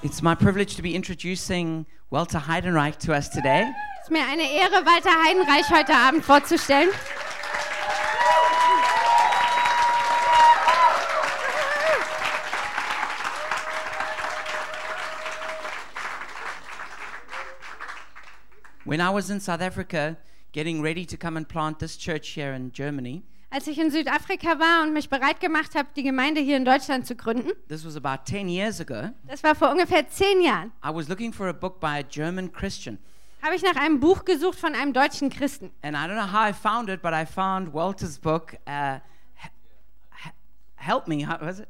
It's 0.00 0.22
my 0.22 0.36
privilege 0.36 0.76
to 0.76 0.82
be 0.82 0.94
introducing 0.94 1.84
Walter 2.08 2.38
Heidenreich 2.38 2.98
to 2.98 3.12
us 3.12 3.28
today. 3.28 3.68
Es 3.98 4.04
ist 4.04 4.10
mir 4.12 4.24
eine 4.24 4.44
Ehre, 4.44 4.86
Walter 4.86 5.10
Heidenreich 5.10 5.68
heute 5.70 5.92
Abend 5.92 6.24
vorzustellen. 6.24 6.90
When 18.84 19.00
I 19.00 19.10
was 19.10 19.30
in 19.30 19.40
South 19.40 19.60
Africa 19.60 20.16
getting 20.52 20.80
ready 20.80 21.04
to 21.06 21.16
come 21.16 21.36
and 21.36 21.48
plant 21.48 21.80
this 21.80 21.96
church 21.96 22.28
here 22.28 22.52
in 22.52 22.70
Germany, 22.70 23.24
Als 23.50 23.66
ich 23.66 23.78
in 23.78 23.90
Südafrika 23.90 24.58
war 24.58 24.82
und 24.82 24.92
mich 24.92 25.08
bereit 25.08 25.40
gemacht 25.40 25.74
habe, 25.74 25.88
die 25.96 26.02
Gemeinde 26.02 26.40
hier 26.40 26.58
in 26.58 26.66
Deutschland 26.66 27.06
zu 27.06 27.16
gründen, 27.16 27.50
this 27.68 27.84
was 27.86 27.96
about 27.96 28.22
10 28.26 28.48
years 28.48 28.78
ago, 28.80 29.08
das 29.26 29.42
war 29.42 29.54
vor 29.54 29.70
ungefähr 29.70 30.06
zehn 30.08 30.42
Jahren, 30.42 30.70
I 30.84 30.88
was 30.94 31.08
looking 31.08 31.32
for 31.32 31.48
a 31.48 31.52
book 31.52 31.80
by 31.80 31.86
a 32.00 32.02
German 32.02 32.52
Christian. 32.52 32.98
habe 33.42 33.54
ich 33.54 33.62
nach 33.62 33.76
einem 33.76 34.00
Buch 34.00 34.24
gesucht 34.26 34.58
von 34.58 34.74
einem 34.74 34.92
deutschen 34.92 35.30
Christen. 35.30 35.70
And 35.80 35.96
I 35.96 36.00
don't 36.00 36.14
know 36.22 36.30
how 36.30 36.50
I 36.50 36.52
found 36.52 36.90
it, 36.90 37.00
but 37.00 37.12
I 37.14 37.24
found 37.24 37.72
Walter's 37.72 38.18
book, 38.18 38.54
uh, 38.68 38.98
He- 39.36 39.48
He- 40.24 40.30
Help 40.76 41.08
Me, 41.08 41.26
how 41.26 41.40
was 41.40 41.60
it? 41.60 41.68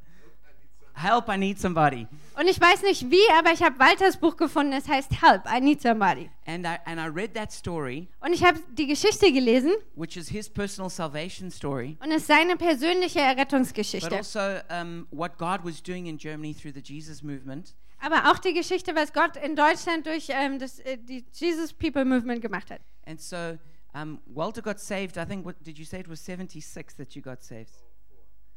Help, 0.98 1.28
I 1.28 1.36
Need 1.36 1.60
Somebody. 1.60 2.06
Und 2.38 2.48
ich 2.48 2.60
weiß 2.60 2.82
nicht 2.82 3.10
wie, 3.10 3.30
aber 3.38 3.52
ich 3.52 3.62
habe 3.62 3.78
Walters 3.78 4.16
Buch 4.16 4.36
gefunden. 4.36 4.72
Es 4.72 4.88
heißt 4.88 5.22
Help, 5.22 5.42
I 5.46 5.60
Need 5.60 5.80
Somebody. 5.80 6.30
And 6.46 6.66
I, 6.66 6.76
and 6.84 6.98
I 7.00 7.06
read 7.06 7.34
that 7.34 7.52
story, 7.52 8.08
Und 8.20 8.32
ich 8.32 8.44
habe 8.44 8.58
die 8.76 8.86
Geschichte 8.86 9.32
gelesen 9.32 9.72
which 9.94 10.16
is 10.16 10.28
his 10.28 10.48
personal 10.48 10.90
salvation 10.90 11.50
story, 11.50 11.96
und 12.02 12.10
es 12.10 12.22
ist 12.22 12.26
seine 12.26 12.56
persönliche 12.56 13.20
but 13.20 13.28
Errettungsgeschichte. 13.28 14.16
also 14.16 14.40
um, 14.70 15.06
what 15.10 15.38
God 15.38 15.60
was 15.64 15.82
doing 15.82 16.06
in 16.06 16.18
Germany 16.18 16.54
through 16.54 16.74
the 16.74 16.82
Jesus 16.82 17.22
movement. 17.22 17.74
Aber 18.00 18.30
auch 18.30 18.38
die 18.38 18.52
Geschichte, 18.52 18.94
was 18.94 19.12
Gott 19.12 19.36
in 19.36 19.56
Deutschland 19.56 20.06
durch 20.06 20.28
ähm, 20.30 20.58
das, 20.58 20.78
äh, 20.80 20.98
die 20.98 21.24
Jesus 21.32 21.72
People 21.72 22.04
Movement 22.04 22.42
gemacht 22.42 22.70
hat. 22.70 22.80
And 23.06 23.20
so 23.20 23.58
um, 23.94 24.20
Walter 24.26 24.62
got 24.62 24.78
saved. 24.78 25.16
I 25.16 25.24
think, 25.24 25.44
what 25.44 25.56
did 25.64 25.78
you 25.78 25.84
say 25.84 26.00
it 26.00 26.08
was 26.08 26.20
76 26.24 26.94
that 26.96 27.14
you 27.14 27.22
got 27.22 27.42
saved? 27.42 27.72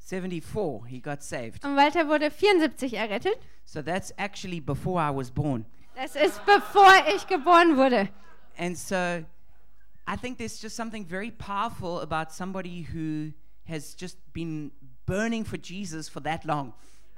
74, 0.02 0.86
he 0.88 1.00
got 1.00 1.24
saved. 1.24 1.64
Und 1.64 1.76
Walter 1.76 2.08
wurde 2.08 2.32
74 2.32 2.94
errettet. 2.94 3.38
So 3.66 3.82
that's 3.82 4.14
actually 4.18 4.60
before 4.60 5.00
I 5.00 5.16
was 5.16 5.32
born. 5.32 5.66
Das 5.96 6.16
ist 6.16 6.46
bevor 6.46 6.94
ich 7.16 7.28
geboren 7.28 7.78
wurde. 7.78 8.10
And 8.58 8.78
so 8.78 8.96
I 8.96 10.18
think 10.20 10.38
there's 10.38 10.62
just 10.62 10.76
something 10.76 11.06
very 11.06 11.32
powerful 11.32 12.00
about 12.00 12.32
somebody 12.32 12.88
who 12.94 13.34
has 13.68 13.96
just 13.96 14.18
been 14.34 14.72
burning 15.06 15.46
for 15.46 15.58
Jesus 15.58 16.10
for 16.10 16.22
that 16.22 16.46
long. 16.46 16.74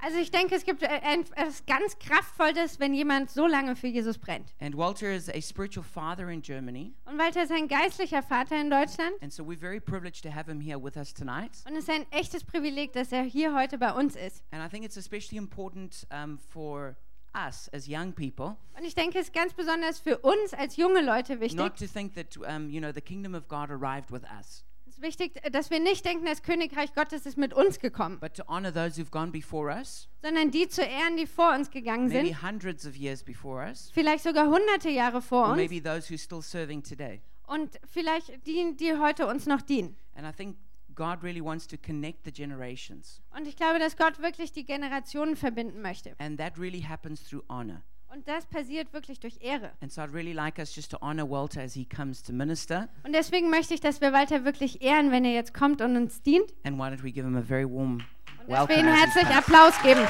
Also 0.05 0.17
ich 0.17 0.31
denke, 0.31 0.53
es 0.55 0.65
gibt 0.65 0.83
äh, 0.83 0.87
etwas 1.01 1.65
ganz 1.65 1.97
Kraftvolles, 1.97 2.77
wenn 2.81 2.93
jemand 2.93 3.29
so 3.31 3.47
lange 3.47 3.73
für 3.77 3.87
Jesus 3.87 4.17
brennt. 4.17 4.53
And 4.59 4.75
Walter 4.75 5.09
is 5.09 5.29
a 5.29 5.39
spiritual 5.41 5.83
father 5.83 6.27
in 6.29 6.41
Germany. 6.41 6.93
Und 7.05 7.17
Walter 7.17 7.43
ist 7.43 7.53
ein 7.53 7.69
geistlicher 7.69 8.21
Vater 8.21 8.59
in 8.59 8.69
Deutschland. 8.69 9.13
And 9.21 9.31
so 9.31 9.43
we're 9.43 9.57
very 9.57 9.79
privileged 9.79 10.21
to 10.23 10.29
have 10.29 10.51
him 10.51 10.59
here 10.59 10.77
with 10.77 10.97
us 10.97 11.13
tonight. 11.13 11.51
Und 11.65 11.77
es 11.77 11.87
ist 11.87 11.89
ein 11.89 12.05
echtes 12.11 12.43
Privileg, 12.43 12.91
dass 12.91 13.13
er 13.13 13.23
hier 13.23 13.55
heute 13.55 13.77
bei 13.77 13.93
uns 13.93 14.17
ist. 14.17 14.43
And 14.51 14.61
I 14.61 14.69
think 14.69 14.83
it's 14.83 14.97
especially 14.97 15.37
important 15.37 16.05
um, 16.11 16.38
for 16.38 16.97
us 17.33 17.69
as 17.73 17.88
young 17.88 18.11
people 18.11 18.57
Und 18.77 18.83
ich 18.83 18.95
denke, 18.95 19.19
es 19.19 19.27
ist 19.27 19.33
ganz 19.33 19.53
besonders 19.53 19.99
für 19.99 20.17
uns 20.19 20.53
als 20.53 20.75
junge 20.75 21.01
Leute 21.01 21.39
wichtig. 21.39 21.57
not 21.57 21.77
to 21.77 21.88
think 21.88 22.13
that 22.15 22.38
um, 22.38 22.69
you 22.69 22.81
know 22.81 22.91
the 22.93 23.01
kingdom 23.01 23.33
of 23.33 23.47
God 23.47 23.71
arrived 23.71 24.11
with 24.11 24.23
us, 24.38 24.65
wichtig, 25.03 25.39
dass 25.51 25.69
wir 25.69 25.79
nicht 25.79 26.03
denken, 26.05 26.25
das 26.25 26.41
Königreich 26.41 26.93
Gottes 26.95 27.25
ist 27.27 27.37
mit 27.37 27.53
uns 27.53 27.77
gekommen, 27.79 28.19
but 28.19 28.33
to 28.33 28.43
honor 28.47 28.73
those 28.73 28.99
who've 28.99 29.11
gone 29.11 29.31
before 29.31 29.71
us, 29.71 30.09
sondern 30.23 30.49
die 30.49 30.67
zu 30.67 30.81
ehren, 30.81 31.15
die 31.17 31.27
vor 31.27 31.53
uns 31.53 31.69
gegangen 31.69 32.07
maybe 32.07 32.29
sind. 32.29 32.41
hundreds 32.41 32.87
of 32.87 32.95
years 32.95 33.23
before 33.23 33.63
us, 33.63 33.91
Vielleicht 33.93 34.23
sogar 34.23 34.47
hunderte 34.47 34.89
Jahre 34.89 35.21
vor 35.21 35.43
or 35.43 35.47
uns. 35.51 35.57
maybe 35.57 35.79
those 35.83 36.09
who 36.09 36.15
are 36.15 36.17
still 36.17 36.41
serving 36.41 36.81
today. 36.81 37.21
Und 37.45 37.77
vielleicht 37.85 38.47
die, 38.47 38.75
die 38.75 38.97
heute 38.97 39.27
uns 39.27 39.45
noch 39.45 39.61
dienen. 39.61 39.95
And 40.15 40.25
I 40.28 40.31
think 40.31 40.57
God 40.95 41.22
really 41.23 41.44
wants 41.44 41.67
to 41.67 41.78
connect 41.78 42.23
the 42.25 42.31
generations, 42.31 43.22
Und 43.35 43.47
ich 43.47 43.55
glaube, 43.55 43.79
dass 43.79 43.97
Gott 43.97 44.19
wirklich 44.22 44.51
die 44.53 44.63
Generationen 44.66 45.35
verbinden 45.35 45.81
möchte. 45.81 46.16
and 46.19 46.39
that 46.39 46.57
really 46.57 46.81
happens 46.81 47.23
through 47.23 47.44
honor. 47.49 47.83
Und 48.13 48.28
das 48.28 48.46
passiert 48.46 48.94
wirklich 48.94 49.19
durch 49.19 49.40
Ehre. 49.41 49.72
And 49.81 49.91
so 49.91 50.00
I'd 50.00 50.13
really 50.13 50.34
like 50.34 50.59
us 50.59 50.75
just 50.75 50.91
to 50.91 51.00
honor 51.01 51.28
Walter 51.28 51.62
as 51.62 51.74
he 51.74 51.84
comes 51.84 52.22
to 52.22 52.31
minister. 52.31 52.88
Und 53.03 53.13
deswegen 53.13 53.50
möchte 53.50 53.74
ich, 53.74 53.81
dass 53.81 54.01
wir 54.01 54.13
Walter 54.13 54.46
wirklich 54.46 54.84
ehren, 54.84 55.09
wenn 55.09 55.25
er 55.25 55.34
jetzt 55.34 55.56
kommt 55.56 55.81
und 55.81 55.97
uns 55.97 56.22
dient. 56.22 56.53
And 56.63 56.78
why 56.78 56.84
don't 56.84 57.02
we 57.02 57.12
give 57.12 57.25
him 57.25 57.35
a 57.35 57.41
very 57.41 57.66
warm 57.66 58.03
Und 58.46 58.52
dass 58.52 58.69
wir 58.69 58.78
ihm 58.78 58.85
herzlich. 58.85 59.25
Applaus 59.25 59.73
geben. 59.81 60.07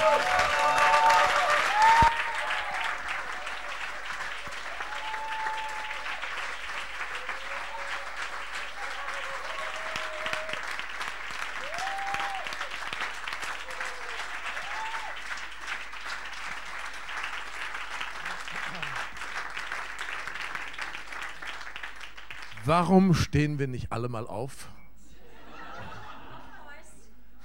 Warum 22.76 23.14
stehen 23.14 23.60
wir 23.60 23.68
nicht 23.68 23.92
alle 23.92 24.10
mal 24.10 24.26
auf? 24.26 24.68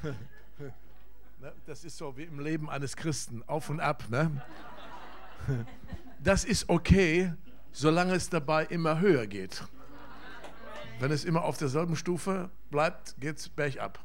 Ne, 1.41 1.53
Das 1.67 1.85
ist 1.85 1.99
so 1.99 2.17
wie 2.17 2.23
im 2.23 2.41
Leben 2.41 2.71
eines 2.71 2.97
Christen, 2.97 3.45
auf 3.47 3.69
und 3.69 3.79
ab. 3.79 4.05
Ne? 4.09 4.41
Das 6.19 6.47
ist 6.47 6.71
okay, 6.71 7.35
solange 7.73 8.15
es 8.15 8.31
dabei 8.31 8.65
immer 8.65 9.01
höher 9.01 9.27
geht. 9.27 9.65
Wenn 10.99 11.13
es 11.13 11.27
immer 11.27 11.45
auf 11.45 11.59
derselben 11.59 11.95
Stufe 11.95 12.49
bleibt, 12.71 13.15
geht 13.21 13.37
es 13.37 13.51
bergab. 13.51 13.99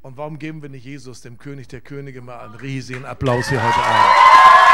Und 0.00 0.16
warum 0.16 0.38
geben 0.38 0.62
wir 0.62 0.70
nicht 0.70 0.86
Jesus, 0.86 1.20
dem 1.20 1.36
König 1.36 1.68
der 1.68 1.82
Könige, 1.82 2.22
mal 2.22 2.40
einen 2.40 2.54
riesigen 2.54 3.04
Applaus 3.04 3.50
hier 3.50 3.62
heute 3.62 3.82
Abend? 3.84 4.71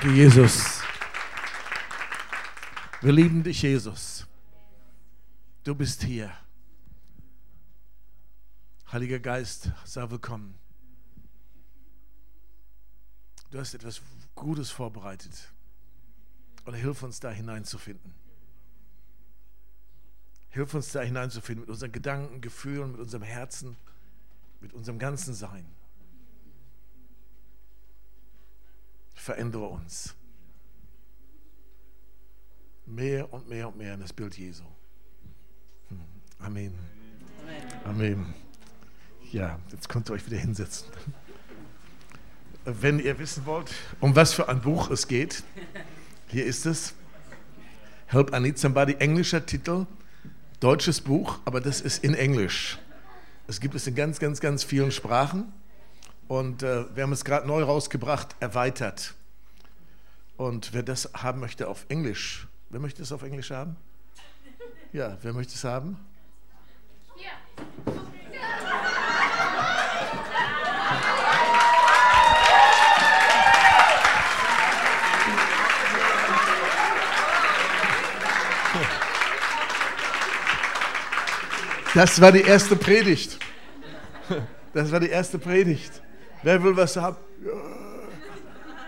Danke, 0.00 0.14
Jesus. 0.14 0.80
Wir 3.00 3.10
lieben 3.10 3.42
dich, 3.42 3.62
Jesus. 3.62 4.28
Du 5.64 5.74
bist 5.74 6.04
hier. 6.04 6.32
Heiliger 8.92 9.18
Geist, 9.18 9.72
sei 9.84 10.08
willkommen. 10.08 10.56
Du 13.50 13.58
hast 13.58 13.74
etwas 13.74 14.00
Gutes 14.36 14.70
vorbereitet. 14.70 15.52
Und 16.64 16.74
hilf 16.74 17.02
uns 17.02 17.18
da 17.18 17.32
hineinzufinden. 17.32 18.14
Hilf 20.50 20.74
uns 20.74 20.92
da 20.92 21.00
hineinzufinden 21.00 21.62
mit 21.62 21.70
unseren 21.70 21.90
Gedanken, 21.90 22.40
Gefühlen, 22.40 22.92
mit 22.92 23.00
unserem 23.00 23.24
Herzen, 23.24 23.76
mit 24.60 24.72
unserem 24.74 25.00
ganzen 25.00 25.34
Sein. 25.34 25.66
Verändere 29.28 29.66
uns. 29.66 30.14
Mehr 32.86 33.30
und 33.30 33.46
mehr 33.46 33.68
und 33.68 33.76
mehr 33.76 33.92
in 33.92 34.00
das 34.00 34.10
Bild 34.10 34.38
Jesu. 34.38 34.64
Hm. 35.88 36.00
Amen. 36.38 36.72
Amen. 37.84 38.34
Ja, 39.30 39.58
jetzt 39.70 39.86
könnt 39.90 40.08
ihr 40.08 40.14
euch 40.14 40.24
wieder 40.24 40.38
hinsetzen. 40.38 40.88
Wenn 42.64 43.00
ihr 43.00 43.18
wissen 43.18 43.44
wollt, 43.44 43.70
um 44.00 44.16
was 44.16 44.32
für 44.32 44.48
ein 44.48 44.62
Buch 44.62 44.90
es 44.90 45.06
geht, 45.06 45.42
hier 46.28 46.46
ist 46.46 46.64
es. 46.64 46.94
Help 48.06 48.34
I 48.34 48.40
Need 48.40 48.58
Somebody, 48.58 48.94
englischer 48.94 49.44
Titel, 49.44 49.84
deutsches 50.58 51.02
Buch, 51.02 51.38
aber 51.44 51.60
das 51.60 51.82
ist 51.82 52.02
in 52.02 52.14
Englisch. 52.14 52.78
Es 53.46 53.60
gibt 53.60 53.74
es 53.74 53.86
in 53.86 53.94
ganz, 53.94 54.20
ganz, 54.20 54.40
ganz 54.40 54.64
vielen 54.64 54.90
Sprachen. 54.90 55.52
Und 56.28 56.62
äh, 56.62 56.84
wir 56.94 57.02
haben 57.02 57.12
es 57.12 57.24
gerade 57.24 57.46
neu 57.46 57.62
rausgebracht, 57.62 58.36
erweitert. 58.38 59.14
Und 60.36 60.74
wer 60.74 60.82
das 60.82 61.10
haben 61.14 61.40
möchte 61.40 61.68
auf 61.68 61.86
Englisch, 61.88 62.46
wer 62.68 62.80
möchte 62.80 63.02
es 63.02 63.10
auf 63.12 63.22
Englisch 63.22 63.50
haben? 63.50 63.76
Ja, 64.92 65.16
wer 65.22 65.32
möchte 65.32 65.54
es 65.54 65.64
haben? 65.64 65.98
Das 81.94 82.20
war 82.20 82.30
die 82.30 82.42
erste 82.42 82.76
Predigt. 82.76 83.38
Das 84.72 84.92
war 84.92 85.00
die 85.00 85.08
erste 85.08 85.38
Predigt. 85.38 86.02
Wer 86.42 86.62
will 86.62 86.76
was 86.76 86.96
haben? 86.96 87.16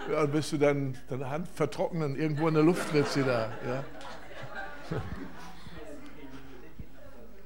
Ja, 0.08 0.12
ja 0.12 0.26
bis 0.26 0.50
du 0.50 0.58
dann 0.58 0.96
deine 1.08 1.28
Hand 1.28 1.48
vertrocknen, 1.54 2.16
irgendwo 2.16 2.48
in 2.48 2.54
der 2.54 2.62
Luft 2.62 2.92
wird 2.92 3.08
sie 3.08 3.22
da. 3.22 3.50
Ja. 3.66 3.84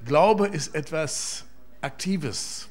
Glaube 0.05 0.47
ist 0.47 0.75
etwas 0.75 1.45
Aktives. 1.81 2.69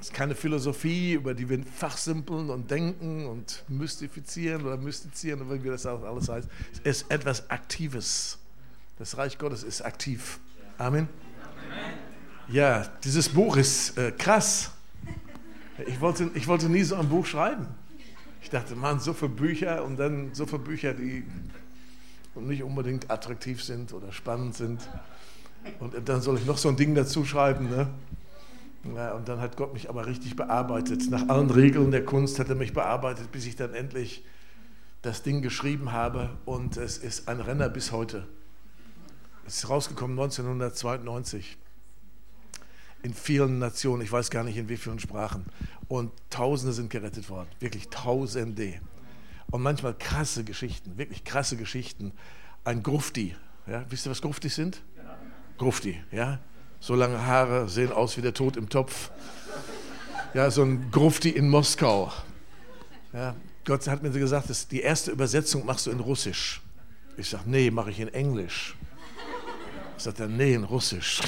Es 0.00 0.08
ist 0.08 0.14
keine 0.14 0.34
Philosophie, 0.34 1.12
über 1.12 1.32
die 1.32 1.48
wir 1.48 1.62
fachsimpeln 1.64 2.50
und 2.50 2.70
denken 2.70 3.26
und 3.26 3.62
mystifizieren 3.68 4.66
oder 4.66 4.76
mystizieren, 4.76 5.62
wie 5.62 5.68
das 5.68 5.86
alles 5.86 6.28
heißt. 6.28 6.48
Es 6.82 7.02
ist 7.02 7.10
etwas 7.10 7.48
Aktives. 7.50 8.38
Das 8.98 9.16
Reich 9.16 9.38
Gottes 9.38 9.62
ist 9.62 9.82
aktiv. 9.82 10.40
Amen. 10.78 11.08
Ja, 12.48 12.86
dieses 13.04 13.28
Buch 13.28 13.56
ist 13.56 13.96
äh, 13.96 14.10
krass. 14.12 14.72
Ich 15.86 16.00
wollte, 16.00 16.30
ich 16.34 16.46
wollte 16.46 16.68
nie 16.68 16.82
so 16.82 16.96
ein 16.96 17.08
Buch 17.08 17.26
schreiben. 17.26 17.66
Ich 18.42 18.50
dachte, 18.50 18.76
man, 18.76 19.00
so 19.00 19.12
viele 19.12 19.30
Bücher 19.30 19.84
und 19.84 19.96
dann 19.96 20.34
so 20.34 20.46
viele 20.46 20.58
Bücher, 20.58 20.92
die 20.94 21.24
nicht 22.34 22.62
unbedingt 22.62 23.10
attraktiv 23.10 23.62
sind 23.62 23.92
oder 23.92 24.12
spannend 24.12 24.54
sind. 24.54 24.80
Und 25.80 25.94
dann 26.08 26.20
soll 26.20 26.38
ich 26.38 26.46
noch 26.46 26.58
so 26.58 26.68
ein 26.68 26.76
Ding 26.76 26.94
dazu 26.94 27.24
schreiben. 27.24 27.70
Ne? 27.70 27.88
Ja, 28.94 29.12
und 29.12 29.28
dann 29.28 29.40
hat 29.40 29.56
Gott 29.56 29.72
mich 29.72 29.88
aber 29.88 30.06
richtig 30.06 30.34
bearbeitet. 30.34 31.08
Nach 31.10 31.28
allen 31.28 31.50
Regeln 31.50 31.90
der 31.90 32.04
Kunst 32.04 32.38
hat 32.38 32.48
er 32.48 32.56
mich 32.56 32.72
bearbeitet, 32.72 33.30
bis 33.30 33.46
ich 33.46 33.56
dann 33.56 33.74
endlich 33.74 34.24
das 35.02 35.22
Ding 35.22 35.40
geschrieben 35.40 35.92
habe. 35.92 36.30
Und 36.44 36.76
es 36.76 36.98
ist 36.98 37.28
ein 37.28 37.40
Renner 37.40 37.68
bis 37.68 37.92
heute. 37.92 38.26
Es 39.46 39.58
ist 39.58 39.68
rausgekommen 39.68 40.18
1992 40.18 41.58
in 43.02 43.14
vielen 43.14 43.58
Nationen, 43.58 44.02
ich 44.02 44.12
weiß 44.12 44.30
gar 44.30 44.44
nicht 44.44 44.56
in 44.56 44.68
wie 44.68 44.76
vielen 44.76 44.98
Sprachen. 44.98 45.44
Und 45.88 46.12
Tausende 46.30 46.72
sind 46.72 46.90
gerettet 46.90 47.28
worden, 47.28 47.48
wirklich 47.60 47.88
Tausende. 47.88 48.74
Und 49.50 49.62
manchmal 49.62 49.94
krasse 49.94 50.44
Geschichten, 50.44 50.96
wirklich 50.96 51.24
krasse 51.24 51.56
Geschichten. 51.56 52.12
Ein 52.64 52.82
Grufti, 52.82 53.34
ja, 53.66 53.84
wisst 53.90 54.06
ihr, 54.06 54.10
was 54.10 54.22
Gruftis 54.22 54.54
sind? 54.54 54.82
Grufti, 55.58 56.00
ja. 56.10 56.38
So 56.80 56.94
lange 56.94 57.24
Haare, 57.26 57.68
sehen 57.68 57.92
aus 57.92 58.16
wie 58.16 58.22
der 58.22 58.34
Tod 58.34 58.56
im 58.56 58.68
Topf. 58.68 59.10
Ja, 60.34 60.50
so 60.50 60.62
ein 60.62 60.90
Grufti 60.90 61.30
in 61.30 61.48
Moskau. 61.48 62.12
Ja, 63.12 63.36
Gott 63.64 63.86
hat 63.86 64.02
mir 64.02 64.10
gesagt, 64.10 64.50
das, 64.50 64.66
die 64.66 64.80
erste 64.80 65.10
Übersetzung 65.10 65.66
machst 65.66 65.86
du 65.86 65.90
in 65.90 66.00
Russisch. 66.00 66.60
Ich 67.16 67.28
sage, 67.28 67.44
nee, 67.46 67.70
mache 67.70 67.90
ich 67.90 68.00
in 68.00 68.08
Englisch. 68.08 68.74
Sagt 69.98 70.18
er, 70.18 70.26
nee, 70.26 70.54
in 70.54 70.64
Russisch. 70.64 71.20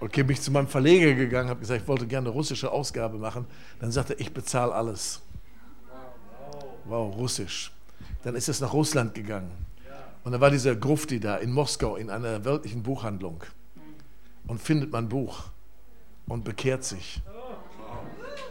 Okay, 0.00 0.22
bin 0.22 0.34
ich 0.34 0.42
zu 0.42 0.52
meinem 0.52 0.68
Verleger 0.68 1.14
gegangen, 1.14 1.48
habe 1.48 1.60
gesagt, 1.60 1.82
ich 1.82 1.88
wollte 1.88 2.06
gerne 2.06 2.28
eine 2.28 2.34
russische 2.34 2.70
Ausgabe 2.70 3.18
machen. 3.18 3.46
Dann 3.80 3.90
sagte 3.90 4.14
er, 4.14 4.20
ich 4.20 4.32
bezahle 4.32 4.72
alles. 4.72 5.20
Wow, 6.84 7.14
Russisch. 7.16 7.72
Dann 8.22 8.34
ist 8.34 8.48
es 8.48 8.60
nach 8.60 8.72
Russland 8.72 9.14
gegangen. 9.14 9.50
Und 10.24 10.32
da 10.32 10.40
war 10.40 10.50
dieser 10.50 10.76
Grufti 10.76 11.20
da 11.20 11.36
in 11.36 11.52
Moskau 11.52 11.96
in 11.96 12.10
einer 12.10 12.44
weltlichen 12.44 12.82
Buchhandlung 12.82 13.42
und 14.46 14.60
findet 14.60 14.92
mein 14.92 15.08
Buch 15.08 15.44
und 16.26 16.44
bekehrt 16.44 16.84
sich 16.84 17.22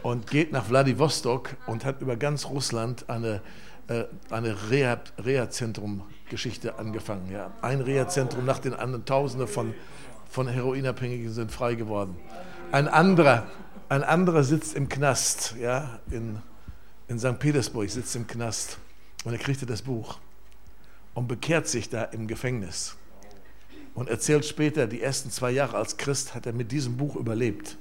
und 0.02 0.30
geht 0.30 0.52
nach 0.52 0.64
Vladivostok 0.64 1.56
und 1.66 1.84
hat 1.84 2.00
über 2.00 2.16
ganz 2.16 2.46
Russland 2.46 3.08
eine, 3.08 3.42
äh, 3.88 4.04
eine 4.30 4.56
Reha-Zentrum-Geschichte 4.70 6.78
angefangen. 6.78 7.30
Ja. 7.30 7.52
Ein 7.62 7.80
Reha-Zentrum 7.80 8.44
nach 8.44 8.58
den 8.58 8.74
anderen, 8.74 9.04
Tausende 9.04 9.46
von, 9.46 9.74
von 10.28 10.48
Heroinabhängigen 10.48 11.32
sind 11.32 11.50
frei 11.50 11.74
geworden. 11.74 12.16
Ein 12.72 12.88
anderer, 12.88 13.46
ein 13.88 14.02
anderer 14.02 14.44
sitzt 14.44 14.74
im 14.74 14.88
Knast, 14.88 15.54
ja, 15.60 16.00
in, 16.10 16.38
in 17.08 17.18
St. 17.18 17.38
Petersburg 17.38 17.88
sitzt 17.90 18.14
im 18.16 18.26
Knast 18.26 18.78
und 19.24 19.32
er 19.32 19.38
kriegte 19.38 19.66
das 19.66 19.82
Buch 19.82 20.18
und 21.14 21.28
bekehrt 21.28 21.66
sich 21.66 21.88
da 21.88 22.04
im 22.04 22.26
Gefängnis 22.26 22.96
und 23.98 24.08
erzählt 24.08 24.44
später, 24.44 24.86
die 24.86 25.02
ersten 25.02 25.28
zwei 25.28 25.50
Jahre 25.50 25.76
als 25.76 25.96
Christ 25.96 26.32
hat 26.32 26.46
er 26.46 26.52
mit 26.52 26.70
diesem 26.70 26.96
Buch 26.96 27.16
überlebt. 27.16 27.76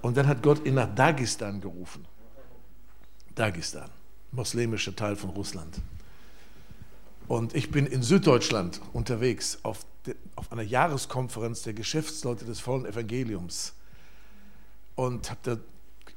Und 0.00 0.16
dann 0.16 0.26
hat 0.26 0.42
Gott 0.42 0.64
ihn 0.64 0.74
nach 0.74 0.94
Dagestan 0.94 1.60
gerufen. 1.60 2.06
Dagestan, 3.34 3.90
muslimischer 4.32 4.96
Teil 4.96 5.16
von 5.16 5.28
Russland. 5.28 5.78
Und 7.28 7.54
ich 7.54 7.70
bin 7.70 7.86
in 7.86 8.02
Süddeutschland 8.02 8.80
unterwegs 8.94 9.58
auf, 9.62 9.84
auf 10.36 10.52
einer 10.52 10.62
Jahreskonferenz 10.62 11.62
der 11.62 11.74
Geschäftsleute 11.74 12.44
des 12.44 12.60
vollen 12.60 12.86
Evangeliums 12.86 13.74
und 14.94 15.30
habe 15.30 15.40
da 15.42 15.56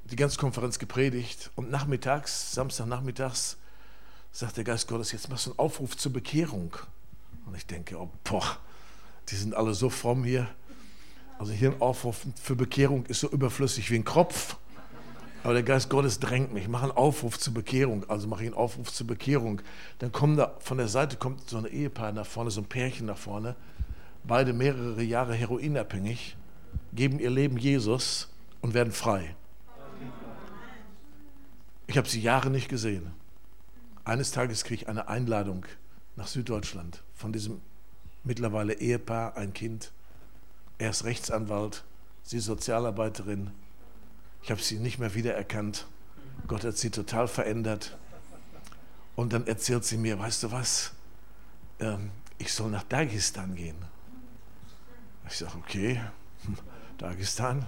die 0.05 0.15
ganze 0.15 0.37
Konferenz 0.37 0.79
gepredigt. 0.79 1.51
Und 1.55 1.69
nachmittags, 1.69 2.53
Samstagnachmittags, 2.53 3.57
sagt 4.31 4.57
der 4.57 4.63
Geist 4.63 4.87
Gottes, 4.87 5.11
jetzt 5.11 5.29
machst 5.29 5.47
du 5.47 5.51
einen 5.51 5.59
Aufruf 5.59 5.97
zur 5.97 6.13
Bekehrung. 6.13 6.75
Und 7.45 7.55
ich 7.55 7.65
denke, 7.65 7.97
oh, 7.97 8.09
boah, 8.23 8.57
die 9.29 9.35
sind 9.35 9.55
alle 9.55 9.73
so 9.73 9.89
fromm 9.89 10.23
hier. 10.23 10.47
Also 11.39 11.53
hier 11.53 11.71
ein 11.71 11.81
Aufruf 11.81 12.25
für 12.41 12.55
Bekehrung 12.55 13.05
ist 13.05 13.19
so 13.19 13.29
überflüssig 13.29 13.91
wie 13.91 13.95
ein 13.95 14.05
Kropf. 14.05 14.57
Aber 15.43 15.53
der 15.53 15.63
Geist 15.63 15.89
Gottes 15.89 16.19
drängt 16.19 16.53
mich. 16.53 16.67
Mach 16.67 16.83
einen 16.83 16.91
Aufruf 16.91 17.39
zur 17.39 17.53
Bekehrung. 17.53 18.09
Also 18.09 18.27
mache 18.27 18.43
ich 18.43 18.47
einen 18.47 18.57
Aufruf 18.57 18.91
zur 18.91 19.07
Bekehrung. 19.07 19.61
Dann 19.99 20.11
kommen 20.11 20.35
da 20.35 20.55
von 20.59 20.77
der 20.77 20.87
Seite 20.87 21.15
kommt 21.15 21.49
so 21.49 21.57
ein 21.57 21.65
Ehepaar 21.65 22.11
nach 22.11 22.25
vorne, 22.25 22.51
so 22.51 22.61
ein 22.61 22.65
Pärchen 22.65 23.05
nach 23.05 23.17
vorne. 23.17 23.55
Beide 24.27 24.51
mehrere 24.51 25.01
Jahre 25.03 25.33
heroinabhängig, 25.33 26.35
geben 26.93 27.19
ihr 27.19 27.29
Leben 27.29 27.57
Jesus 27.57 28.27
und 28.59 28.73
werden 28.73 28.91
frei. 28.91 29.35
Ich 31.87 31.97
habe 31.97 32.09
sie 32.09 32.19
Jahre 32.19 32.49
nicht 32.49 32.67
gesehen. 32.67 33.11
Eines 34.03 34.31
Tages 34.31 34.65
kriege 34.65 34.83
ich 34.83 34.89
eine 34.89 35.07
Einladung 35.07 35.65
nach 36.17 36.27
Süddeutschland 36.27 37.03
von 37.13 37.31
diesem 37.31 37.61
mittlerweile 38.25 38.73
Ehepaar, 38.73 39.37
ein 39.37 39.53
Kind. 39.53 39.93
Er 40.77 40.89
ist 40.89 41.05
Rechtsanwalt, 41.05 41.85
sie 42.23 42.39
Sozialarbeiterin. 42.39 43.51
Ich 44.43 44.51
habe 44.51 44.61
sie 44.61 44.79
nicht 44.79 44.99
mehr 44.99 45.15
wiedererkannt. 45.15 45.87
Gott 46.47 46.65
hat 46.65 46.77
sie 46.77 46.89
total 46.89 47.29
verändert. 47.29 47.97
Und 49.15 49.31
dann 49.31 49.47
erzählt 49.47 49.85
sie 49.85 49.97
mir, 49.97 50.19
weißt 50.19 50.43
du 50.43 50.51
was, 50.51 50.91
ähm, 51.79 52.11
ich 52.37 52.53
soll 52.53 52.69
nach 52.69 52.83
Dagestan 52.83 53.55
gehen. 53.55 53.77
Ich 55.29 55.37
sage, 55.37 55.53
okay, 55.57 56.01
Dagestan, 56.97 57.65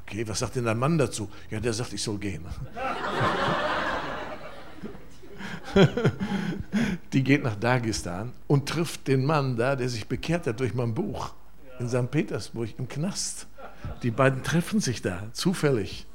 okay, 0.00 0.26
was 0.26 0.38
sagt 0.38 0.56
denn 0.56 0.64
dein 0.64 0.78
Mann 0.78 0.98
dazu? 0.98 1.28
Ja, 1.50 1.60
der 1.60 1.72
sagt, 1.72 1.92
ich 1.92 2.02
soll 2.02 2.18
gehen. 2.18 2.44
die 7.12 7.24
geht 7.24 7.42
nach 7.42 7.56
Dagestan 7.56 8.32
und 8.46 8.68
trifft 8.68 9.08
den 9.08 9.24
Mann 9.24 9.56
da, 9.56 9.76
der 9.76 9.88
sich 9.88 10.06
bekehrt 10.06 10.46
hat 10.46 10.60
durch 10.60 10.74
mein 10.74 10.94
Buch 10.94 11.32
in 11.78 11.88
St. 11.88 12.10
Petersburg 12.10 12.78
im 12.78 12.88
Knast. 12.88 13.46
Die 14.02 14.10
beiden 14.10 14.42
treffen 14.42 14.80
sich 14.80 15.02
da 15.02 15.22
zufällig 15.32 16.06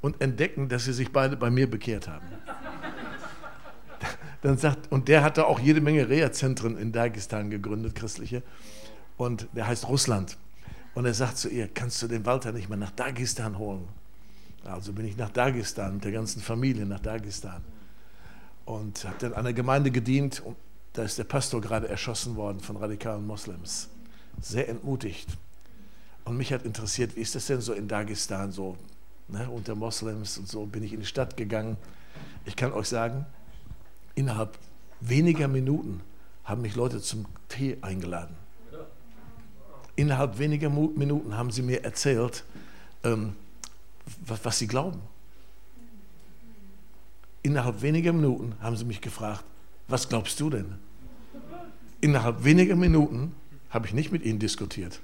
und 0.00 0.20
entdecken, 0.20 0.68
dass 0.68 0.84
sie 0.84 0.92
sich 0.92 1.12
beide 1.12 1.36
bei 1.36 1.50
mir 1.50 1.68
bekehrt 1.70 2.08
haben. 2.08 2.26
Dann 4.42 4.56
sagt, 4.56 4.90
und 4.92 5.08
der 5.08 5.24
hatte 5.24 5.46
auch 5.46 5.58
jede 5.58 5.80
Menge 5.80 6.08
Reha-Zentren 6.08 6.78
in 6.78 6.92
Dagestan 6.92 7.50
gegründet, 7.50 7.96
christliche, 7.96 8.42
und 9.18 9.48
der 9.52 9.66
heißt 9.66 9.88
Russland. 9.88 10.38
Und 10.94 11.04
er 11.04 11.14
sagt 11.14 11.36
zu 11.36 11.48
ihr, 11.48 11.68
kannst 11.68 12.00
du 12.02 12.08
den 12.08 12.24
Walter 12.24 12.52
nicht 12.52 12.68
mal 12.68 12.76
nach 12.76 12.90
Dagestan 12.92 13.58
holen? 13.58 13.86
Also 14.64 14.92
bin 14.92 15.06
ich 15.06 15.16
nach 15.16 15.30
Dagestan 15.30 15.94
mit 15.94 16.04
der 16.04 16.12
ganzen 16.12 16.40
Familie 16.40 16.86
nach 16.86 17.00
Dagestan 17.00 17.62
und 18.64 19.04
habe 19.04 19.16
dann 19.18 19.34
an 19.34 19.44
der 19.44 19.52
Gemeinde 19.52 19.90
gedient. 19.90 20.40
Und 20.40 20.56
da 20.94 21.02
ist 21.02 21.18
der 21.18 21.24
Pastor 21.24 21.60
gerade 21.60 21.88
erschossen 21.88 22.36
worden 22.36 22.60
von 22.60 22.76
radikalen 22.76 23.26
Moslems. 23.26 23.88
Sehr 24.40 24.68
entmutigt. 24.68 25.28
Und 26.24 26.36
mich 26.36 26.52
hat 26.52 26.64
interessiert, 26.64 27.16
wie 27.16 27.20
ist 27.20 27.34
das 27.34 27.46
denn 27.46 27.60
so 27.60 27.72
in 27.72 27.88
Dagestan 27.88 28.52
so 28.52 28.76
ne, 29.28 29.48
unter 29.48 29.74
Moslems 29.74 30.38
und 30.38 30.48
so 30.48 30.66
bin 30.66 30.82
ich 30.82 30.92
in 30.92 31.00
die 31.00 31.06
Stadt 31.06 31.36
gegangen. 31.36 31.76
Ich 32.44 32.56
kann 32.56 32.72
euch 32.72 32.88
sagen, 32.88 33.26
innerhalb 34.14 34.58
weniger 35.00 35.48
Minuten 35.48 36.00
haben 36.44 36.62
mich 36.62 36.74
Leute 36.74 37.00
zum 37.00 37.26
Tee 37.48 37.78
eingeladen. 37.82 38.34
Innerhalb 39.98 40.38
weniger 40.38 40.70
Minuten 40.70 41.36
haben 41.36 41.50
sie 41.50 41.60
mir 41.60 41.82
erzählt, 41.82 42.44
ähm, 43.02 43.32
was, 44.24 44.44
was 44.44 44.56
sie 44.56 44.68
glauben 44.68 45.00
Innerhalb 47.42 47.82
weniger 47.82 48.12
Minuten 48.12 48.54
haben 48.60 48.76
sie 48.76 48.84
mich 48.84 49.00
gefragt, 49.00 49.42
was 49.88 50.08
glaubst 50.08 50.38
du 50.38 50.50
denn? 50.50 50.76
Innerhalb 52.00 52.44
weniger 52.44 52.76
Minuten 52.76 53.34
habe 53.70 53.88
ich 53.88 53.92
nicht 53.92 54.12
mit 54.12 54.24
ihnen 54.24 54.38
diskutiert. 54.38 55.00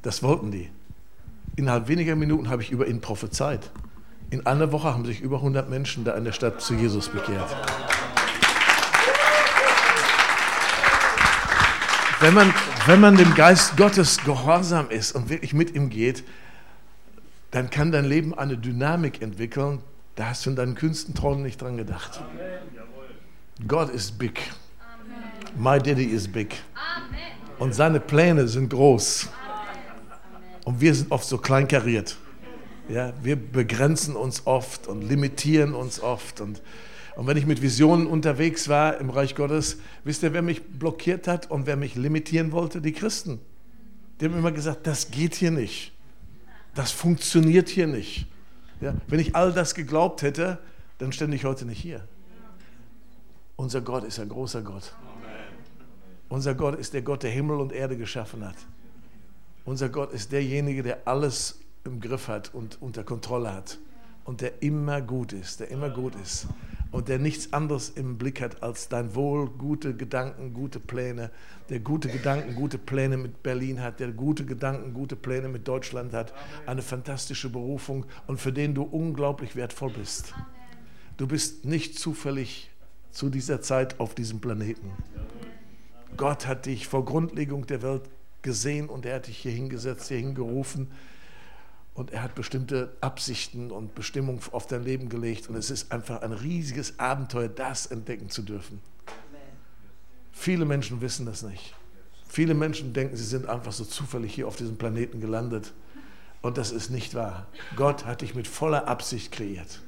Das 0.00 0.22
wollten 0.22 0.50
die. 0.50 0.70
Innerhalb 1.56 1.88
weniger 1.88 2.16
Minuten 2.16 2.48
habe 2.48 2.62
ich 2.62 2.70
über 2.70 2.86
ihn 2.86 3.02
prophezeit. 3.02 3.70
In 4.30 4.46
einer 4.46 4.72
Woche 4.72 4.94
haben 4.94 5.04
sich 5.04 5.20
über 5.20 5.36
100 5.36 5.68
Menschen 5.68 6.02
da 6.04 6.14
in 6.14 6.24
der 6.24 6.32
Stadt 6.32 6.62
zu 6.62 6.72
Jesus 6.72 7.10
bekehrt. 7.10 7.54
wenn 12.20 12.34
man, 12.34 12.54
wenn 12.86 13.00
man 13.00 13.16
dem 13.16 13.34
Geist 13.34 13.76
Gottes 13.76 14.18
gehorsam 14.18 14.90
ist 14.90 15.12
und 15.12 15.28
wirklich 15.28 15.52
mit 15.52 15.74
ihm 15.74 15.90
geht, 15.90 16.22
dann 17.50 17.68
kann 17.68 17.90
dein 17.90 18.04
Leben 18.04 18.32
eine 18.32 18.56
Dynamik 18.56 19.22
entwickeln, 19.22 19.82
da 20.14 20.28
hast 20.28 20.46
du 20.46 20.50
in 20.50 20.56
deinen 20.56 20.74
kühnsten 20.76 21.14
Träumen 21.14 21.42
nicht 21.42 21.60
dran 21.60 21.76
gedacht. 21.76 22.22
Gott 23.66 23.90
ist 23.90 24.18
big. 24.18 24.40
My 25.56 25.78
Daddy 25.78 26.04
is 26.04 26.28
big. 26.28 26.54
Und 27.58 27.74
seine 27.74 27.98
Pläne 27.98 28.46
sind 28.46 28.70
groß. 28.70 29.30
Und 30.64 30.80
wir 30.80 30.94
sind 30.94 31.10
oft 31.10 31.24
so 31.24 31.38
kleinkariert. 31.38 32.16
Ja, 32.88 33.12
wir 33.20 33.36
begrenzen 33.36 34.14
uns 34.14 34.46
oft 34.46 34.86
und 34.86 35.02
limitieren 35.02 35.74
uns 35.74 36.00
oft. 36.00 36.40
Und, 36.40 36.62
und 37.16 37.26
wenn 37.26 37.38
ich 37.38 37.46
mit 37.46 37.62
Visionen 37.62 38.06
unterwegs 38.06 38.68
war 38.68 38.98
im 38.98 39.08
Reich 39.08 39.34
Gottes, 39.34 39.78
wisst 40.04 40.22
ihr, 40.22 40.34
wer 40.34 40.42
mich 40.42 40.62
blockiert 40.62 41.26
hat 41.26 41.50
und 41.50 41.66
wer 41.66 41.76
mich 41.76 41.94
limitieren 41.94 42.52
wollte? 42.52 42.82
Die 42.82 42.92
Christen. 42.92 43.40
Die 44.20 44.26
haben 44.26 44.38
immer 44.38 44.52
gesagt, 44.52 44.86
das 44.86 45.10
geht 45.10 45.34
hier 45.34 45.50
nicht. 45.50 45.92
Das 46.74 46.92
funktioniert 46.92 47.70
hier 47.70 47.86
nicht. 47.86 48.26
Ja, 48.82 48.94
wenn 49.08 49.18
ich 49.18 49.34
all 49.34 49.54
das 49.54 49.74
geglaubt 49.74 50.20
hätte, 50.20 50.58
dann 50.98 51.10
stände 51.10 51.36
ich 51.36 51.46
heute 51.46 51.64
nicht 51.64 51.80
hier. 51.80 52.06
Unser 53.56 53.80
Gott 53.80 54.04
ist 54.04 54.20
ein 54.20 54.28
großer 54.28 54.60
Gott. 54.60 54.94
Unser 56.28 56.54
Gott 56.54 56.78
ist 56.78 56.92
der 56.92 57.00
Gott, 57.00 57.22
der 57.22 57.30
Himmel 57.30 57.60
und 57.60 57.72
Erde 57.72 57.96
geschaffen 57.96 58.46
hat. 58.46 58.56
Unser 59.64 59.88
Gott 59.88 60.12
ist 60.12 60.32
derjenige, 60.32 60.82
der 60.82 61.08
alles 61.08 61.60
im 61.84 62.00
Griff 62.00 62.28
hat 62.28 62.52
und 62.52 62.76
unter 62.82 63.04
Kontrolle 63.04 63.54
hat. 63.54 63.78
Und 64.24 64.42
der 64.42 64.62
immer 64.62 65.00
gut 65.00 65.32
ist, 65.32 65.60
der 65.60 65.70
immer 65.70 65.88
gut 65.88 66.14
ist. 66.16 66.46
Und 66.96 67.08
der 67.08 67.18
nichts 67.18 67.52
anderes 67.52 67.90
im 67.90 68.16
Blick 68.16 68.40
hat 68.40 68.62
als 68.62 68.88
dein 68.88 69.14
Wohl, 69.14 69.50
gute 69.50 69.94
Gedanken, 69.94 70.54
gute 70.54 70.80
Pläne. 70.80 71.30
Der 71.68 71.78
gute 71.78 72.08
Gedanken, 72.08 72.54
gute 72.54 72.78
Pläne 72.78 73.18
mit 73.18 73.42
Berlin 73.42 73.82
hat, 73.82 74.00
der 74.00 74.12
gute 74.12 74.46
Gedanken, 74.46 74.94
gute 74.94 75.14
Pläne 75.14 75.50
mit 75.50 75.68
Deutschland 75.68 76.14
hat. 76.14 76.32
Eine 76.64 76.80
fantastische 76.80 77.50
Berufung 77.50 78.06
und 78.26 78.40
für 78.40 78.50
den 78.50 78.74
du 78.74 78.82
unglaublich 78.82 79.56
wertvoll 79.56 79.90
bist. 79.90 80.32
Du 81.18 81.26
bist 81.26 81.66
nicht 81.66 81.98
zufällig 81.98 82.70
zu 83.10 83.28
dieser 83.28 83.60
Zeit 83.60 84.00
auf 84.00 84.14
diesem 84.14 84.40
Planeten. 84.40 84.90
Gott 86.16 86.46
hat 86.46 86.64
dich 86.64 86.86
vor 86.86 87.04
Grundlegung 87.04 87.66
der 87.66 87.82
Welt 87.82 88.08
gesehen 88.40 88.88
und 88.88 89.04
er 89.04 89.16
hat 89.16 89.26
dich 89.26 89.36
hier 89.36 89.52
hingesetzt, 89.52 90.08
hier 90.08 90.16
hingerufen 90.16 90.88
und 91.96 92.12
er 92.12 92.22
hat 92.22 92.34
bestimmte 92.34 92.94
Absichten 93.00 93.70
und 93.70 93.94
Bestimmungen 93.94 94.40
auf 94.52 94.66
dein 94.66 94.84
Leben 94.84 95.08
gelegt 95.08 95.48
und 95.48 95.56
es 95.56 95.70
ist 95.70 95.90
einfach 95.90 96.20
ein 96.20 96.32
riesiges 96.32 96.98
Abenteuer, 96.98 97.48
das 97.48 97.86
entdecken 97.86 98.28
zu 98.28 98.42
dürfen. 98.42 98.80
Viele 100.30 100.66
Menschen 100.66 101.00
wissen 101.00 101.24
das 101.24 101.42
nicht. 101.42 101.74
Viele 102.28 102.52
Menschen 102.52 102.92
denken, 102.92 103.16
sie 103.16 103.24
sind 103.24 103.48
einfach 103.48 103.72
so 103.72 103.84
zufällig 103.84 104.34
hier 104.34 104.46
auf 104.46 104.56
diesem 104.56 104.76
Planeten 104.76 105.20
gelandet. 105.20 105.72
Und 106.42 106.58
das 106.58 106.70
ist 106.70 106.90
nicht 106.90 107.14
wahr. 107.14 107.46
Gott 107.76 108.04
hat 108.04 108.20
dich 108.20 108.34
mit 108.34 108.46
voller 108.46 108.86
Absicht 108.86 109.32
kreiert. 109.32 109.80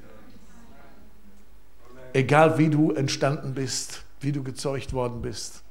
Egal 2.13 2.57
wie 2.57 2.69
du 2.69 2.91
entstanden 2.91 3.53
bist, 3.53 4.03
wie 4.19 4.31
du 4.31 4.43
gezeugt 4.43 4.93
worden 4.93 5.21
bist. 5.21 5.61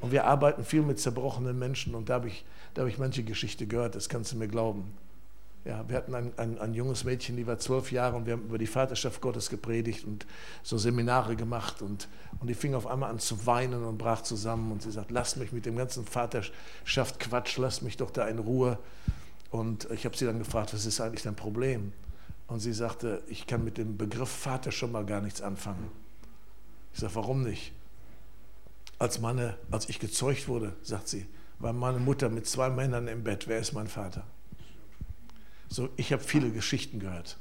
Und 0.00 0.12
wir 0.12 0.26
arbeiten 0.26 0.64
viel 0.64 0.82
mit 0.82 1.00
zerbrochenen 1.00 1.58
Menschen 1.58 1.96
und 1.96 2.08
da 2.08 2.14
habe 2.14 2.28
ich, 2.28 2.44
da 2.74 2.82
habe 2.82 2.90
ich 2.90 2.98
manche 2.98 3.24
Geschichte 3.24 3.66
gehört, 3.66 3.96
das 3.96 4.08
kannst 4.08 4.32
du 4.32 4.36
mir 4.36 4.48
glauben. 4.48 4.94
Ja, 5.64 5.88
wir 5.88 5.96
hatten 5.96 6.14
ein, 6.14 6.32
ein, 6.38 6.58
ein, 6.58 6.74
junges 6.74 7.04
Mädchen, 7.04 7.36
die 7.36 7.46
war 7.46 7.56
zwölf 7.56 7.92
Jahre 7.92 8.16
und 8.16 8.26
wir 8.26 8.32
haben 8.32 8.42
über 8.42 8.58
die 8.58 8.66
Vaterschaft 8.66 9.20
Gottes 9.20 9.48
gepredigt 9.48 10.04
und 10.04 10.26
so 10.64 10.76
Seminare 10.76 11.36
gemacht 11.36 11.82
und, 11.82 12.08
und 12.40 12.48
die 12.48 12.54
fing 12.54 12.74
auf 12.74 12.88
einmal 12.88 13.10
an 13.10 13.20
zu 13.20 13.46
weinen 13.46 13.84
und 13.84 13.96
brach 13.96 14.22
zusammen 14.22 14.72
und 14.72 14.82
sie 14.82 14.90
sagt, 14.90 15.12
lass 15.12 15.36
mich 15.36 15.52
mit 15.52 15.64
dem 15.64 15.76
ganzen 15.76 16.04
Vaterschaft 16.04 17.20
Quatsch, 17.20 17.58
lass 17.58 17.80
mich 17.80 17.96
doch 17.96 18.10
da 18.10 18.26
in 18.26 18.40
Ruhe. 18.40 18.76
Und 19.50 19.88
ich 19.92 20.04
habe 20.04 20.16
sie 20.16 20.24
dann 20.24 20.38
gefragt, 20.38 20.74
was 20.74 20.84
ist 20.84 21.00
eigentlich 21.00 21.22
dein 21.22 21.36
Problem? 21.36 21.92
Und 22.48 22.58
sie 22.58 22.72
sagte, 22.72 23.22
ich 23.28 23.46
kann 23.46 23.62
mit 23.62 23.78
dem 23.78 23.96
Begriff 23.96 24.30
Vater 24.30 24.72
schon 24.72 24.90
mal 24.90 25.06
gar 25.06 25.20
nichts 25.20 25.42
anfangen. 25.42 25.92
Ich 26.92 27.00
sage, 27.00 27.14
warum 27.14 27.44
nicht? 27.44 27.72
Als, 28.98 29.20
meine, 29.20 29.56
als 29.70 29.88
ich 29.88 30.00
gezeugt 30.00 30.48
wurde, 30.48 30.74
sagt 30.82 31.06
sie, 31.06 31.26
war 31.60 31.72
meine 31.72 32.00
Mutter 32.00 32.28
mit 32.28 32.48
zwei 32.48 32.68
Männern 32.68 33.06
im 33.06 33.22
Bett. 33.22 33.46
Wer 33.46 33.60
ist 33.60 33.72
mein 33.72 33.86
Vater? 33.86 34.24
So, 35.72 35.88
ich 35.96 36.12
habe 36.12 36.22
viele 36.22 36.50
Geschichten 36.50 36.98
gehört. 37.00 37.38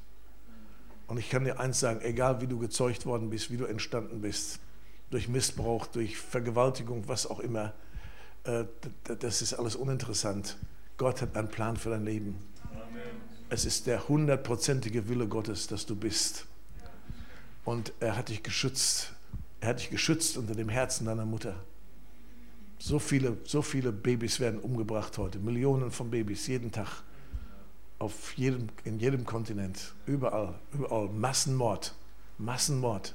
Und 1.07 1.17
ich 1.17 1.29
kann 1.29 1.43
dir 1.43 1.59
eins 1.59 1.79
sagen, 1.79 1.99
egal 2.01 2.41
wie 2.41 2.47
du 2.47 2.57
gezeugt 2.57 3.05
worden 3.05 3.29
bist, 3.29 3.51
wie 3.51 3.57
du 3.57 3.65
entstanden 3.65 4.21
bist, 4.21 4.59
durch 5.09 5.27
Missbrauch, 5.27 5.87
durch 5.87 6.17
Vergewaltigung, 6.17 7.07
was 7.07 7.27
auch 7.27 7.39
immer, 7.39 7.73
äh, 8.45 8.63
das 9.19 9.41
ist 9.41 9.53
alles 9.53 9.75
uninteressant. 9.75 10.57
Gott 10.97 11.21
hat 11.21 11.35
einen 11.35 11.49
Plan 11.49 11.75
für 11.75 11.89
dein 11.89 12.05
Leben. 12.05 12.37
Amen. 12.71 13.01
Es 13.49 13.65
ist 13.65 13.87
der 13.87 14.07
hundertprozentige 14.07 15.09
Wille 15.09 15.27
Gottes, 15.27 15.67
dass 15.67 15.85
du 15.85 15.95
bist. 15.95 16.45
Und 17.65 17.91
er 17.99 18.15
hat 18.15 18.29
dich 18.29 18.43
geschützt 18.43 19.13
er 19.61 19.69
hat 19.69 19.79
dich 19.79 19.91
geschützt 19.91 20.37
unter 20.37 20.55
dem 20.55 20.69
Herzen 20.69 21.05
deiner 21.05 21.25
Mutter. 21.25 21.55
So 22.79 22.97
viele, 22.97 23.37
so 23.45 23.61
viele 23.61 23.91
Babys 23.91 24.39
werden 24.39 24.59
umgebracht 24.59 25.19
heute. 25.19 25.37
Millionen 25.37 25.91
von 25.91 26.09
Babys 26.09 26.47
jeden 26.47 26.71
Tag. 26.71 27.03
Auf 28.01 28.35
jedem, 28.35 28.69
in 28.83 28.99
jedem 28.99 29.25
Kontinent. 29.25 29.93
Überall. 30.07 30.55
Überall. 30.73 31.07
Massenmord. 31.09 31.93
Massenmord. 32.39 33.13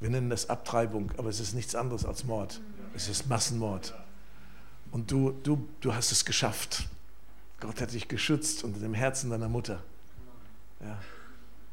Wir 0.00 0.08
nennen 0.08 0.30
das 0.30 0.48
Abtreibung, 0.48 1.12
aber 1.18 1.28
es 1.28 1.40
ist 1.40 1.52
nichts 1.52 1.74
anderes 1.74 2.06
als 2.06 2.24
Mord. 2.24 2.62
Es 2.96 3.10
ist 3.10 3.28
Massenmord. 3.28 3.92
Und 4.92 5.10
du, 5.10 5.32
du, 5.42 5.68
du 5.82 5.94
hast 5.94 6.10
es 6.10 6.24
geschafft. 6.24 6.88
Gott 7.60 7.82
hat 7.82 7.92
dich 7.92 8.08
geschützt 8.08 8.64
unter 8.64 8.80
dem 8.80 8.94
Herzen 8.94 9.28
deiner 9.28 9.50
Mutter. 9.50 9.82
Ja. 10.80 10.98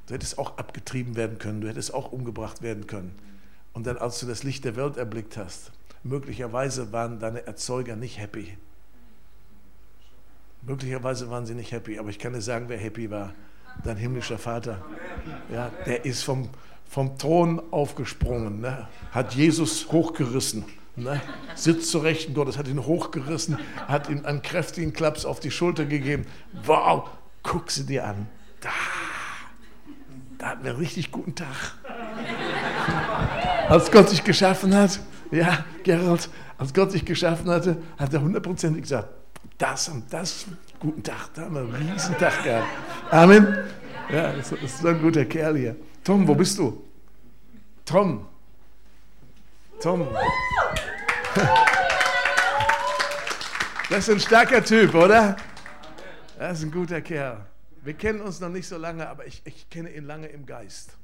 Du 0.07 0.13
hättest 0.13 0.39
auch 0.39 0.57
abgetrieben 0.57 1.15
werden 1.15 1.37
können, 1.37 1.61
du 1.61 1.69
hättest 1.69 1.93
auch 1.93 2.11
umgebracht 2.11 2.61
werden 2.61 2.85
können. 2.85 3.15
Und 3.71 3.87
dann, 3.87 3.97
als 3.97 4.19
du 4.19 4.25
das 4.25 4.43
Licht 4.43 4.65
der 4.65 4.75
Welt 4.75 4.97
erblickt 4.97 5.37
hast, 5.37 5.71
möglicherweise 6.03 6.91
waren 6.91 7.19
deine 7.19 7.47
Erzeuger 7.47 7.95
nicht 7.95 8.17
happy. 8.19 8.57
Möglicherweise 10.61 11.29
waren 11.29 11.45
sie 11.45 11.55
nicht 11.55 11.71
happy, 11.71 11.97
aber 11.97 12.09
ich 12.09 12.19
kann 12.19 12.33
dir 12.33 12.41
sagen, 12.41 12.65
wer 12.67 12.77
happy 12.77 13.09
war. 13.09 13.33
Dein 13.83 13.97
himmlischer 13.97 14.37
Vater. 14.37 14.83
Ja, 15.53 15.71
der 15.85 16.05
ist 16.05 16.23
vom, 16.23 16.49
vom 16.87 17.17
Thron 17.17 17.61
aufgesprungen, 17.71 18.59
ne? 18.59 18.87
hat 19.11 19.33
Jesus 19.35 19.91
hochgerissen. 19.91 20.65
Ne? 20.95 21.21
Sitzt 21.55 21.89
zur 21.89 22.03
Rechten 22.03 22.33
Gottes, 22.33 22.57
hat 22.57 22.67
ihn 22.67 22.85
hochgerissen, 22.85 23.57
hat 23.87 24.09
ihm 24.09 24.25
einen 24.25 24.41
kräftigen 24.41 24.91
Klaps 24.91 25.23
auf 25.23 25.39
die 25.39 25.51
Schulter 25.51 25.85
gegeben. 25.85 26.25
Wow, 26.65 27.09
guck 27.41 27.71
sie 27.71 27.85
dir 27.85 28.05
an. 28.05 28.27
Da, 28.59 28.69
da 30.37 30.47
hatten 30.47 30.63
wir 30.63 30.71
einen 30.71 30.79
richtig 30.79 31.11
guten 31.11 31.35
Tag 31.35 31.75
als 33.69 33.91
Gott 33.91 34.09
sich 34.09 34.23
geschaffen 34.23 34.75
hat, 34.75 34.99
ja, 35.31 35.63
Gerald, 35.83 36.29
als 36.57 36.73
Gott 36.73 36.91
sich 36.91 37.05
geschaffen 37.05 37.49
hatte, 37.49 37.77
hat 37.97 38.13
er 38.13 38.21
hundertprozentig 38.21 38.81
gesagt, 38.81 39.09
das 39.59 39.89
und 39.89 40.11
das, 40.11 40.45
guten 40.79 41.03
Tag, 41.03 41.33
da 41.35 41.43
haben 41.43 41.53
wir 41.53 41.61
einen 41.61 41.91
riesen 41.91 42.17
Tag 42.17 42.43
gehabt. 42.43 42.67
Amen. 43.11 43.45
Ja, 44.09 44.33
das 44.33 44.51
ist 44.53 44.79
so 44.79 44.87
ein 44.87 44.99
guter 44.99 45.25
Kerl 45.25 45.57
hier. 45.57 45.75
Tom, 46.03 46.27
wo 46.27 46.33
bist 46.33 46.57
du? 46.57 46.81
Tom. 47.85 48.25
Tom. 49.79 50.07
Das 53.89 54.07
ist 54.07 54.13
ein 54.13 54.19
starker 54.19 54.63
Typ, 54.63 54.93
oder? 54.93 55.35
Das 56.37 56.59
ist 56.59 56.65
ein 56.65 56.71
guter 56.71 57.01
Kerl. 57.01 57.43
Wir 57.81 57.95
kennen 57.95 58.21
uns 58.21 58.39
noch 58.39 58.49
nicht 58.49 58.67
so 58.67 58.77
lange, 58.77 59.09
aber 59.09 59.25
ich, 59.25 59.41
ich 59.45 59.67
kenne 59.67 59.89
ihn 59.89 60.03
lange 60.03 60.27
im 60.27 60.45
Geist. 60.45 60.95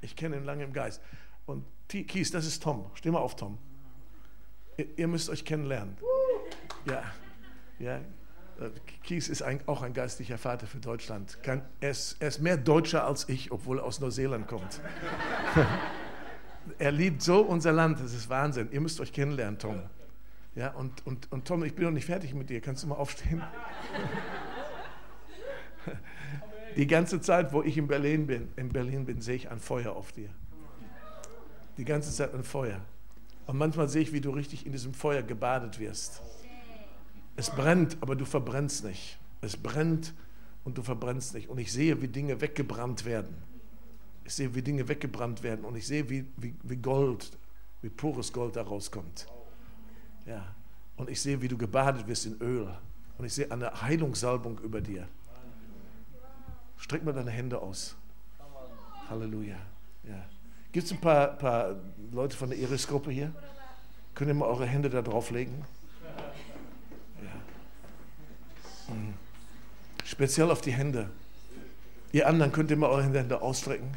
Ich 0.00 0.16
kenne 0.16 0.36
ihn 0.36 0.44
lange 0.44 0.64
im 0.64 0.72
Geist. 0.72 1.02
Und 1.44 1.66
Kies, 1.88 2.30
das 2.30 2.46
ist 2.46 2.62
Tom. 2.62 2.90
Steh 2.94 3.10
mal 3.10 3.18
auf, 3.18 3.36
Tom. 3.36 3.58
Ihr, 4.78 4.86
ihr 4.96 5.06
müsst 5.06 5.28
euch 5.28 5.44
kennenlernen. 5.44 5.98
Ja, 6.86 7.02
ja. 7.82 7.96
Äh, 7.96 8.70
Kies 9.02 9.28
ist 9.28 9.42
ein, 9.42 9.60
auch 9.66 9.82
ein 9.82 9.92
geistlicher 9.92 10.38
Vater 10.38 10.66
für 10.66 10.78
Deutschland. 10.78 11.42
Kann, 11.42 11.62
er, 11.80 11.90
ist, 11.90 12.16
er 12.20 12.28
ist 12.28 12.40
mehr 12.40 12.56
Deutscher 12.56 13.06
als 13.06 13.28
ich, 13.28 13.52
obwohl 13.52 13.78
er 13.78 13.84
aus 13.84 14.00
Neuseeland 14.00 14.46
kommt. 14.46 14.80
er 16.78 16.92
liebt 16.92 17.22
so 17.22 17.40
unser 17.40 17.72
Land, 17.72 18.00
das 18.00 18.14
ist 18.14 18.28
Wahnsinn. 18.28 18.68
Ihr 18.72 18.80
müsst 18.80 19.00
euch 19.00 19.12
kennenlernen, 19.12 19.58
Tom. 19.58 19.82
Ja, 20.54 20.70
und, 20.72 21.06
und, 21.06 21.30
und 21.32 21.46
Tom, 21.46 21.64
ich 21.64 21.74
bin 21.74 21.84
noch 21.84 21.92
nicht 21.92 22.06
fertig 22.06 22.34
mit 22.34 22.48
dir. 22.50 22.60
Kannst 22.60 22.82
du 22.82 22.86
mal 22.86 22.96
aufstehen? 22.96 23.42
Die 26.76 26.86
ganze 26.86 27.20
Zeit, 27.20 27.52
wo 27.52 27.62
ich 27.62 27.76
in 27.76 27.86
Berlin 27.86 28.26
bin, 28.26 28.48
in 28.56 28.70
Berlin 28.70 29.04
bin, 29.04 29.20
sehe 29.20 29.36
ich 29.36 29.50
ein 29.50 29.60
Feuer 29.60 29.92
auf 29.92 30.12
dir 30.12 30.30
die 31.76 31.84
ganze 31.84 32.12
Zeit 32.12 32.34
ein 32.34 32.44
Feuer. 32.44 32.80
Und 33.46 33.58
manchmal 33.58 33.88
sehe 33.88 34.02
ich, 34.02 34.12
wie 34.12 34.20
du 34.20 34.30
richtig 34.30 34.66
in 34.66 34.72
diesem 34.72 34.94
Feuer 34.94 35.22
gebadet 35.22 35.78
wirst. 35.78 36.22
Es 37.36 37.50
brennt, 37.50 37.96
aber 38.00 38.14
du 38.14 38.24
verbrennst 38.24 38.84
nicht. 38.84 39.18
Es 39.40 39.56
brennt 39.56 40.14
und 40.64 40.78
du 40.78 40.82
verbrennst 40.82 41.34
nicht. 41.34 41.48
Und 41.48 41.58
ich 41.58 41.72
sehe, 41.72 42.00
wie 42.02 42.08
Dinge 42.08 42.40
weggebrannt 42.40 43.04
werden. 43.04 43.34
Ich 44.24 44.34
sehe, 44.34 44.54
wie 44.54 44.62
Dinge 44.62 44.86
weggebrannt 44.88 45.42
werden. 45.42 45.64
Und 45.64 45.76
ich 45.76 45.86
sehe, 45.86 46.08
wie, 46.08 46.26
wie, 46.36 46.54
wie 46.62 46.76
Gold, 46.76 47.30
wie 47.80 47.88
pures 47.88 48.32
Gold 48.32 48.56
da 48.56 48.62
rauskommt. 48.62 49.26
Ja, 50.26 50.54
Und 50.96 51.10
ich 51.10 51.20
sehe, 51.20 51.40
wie 51.42 51.48
du 51.48 51.58
gebadet 51.58 52.06
wirst 52.06 52.26
in 52.26 52.40
Öl. 52.40 52.68
Und 53.18 53.24
ich 53.24 53.34
sehe 53.34 53.50
eine 53.50 53.82
Heilungssalbung 53.82 54.58
über 54.60 54.80
dir. 54.80 55.08
Streck 56.76 57.04
mal 57.04 57.12
deine 57.12 57.30
Hände 57.30 57.60
aus. 57.60 57.96
Halleluja. 59.08 59.56
Ja. 60.04 60.24
Gibt 60.72 60.86
es 60.86 60.92
ein 60.92 61.00
paar, 61.00 61.28
paar 61.28 61.76
Leute 62.12 62.36
von 62.36 62.50
der 62.50 62.58
Iris-Gruppe 62.58 63.10
hier? 63.10 63.32
Könnt 64.14 64.30
ihr 64.30 64.34
mal 64.34 64.46
eure 64.46 64.66
Hände 64.66 64.90
da 64.90 65.02
drauf 65.02 65.30
legen? 65.30 65.64
Ja. 67.22 68.94
Mhm. 68.94 69.14
Speziell 70.12 70.50
auf 70.50 70.60
die 70.60 70.72
Hände. 70.72 71.08
Ihr 72.12 72.28
anderen 72.28 72.52
könnt 72.52 72.70
ihr 72.70 72.76
mal 72.76 72.90
eure 72.90 73.04
Hände 73.04 73.40
ausstrecken. 73.40 73.88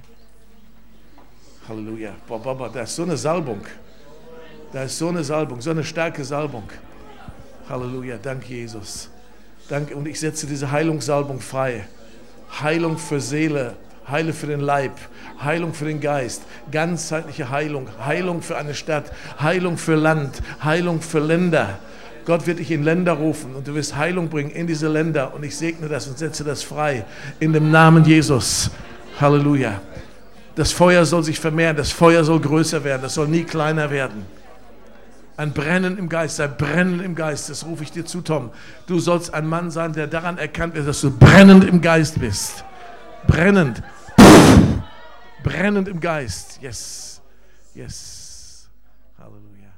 Halleluja. 1.68 2.16
Boah, 2.26 2.42
Baba, 2.42 2.70
da 2.70 2.84
ist 2.84 2.96
so 2.96 3.04
eine 3.04 3.18
Salbung. 3.18 3.60
Da 4.72 4.84
ist 4.84 4.98
so 4.98 5.10
eine 5.10 5.26
Salbung, 5.26 5.60
so 5.60 5.72
eine 5.72 5.84
starke 5.84 6.24
Salbung. 6.24 6.64
Halleluja. 7.68 8.18
Dank 8.18 8.50
Jesus. 8.50 9.10
Danke. 9.68 9.94
Und 9.94 10.08
ich 10.08 10.18
setze 10.18 10.48
diese 10.48 10.72
Heilungssalbung 10.72 11.42
frei. 11.42 11.86
Heilung 12.62 12.98
für 12.98 13.20
Seele, 13.20 13.76
Heile 14.08 14.32
für 14.32 14.48
den 14.48 14.62
Leib, 14.62 14.94
Heilung 15.44 15.74
für 15.74 15.84
den 15.84 16.00
Geist, 16.00 16.44
ganzheitliche 16.72 17.50
Heilung, 17.50 17.90
Heilung 18.06 18.42
für 18.42 18.56
eine 18.56 18.74
Stadt, 18.74 19.12
Heilung 19.42 19.78
für 19.78 19.96
Land, 19.96 20.42
Heilung 20.64 21.02
für 21.02 21.20
Länder. 21.20 21.78
Gott 22.25 22.48
wird 22.48 22.60
dich 22.60 22.72
in 22.72 22.84
Länder 22.84 23.13
rufen 23.13 23.55
und 23.55 23.67
du 23.67 23.75
wirst 23.75 23.96
Heilung 23.96 24.29
bringen 24.29 24.50
in 24.50 24.65
diese 24.65 24.88
Länder 24.88 25.34
und 25.34 25.44
ich 25.44 25.55
segne 25.55 25.88
das 25.88 26.08
und 26.08 26.17
setze 26.17 26.44
das 26.44 26.63
frei 26.63 27.05
in 27.39 27.53
dem 27.53 27.70
Namen 27.72 28.03
Jesus. 28.03 28.72
Halleluja. 29.20 29.79
Das 30.55 30.72
Feuer 30.72 31.05
soll 31.05 31.24
sich 31.24 31.39
vermehren, 31.39 31.75
das 31.75 31.91
Feuer 31.91 32.24
soll 32.24 32.39
größer 32.39 32.84
werden, 32.84 33.03
das 33.03 33.13
soll 33.13 33.27
nie 33.27 33.44
kleiner 33.44 33.91
werden. 33.91 34.25
Ein 35.38 35.51
Brennen 35.51 35.98
im 35.98 36.08
Geist, 36.08 36.39
ein 36.39 36.55
Brennen 36.55 37.01
im 37.01 37.13
Geist, 37.13 37.50
das 37.50 37.65
rufe 37.65 37.84
ich 37.84 37.91
dir 37.91 38.05
zu, 38.05 38.22
Tom. 38.22 38.51
Du 38.88 39.00
sollst 39.00 39.34
ein 39.34 39.48
Mann 39.48 39.70
sein, 39.70 39.91
der 39.91 40.08
daran 40.08 40.38
erkannt 40.38 40.75
wird, 40.75 40.88
dass 40.88 41.01
du 41.01 41.12
brennend 41.12 41.65
im 41.65 41.82
Geist 41.82 42.20
bist. 42.20 42.63
Brennend. 43.27 43.84
Brennend 45.44 45.89
im 45.89 46.00
Geist. 46.00 46.60
Yes. 46.62 47.22
Yes. 47.74 48.70
Halleluja. 49.20 49.74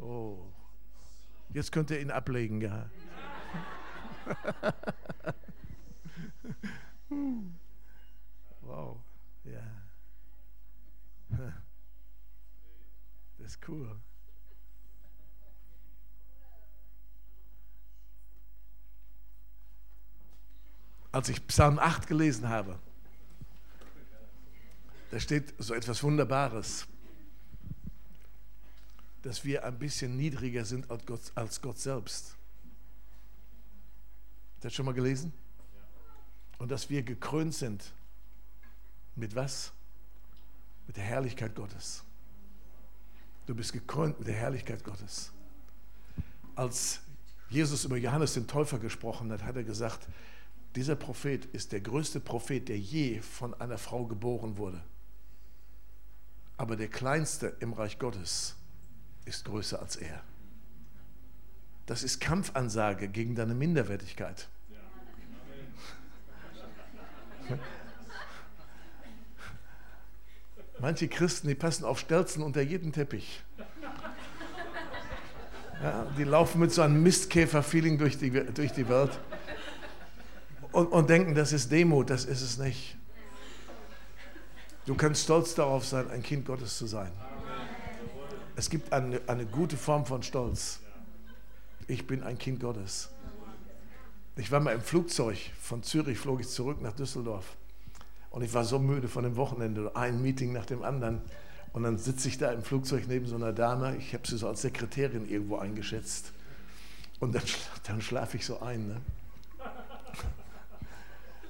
Oh. 0.00 0.38
Jetzt 1.52 1.72
könnt 1.72 1.90
ihr 1.90 2.00
ihn 2.00 2.10
ablegen, 2.10 2.60
ja. 2.60 2.90
wow. 8.60 8.98
Ja. 9.44 9.62
Das 13.38 13.46
ist 13.46 13.68
cool. 13.68 13.98
Als 21.10 21.30
ich 21.30 21.46
Psalm 21.46 21.78
8 21.78 22.06
gelesen 22.06 22.48
habe, 22.50 22.78
da 25.10 25.18
steht 25.18 25.54
so 25.58 25.72
etwas 25.72 26.02
Wunderbares 26.02 26.86
dass 29.28 29.44
wir 29.44 29.62
ein 29.62 29.78
bisschen 29.78 30.16
niedriger 30.16 30.64
sind 30.64 30.90
als 30.90 31.04
Gott, 31.04 31.20
als 31.34 31.60
Gott 31.60 31.78
selbst. 31.78 32.30
Habt 34.54 34.64
ihr 34.64 34.68
das 34.68 34.72
schon 34.72 34.86
mal 34.86 34.94
gelesen? 34.94 35.34
Und 36.56 36.70
dass 36.70 36.88
wir 36.88 37.02
gekrönt 37.02 37.52
sind 37.52 37.92
mit 39.16 39.34
was? 39.36 39.70
Mit 40.86 40.96
der 40.96 41.04
Herrlichkeit 41.04 41.54
Gottes. 41.54 42.04
Du 43.44 43.54
bist 43.54 43.74
gekrönt 43.74 44.18
mit 44.18 44.28
der 44.28 44.34
Herrlichkeit 44.34 44.82
Gottes. 44.82 45.30
Als 46.54 47.00
Jesus 47.50 47.84
über 47.84 47.98
Johannes 47.98 48.32
den 48.32 48.46
Täufer 48.46 48.78
gesprochen 48.78 49.30
hat, 49.30 49.42
hat 49.42 49.56
er 49.56 49.64
gesagt, 49.64 50.08
dieser 50.74 50.96
Prophet 50.96 51.44
ist 51.44 51.72
der 51.72 51.82
größte 51.82 52.20
Prophet, 52.20 52.66
der 52.66 52.78
je 52.78 53.20
von 53.20 53.52
einer 53.60 53.76
Frau 53.76 54.06
geboren 54.06 54.56
wurde. 54.56 54.82
Aber 56.56 56.76
der 56.76 56.88
kleinste 56.88 57.54
im 57.60 57.74
Reich 57.74 57.98
Gottes 57.98 58.57
ist 59.28 59.44
größer 59.44 59.80
als 59.80 59.96
er. 59.96 60.20
Das 61.86 62.02
ist 62.02 62.20
Kampfansage 62.20 63.08
gegen 63.08 63.34
deine 63.34 63.54
Minderwertigkeit. 63.54 64.48
Manche 70.80 71.08
Christen, 71.08 71.48
die 71.48 71.54
passen 71.54 71.84
auf 71.84 71.98
Stelzen 71.98 72.42
unter 72.42 72.60
jeden 72.60 72.92
Teppich. 72.92 73.42
Ja, 75.82 76.06
die 76.16 76.24
laufen 76.24 76.60
mit 76.60 76.72
so 76.72 76.82
einem 76.82 77.02
Mistkäfer-Feeling 77.02 77.98
durch 77.98 78.18
die, 78.18 78.30
durch 78.30 78.72
die 78.72 78.88
Welt 78.88 79.18
und, 80.72 80.86
und 80.88 81.08
denken, 81.08 81.34
das 81.34 81.52
ist 81.52 81.70
Demut, 81.72 82.10
das 82.10 82.24
ist 82.24 82.42
es 82.42 82.58
nicht. 82.58 82.96
Du 84.86 84.94
kannst 84.94 85.24
stolz 85.24 85.54
darauf 85.54 85.86
sein, 85.86 86.10
ein 86.10 86.22
Kind 86.22 86.46
Gottes 86.46 86.78
zu 86.78 86.86
sein. 86.86 87.12
Es 88.58 88.70
gibt 88.70 88.92
eine, 88.92 89.20
eine 89.28 89.46
gute 89.46 89.76
Form 89.76 90.04
von 90.04 90.24
Stolz. 90.24 90.80
Ich 91.86 92.08
bin 92.08 92.24
ein 92.24 92.38
Kind 92.38 92.58
Gottes. 92.58 93.08
Ich 94.34 94.50
war 94.50 94.58
mal 94.58 94.72
im 94.74 94.80
Flugzeug 94.80 95.38
von 95.60 95.84
Zürich, 95.84 96.18
flog 96.18 96.40
ich 96.40 96.48
zurück 96.48 96.82
nach 96.82 96.92
Düsseldorf. 96.92 97.56
Und 98.30 98.42
ich 98.42 98.52
war 98.52 98.64
so 98.64 98.80
müde 98.80 99.06
von 99.06 99.22
dem 99.22 99.36
Wochenende, 99.36 99.94
ein 99.94 100.20
Meeting 100.22 100.52
nach 100.52 100.66
dem 100.66 100.82
anderen. 100.82 101.20
Und 101.72 101.84
dann 101.84 101.98
sitze 101.98 102.26
ich 102.26 102.36
da 102.36 102.50
im 102.50 102.64
Flugzeug 102.64 103.04
neben 103.06 103.26
so 103.26 103.36
einer 103.36 103.52
Dame. 103.52 103.96
Ich 103.96 104.12
habe 104.12 104.26
sie 104.26 104.36
so 104.36 104.48
als 104.48 104.62
Sekretärin 104.62 105.28
irgendwo 105.28 105.58
eingeschätzt. 105.58 106.32
Und 107.20 107.36
dann, 107.36 107.44
dann 107.86 108.02
schlafe 108.02 108.38
ich 108.38 108.44
so 108.44 108.58
ein. 108.58 108.88
Ne? 108.88 109.00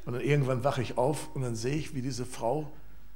Und 0.04 0.12
dann 0.12 0.22
irgendwann 0.22 0.62
wache 0.62 0.82
ich 0.82 0.98
auf 0.98 1.34
und 1.34 1.40
dann 1.40 1.56
sehe 1.56 1.76
ich, 1.76 1.94
wie 1.94 2.02
diese 2.02 2.26
Frau 2.26 2.70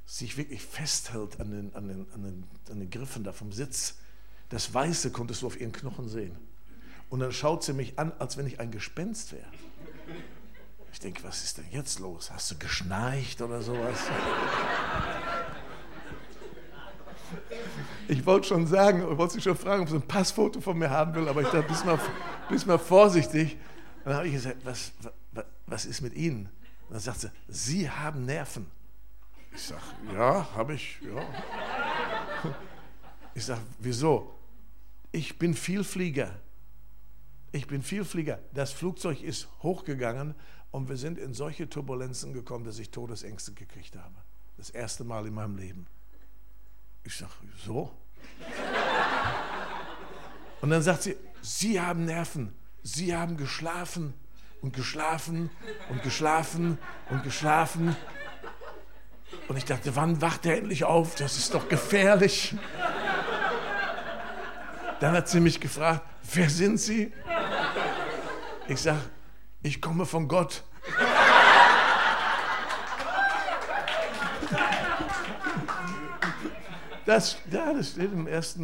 sich 0.05 0.37
wirklich 0.37 0.61
festhält 0.61 1.39
an 1.39 1.51
den, 1.51 1.75
an, 1.75 1.87
den, 1.87 2.07
an, 2.13 2.23
den, 2.23 2.43
an 2.69 2.79
den 2.79 2.89
Griffen 2.89 3.23
da 3.23 3.31
vom 3.31 3.51
Sitz. 3.51 3.95
Das 4.49 4.73
Weiße 4.73 5.11
konntest 5.11 5.41
du 5.41 5.47
auf 5.47 5.59
ihren 5.59 5.71
Knochen 5.71 6.09
sehen. 6.09 6.37
Und 7.09 7.19
dann 7.19 7.31
schaut 7.31 7.63
sie 7.63 7.73
mich 7.73 7.97
an, 7.97 8.11
als 8.19 8.37
wenn 8.37 8.47
ich 8.47 8.59
ein 8.59 8.71
Gespenst 8.71 9.31
wäre. 9.31 9.45
Ich 10.91 10.99
denke, 10.99 11.23
was 11.23 11.43
ist 11.43 11.57
denn 11.57 11.65
jetzt 11.71 11.99
los? 11.99 12.31
Hast 12.31 12.51
du 12.51 12.57
geschnarcht 12.57 13.41
oder 13.41 13.61
sowas? 13.61 13.99
Ich 18.07 18.25
wollte 18.25 18.47
schon 18.47 18.67
sagen, 18.67 19.07
ich 19.09 19.17
wollte 19.17 19.35
sie 19.35 19.41
schon 19.41 19.57
fragen, 19.57 19.83
ob 19.83 19.89
sie 19.89 19.95
ein 19.95 20.07
Passfoto 20.07 20.61
von 20.61 20.77
mir 20.77 20.89
haben 20.89 21.15
will, 21.15 21.27
aber 21.27 21.41
ich 21.41 21.47
dachte, 21.47 21.67
bist 21.67 21.85
mal, 21.85 21.99
bist 22.49 22.67
mal 22.67 22.77
vorsichtig. 22.77 23.57
Dann 24.03 24.15
habe 24.15 24.27
ich 24.27 24.33
gesagt, 24.33 24.57
was, 24.63 24.91
was, 25.31 25.45
was 25.65 25.85
ist 25.85 26.01
mit 26.01 26.13
Ihnen? 26.13 26.49
Dann 26.89 26.99
sagt 26.99 27.21
sie, 27.21 27.31
Sie 27.47 27.89
haben 27.89 28.25
Nerven. 28.25 28.67
Ich 29.53 29.61
sage, 29.61 29.81
ja, 30.13 30.47
habe 30.55 30.73
ich, 30.73 30.99
ja. 31.01 32.53
Ich 33.35 33.45
sage, 33.45 33.61
wieso? 33.79 34.33
Ich 35.11 35.37
bin 35.37 35.53
Vielflieger. 35.53 36.39
Ich 37.51 37.67
bin 37.67 37.83
Vielflieger. 37.83 38.39
Das 38.53 38.71
Flugzeug 38.71 39.21
ist 39.21 39.47
hochgegangen 39.61 40.35
und 40.71 40.89
wir 40.89 40.97
sind 40.97 41.19
in 41.19 41.33
solche 41.33 41.69
Turbulenzen 41.69 42.33
gekommen, 42.33 42.65
dass 42.65 42.79
ich 42.79 42.89
Todesängste 42.89 43.53
gekriegt 43.53 43.95
habe. 43.95 44.15
Das 44.57 44.69
erste 44.69 45.03
Mal 45.03 45.27
in 45.27 45.35
meinem 45.35 45.57
Leben. 45.57 45.87
Ich 47.03 47.15
sage, 47.15 47.31
so? 47.63 47.91
Und 50.61 50.69
dann 50.69 50.81
sagt 50.81 51.03
sie, 51.03 51.15
Sie 51.41 51.79
haben 51.79 52.05
Nerven. 52.05 52.53
Sie 52.81 53.15
haben 53.15 53.37
geschlafen 53.37 54.13
und 54.61 54.73
geschlafen 54.73 55.49
und 55.89 56.01
geschlafen 56.01 56.77
und 57.09 57.23
geschlafen. 57.23 57.95
Und 59.53 59.57
ich 59.57 59.65
dachte, 59.65 59.95
wann 59.95 60.19
wacht 60.19 60.47
er 60.47 60.57
endlich 60.57 60.83
auf? 60.83 61.13
Das 61.13 61.37
ist 61.37 61.53
doch 61.53 61.69
gefährlich. 61.69 62.55
Dann 64.99 65.13
hat 65.13 65.29
sie 65.29 65.39
mich 65.39 65.59
gefragt, 65.59 66.01
wer 66.33 66.49
sind 66.49 66.79
Sie? 66.79 67.13
Ich 68.67 68.81
sage, 68.81 69.01
ich 69.61 69.79
komme 69.79 70.07
von 70.07 70.27
Gott. 70.27 70.63
Das, 77.05 77.37
ja, 77.51 77.73
das 77.73 77.91
steht 77.91 78.11
im 78.11 78.25
1. 78.25 78.57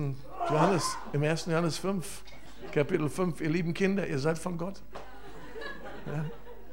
Johannes, 0.50 0.98
im 1.14 1.22
1. 1.22 1.46
Johannes 1.46 1.78
5, 1.78 2.24
Kapitel 2.72 3.08
5. 3.08 3.42
Ihr 3.42 3.50
lieben 3.52 3.76
Kinder, 3.76 4.08
ihr 4.08 4.18
seid 4.18 4.40
von 4.40 4.58
Gott. 4.58 4.82
Ja, 6.08 6.26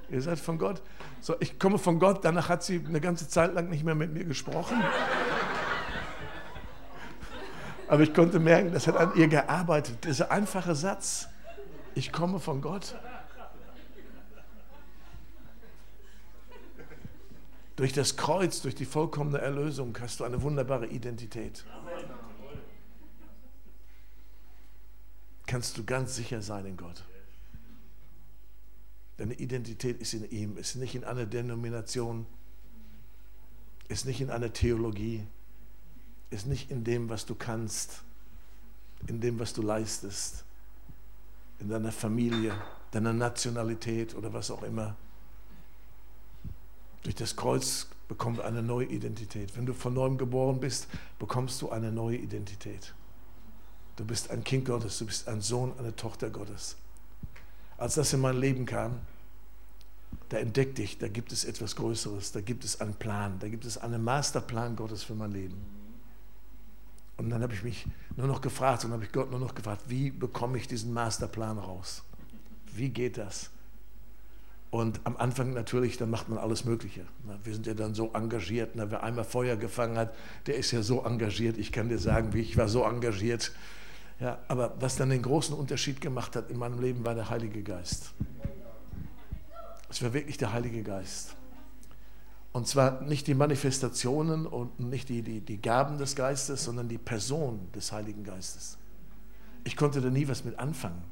ihr 0.09 0.23
seid 0.23 0.39
von 0.39 0.57
Gott. 0.57 0.81
So, 1.27 1.35
ich 1.41 1.59
komme 1.59 1.77
von 1.77 1.99
Gott, 1.99 2.25
danach 2.25 2.49
hat 2.49 2.63
sie 2.63 2.81
eine 2.87 3.01
ganze 3.01 3.29
Zeit 3.29 3.53
lang 3.53 3.69
nicht 3.69 3.83
mehr 3.83 3.97
mit 3.97 4.13
mir 4.13 4.25
gesprochen. 4.25 4.81
Aber 7.89 8.03
ich 8.05 8.15
konnte 8.15 8.39
merken, 8.39 8.73
das 8.73 8.87
hat 8.87 8.97
an 8.97 9.11
ihr 9.17 9.27
gearbeitet. 9.27 10.05
Dieser 10.05 10.31
einfache 10.31 10.77
Satz, 10.77 11.27
ich 11.97 12.13
komme 12.13 12.39
von 12.39 12.61
Gott. 12.61 12.95
Durch 17.75 17.93
das 17.93 18.17
Kreuz, 18.17 18.63
durch 18.63 18.77
die 18.77 18.85
vollkommene 18.85 19.39
Erlösung 19.39 19.99
hast 20.01 20.21
du 20.21 20.25
eine 20.25 20.43
wunderbare 20.43 20.87
Identität. 20.87 21.65
kannst 25.47 25.77
du 25.77 25.85
ganz 25.85 26.15
sicher 26.15 26.41
sein 26.41 26.67
in 26.67 26.77
Gott. 26.77 27.03
Deine 29.17 29.35
Identität 29.35 30.01
ist 30.01 30.15
in 30.15 30.29
ihm, 30.31 30.59
ist 30.59 30.77
nicht 30.77 30.95
in 30.95 31.05
einer 31.05 31.25
Denomination, 31.25 32.27
ist 33.89 34.05
nicht 34.05 34.21
in 34.21 34.31
einer 34.31 34.53
Theologie, 34.53 35.27
ist 36.31 36.47
nicht 36.47 36.71
in 36.71 36.85
dem, 36.85 37.09
was 37.09 37.25
du 37.25 37.35
kannst, 37.35 38.03
in 39.07 39.21
dem, 39.21 39.39
was 39.39 39.53
du 39.53 39.63
leistest, 39.63 40.45
in 41.61 41.69
deiner 41.69 41.93
Familie, 41.93 42.55
deiner 42.91 43.13
Nationalität 43.13 44.15
oder 44.15 44.33
was 44.33 44.51
auch 44.51 44.63
immer. 44.63 44.97
Durch 47.03 47.15
das 47.15 47.37
Kreuz 47.37 47.87
bekommen 48.09 48.39
wir 48.39 48.45
eine 48.45 48.63
neue 48.63 48.87
Identität. 48.87 49.57
Wenn 49.57 49.67
du 49.67 49.73
von 49.73 49.95
neuem 49.95 50.19
geboren 50.19 50.61
bist, 50.61 50.89
bekommst 51.19 51.63
du 51.63 51.71
eine 51.71 51.93
neue 51.93 52.17
Identität. 52.17 52.95
Du 53.97 54.05
bist 54.05 54.31
ein 54.31 54.45
Kind 54.45 54.67
Gottes, 54.67 54.99
du 54.99 55.07
bist 55.07 55.27
ein 55.29 55.41
Sohn, 55.41 55.73
eine 55.79 55.95
Tochter 55.97 56.31
Gottes. 56.31 56.77
Als 57.79 57.95
das 57.95 58.13
in 58.13 58.21
mein 58.21 58.39
Leben 58.39 58.67
kam, 58.67 59.01
da 60.29 60.39
entdeckte 60.39 60.83
ich, 60.83 60.99
da 60.99 61.09
gibt 61.09 61.33
es 61.33 61.45
etwas 61.45 61.77
Größeres, 61.77 62.33
da 62.33 62.41
gibt 62.41 62.65
es 62.65 62.81
einen 62.81 62.95
Plan, 62.95 63.39
da 63.39 63.49
gibt 63.49 63.65
es 63.65 63.79
einen 63.79 64.03
Masterplan 64.03 64.77
Gottes 64.77 65.03
für 65.03 65.15
mein 65.15 65.33
Leben. 65.33 65.57
Und 67.17 67.31
dann 67.31 67.43
habe 67.43 67.55
ich 67.55 67.63
mich 67.63 67.87
nur 68.17 68.27
noch 68.27 68.41
gefragt 68.41 68.85
und 68.85 68.93
habe 68.93 69.05
ich 69.05 69.13
Gott 69.13 69.31
nur 69.31 69.41
noch 69.41 69.55
gefragt, 69.55 69.83
wie 69.89 70.11
bekomme 70.11 70.59
ich 70.59 70.69
diesen 70.69 70.93
Masterplan 70.93 71.59
raus? 71.59 72.03
Wie 72.73 72.91
geht 72.91 73.19
das? 73.19 73.51
Und 74.71 75.01
am 75.05 75.17
Anfang 75.17 75.55
natürlich, 75.55 75.97
dann 75.97 76.11
macht 76.11 76.29
man 76.29 76.39
alles 76.39 76.65
Mögliche. 76.65 77.07
Wir 77.45 77.55
sind 77.55 77.67
ja 77.67 77.75
dann 77.75 77.95
so 77.95 78.13
engagiert. 78.13 78.73
Wer 78.75 79.03
einmal 79.03 79.25
Feuer 79.25 79.57
gefangen 79.57 79.97
hat, 79.97 80.15
der 80.47 80.57
ist 80.57 80.73
ja 80.73 80.83
so 80.83 81.05
engagiert. 81.05 81.57
Ich 81.57 81.73
kann 81.73 81.89
dir 81.89 81.99
sagen, 81.99 82.35
wie 82.35 82.41
ich 82.41 82.57
war 82.57 82.69
so 82.69 82.85
engagiert. 82.85 83.53
Ja, 84.19 84.39
aber 84.49 84.75
was 84.81 84.97
dann 84.97 85.11
den 85.11 85.23
großen 85.23 85.55
Unterschied 85.55 86.01
gemacht 86.01 86.37
hat 86.37 86.51
in 86.51 86.59
meinem 86.59 86.81
Leben, 86.81 87.05
war 87.05 87.15
der 87.15 87.29
Heilige 87.29 87.63
Geist. 87.63 88.13
Es 89.89 90.03
war 90.03 90.13
wirklich 90.13 90.39
der 90.39 90.53
Heilige 90.53 90.83
Geist. 90.83 91.37
Und 92.53 92.67
zwar 92.67 93.03
nicht 93.03 93.27
die 93.27 93.35
Manifestationen 93.35 94.47
und 94.47 94.81
nicht 94.81 95.11
die, 95.11 95.21
die, 95.21 95.41
die 95.43 95.61
Gaben 95.61 95.99
des 95.99 96.17
Geistes, 96.17 96.65
sondern 96.65 96.89
die 96.89 96.97
Person 96.97 97.71
des 97.75 97.93
Heiligen 97.93 98.25
Geistes. 98.25 98.79
Ich 99.65 99.77
konnte 99.77 100.01
da 100.01 100.09
nie 100.09 100.27
was 100.27 100.45
mit 100.45 100.59
anfangen. 100.59 101.05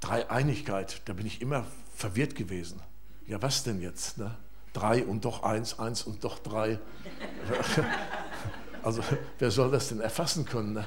Dreieinigkeit, 0.00 1.00
da 1.06 1.14
bin 1.14 1.24
ich 1.24 1.40
immer 1.40 1.64
verwirrt 1.94 2.34
gewesen. 2.34 2.80
Ja, 3.26 3.40
was 3.40 3.62
denn 3.62 3.80
jetzt? 3.80 4.18
Ne? 4.18 4.36
Drei 4.74 5.04
und 5.04 5.24
doch 5.24 5.44
eins, 5.44 5.78
eins 5.78 6.02
und 6.02 6.22
doch 6.24 6.38
drei. 6.38 6.78
Also, 8.82 9.02
wer 9.38 9.50
soll 9.50 9.70
das 9.70 9.88
denn 9.88 10.00
erfassen 10.00 10.44
können? 10.44 10.74
Ne? 10.74 10.86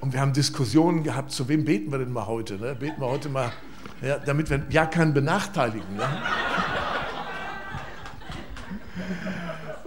Und 0.00 0.12
wir 0.12 0.20
haben 0.20 0.32
Diskussionen 0.32 1.02
gehabt, 1.02 1.32
zu 1.32 1.48
wem 1.48 1.64
beten 1.64 1.90
wir 1.90 1.98
denn 1.98 2.12
mal 2.12 2.26
heute? 2.26 2.56
Ne? 2.56 2.74
Beten 2.74 3.00
wir 3.00 3.08
heute 3.08 3.28
mal, 3.28 3.50
ja, 4.02 4.18
damit 4.18 4.50
wir 4.50 4.62
ja 4.70 4.86
keinen 4.86 5.12
benachteiligen. 5.12 5.96
Ne? 5.96 6.08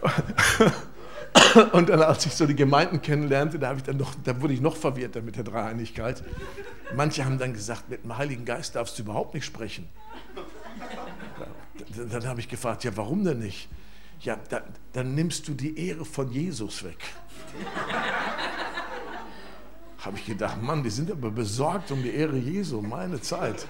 Und 1.74 1.90
dann, 1.90 2.02
als 2.02 2.26
ich 2.26 2.34
so 2.34 2.46
die 2.46 2.56
Gemeinden 2.56 3.02
kennenlernte, 3.02 3.60
da, 3.60 3.74
ich 3.74 3.84
dann 3.84 3.98
noch, 3.98 4.14
da 4.24 4.40
wurde 4.42 4.54
ich 4.54 4.62
noch 4.62 4.76
verwirrter 4.76 5.22
mit 5.22 5.36
der 5.36 5.44
Dreieinigkeit. 5.44 6.24
Manche 6.96 7.26
haben 7.26 7.38
dann 7.38 7.54
gesagt, 7.54 7.90
mit 7.90 8.04
dem 8.04 8.18
Heiligen 8.18 8.46
Geist 8.46 8.76
darfst 8.76 8.98
du 8.98 9.04
überhaupt 9.04 9.34
nicht 9.34 9.46
sprechen. 9.46 9.88
Dann, 11.98 12.10
dann 12.10 12.28
habe 12.28 12.40
ich 12.40 12.48
gefragt, 12.48 12.86
ja, 12.86 12.96
warum 12.96 13.26
denn 13.26 13.40
nicht? 13.40 13.68
Ja, 14.22 14.38
da, 14.50 14.62
dann 14.94 15.16
nimmst 15.16 15.48
du 15.48 15.54
die 15.54 15.88
Ehre 15.88 16.06
von 16.06 16.32
Jesus 16.32 16.84
weg. 16.84 16.98
habe 19.98 20.18
ich 20.18 20.26
gedacht, 20.26 20.62
Mann, 20.62 20.84
die 20.84 20.90
sind 20.90 21.12
aber 21.12 21.32
besorgt 21.32 21.92
um 21.92 22.02
die 22.02 22.14
Ehre 22.14 22.38
Jesu, 22.38 22.82
meine 22.82 23.22
Zeit. 23.22 23.68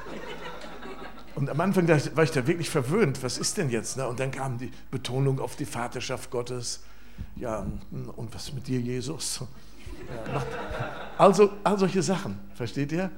Und 1.36 1.50
am 1.50 1.60
Anfang 1.62 1.88
war 1.88 2.24
ich 2.24 2.32
da 2.32 2.46
wirklich 2.46 2.70
verwöhnt, 2.70 3.24
was 3.24 3.38
ist 3.38 3.58
denn 3.58 3.70
jetzt? 3.70 3.98
Ne? 3.98 4.08
Und 4.08 4.20
dann 4.20 4.32
kam 4.32 4.58
die 4.58 4.72
Betonung 4.92 5.40
auf 5.40 5.56
die 5.56 5.66
Vaterschaft 5.66 6.30
Gottes. 6.30 6.82
Ja, 7.36 7.66
und 8.16 8.34
was 8.34 8.52
mit 8.54 8.68
dir, 8.68 8.80
Jesus? 8.80 9.42
Ja, 10.28 10.44
also, 11.18 11.52
all 11.64 11.78
solche 11.78 12.02
Sachen, 12.02 12.40
versteht 12.56 12.92
ihr? 12.92 13.12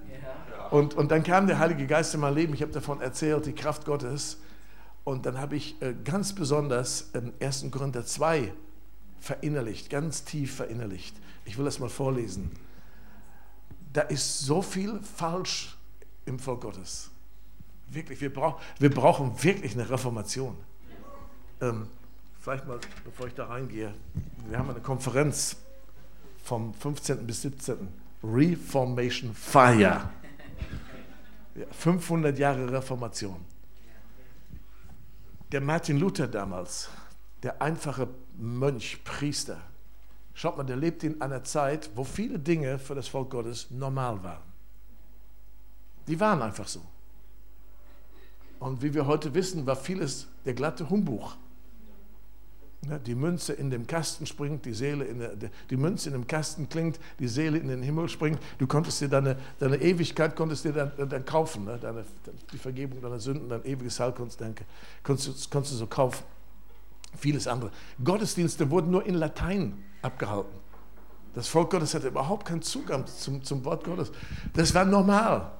Und, 0.69 0.93
und 0.96 1.12
dann 1.12 1.24
kam 1.24 1.48
der 1.48 1.60
Heilige 1.60 1.88
Geist 1.88 2.13
in 2.13 2.19
mein 2.19 2.34
Leben, 2.34 2.54
ich 2.54 2.62
habe 2.62 2.72
davon 2.72 3.02
erzählt, 3.02 3.46
die 3.46 3.54
Kraft 3.54 3.86
Gottes. 3.86 4.39
Und 5.04 5.26
dann 5.26 5.38
habe 5.38 5.56
ich 5.56 5.82
äh, 5.82 5.94
ganz 6.04 6.34
besonders 6.34 7.10
1. 7.39 7.66
Korinther 7.72 8.06
2 8.06 8.54
verinnerlicht, 9.20 9.89
ganz 9.89 10.24
tief 10.24 10.56
verinnerlicht. 10.56 11.16
Ich 11.46 11.58
will 11.58 11.66
das 11.66 11.80
mal 11.80 11.89
vorlesen. 11.89 12.52
Da 13.92 14.02
ist 14.02 14.39
so 14.39 14.62
viel 14.62 15.00
falsch 15.02 15.78
im 16.26 16.39
Volk 16.39 16.62
Gottes. 16.62 17.10
Wirklich, 17.89 18.22
wir, 18.22 18.34
brauch, 18.34 18.60
wir 18.80 18.89
brauchen 18.89 19.44
wirklich 19.44 19.74
eine 19.74 19.89
Reformation. 19.89 20.56
Ähm, 21.62 21.88
vielleicht 22.39 22.66
mal, 22.68 22.80
bevor 23.06 23.28
ich 23.28 23.34
da 23.34 23.46
reingehe, 23.46 23.94
wir 24.50 24.58
haben 24.58 24.70
eine 24.70 24.80
Konferenz 24.80 25.58
vom 26.44 26.74
15. 26.74 27.26
bis 27.28 27.42
17. 27.44 27.88
Reformation 28.24 29.34
Fire. 29.36 30.10
500 31.72 32.38
Jahre 32.39 32.72
Reformation. 32.72 33.53
Der 35.54 35.62
Martin 35.62 36.00
Luther 36.00 36.28
damals, 36.28 36.89
der 37.44 37.62
einfache 37.62 38.08
Mönch, 38.39 39.04
Priester, 39.04 39.62
schaut 40.34 40.58
mal, 40.58 40.63
der 40.63 40.78
lebte 40.78 41.06
in 41.06 41.22
einer 41.22 41.44
Zeit, 41.44 41.92
wo 41.94 42.04
viele 42.04 42.39
Dinge 42.39 42.80
für 42.80 42.96
das 42.96 43.08
Volk 43.08 43.30
Gottes 43.30 43.70
normal 43.70 44.24
waren. 44.24 44.42
Die 46.08 46.20
waren 46.20 46.42
einfach 46.42 46.68
so. 46.68 46.82
Und 48.58 48.82
wie 48.82 48.96
wir 48.96 49.06
heute 49.06 49.36
wissen, 49.36 49.63
war 49.68 49.76
vieles 49.76 50.28
der 50.44 50.56
glatte 50.56 50.89
Humbuch. 50.89 51.36
Die 53.06 53.15
Münze 53.15 53.54
in 53.54 53.69
dem 53.69 53.88
Kasten 53.88 54.26
springt, 54.26 54.65
die 54.65 54.74
Seele 54.74 55.06
in 55.06 55.19
der, 55.19 55.32
die 55.69 55.78
Münze 55.78 56.10
in 56.10 56.13
dem 56.13 56.28
Kasten 56.28 56.67
klingt, 56.67 57.00
die 57.17 57.30
Seele 57.30 57.58
in 57.58 57.69
den 57.69 57.82
Himmel 57.82 58.10
springt. 58.10 58.39
Du 58.58 58.67
konntest 58.67 59.00
dir 59.00 59.08
deine, 59.08 59.38
deine 59.60 59.78
Ewigkeit 59.78 60.36
konntest 60.36 60.65
dir 60.65 60.74
dann, 60.74 60.91
dann 60.98 61.24
kaufen, 61.24 61.63
ne? 61.63 61.78
deine, 61.82 62.04
die 62.52 62.58
Vergebung 62.58 63.02
deiner 63.02 63.22
Sünden, 63.22 63.48
dein 63.48 63.63
ewiges 63.63 64.00
Heil 64.02 64.12
konntest, 64.12 64.43
konntest, 65.02 65.50
konntest 65.50 65.74
du 65.74 65.78
so 65.78 65.88
kaufen. 65.88 66.26
Vieles 67.15 67.48
andere. 67.48 67.72
Gottesdienste 68.04 68.69
wurden 68.69 68.91
nur 68.91 69.06
in 69.06 69.15
Latein 69.15 69.82
abgehalten. 70.02 70.52
Das 71.36 71.48
Volk 71.48 71.69
Gottes 71.69 71.93
hatte 71.93 72.10
überhaupt 72.10 72.46
keinen 72.46 72.62
Zugang 72.62 73.08
zum, 73.08 73.43
zum 73.43 73.63
Wort 73.63 73.86
Gottes. 73.86 74.12
Das 74.54 74.74
war 74.76 74.84
normal. 74.84 75.52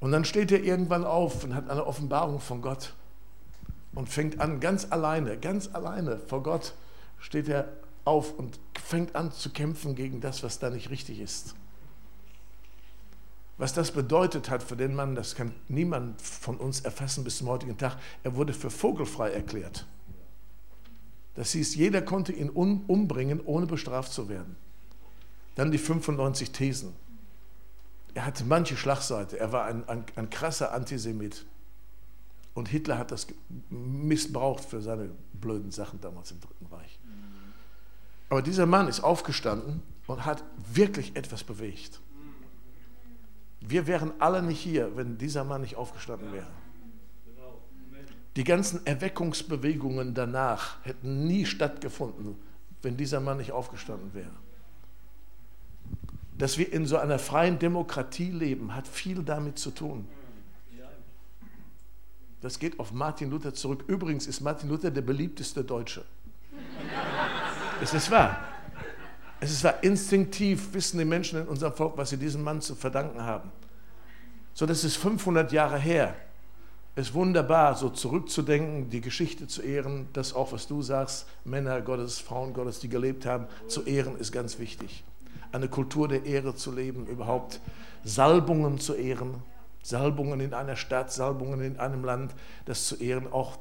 Und 0.00 0.12
dann 0.12 0.24
steht 0.24 0.50
er 0.50 0.62
irgendwann 0.62 1.04
auf 1.04 1.44
und 1.44 1.54
hat 1.54 1.70
eine 1.70 1.86
Offenbarung 1.86 2.40
von 2.40 2.62
Gott 2.62 2.94
und 3.94 4.08
fängt 4.08 4.40
an, 4.40 4.60
ganz 4.60 4.86
alleine, 4.90 5.38
ganz 5.38 5.70
alleine 5.72 6.18
vor 6.18 6.42
Gott 6.42 6.74
steht 7.18 7.48
er 7.48 7.68
auf 8.04 8.38
und 8.38 8.58
fängt 8.82 9.14
an 9.14 9.32
zu 9.32 9.50
kämpfen 9.50 9.94
gegen 9.94 10.20
das, 10.20 10.42
was 10.42 10.58
da 10.58 10.70
nicht 10.70 10.90
richtig 10.90 11.20
ist. 11.20 11.54
Was 13.58 13.74
das 13.74 13.90
bedeutet 13.92 14.48
hat 14.48 14.62
für 14.62 14.76
den 14.76 14.94
Mann, 14.94 15.14
das 15.14 15.34
kann 15.34 15.54
niemand 15.68 16.22
von 16.22 16.56
uns 16.56 16.80
erfassen 16.80 17.24
bis 17.24 17.38
zum 17.38 17.48
heutigen 17.48 17.76
Tag. 17.76 17.98
Er 18.24 18.34
wurde 18.34 18.54
für 18.54 18.70
vogelfrei 18.70 19.32
erklärt. 19.32 19.86
Das 21.34 21.52
hieß, 21.52 21.74
jeder 21.74 22.00
konnte 22.00 22.32
ihn 22.32 22.48
umbringen, 22.48 23.40
ohne 23.44 23.66
bestraft 23.66 24.12
zu 24.12 24.30
werden. 24.30 24.56
Dann 25.56 25.70
die 25.70 25.78
95 25.78 26.52
Thesen. 26.52 26.94
Er 28.14 28.24
hatte 28.24 28.44
manche 28.44 28.76
Schlagseite. 28.76 29.38
Er 29.38 29.52
war 29.52 29.66
ein, 29.66 29.86
ein, 29.88 30.04
ein 30.16 30.30
krasser 30.30 30.72
Antisemit. 30.72 31.44
Und 32.54 32.68
Hitler 32.68 32.98
hat 32.98 33.10
das 33.10 33.26
missbraucht 33.70 34.64
für 34.64 34.80
seine 34.80 35.10
blöden 35.32 35.70
Sachen 35.70 36.00
damals 36.00 36.30
im 36.32 36.40
Dritten 36.40 36.66
Reich. 36.66 36.98
Aber 38.28 38.42
dieser 38.42 38.66
Mann 38.66 38.88
ist 38.88 39.00
aufgestanden 39.00 39.82
und 40.06 40.24
hat 40.24 40.44
wirklich 40.72 41.16
etwas 41.16 41.44
bewegt. 41.44 42.00
Wir 43.60 43.86
wären 43.86 44.12
alle 44.18 44.42
nicht 44.42 44.60
hier, 44.60 44.96
wenn 44.96 45.18
dieser 45.18 45.44
Mann 45.44 45.60
nicht 45.60 45.76
aufgestanden 45.76 46.32
wäre. 46.32 46.46
Die 48.36 48.44
ganzen 48.44 48.86
Erweckungsbewegungen 48.86 50.14
danach 50.14 50.84
hätten 50.84 51.26
nie 51.26 51.44
stattgefunden, 51.44 52.36
wenn 52.82 52.96
dieser 52.96 53.20
Mann 53.20 53.38
nicht 53.38 53.52
aufgestanden 53.52 54.14
wäre 54.14 54.32
dass 56.40 56.56
wir 56.56 56.72
in 56.72 56.86
so 56.86 56.96
einer 56.96 57.18
freien 57.18 57.58
Demokratie 57.58 58.30
leben, 58.30 58.74
hat 58.74 58.88
viel 58.88 59.22
damit 59.22 59.58
zu 59.58 59.70
tun. 59.70 60.08
Das 62.40 62.58
geht 62.58 62.78
auf 62.78 62.92
Martin 62.92 63.30
Luther 63.30 63.52
zurück. 63.52 63.84
Übrigens 63.86 64.26
ist 64.26 64.40
Martin 64.40 64.68
Luther 64.68 64.90
der 64.90 65.02
beliebteste 65.02 65.62
Deutsche. 65.62 66.04
es 67.82 67.92
ist 67.92 68.10
wahr. 68.10 68.38
Es 69.40 69.50
ist 69.50 69.62
wahr. 69.62 69.82
Instinktiv 69.82 70.72
wissen 70.72 70.98
die 70.98 71.04
Menschen 71.04 71.40
in 71.40 71.48
unserem 71.48 71.74
Volk, 71.74 71.96
was 71.96 72.10
sie 72.10 72.16
diesem 72.16 72.42
Mann 72.42 72.60
zu 72.60 72.74
verdanken 72.74 73.22
haben. 73.22 73.50
So, 74.54 74.66
das 74.66 74.84
ist 74.84 74.96
500 74.96 75.52
Jahre 75.52 75.78
her. 75.78 76.14
Es 76.96 77.08
ist 77.08 77.14
wunderbar, 77.14 77.76
so 77.76 77.88
zurückzudenken, 77.88 78.90
die 78.90 79.00
Geschichte 79.00 79.46
zu 79.46 79.62
ehren, 79.62 80.08
das 80.12 80.34
auch, 80.34 80.52
was 80.52 80.66
du 80.66 80.82
sagst, 80.82 81.26
Männer 81.44 81.80
Gottes, 81.82 82.18
Frauen 82.18 82.52
Gottes, 82.52 82.80
die 82.80 82.88
gelebt 82.88 83.26
haben, 83.26 83.46
zu 83.68 83.84
ehren, 83.84 84.18
ist 84.18 84.32
ganz 84.32 84.58
wichtig. 84.58 85.04
eine 85.52 85.68
Kultur 85.68 86.08
der 86.08 86.26
Ehre 86.26 86.54
zu 86.54 86.72
leben, 86.72 87.06
überhaupt 87.06 87.60
Salbungen 88.04 88.78
zu 88.78 88.94
ehren, 88.94 89.42
Salbungen 89.82 90.40
in 90.40 90.54
einer 90.54 90.76
Stadt, 90.76 91.12
Salbungen 91.12 91.60
in 91.60 91.78
einem 91.78 92.04
Land, 92.04 92.34
das 92.64 92.86
zu 92.86 92.96
ehren, 92.96 93.32
auch 93.32 93.58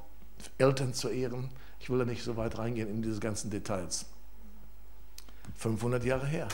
Eltern 0.58 0.94
zu 0.94 1.10
ehren. 1.10 1.50
Ich 1.80 1.90
will 1.90 2.00
da 2.00 2.06
nicht 2.06 2.24
so 2.24 2.38
weit 2.38 2.58
reingehen 2.58 2.90
in 2.90 3.02
diese 3.02 3.20
ganzen 3.20 3.50
Details. 3.50 4.06
500 5.56 6.04
Jahre 6.04 6.28
her. 6.28 6.48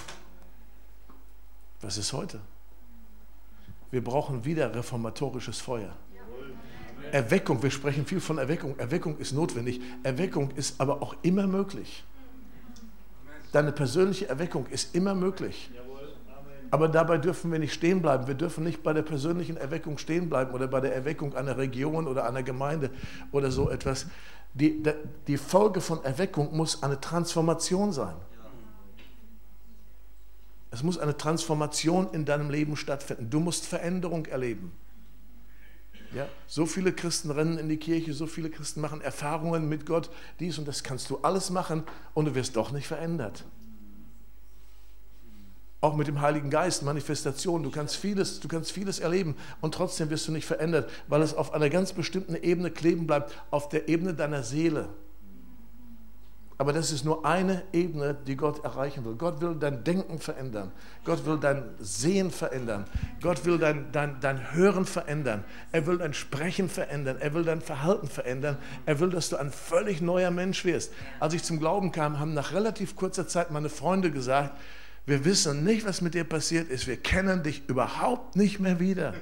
Was 1.82 1.98
ist 1.98 2.14
heute? 2.14 2.40
Wir 3.92 4.04
brauchen 4.04 4.46
wieder 4.46 4.74
reformatorisches 4.74 5.62
Feuer. 5.62 5.96
Erweckung, 7.12 7.62
wir 7.62 7.72
sprechen 7.72 8.06
viel 8.06 8.20
von 8.20 8.38
Erweckung. 8.38 8.78
Erweckung 8.78 9.18
ist 9.20 9.32
notwendig. 9.32 9.80
Erweckung 10.04 10.52
ist 10.52 10.80
aber 10.82 11.02
auch 11.02 11.16
immer 11.22 11.48
möglich. 11.48 12.04
Deine 13.52 13.72
persönliche 13.72 14.28
Erweckung 14.28 14.66
ist 14.68 14.96
immer 14.96 15.16
möglich. 15.16 15.70
Aber 16.72 16.88
dabei 16.88 17.18
dürfen 17.18 17.52
wir 17.52 17.60
nicht 17.60 17.74
stehen 17.74 18.02
bleiben. 18.02 18.28
Wir 18.28 18.36
dürfen 18.36 18.64
nicht 18.64 18.84
bei 18.84 18.94
der 18.94 19.02
persönlichen 19.02 19.58
Erweckung 19.58 19.98
stehen 19.98 20.30
bleiben 20.30 20.52
oder 20.52 20.68
bei 20.68 20.82
der 20.82 20.94
Erweckung 20.94 21.36
einer 21.36 21.58
Region 21.58 22.08
oder 22.08 22.28
einer 22.28 22.44
Gemeinde 22.44 22.90
oder 23.32 23.52
so 23.52 23.70
etwas. 23.70 24.08
Die, 24.54 24.84
die 25.28 25.38
Folge 25.38 25.82
von 25.82 26.04
Erweckung 26.04 26.56
muss 26.56 26.82
eine 26.82 27.00
Transformation 27.00 27.92
sein. 27.92 28.16
Es 30.72 30.84
muss 30.84 30.98
eine 30.98 31.16
Transformation 31.16 32.10
in 32.12 32.26
deinem 32.26 32.50
Leben 32.50 32.76
stattfinden. 32.76 33.30
Du 33.30 33.40
musst 33.40 33.66
Veränderung 33.66 34.26
erleben. 34.26 34.72
Ja, 36.14 36.28
so 36.48 36.66
viele 36.66 36.94
Christen 36.94 37.32
rennen 37.32 37.58
in 37.58 37.68
die 37.68 37.78
Kirche, 37.78 38.14
so 38.14 38.26
viele 38.26 38.50
Christen 38.50 38.80
machen 38.80 39.02
Erfahrungen 39.02 39.68
mit 39.68 39.86
Gott, 39.86 40.10
dies 40.40 40.58
und 40.58 40.68
das 40.68 40.84
kannst 40.84 41.10
du 41.10 41.18
alles 41.18 41.50
machen 41.50 41.84
und 42.14 42.26
du 42.26 42.36
wirst 42.36 42.56
doch 42.56 42.72
nicht 42.72 42.88
verändert. 42.88 43.44
Auch 45.86 45.96
mit 45.96 46.08
dem 46.08 46.20
Heiligen 46.20 46.50
Geist, 46.50 46.82
Manifestation, 46.82 47.62
du 47.62 47.70
kannst 47.70 47.96
vieles, 47.98 48.40
du 48.40 48.48
kannst 48.48 48.72
vieles 48.72 48.98
erleben 48.98 49.36
und 49.62 49.76
trotzdem 49.76 50.10
wirst 50.10 50.28
du 50.28 50.32
nicht 50.32 50.48
verändert, 50.48 50.90
weil 51.08 51.22
es 51.22 51.36
auf 51.36 51.54
einer 51.54 51.70
ganz 51.70 51.94
bestimmten 51.94 52.34
Ebene 52.34 52.72
kleben 52.72 53.06
bleibt, 53.06 53.32
auf 53.52 53.70
der 53.70 53.88
Ebene 53.88 54.16
deiner 54.16 54.42
Seele. 54.42 54.90
Aber 56.58 56.74
das 56.74 56.92
ist 56.92 57.06
nur 57.06 57.24
eine 57.24 57.62
Ebene, 57.72 58.18
die 58.26 58.36
Gott 58.36 58.64
erreichen 58.64 59.06
will. 59.06 59.14
Gott 59.14 59.42
will 59.42 59.54
dein 59.60 59.84
Denken 59.84 60.18
verändern. 60.18 60.72
Gott 61.04 61.24
will 61.28 61.38
dein 61.38 61.66
Sehen 61.78 62.32
verändern. 62.32 62.86
Gott 63.22 63.46
will 63.46 63.60
dein, 63.60 63.92
dein, 63.92 64.20
dein 64.22 64.56
Hören 64.56 64.86
verändern. 64.86 65.44
Er 65.72 65.86
will 65.86 66.00
dein 66.00 66.16
Sprechen 66.16 66.68
verändern. 66.68 67.18
Er 67.20 67.36
will 67.36 67.44
dein 67.44 67.62
Verhalten 67.62 68.08
verändern. 68.08 68.58
Er 68.88 69.00
will, 69.00 69.12
dass 69.12 69.30
du 69.30 69.36
ein 69.36 69.52
völlig 69.52 70.02
neuer 70.02 70.32
Mensch 70.32 70.66
wirst. 70.66 70.92
Als 71.20 71.36
ich 71.36 71.44
zum 71.44 71.60
Glauben 71.60 71.92
kam, 71.92 72.18
haben 72.18 72.34
nach 72.34 72.54
relativ 72.54 72.96
kurzer 72.96 73.28
Zeit 73.28 73.52
meine 73.52 73.70
Freunde 73.70 74.10
gesagt, 74.10 74.58
wir 75.06 75.24
wissen 75.24 75.64
nicht, 75.64 75.86
was 75.86 76.02
mit 76.02 76.14
dir 76.14 76.24
passiert 76.24 76.70
ist. 76.70 76.88
Wir 76.88 76.98
kennen 76.98 77.44
dich 77.44 77.68
überhaupt 77.68 78.36
nicht 78.36 78.60
mehr 78.60 78.80
wieder. 78.80 79.14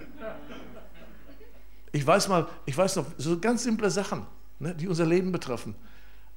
Ich 1.91 2.05
weiß 2.05 2.27
mal, 2.29 2.47
ich 2.65 2.77
weiß 2.77 2.95
noch, 2.95 3.05
so 3.17 3.39
ganz 3.39 3.63
simple 3.63 3.91
Sachen, 3.91 4.25
ne, 4.59 4.73
die 4.73 4.87
unser 4.87 5.05
Leben 5.05 5.31
betreffen. 5.31 5.75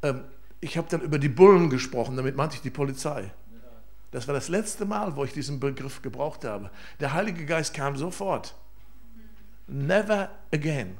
Ähm, 0.02 0.24
ich 0.60 0.76
habe 0.76 0.88
dann 0.90 1.00
über 1.00 1.18
die 1.18 1.28
Bullen 1.28 1.70
gesprochen, 1.70 2.16
damit 2.16 2.36
meinte 2.36 2.56
ich 2.56 2.62
die 2.62 2.70
Polizei. 2.70 3.30
Das 4.10 4.26
war 4.26 4.34
das 4.34 4.48
letzte 4.48 4.84
Mal, 4.84 5.14
wo 5.16 5.24
ich 5.24 5.32
diesen 5.32 5.60
Begriff 5.60 6.02
gebraucht 6.02 6.44
habe. 6.44 6.70
Der 7.00 7.12
Heilige 7.12 7.44
Geist 7.44 7.74
kam 7.74 7.96
sofort. 7.96 8.54
Never 9.66 10.30
again. 10.52 10.96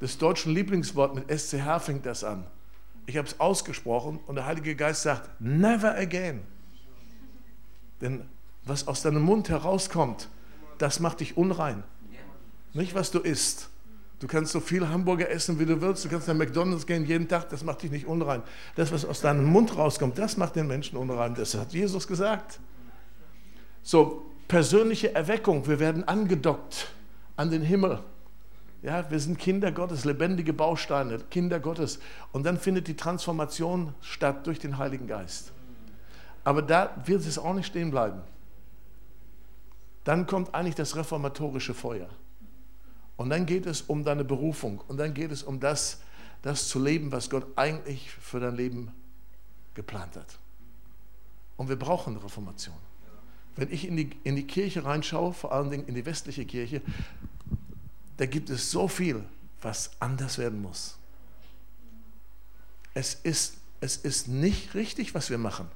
Das 0.00 0.16
deutsche 0.16 0.50
Lieblingswort 0.50 1.14
mit 1.14 1.30
SCH 1.30 1.80
fängt 1.80 2.06
das 2.06 2.24
an. 2.24 2.46
Ich 3.10 3.16
habe 3.16 3.26
es 3.26 3.40
ausgesprochen 3.40 4.20
und 4.28 4.36
der 4.36 4.46
Heilige 4.46 4.76
Geist 4.76 5.02
sagt, 5.02 5.28
never 5.40 5.96
again. 5.96 6.42
Denn 8.00 8.22
was 8.64 8.86
aus 8.86 9.02
deinem 9.02 9.22
Mund 9.22 9.48
herauskommt, 9.48 10.28
das 10.78 11.00
macht 11.00 11.18
dich 11.18 11.36
unrein. 11.36 11.82
Nicht, 12.72 12.94
was 12.94 13.10
du 13.10 13.18
isst. 13.18 13.68
Du 14.20 14.28
kannst 14.28 14.52
so 14.52 14.60
viel 14.60 14.88
Hamburger 14.88 15.28
essen, 15.28 15.58
wie 15.58 15.66
du 15.66 15.80
willst. 15.80 16.04
Du 16.04 16.08
kannst 16.08 16.28
nach 16.28 16.36
McDonalds 16.36 16.86
gehen 16.86 17.04
jeden 17.04 17.26
Tag, 17.26 17.48
das 17.48 17.64
macht 17.64 17.82
dich 17.82 17.90
nicht 17.90 18.06
unrein. 18.06 18.44
Das, 18.76 18.92
was 18.92 19.04
aus 19.04 19.20
deinem 19.20 19.44
Mund 19.44 19.76
rauskommt, 19.76 20.16
das 20.16 20.36
macht 20.36 20.54
den 20.54 20.68
Menschen 20.68 20.96
unrein. 20.96 21.34
Das 21.34 21.56
hat 21.56 21.72
Jesus 21.72 22.06
gesagt. 22.06 22.60
So, 23.82 24.24
persönliche 24.46 25.16
Erweckung. 25.16 25.66
Wir 25.66 25.80
werden 25.80 26.06
angedockt 26.06 26.92
an 27.34 27.50
den 27.50 27.62
Himmel. 27.62 28.04
Ja, 28.82 29.10
wir 29.10 29.20
sind 29.20 29.38
Kinder 29.38 29.72
Gottes, 29.72 30.04
lebendige 30.04 30.52
Bausteine, 30.52 31.18
Kinder 31.30 31.60
Gottes. 31.60 31.98
Und 32.32 32.44
dann 32.44 32.58
findet 32.58 32.88
die 32.88 32.96
Transformation 32.96 33.94
statt 34.00 34.46
durch 34.46 34.58
den 34.58 34.78
Heiligen 34.78 35.06
Geist. 35.06 35.52
Aber 36.44 36.62
da 36.62 36.94
wird 37.04 37.26
es 37.26 37.38
auch 37.38 37.52
nicht 37.52 37.66
stehen 37.66 37.90
bleiben. 37.90 38.22
Dann 40.04 40.26
kommt 40.26 40.54
eigentlich 40.54 40.74
das 40.74 40.96
reformatorische 40.96 41.74
Feuer. 41.74 42.08
Und 43.16 43.28
dann 43.28 43.44
geht 43.44 43.66
es 43.66 43.82
um 43.82 44.02
deine 44.02 44.24
Berufung 44.24 44.80
und 44.88 44.96
dann 44.96 45.12
geht 45.12 45.30
es 45.30 45.42
um 45.42 45.60
das, 45.60 46.00
das 46.40 46.68
zu 46.68 46.82
leben, 46.82 47.12
was 47.12 47.28
Gott 47.28 47.46
eigentlich 47.56 48.10
für 48.10 48.40
dein 48.40 48.56
Leben 48.56 48.92
geplant 49.74 50.16
hat. 50.16 50.38
Und 51.58 51.68
wir 51.68 51.76
brauchen 51.76 52.16
Reformation. 52.16 52.76
Wenn 53.56 53.70
ich 53.70 53.86
in 53.86 53.98
die, 53.98 54.10
in 54.24 54.36
die 54.36 54.46
Kirche 54.46 54.86
reinschaue, 54.86 55.34
vor 55.34 55.52
allen 55.52 55.70
Dingen 55.70 55.86
in 55.86 55.94
die 55.94 56.06
westliche 56.06 56.46
Kirche, 56.46 56.80
da 58.20 58.26
gibt 58.26 58.50
es 58.50 58.70
so 58.70 58.86
viel, 58.86 59.24
was 59.62 59.92
anders 59.98 60.36
werden 60.36 60.60
muss. 60.60 60.98
Es 62.92 63.14
ist, 63.14 63.54
es 63.80 63.96
ist 63.96 64.28
nicht 64.28 64.74
richtig, 64.74 65.14
was 65.14 65.30
wir 65.30 65.38
machen. 65.38 65.68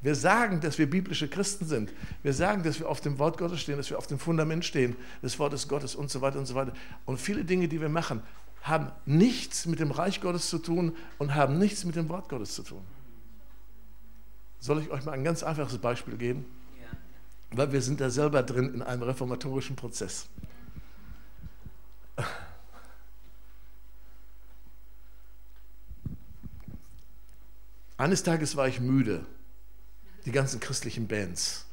Wir 0.00 0.14
sagen, 0.14 0.62
dass 0.62 0.78
wir 0.78 0.88
biblische 0.88 1.28
Christen 1.28 1.66
sind. 1.66 1.92
Wir 2.22 2.32
sagen, 2.32 2.62
dass 2.62 2.80
wir 2.80 2.88
auf 2.88 3.02
dem 3.02 3.18
Wort 3.18 3.36
Gottes 3.36 3.60
stehen, 3.60 3.76
dass 3.76 3.90
wir 3.90 3.98
auf 3.98 4.06
dem 4.06 4.18
Fundament 4.18 4.64
stehen, 4.64 4.96
des 5.22 5.38
Wortes 5.38 5.68
Gottes 5.68 5.94
und 5.94 6.10
so 6.10 6.22
weiter 6.22 6.38
und 6.38 6.46
so 6.46 6.54
weiter. 6.54 6.72
Und 7.04 7.20
viele 7.20 7.44
Dinge, 7.44 7.68
die 7.68 7.82
wir 7.82 7.90
machen, 7.90 8.22
haben 8.62 8.90
nichts 9.04 9.66
mit 9.66 9.78
dem 9.78 9.90
Reich 9.90 10.22
Gottes 10.22 10.48
zu 10.48 10.58
tun 10.58 10.96
und 11.18 11.34
haben 11.34 11.58
nichts 11.58 11.84
mit 11.84 11.96
dem 11.96 12.08
Wort 12.08 12.30
Gottes 12.30 12.54
zu 12.54 12.62
tun. 12.62 12.82
Soll 14.58 14.80
ich 14.80 14.90
euch 14.90 15.04
mal 15.04 15.12
ein 15.12 15.22
ganz 15.22 15.42
einfaches 15.42 15.76
Beispiel 15.76 16.16
geben? 16.16 16.46
Ja. 16.80 16.96
Weil 17.58 17.72
wir 17.72 17.82
sind 17.82 18.00
da 18.00 18.08
selber 18.08 18.42
drin 18.42 18.72
in 18.72 18.80
einem 18.80 19.02
reformatorischen 19.02 19.76
Prozess. 19.76 20.28
Eines 27.96 28.22
Tages 28.22 28.56
war 28.56 28.68
ich 28.68 28.80
müde 28.80 29.24
die 30.24 30.32
ganzen 30.32 30.60
christlichen 30.60 31.06
Bands, 31.08 31.66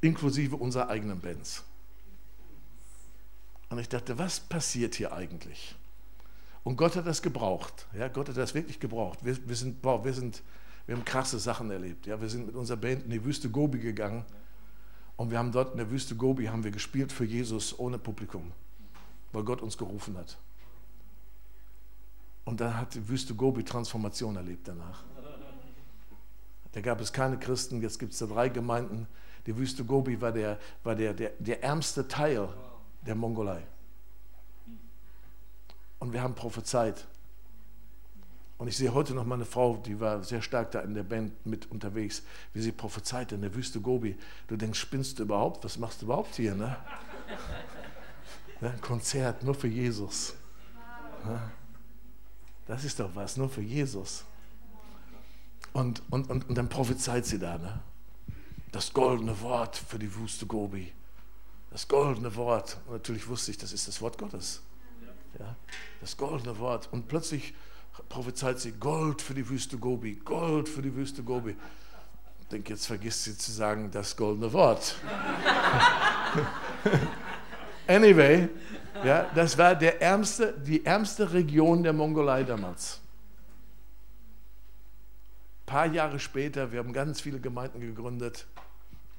inklusive 0.00 0.56
unserer 0.56 0.88
eigenen 0.88 1.20
Bands. 1.20 1.64
Und 3.68 3.78
ich 3.78 3.88
dachte, 3.88 4.16
was 4.18 4.40
passiert 4.40 4.94
hier 4.94 5.12
eigentlich? 5.12 5.74
Und 6.64 6.76
Gott 6.76 6.96
hat 6.96 7.06
das 7.06 7.22
gebraucht. 7.22 7.86
Ja, 7.96 8.08
Gott 8.08 8.28
hat 8.28 8.36
das 8.36 8.54
wirklich 8.54 8.80
gebraucht. 8.80 9.18
Wir, 9.24 9.36
wir, 9.46 9.56
sind, 9.56 9.82
boah, 9.82 10.04
wir, 10.04 10.12
sind, 10.12 10.42
wir 10.86 10.96
haben 10.96 11.04
krasse 11.04 11.38
Sachen 11.38 11.70
erlebt. 11.70 12.06
Ja, 12.06 12.20
wir 12.20 12.28
sind 12.28 12.46
mit 12.46 12.54
unserer 12.54 12.76
Band 12.76 13.04
in 13.04 13.10
die 13.10 13.24
Wüste 13.24 13.50
Gobi 13.50 13.78
gegangen 13.78 14.24
und 15.16 15.30
wir 15.30 15.38
haben 15.38 15.52
dort 15.52 15.72
in 15.72 15.78
der 15.78 15.90
Wüste 15.90 16.14
Gobi 16.14 16.46
haben 16.46 16.64
wir 16.64 16.70
gespielt 16.70 17.12
für 17.12 17.24
Jesus 17.24 17.78
ohne 17.78 17.98
Publikum, 17.98 18.52
weil 19.36 19.44
Gott 19.44 19.60
uns 19.60 19.76
gerufen 19.76 20.16
hat. 20.16 20.38
Und 22.46 22.58
dann 22.58 22.74
hat 22.78 22.94
die 22.94 23.06
Wüste 23.06 23.34
Gobi 23.34 23.62
Transformation 23.64 24.34
erlebt 24.34 24.66
danach. 24.66 25.04
Da 26.72 26.80
gab 26.80 27.02
es 27.02 27.12
keine 27.12 27.38
Christen, 27.38 27.82
jetzt 27.82 27.98
gibt 27.98 28.14
es 28.14 28.18
da 28.18 28.24
drei 28.24 28.48
Gemeinden. 28.48 29.06
Die 29.44 29.54
Wüste 29.58 29.84
Gobi 29.84 30.22
war 30.22 30.32
der, 30.32 30.58
war 30.84 30.94
der, 30.94 31.12
der, 31.12 31.32
der 31.38 31.62
ärmste 31.62 32.08
Teil 32.08 32.48
der 33.02 33.14
Mongolei. 33.14 33.62
Und 35.98 36.14
wir 36.14 36.22
haben 36.22 36.34
prophezeit. 36.34 37.06
Und 38.56 38.68
ich 38.68 38.76
sehe 38.78 38.94
heute 38.94 39.12
noch 39.12 39.26
mal 39.26 39.34
eine 39.34 39.44
Frau, 39.44 39.76
die 39.76 40.00
war 40.00 40.24
sehr 40.24 40.40
stark 40.40 40.70
da 40.70 40.80
in 40.80 40.94
der 40.94 41.02
Band 41.02 41.44
mit 41.44 41.70
unterwegs, 41.70 42.22
wie 42.54 42.62
sie 42.62 42.72
prophezeit 42.72 43.32
in 43.32 43.42
der 43.42 43.54
Wüste 43.54 43.82
Gobi. 43.82 44.16
Du 44.48 44.56
denkst, 44.56 44.80
spinnst 44.80 45.18
du 45.18 45.24
überhaupt? 45.24 45.62
Was 45.62 45.76
machst 45.76 46.00
du 46.00 46.06
überhaupt 46.06 46.36
hier? 46.36 46.54
Ne? 46.54 46.74
Ein 48.60 48.80
Konzert 48.80 49.42
nur 49.42 49.54
für 49.54 49.68
Jesus. 49.68 50.34
Das 52.66 52.84
ist 52.84 52.98
doch 52.98 53.10
was, 53.14 53.36
nur 53.36 53.48
für 53.48 53.60
Jesus. 53.60 54.24
Und, 55.72 56.02
und, 56.10 56.30
und, 56.30 56.48
und 56.48 56.54
dann 56.56 56.68
prophezeit 56.68 57.26
sie 57.26 57.38
da, 57.38 57.58
ne? 57.58 57.80
das 58.72 58.92
goldene 58.92 59.38
Wort 59.42 59.76
für 59.76 59.98
die 59.98 60.14
Wüste 60.14 60.46
Gobi. 60.46 60.92
Das 61.70 61.86
goldene 61.86 62.34
Wort. 62.36 62.78
Und 62.86 62.94
natürlich 62.94 63.28
wusste 63.28 63.50
ich, 63.50 63.58
das 63.58 63.72
ist 63.72 63.86
das 63.86 64.00
Wort 64.00 64.16
Gottes. 64.16 64.62
Ja? 65.38 65.54
Das 66.00 66.16
goldene 66.16 66.58
Wort. 66.58 66.88
Und 66.92 67.08
plötzlich 67.08 67.54
prophezeit 68.08 68.58
sie 68.58 68.72
Gold 68.72 69.20
für 69.20 69.34
die 69.34 69.48
Wüste 69.48 69.76
Gobi, 69.76 70.14
Gold 70.16 70.68
für 70.68 70.82
die 70.82 70.94
Wüste 70.94 71.22
Gobi. 71.22 71.56
Ich 72.40 72.48
denke, 72.48 72.72
jetzt 72.72 72.86
vergisst 72.86 73.24
sie 73.24 73.36
zu 73.36 73.50
sagen, 73.50 73.90
das 73.90 74.16
goldene 74.16 74.52
Wort. 74.52 74.96
anyway, 77.86 78.48
ja, 79.04 79.30
das 79.34 79.56
war 79.58 79.74
der 79.74 80.00
ärmste, 80.00 80.54
die 80.64 80.84
ärmste 80.84 81.32
Region 81.32 81.82
der 81.82 81.92
Mongolei 81.92 82.44
damals. 82.44 83.00
paar 85.66 85.86
Jahre 85.86 86.18
später, 86.18 86.72
wir 86.72 86.78
haben 86.78 86.92
ganz 86.92 87.20
viele 87.20 87.40
Gemeinden 87.40 87.80
gegründet 87.80 88.46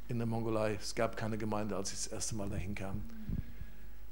in 0.07 0.17
der 0.17 0.27
Mongolei. 0.27 0.77
Es 0.81 0.95
gab 0.95 1.17
keine 1.17 1.37
Gemeinde, 1.37 1.75
als 1.75 1.91
ich 1.91 1.97
das 1.97 2.07
erste 2.07 2.35
Mal 2.35 2.49
dahin 2.49 2.73
kam. 2.73 3.01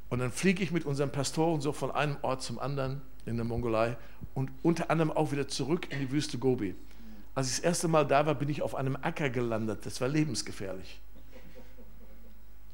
Und 0.09 0.19
dann 0.19 0.31
fliege 0.31 0.61
ich 0.61 0.71
mit 0.71 0.85
unseren 0.85 1.11
Pastoren 1.11 1.61
so 1.61 1.73
von 1.73 1.91
einem 1.91 2.17
Ort 2.21 2.43
zum 2.43 2.59
anderen 2.59 3.01
in 3.25 3.37
der 3.37 3.45
Mongolei 3.45 3.97
und 4.33 4.51
unter 4.61 4.91
anderem 4.91 5.11
auch 5.11 5.31
wieder 5.31 5.47
zurück 5.47 5.91
in 5.91 5.99
die 5.99 6.11
Wüste 6.11 6.37
Gobi. 6.37 6.75
Als 7.33 7.49
ich 7.49 7.55
das 7.55 7.65
erste 7.65 7.87
Mal 7.87 8.05
da 8.05 8.25
war, 8.25 8.35
bin 8.35 8.49
ich 8.49 8.61
auf 8.61 8.75
einem 8.75 8.97
Acker 9.01 9.29
gelandet. 9.29 9.85
Das 9.85 9.99
war 9.99 10.07
lebensgefährlich. 10.07 10.99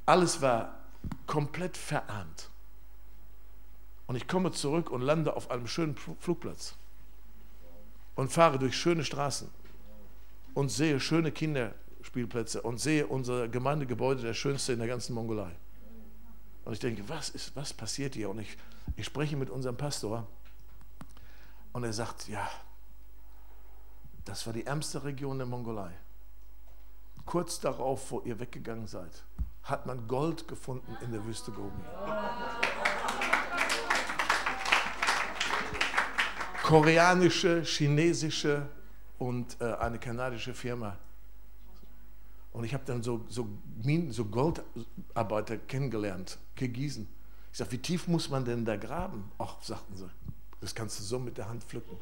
Alles 0.06 0.42
war 0.42 0.81
komplett 1.28 1.78
verarmt. 1.78 2.50
Und 4.08 4.16
ich 4.16 4.28
komme 4.28 4.52
zurück 4.52 4.90
und 4.90 5.02
lande 5.02 5.36
auf 5.36 5.52
einem 5.52 5.68
schönen 5.68 5.96
Flugplatz 5.96 6.76
und 8.16 8.32
fahre 8.32 8.60
durch 8.60 8.76
schöne 8.76 9.06
Straßen 9.06 9.50
und 10.54 10.70
sehe 10.70 11.00
schöne 11.00 11.32
Kinderspielplätze 11.32 12.62
und 12.62 12.80
sehe 12.80 13.08
unser 13.08 13.48
Gemeindegebäude, 13.48 14.22
der 14.22 14.34
schönste 14.34 14.74
in 14.74 14.80
der 14.80 14.88
ganzen 14.88 15.14
Mongolei. 15.14 15.52
Und 16.66 16.74
ich 16.74 16.80
denke, 16.80 17.08
was, 17.08 17.30
ist, 17.30 17.56
was 17.56 17.74
passiert 17.74 18.16
hier? 18.16 18.30
Und 18.30 18.40
ich, 18.40 18.58
ich 18.96 19.06
spreche 19.06 19.38
mit 19.38 19.50
unserem 19.50 19.78
Pastor 19.78 20.28
und 21.74 21.84
er 21.84 21.94
sagt, 21.94 22.28
ja, 22.28 22.50
das 24.26 24.46
war 24.46 24.54
die 24.54 24.66
ärmste 24.66 25.04
Region 25.04 25.38
der 25.38 25.48
Mongolei. 25.48 25.92
Kurz 27.26 27.60
darauf, 27.60 28.12
wo 28.12 28.22
ihr 28.22 28.40
weggegangen 28.40 28.88
seid, 28.88 29.24
hat 29.64 29.86
man 29.86 30.08
Gold 30.08 30.48
gefunden 30.48 30.98
in 31.02 31.12
der 31.12 31.24
Wüste 31.26 31.52
Gobi. 31.52 31.82
Koreanische, 36.64 37.64
chinesische 37.64 38.68
und 39.20 39.60
äh, 39.60 39.74
eine 39.74 40.00
kanadische 40.00 40.54
Firma. 40.54 40.98
Und 42.54 42.64
ich 42.64 42.74
habe 42.74 42.84
dann 42.86 43.02
so, 43.02 43.26
so, 43.30 43.48
so 44.10 44.26
Goldarbeiter 44.26 45.58
kennengelernt, 45.58 46.38
Kirgisen. 46.56 47.08
Ich 47.52 47.58
sage, 47.58 47.72
wie 47.72 47.78
tief 47.78 48.08
muss 48.08 48.30
man 48.30 48.46
denn 48.46 48.66
da 48.66 48.78
graben? 48.78 49.32
Ach, 49.38 49.62
sagten 49.62 49.96
sie, 49.96 50.10
das 50.60 50.74
kannst 50.76 51.00
du 51.00 51.04
so 51.04 51.20
mit 51.20 51.38
der 51.38 51.48
Hand 51.50 51.64
pflücken. 51.64 51.98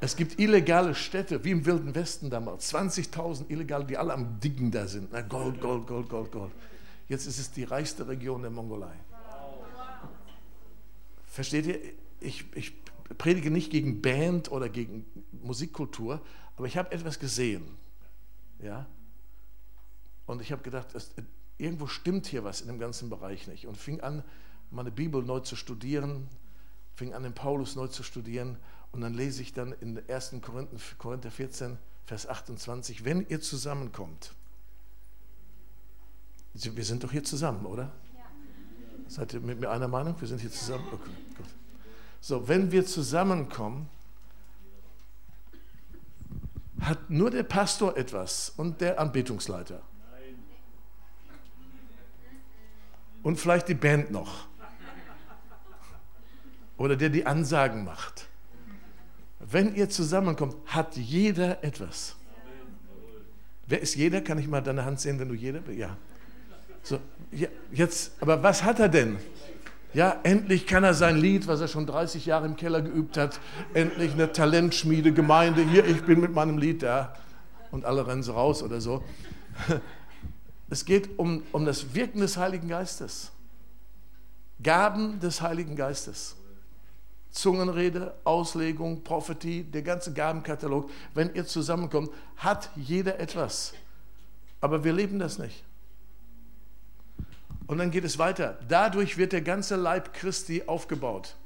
Es 0.00 0.14
gibt 0.14 0.38
illegale 0.38 0.94
Städte, 0.94 1.44
wie 1.44 1.50
im 1.50 1.66
Wilden 1.66 1.94
Westen 1.94 2.30
damals. 2.30 2.72
20.000 2.72 3.50
Illegale, 3.50 3.84
die 3.84 3.96
alle 3.96 4.12
am 4.12 4.38
Diggen 4.40 4.70
da 4.70 4.86
sind. 4.86 5.12
Na, 5.12 5.22
Gold, 5.22 5.60
Gold, 5.60 5.86
Gold, 5.86 6.08
Gold, 6.08 6.30
Gold. 6.30 6.52
Jetzt 7.08 7.26
ist 7.26 7.38
es 7.38 7.50
die 7.50 7.64
reichste 7.64 8.06
Region 8.06 8.42
der 8.42 8.50
Mongolei. 8.50 8.94
Versteht 11.26 11.66
ihr? 11.66 11.80
Ich, 12.20 12.44
ich 12.54 12.72
predige 13.16 13.50
nicht 13.50 13.70
gegen 13.70 14.02
Band 14.02 14.50
oder 14.50 14.68
gegen 14.68 15.04
Musikkultur, 15.42 16.20
aber 16.56 16.66
ich 16.66 16.76
habe 16.76 16.92
etwas 16.92 17.18
gesehen. 17.18 17.64
Ja? 18.60 18.86
Und 20.26 20.42
ich 20.42 20.52
habe 20.52 20.62
gedacht, 20.62 20.94
es, 20.94 21.12
irgendwo 21.56 21.86
stimmt 21.86 22.26
hier 22.26 22.44
was 22.44 22.60
in 22.60 22.68
dem 22.68 22.78
ganzen 22.78 23.08
Bereich 23.08 23.46
nicht. 23.46 23.66
Und 23.66 23.76
fing 23.76 24.00
an, 24.00 24.22
meine 24.70 24.90
Bibel 24.90 25.22
neu 25.22 25.40
zu 25.40 25.56
studieren, 25.56 26.28
fing 26.94 27.14
an, 27.14 27.22
den 27.22 27.34
Paulus 27.34 27.76
neu 27.76 27.86
zu 27.86 28.02
studieren. 28.02 28.56
Und 28.92 29.00
dann 29.00 29.14
lese 29.14 29.42
ich 29.42 29.52
dann 29.52 29.72
in 29.80 30.00
1. 30.08 30.36
Korinther, 30.42 30.76
Korinther 30.98 31.30
14, 31.30 31.78
Vers 32.06 32.26
28, 32.26 33.04
wenn 33.04 33.26
ihr 33.28 33.40
zusammenkommt, 33.40 34.32
wir 36.54 36.84
sind 36.84 37.04
doch 37.04 37.12
hier 37.12 37.22
zusammen, 37.22 37.66
oder? 37.66 37.92
Ja. 38.16 38.24
Seid 39.06 39.34
ihr 39.34 39.40
mit 39.40 39.60
mir 39.60 39.70
einer 39.70 39.88
Meinung? 39.88 40.18
Wir 40.18 40.26
sind 40.26 40.40
hier 40.40 40.50
zusammen? 40.50 40.84
Okay, 40.90 41.10
gut. 41.36 41.46
So, 42.20 42.48
wenn 42.48 42.72
wir 42.72 42.84
zusammenkommen, 42.84 43.88
hat 46.80 47.10
nur 47.10 47.30
der 47.30 47.42
Pastor 47.42 47.96
etwas 47.96 48.50
und 48.56 48.80
der 48.80 48.98
Anbetungsleiter. 48.98 49.82
Und 53.22 53.38
vielleicht 53.38 53.68
die 53.68 53.74
Band 53.74 54.10
noch. 54.10 54.46
Oder 56.76 56.96
der 56.96 57.10
die 57.10 57.26
Ansagen 57.26 57.84
macht. 57.84 58.27
Wenn 59.40 59.74
ihr 59.74 59.88
zusammenkommt, 59.88 60.56
hat 60.66 60.96
jeder 60.96 61.62
etwas. 61.62 62.16
Wer 63.66 63.80
ist 63.80 63.94
jeder? 63.94 64.20
Kann 64.20 64.38
ich 64.38 64.48
mal 64.48 64.62
deine 64.62 64.84
Hand 64.84 65.00
sehen, 65.00 65.18
wenn 65.18 65.28
du 65.28 65.34
jeder 65.34 65.60
bist? 65.60 65.78
Ja. 65.78 65.96
So, 66.82 66.98
ja, 67.30 67.48
jetzt, 67.70 68.12
aber 68.20 68.42
was 68.42 68.64
hat 68.64 68.80
er 68.80 68.88
denn? 68.88 69.18
Ja, 69.94 70.20
endlich 70.22 70.66
kann 70.66 70.84
er 70.84 70.94
sein 70.94 71.16
Lied, 71.16 71.46
was 71.46 71.60
er 71.60 71.68
schon 71.68 71.86
30 71.86 72.26
Jahre 72.26 72.46
im 72.46 72.56
Keller 72.56 72.82
geübt 72.82 73.16
hat, 73.16 73.40
endlich 73.74 74.12
eine 74.12 74.32
Talentschmiede, 74.32 75.12
Gemeinde, 75.12 75.62
hier, 75.62 75.84
ich 75.84 76.02
bin 76.02 76.20
mit 76.20 76.34
meinem 76.34 76.58
Lied 76.58 76.82
da. 76.82 77.14
Und 77.70 77.84
alle 77.84 78.06
rennen 78.06 78.22
so 78.22 78.32
raus 78.32 78.62
oder 78.62 78.80
so. 78.80 79.02
Es 80.70 80.84
geht 80.84 81.18
um, 81.18 81.42
um 81.52 81.64
das 81.64 81.94
Wirken 81.94 82.20
des 82.20 82.36
Heiligen 82.36 82.68
Geistes. 82.68 83.32
Gaben 84.62 85.18
des 85.18 85.40
Heiligen 85.40 85.76
Geistes. 85.76 86.36
Zungenrede, 87.30 88.14
Auslegung, 88.24 89.04
Prophetie, 89.04 89.62
der 89.62 89.82
ganze 89.82 90.12
Gabenkatalog. 90.12 90.90
Wenn 91.14 91.34
ihr 91.34 91.46
zusammenkommt, 91.46 92.10
hat 92.36 92.70
jeder 92.74 93.20
etwas. 93.20 93.74
Aber 94.60 94.82
wir 94.84 94.92
leben 94.92 95.18
das 95.18 95.38
nicht. 95.38 95.62
Und 97.66 97.78
dann 97.78 97.90
geht 97.90 98.04
es 98.04 98.18
weiter. 98.18 98.58
Dadurch 98.66 99.18
wird 99.18 99.32
der 99.32 99.42
ganze 99.42 99.76
Leib 99.76 100.14
Christi 100.14 100.62
aufgebaut. 100.66 101.36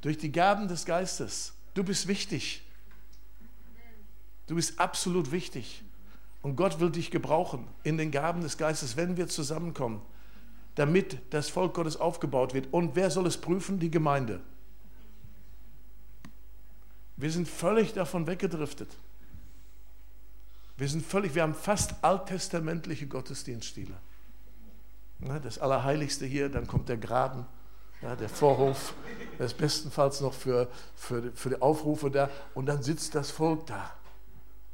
Durch 0.00 0.18
die 0.18 0.32
Gaben 0.32 0.68
des 0.68 0.84
Geistes. 0.84 1.54
Du 1.74 1.84
bist 1.84 2.08
wichtig. 2.08 2.62
Du 4.48 4.56
bist 4.56 4.78
absolut 4.78 5.30
wichtig. 5.30 5.82
Und 6.42 6.56
Gott 6.56 6.80
will 6.80 6.90
dich 6.90 7.10
gebrauchen 7.10 7.66
in 7.82 7.96
den 7.96 8.10
Gaben 8.10 8.40
des 8.40 8.56
Geistes, 8.56 8.96
wenn 8.96 9.16
wir 9.16 9.28
zusammenkommen, 9.28 10.02
damit 10.76 11.18
das 11.30 11.48
Volk 11.48 11.74
Gottes 11.74 11.96
aufgebaut 11.96 12.54
wird. 12.54 12.72
Und 12.72 12.94
wer 12.94 13.10
soll 13.10 13.26
es 13.26 13.36
prüfen? 13.36 13.80
Die 13.80 13.90
Gemeinde. 13.90 14.40
Wir 17.16 17.30
sind 17.30 17.48
völlig 17.48 17.94
davon 17.94 18.26
weggedriftet. 18.26 18.90
Wir 20.76 20.88
sind 20.88 21.04
völlig, 21.04 21.34
wir 21.34 21.42
haben 21.42 21.54
fast 21.54 21.94
alttestamentliche 22.02 23.06
Gottesdienststile. 23.06 23.94
Das 25.42 25.58
Allerheiligste 25.58 26.26
hier, 26.26 26.50
dann 26.50 26.66
kommt 26.66 26.90
der 26.90 26.98
Graben, 26.98 27.46
der 28.02 28.28
Vorhof, 28.28 28.92
der 29.38 29.46
ist 29.46 29.56
bestenfalls 29.56 30.20
noch 30.20 30.34
für, 30.34 30.68
für, 30.94 31.32
für 31.32 31.48
die 31.48 31.62
Aufrufe 31.62 32.10
da 32.10 32.28
und 32.54 32.66
dann 32.66 32.82
sitzt 32.82 33.14
das 33.14 33.30
Volk 33.30 33.66
da. 33.66 33.94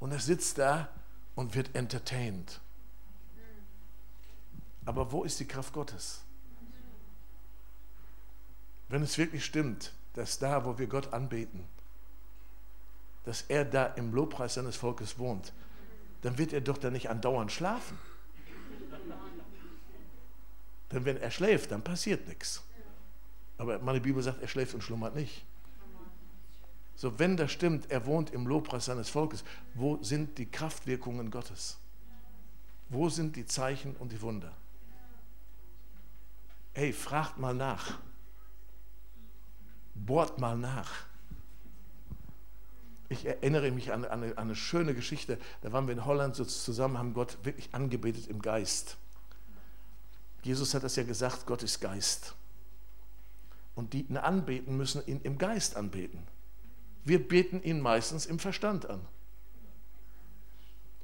Und 0.01 0.11
es 0.11 0.27
sitzt 0.27 0.59
da 0.59 0.89
und 1.37 1.55
wird 1.55 1.77
entertained. 1.77 2.61
Aber 4.93 5.11
wo 5.11 5.25
ist 5.25 5.41
die 5.41 5.47
Kraft 5.47 5.73
Gottes? 5.73 6.21
Wenn 8.91 9.03
es 9.03 9.17
wirklich 9.17 9.43
stimmt, 9.43 9.91
dass 10.13 10.39
da, 10.39 10.67
wo 10.67 10.77
wir 10.77 10.87
Gott 10.87 11.15
anbeten, 11.15 11.65
dass 13.25 13.41
er 13.49 13.65
da 13.65 13.87
im 13.87 14.13
Lobpreis 14.13 14.53
seines 14.53 14.77
Volkes 14.77 15.19
wohnt, 15.19 15.55
dann 16.21 16.37
wird 16.37 16.53
er 16.53 16.61
doch 16.61 16.77
da 16.77 16.91
nicht 16.91 17.09
andauernd 17.09 17.51
schlafen. 17.51 17.97
Denn 20.91 21.07
wenn 21.07 21.17
er 21.17 21.31
schläft, 21.31 21.71
dann 21.71 21.83
passiert 21.83 22.29
nichts. 22.29 22.63
Aber 23.57 23.79
meine 23.79 24.03
Bibel 24.03 24.23
sagt, 24.23 24.43
er 24.43 24.49
schläft 24.49 24.75
und 24.75 24.85
schlummert 24.85 25.15
nicht. 25.15 25.43
So, 26.97 27.19
wenn 27.19 27.39
das 27.39 27.51
stimmt, 27.51 27.91
er 27.91 28.05
wohnt 28.05 28.31
im 28.31 28.47
Lobpreis 28.47 28.85
seines 28.85 29.09
Volkes, 29.09 29.43
wo 29.73 30.03
sind 30.03 30.37
die 30.37 30.51
Kraftwirkungen 30.51 31.31
Gottes? 31.31 31.79
Wo 32.91 33.09
sind 33.09 33.37
die 33.37 33.47
Zeichen 33.47 33.97
und 33.97 34.13
die 34.13 34.21
Wunder? 34.21 34.53
Hey, 36.75 36.93
fragt 36.93 37.39
mal 37.39 37.55
nach. 37.55 37.99
Bohrt 39.95 40.39
mal 40.39 40.57
nach. 40.57 40.91
Ich 43.09 43.27
erinnere 43.27 43.71
mich 43.71 43.93
an, 43.93 44.07
an, 44.07 44.23
eine, 44.23 44.39
an 44.39 44.45
eine 44.45 44.57
schöne 44.57 44.95
Geschichte. 44.95 45.39
Da 45.61 45.73
waren 45.73 45.87
wir 45.87 45.93
in 45.93 46.07
Holland 46.07 46.35
so 46.35 46.47
zusammen, 46.47 46.97
haben 46.97 47.13
Gott 47.13 47.37
wirklich 47.43 47.75
angebetet 47.75 48.27
im 48.27 48.41
Geist. 48.41 48.97
Jesus 50.43 50.73
hat 50.75 50.83
das 50.83 50.97
ja 50.97 51.03
gesagt, 51.03 51.45
Gott 51.47 51.63
ist 51.63 51.81
Geist. 51.81 52.35
Und 53.75 53.93
die 53.93 54.03
ihn 54.03 54.17
anbeten, 54.17 54.77
müssen 54.77 55.05
ihn 55.07 55.21
im 55.23 55.37
Geist 55.37 55.77
anbeten. 55.77 56.27
Wir 57.05 57.27
beten 57.27 57.63
ihn 57.63 57.81
meistens 57.81 58.27
im 58.27 58.39
Verstand 58.39 58.89
an. 58.89 59.01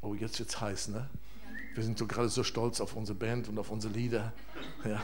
Oh, 0.00 0.14
jetzt 0.14 0.38
wird 0.38 0.48
es 0.48 0.60
heiß, 0.60 0.88
ne? 0.88 1.08
Wir 1.74 1.84
sind 1.84 1.98
so 1.98 2.06
gerade 2.06 2.28
so 2.28 2.42
stolz 2.42 2.80
auf 2.80 2.96
unsere 2.96 3.18
Band 3.18 3.48
und 3.48 3.58
auf 3.58 3.70
unsere 3.70 3.92
Lieder. 3.92 4.32
Ja, 4.84 5.02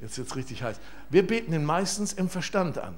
jetzt 0.00 0.18
wird 0.18 0.28
es 0.28 0.36
richtig 0.36 0.62
heiß. 0.62 0.80
Wir 1.08 1.26
beten 1.26 1.52
ihn 1.52 1.64
meistens 1.64 2.12
im 2.12 2.28
Verstand 2.28 2.78
an. 2.78 2.94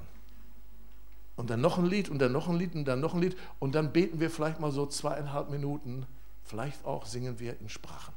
Und 1.37 1.51
dann 1.51 1.61
noch 1.61 1.79
ein 1.79 1.87
Lied 1.87 2.09
und 2.09 2.19
dann 2.19 2.33
noch 2.33 2.49
ein 2.49 2.57
Lied 2.57 2.75
und 2.75 2.85
dann 2.85 3.01
noch 3.01 3.15
ein 3.15 3.21
Lied. 3.21 3.37
Und 3.59 3.75
dann 3.75 3.93
beten 3.93 4.21
wir 4.21 4.31
vielleicht 4.31 4.61
mal 4.61 4.71
so 4.71 4.87
zweieinhalb 4.87 5.51
Minuten. 5.51 6.07
Vielleicht 6.45 6.85
auch 6.85 7.07
singen 7.07 7.39
wir 7.39 7.59
in 7.61 7.69
Sprachen. 7.69 8.15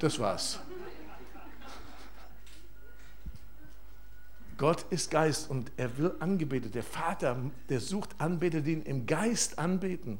Das 0.00 0.18
war's. 0.18 0.58
Gott 4.56 4.84
ist 4.90 5.10
Geist 5.10 5.48
und 5.48 5.70
er 5.76 5.96
will 5.98 6.12
angebetet. 6.18 6.74
Der 6.74 6.82
Vater, 6.82 7.36
der 7.68 7.78
sucht 7.78 8.16
Anbeter, 8.18 8.60
die 8.60 8.72
ihn 8.72 8.82
im 8.82 9.06
Geist 9.06 9.56
anbeten. 9.58 10.18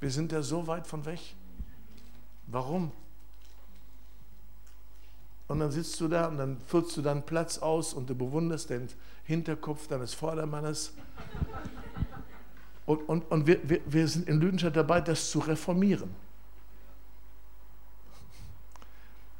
Wir 0.00 0.10
sind 0.10 0.32
da 0.32 0.42
so 0.42 0.66
weit 0.66 0.88
von 0.88 1.04
weg. 1.06 1.20
Warum? 2.48 2.90
Und 5.46 5.60
dann 5.60 5.70
sitzt 5.70 6.00
du 6.00 6.08
da 6.08 6.28
und 6.28 6.38
dann 6.38 6.58
füllst 6.66 6.96
du 6.96 7.02
deinen 7.02 7.22
Platz 7.22 7.58
aus 7.58 7.92
und 7.92 8.08
du 8.08 8.14
bewunderst 8.14 8.70
den 8.70 8.88
Hinterkopf 9.24 9.88
deines 9.88 10.14
Vordermannes. 10.14 10.92
Und, 12.86 13.08
und, 13.08 13.30
und 13.30 13.46
wir, 13.46 13.68
wir, 13.68 13.80
wir 13.86 14.08
sind 14.08 14.28
in 14.28 14.40
Lüdenscheid 14.40 14.74
dabei, 14.74 15.00
das 15.00 15.30
zu 15.30 15.40
reformieren. 15.40 16.14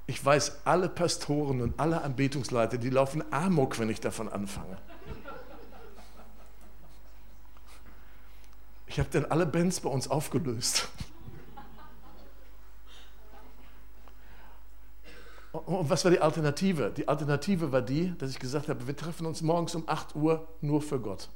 Ich 0.06 0.22
weiß, 0.22 0.60
alle 0.64 0.90
Pastoren 0.90 1.62
und 1.62 1.80
alle 1.80 2.02
Anbetungsleiter, 2.02 2.76
die 2.76 2.90
laufen 2.90 3.24
amok, 3.32 3.78
wenn 3.78 3.88
ich 3.88 4.00
davon 4.00 4.28
anfange. 4.28 4.76
Ich 8.86 8.98
habe 8.98 9.08
dann 9.10 9.24
alle 9.24 9.46
Bands 9.46 9.80
bei 9.80 9.88
uns 9.88 10.08
aufgelöst. 10.08 10.88
Und 15.54 15.88
was 15.88 16.04
war 16.04 16.10
die 16.10 16.18
Alternative? 16.18 16.92
Die 16.96 17.06
Alternative 17.06 17.70
war 17.70 17.80
die, 17.80 18.12
dass 18.18 18.30
ich 18.30 18.40
gesagt 18.40 18.68
habe, 18.68 18.88
wir 18.88 18.96
treffen 18.96 19.24
uns 19.24 19.40
morgens 19.40 19.76
um 19.76 19.88
8 19.88 20.16
Uhr 20.16 20.48
nur 20.60 20.82
für 20.82 20.98
Gott. 20.98 21.28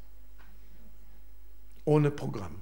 Ohne 1.84 2.10
Programm. 2.10 2.56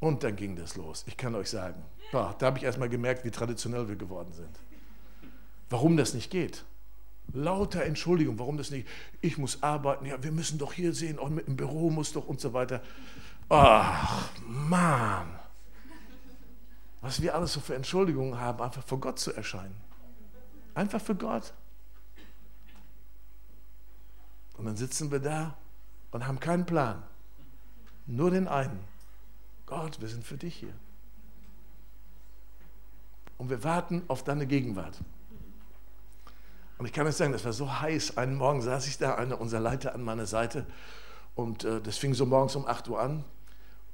Und 0.00 0.22
dann 0.22 0.36
ging 0.36 0.54
das 0.54 0.76
los. 0.76 1.04
Ich 1.06 1.16
kann 1.16 1.34
euch 1.34 1.48
sagen, 1.48 1.82
da 2.12 2.36
habe 2.42 2.58
ich 2.58 2.64
erstmal 2.64 2.90
gemerkt, 2.90 3.24
wie 3.24 3.30
traditionell 3.30 3.88
wir 3.88 3.96
geworden 3.96 4.34
sind. 4.34 4.60
Warum 5.70 5.96
das 5.96 6.12
nicht 6.12 6.30
geht. 6.30 6.62
Lauter 7.32 7.84
Entschuldigung, 7.84 8.38
warum 8.38 8.58
das 8.58 8.70
nicht. 8.70 8.86
Ich 9.22 9.38
muss 9.38 9.62
arbeiten, 9.62 10.04
ja, 10.04 10.22
wir 10.22 10.30
müssen 10.30 10.58
doch 10.58 10.74
hier 10.74 10.92
sehen, 10.92 11.18
auch 11.18 11.30
mit 11.30 11.46
dem 11.46 11.56
Büro 11.56 11.88
muss 11.88 12.12
doch 12.12 12.28
und 12.28 12.38
so 12.38 12.52
weiter. 12.52 12.82
Ach, 13.48 14.28
Mann 14.46 15.40
was 17.04 17.20
wir 17.20 17.34
alles 17.34 17.52
so 17.52 17.60
für 17.60 17.74
Entschuldigungen 17.74 18.40
haben, 18.40 18.62
einfach 18.62 18.82
vor 18.82 18.98
Gott 18.98 19.18
zu 19.18 19.32
erscheinen. 19.34 19.76
Einfach 20.74 21.00
für 21.00 21.14
Gott. 21.14 21.52
Und 24.56 24.64
dann 24.64 24.76
sitzen 24.76 25.10
wir 25.10 25.20
da 25.20 25.54
und 26.12 26.26
haben 26.26 26.40
keinen 26.40 26.64
Plan. 26.64 27.02
Nur 28.06 28.30
den 28.30 28.48
einen. 28.48 28.80
Gott, 29.66 30.00
wir 30.00 30.08
sind 30.08 30.24
für 30.24 30.38
dich 30.38 30.56
hier. 30.56 30.72
Und 33.36 33.50
wir 33.50 33.62
warten 33.64 34.02
auf 34.08 34.24
deine 34.24 34.46
Gegenwart. 34.46 34.98
Und 36.78 36.86
ich 36.86 36.92
kann 36.94 37.06
euch 37.06 37.16
sagen, 37.16 37.32
das 37.32 37.44
war 37.44 37.52
so 37.52 37.80
heiß. 37.80 38.16
Einen 38.16 38.36
Morgen 38.36 38.62
saß 38.62 38.86
ich 38.86 38.96
da, 38.96 39.16
einer 39.16 39.40
unserer 39.40 39.60
Leiter 39.60 39.94
an 39.94 40.02
meiner 40.02 40.26
Seite. 40.26 40.66
Und 41.34 41.64
äh, 41.64 41.82
das 41.82 41.98
fing 41.98 42.14
so 42.14 42.24
morgens 42.24 42.56
um 42.56 42.66
8 42.66 42.88
Uhr 42.88 42.98
an. 42.98 43.24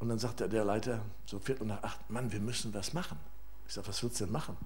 Und 0.00 0.08
dann 0.08 0.18
sagte 0.18 0.48
der 0.48 0.64
Leiter, 0.64 1.02
so 1.26 1.38
Viertel 1.38 1.66
nach 1.66 1.82
acht, 1.82 2.10
Mann, 2.10 2.32
wir 2.32 2.40
müssen 2.40 2.74
was 2.74 2.92
machen. 2.94 3.18
Ich 3.68 3.74
sage, 3.74 3.86
was 3.86 4.02
willst 4.02 4.18
du 4.20 4.24
denn 4.24 4.32
machen? 4.32 4.56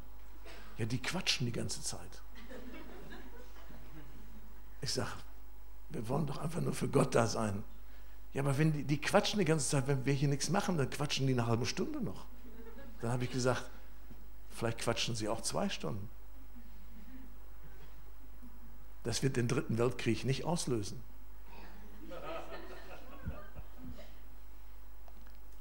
Ja, 0.79 0.87
die 0.87 1.03
quatschen 1.03 1.47
die 1.47 1.53
ganze 1.53 1.83
Zeit. 1.83 2.23
Ich 4.81 4.93
sage, 4.93 5.11
wir 5.91 6.09
wollen 6.09 6.27
doch 6.27 6.39
einfach 6.39 6.61
nur 6.61 6.73
für 6.73 6.89
Gott 6.89 7.15
da 7.15 7.27
sein. 7.27 7.65
Ja, 8.33 8.43
aber 8.43 8.57
wenn 8.59 8.73
die, 8.73 8.85
die 8.85 9.01
quatschen 9.01 9.39
die 9.39 9.45
ganze 9.45 9.69
Zeit, 9.69 9.87
wenn 9.89 10.05
wir 10.07 10.13
hier 10.13 10.29
nichts 10.29 10.51
machen, 10.51 10.79
dann 10.79 10.89
quatschen 10.89 11.27
die 11.27 11.33
eine 11.33 11.47
halbe 11.47 11.67
Stunde 11.67 12.01
noch. 12.01 12.27
Dann 13.01 13.11
habe 13.11 13.25
ich 13.25 13.31
gesagt, 13.31 13.65
vielleicht 14.51 14.79
quatschen 14.79 15.17
sie 15.17 15.29
auch 15.29 15.41
zwei 15.41 15.69
Stunden. 15.69 16.09
Das 19.03 19.23
wird 19.23 19.37
den 19.37 19.49
dritten 19.49 19.79
Weltkrieg 19.79 20.25
nicht 20.25 20.45
auslösen. 20.45 21.03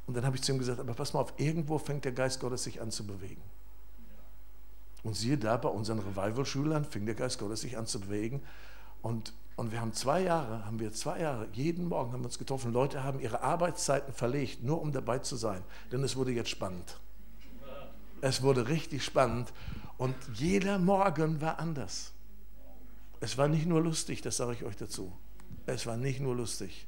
Und 0.06 0.16
dann 0.16 0.26
habe 0.26 0.36
ich 0.36 0.44
zu 0.44 0.52
ihm 0.52 0.60
gesagt, 0.60 0.80
aber 0.80 0.94
pass 0.94 1.14
mal 1.14 1.22
auf, 1.22 1.34
irgendwo 1.38 1.78
fängt 1.78 2.06
der 2.06 2.12
Geist 2.12 2.40
Gottes 2.40 2.64
sich 2.64 2.82
an 2.82 2.92
zu 2.92 3.06
bewegen. 3.06 3.42
Und 5.04 5.16
siehe 5.16 5.38
da, 5.38 5.58
bei 5.58 5.70
unseren 5.70 6.00
Revival-Schülern 6.00 6.86
fing 6.86 7.06
der 7.06 7.16
Geist 7.16 7.40
Gottes 7.40 7.62
sich 7.62 7.78
an 7.78 7.88
zu 7.88 8.00
bewegen. 8.00 8.42
Und, 9.02 9.34
und 9.58 9.72
wir 9.72 9.82
haben 9.82 9.94
zwei 9.94 10.22
Jahre, 10.22 10.66
haben 10.66 10.80
wir 10.80 10.94
zwei 10.94 11.20
Jahre, 11.20 11.48
jeden 11.54 11.90
Morgen 11.90 12.14
haben 12.14 12.22
wir 12.22 12.28
uns 12.28 12.40
getroffen. 12.40 12.72
Leute 12.72 13.04
haben 13.04 13.20
ihre 13.20 13.42
Arbeitszeiten 13.42 14.14
verlegt, 14.14 14.64
nur 14.64 14.82
um 14.82 14.92
dabei 14.92 15.20
zu 15.20 15.36
sein. 15.36 15.62
Denn 15.92 16.04
es 16.04 16.16
wurde 16.16 16.32
jetzt 16.32 16.50
spannend. 16.50 17.00
Es 18.22 18.42
wurde 18.42 18.70
richtig 18.70 19.04
spannend. 19.04 19.52
Und 19.98 20.16
jeder 20.34 20.80
Morgen 20.80 21.42
war 21.42 21.60
anders. 21.60 22.14
Es 23.20 23.38
war 23.38 23.48
nicht 23.48 23.66
nur 23.66 23.82
lustig, 23.82 24.22
das 24.22 24.38
sage 24.38 24.54
ich 24.54 24.64
euch 24.64 24.78
dazu. 24.78 25.12
Es 25.66 25.86
war 25.86 25.98
nicht 25.98 26.20
nur 26.20 26.36
lustig. 26.36 26.88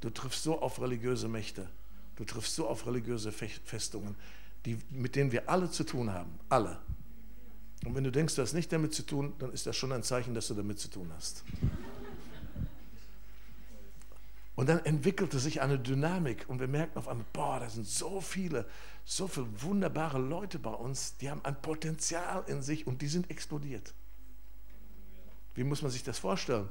Du 0.00 0.10
triffst 0.10 0.42
so 0.42 0.60
auf 0.60 0.80
religiöse 0.80 1.28
Mächte. 1.28 1.68
Du 2.16 2.24
triffst 2.24 2.54
so 2.54 2.66
auf 2.66 2.86
religiöse 2.86 3.30
Festungen, 3.30 4.16
die, 4.64 4.78
mit 4.90 5.16
denen 5.16 5.32
wir 5.32 5.48
alle 5.48 5.70
zu 5.70 5.84
tun 5.84 6.12
haben. 6.12 6.38
Alle. 6.48 6.80
Und 7.84 7.94
wenn 7.94 8.04
du 8.04 8.10
denkst, 8.10 8.34
du 8.34 8.42
hast 8.42 8.54
nicht 8.54 8.72
damit 8.72 8.94
zu 8.94 9.02
tun, 9.02 9.34
dann 9.38 9.52
ist 9.52 9.66
das 9.66 9.76
schon 9.76 9.92
ein 9.92 10.02
Zeichen, 10.02 10.34
dass 10.34 10.48
du 10.48 10.54
damit 10.54 10.80
zu 10.80 10.88
tun 10.88 11.10
hast. 11.14 11.44
Und 14.56 14.70
dann 14.70 14.82
entwickelte 14.86 15.38
sich 15.38 15.60
eine 15.60 15.78
Dynamik 15.78 16.46
und 16.48 16.60
wir 16.60 16.66
merken 16.66 16.98
auf 16.98 17.08
einmal, 17.08 17.26
boah, 17.34 17.60
da 17.60 17.68
sind 17.68 17.86
so 17.86 18.22
viele, 18.22 18.64
so 19.04 19.28
viele 19.28 19.46
wunderbare 19.60 20.18
Leute 20.18 20.58
bei 20.58 20.70
uns, 20.70 21.18
die 21.18 21.30
haben 21.30 21.44
ein 21.44 21.60
Potenzial 21.60 22.42
in 22.46 22.62
sich 22.62 22.86
und 22.86 23.02
die 23.02 23.08
sind 23.08 23.30
explodiert. 23.30 23.92
Wie 25.54 25.62
muss 25.62 25.82
man 25.82 25.90
sich 25.90 26.02
das 26.02 26.18
vorstellen? 26.18 26.70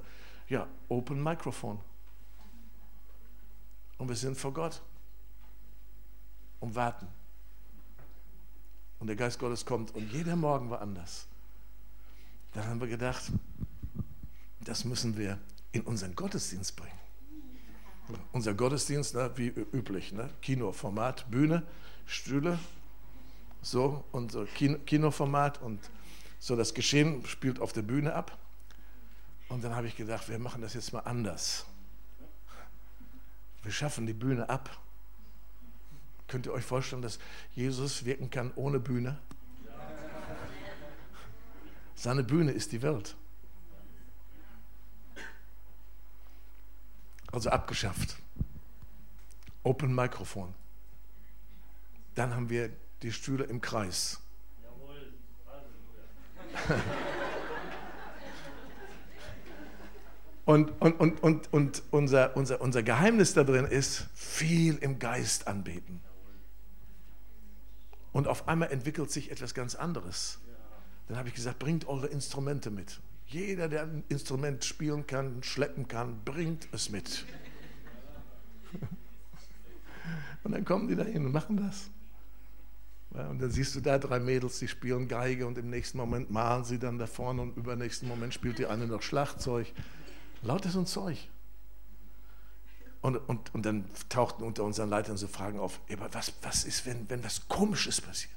Ja, 0.50 0.68
Open 0.90 1.22
Microphone. 1.22 1.80
Und 4.00 4.10
wir 4.10 4.16
sind 4.16 4.36
vor 4.36 4.52
Gott 4.52 4.82
und 6.66 6.76
warten. 6.76 7.08
Und 9.00 9.08
der 9.08 9.16
Geist 9.16 9.40
Gottes 9.40 9.66
kommt 9.66 9.94
und 9.94 10.12
jeder 10.12 10.36
Morgen 10.36 10.70
war 10.70 10.82
anders. 10.82 11.28
Dann 12.54 12.66
haben 12.68 12.82
wir 12.82 12.88
gedacht, 12.88 13.32
das 14.62 14.84
müssen 14.84 15.16
wir 15.16 15.38
in 15.74 15.82
unseren 15.82 16.16
Gottesdienst 16.16 16.76
bringen. 16.76 16.98
Unser 18.32 18.54
Gottesdienst, 18.54 19.14
ne, 19.14 19.32
wie 19.36 19.48
üblich, 19.48 20.12
ne? 20.12 20.30
Kinoformat, 20.42 21.30
Bühne, 21.30 21.64
Stühle, 22.06 22.58
so 23.62 24.04
und 24.12 24.36
Kino, 24.56 24.78
Kinoformat 24.86 25.62
und 25.62 25.80
so 26.40 26.56
das 26.56 26.74
Geschehen 26.74 27.26
spielt 27.26 27.60
auf 27.60 27.74
der 27.74 27.82
Bühne 27.82 28.14
ab. 28.14 28.38
Und 29.50 29.64
dann 29.64 29.76
habe 29.76 29.88
ich 29.88 29.96
gedacht, 29.96 30.30
wir 30.30 30.40
machen 30.40 30.62
das 30.62 30.74
jetzt 30.74 30.94
mal 30.94 31.00
anders. 31.00 31.66
Wir 33.64 33.72
schaffen 33.72 34.06
die 34.06 34.14
Bühne 34.14 34.50
ab 34.50 34.85
Könnt 36.28 36.46
ihr 36.46 36.54
euch 36.54 36.66
vorstellen, 36.66 37.02
dass 37.02 37.20
Jesus 37.54 38.06
wirken 38.06 38.30
kann 38.30 38.52
ohne 38.56 38.80
Bühne? 38.80 39.20
Seine 41.96 42.24
Bühne 42.24 42.52
ist 42.52 42.72
die 42.72 42.82
Welt. 42.82 43.16
Also 47.32 47.50
abgeschafft. 47.50 48.18
Open 49.64 49.94
Mikrofon. 49.94 50.54
Dann 52.16 52.34
haben 52.34 52.50
wir 52.50 52.72
die 53.02 53.12
Stühle 53.12 53.44
im 53.46 53.62
Kreis. 53.62 54.20
Und, 60.46 60.80
und, 60.80 61.00
und, 61.00 61.24
und, 61.24 61.52
und 61.54 61.82
unser, 61.90 62.38
unser, 62.38 62.62
unser 62.62 62.84
Geheimnis 62.84 63.34
da 63.34 63.44
drin 63.44 63.66
ist, 63.66 64.06
viel 64.14 64.78
im 64.78 65.00
Geist 65.00 65.48
anbeten. 65.48 66.02
Und 68.16 68.30
auf 68.30 68.48
einmal 68.48 68.72
entwickelt 68.72 69.12
sich 69.12 69.30
etwas 69.30 69.54
ganz 69.54 69.76
anderes. 69.76 70.40
Dann 71.10 71.18
habe 71.18 71.28
ich 71.28 71.36
gesagt, 71.36 71.60
bringt 71.60 71.86
eure 71.86 72.08
Instrumente 72.08 72.72
mit. 72.72 73.02
Jeder, 73.28 73.68
der 73.68 73.84
ein 73.84 74.06
Instrument 74.08 74.64
spielen 74.64 75.06
kann, 75.06 75.44
schleppen 75.44 75.90
kann, 75.90 76.24
bringt 76.24 76.70
es 76.72 76.90
mit. 76.90 77.26
Und 80.46 80.54
dann 80.54 80.64
kommen 80.64 80.88
die 80.88 80.96
da 80.96 81.04
hin 81.04 81.26
und 81.26 81.34
machen 81.34 81.58
das. 81.58 81.90
und 83.10 83.42
dann 83.42 83.50
siehst 83.50 83.76
du 83.76 83.82
da 83.82 83.98
drei 83.98 84.20
Mädels, 84.20 84.60
die 84.60 84.68
spielen 84.68 85.08
Geige 85.08 85.48
und 85.48 85.58
im 85.58 85.72
nächsten 85.72 85.98
Moment 85.98 86.30
malen 86.30 86.64
sie 86.64 86.78
dann 86.78 87.00
da 87.00 87.08
vorne 87.08 87.42
und 87.42 87.58
im 87.58 87.64
übernächsten 87.64 88.08
Moment 88.08 88.34
spielt 88.34 88.60
die 88.60 88.68
eine 88.68 88.86
noch 88.88 89.02
Schlagzeug. 89.02 89.74
Lauter 90.44 90.70
so 90.70 90.80
ein 90.80 90.86
Zeug. 90.86 91.28
Und, 93.06 93.18
und, 93.18 93.54
und 93.54 93.64
dann 93.68 93.86
tauchten 94.10 94.42
unter 94.42 94.64
unseren 94.64 94.90
Leitern 94.90 95.16
so 95.16 95.28
Fragen 95.28 95.60
auf, 95.60 95.80
was, 96.12 96.34
was 96.42 96.64
ist, 96.64 96.88
wenn, 96.88 97.08
wenn 97.08 97.24
was 97.24 97.48
Komisches 97.48 98.02
passiert? 98.02 98.34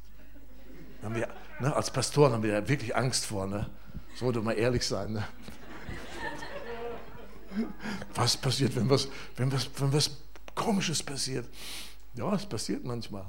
Haben 1.03 1.15
wir, 1.15 1.27
ne, 1.59 1.75
als 1.75 1.91
Pastoren 1.91 2.35
haben 2.35 2.43
wir 2.43 2.53
ja 2.53 2.69
wirklich 2.69 2.95
Angst 2.95 3.25
vor, 3.25 3.47
ne? 3.47 3.71
sollte 4.17 4.43
mal 4.43 4.53
ehrlich 4.53 4.87
sein. 4.87 5.15
Ne? 5.15 5.27
Was 8.15 8.37
passiert, 8.37 8.77
wenn 8.77 8.91
was, 8.91 9.09
wenn, 9.37 9.51
was, 9.51 9.71
wenn 9.79 9.91
was 9.91 10.11
Komisches 10.55 11.03
passiert? 11.03 11.49
Ja, 12.13 12.35
es 12.35 12.45
passiert 12.45 12.85
manchmal. 12.85 13.25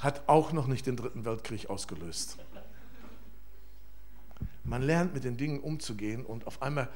Hat 0.00 0.28
auch 0.28 0.50
noch 0.50 0.66
nicht 0.66 0.88
den 0.88 0.96
Dritten 0.96 1.24
Weltkrieg 1.24 1.70
ausgelöst. 1.70 2.36
Man 4.64 4.82
lernt 4.82 5.14
mit 5.14 5.22
den 5.22 5.36
Dingen 5.36 5.60
umzugehen 5.60 6.26
und 6.26 6.48
auf 6.48 6.62
einmal 6.62 6.88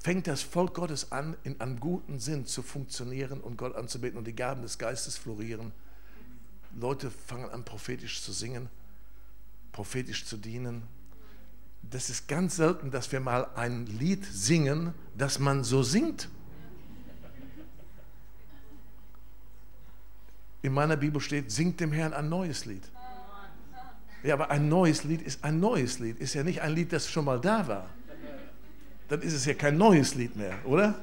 fängt 0.00 0.26
das 0.26 0.42
Volk 0.42 0.74
Gottes 0.74 1.12
an, 1.12 1.36
in 1.44 1.60
einem 1.60 1.80
guten 1.80 2.18
Sinn 2.18 2.46
zu 2.46 2.62
funktionieren 2.62 3.40
und 3.40 3.56
Gott 3.56 3.74
anzubeten 3.74 4.18
und 4.18 4.26
die 4.26 4.34
Gaben 4.34 4.62
des 4.62 4.78
Geistes 4.78 5.16
florieren. 5.16 5.72
Leute 6.78 7.10
fangen 7.10 7.50
an, 7.50 7.64
prophetisch 7.64 8.22
zu 8.22 8.32
singen, 8.32 8.68
prophetisch 9.72 10.24
zu 10.24 10.36
dienen. 10.36 10.82
Das 11.90 12.10
ist 12.10 12.28
ganz 12.28 12.56
selten, 12.56 12.90
dass 12.90 13.10
wir 13.12 13.20
mal 13.20 13.48
ein 13.54 13.86
Lied 13.86 14.24
singen, 14.24 14.94
das 15.16 15.38
man 15.38 15.64
so 15.64 15.82
singt. 15.82 16.28
In 20.62 20.72
meiner 20.72 20.96
Bibel 20.96 21.20
steht, 21.20 21.50
singt 21.50 21.80
dem 21.80 21.92
Herrn 21.92 22.12
ein 22.12 22.28
neues 22.28 22.64
Lied. 22.64 22.82
Ja, 24.22 24.34
aber 24.34 24.50
ein 24.50 24.68
neues 24.68 25.04
Lied 25.04 25.22
ist 25.22 25.44
ein 25.44 25.60
neues 25.60 26.00
Lied, 26.00 26.18
ist 26.18 26.34
ja 26.34 26.42
nicht 26.42 26.60
ein 26.60 26.74
Lied, 26.74 26.92
das 26.92 27.08
schon 27.08 27.24
mal 27.24 27.40
da 27.40 27.66
war. 27.68 27.88
Dann 29.08 29.22
ist 29.22 29.32
es 29.32 29.46
ja 29.46 29.54
kein 29.54 29.76
neues 29.76 30.14
Lied 30.14 30.36
mehr, 30.36 30.58
oder? 30.64 30.94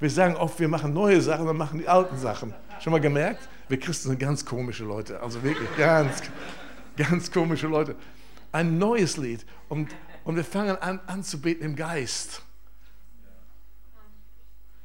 Wir 0.00 0.10
sagen 0.10 0.34
oft, 0.36 0.58
wir 0.58 0.68
machen 0.68 0.92
neue 0.92 1.20
Sachen, 1.20 1.46
dann 1.46 1.56
machen 1.56 1.78
die 1.78 1.88
alten 1.88 2.18
Sachen. 2.18 2.52
Schon 2.80 2.92
mal 2.92 3.00
gemerkt? 3.00 3.48
Wir 3.68 3.78
Christen 3.78 4.10
sind 4.10 4.18
ganz 4.18 4.44
komische 4.44 4.84
Leute, 4.84 5.20
also 5.20 5.42
wirklich 5.42 5.68
ganz, 5.76 6.22
ganz 6.96 7.30
komische 7.30 7.68
Leute. 7.68 7.96
Ein 8.52 8.78
neues 8.78 9.16
Lied 9.16 9.46
und, 9.68 9.94
und 10.24 10.36
wir 10.36 10.44
fangen 10.44 10.76
an 10.76 11.00
anzubeten 11.06 11.64
im 11.64 11.76
Geist. 11.76 12.42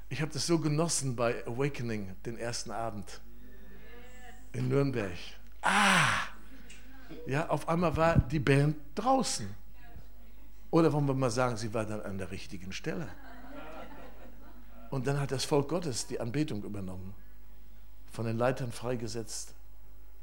Ich 0.10 0.22
habe 0.22 0.32
das 0.32 0.48
so 0.48 0.60
genossen 0.60 1.16
bei 1.16 1.46
Awakening, 1.46 2.16
den 2.26 2.38
ersten 2.38 2.72
Abend 2.72 3.20
in 4.54 4.70
Nürnberg. 4.70 5.18
Ah! 5.62 6.30
Ja, 7.26 7.50
auf 7.50 7.68
einmal 7.68 7.96
war 7.98 8.18
die 8.18 8.40
Band 8.40 8.76
draußen. 8.96 9.48
Oder 10.72 10.94
wollen 10.94 11.08
wir 11.08 11.14
mal 11.14 11.32
sagen, 11.32 11.58
sie 11.58 11.74
war 11.74 11.86
dann 11.86 12.02
an 12.02 12.18
der 12.18 12.32
richtigen 12.32 12.72
Stelle. 12.72 13.08
Und 14.90 15.08
dann 15.08 15.20
hat 15.20 15.32
das 15.32 15.46
Volk 15.46 15.70
Gottes 15.70 16.08
die 16.08 16.20
Anbetung 16.20 16.64
übernommen, 16.64 17.14
von 18.12 18.26
den 18.26 18.38
Leitern 18.38 18.72
freigesetzt. 18.72 19.54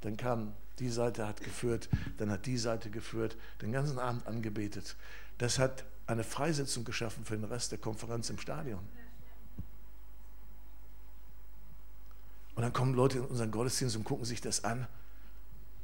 Dann 0.01 0.16
kam 0.16 0.55
die 0.78 0.90
Seite, 0.90 1.26
hat 1.26 1.40
geführt, 1.40 1.88
dann 2.18 2.30
hat 2.30 2.47
die 2.47 2.59
Seite 2.59 2.90
geführt, 2.90 3.36
den 3.62 3.72
ganzen 3.72 3.99
Abend 3.99 4.26
angebetet. 4.26 4.97
Das 5.38 5.59
hat 5.59 5.84
eine 6.07 6.24
Freisetzung 6.24 6.84
geschaffen 6.84 7.24
für 7.24 7.36
den 7.36 7.44
Rest 7.44 7.72
der 7.72 7.78
Konferenz 7.78 8.30
im 8.30 8.38
Stadion. 8.38 8.86
Und 12.55 12.62
dann 12.62 12.72
kommen 12.72 12.94
Leute 12.94 13.18
in 13.18 13.24
unseren 13.24 13.51
Gottesdienst 13.51 13.97
und 13.97 14.05
gucken 14.05 14.24
sich 14.24 14.40
das 14.40 14.64
an. 14.64 14.86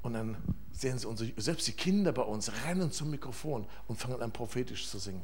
Und 0.02 0.14
dann 0.14 0.36
sehen 0.72 0.98
sie 0.98 1.06
unsere, 1.06 1.30
selbst 1.36 1.66
die 1.68 1.72
Kinder 1.72 2.12
bei 2.12 2.22
uns 2.22 2.50
rennen 2.66 2.90
zum 2.90 3.10
Mikrofon 3.10 3.66
und 3.86 3.96
fangen 3.96 4.20
an 4.20 4.32
prophetisch 4.32 4.88
zu 4.88 4.98
singen. 4.98 5.22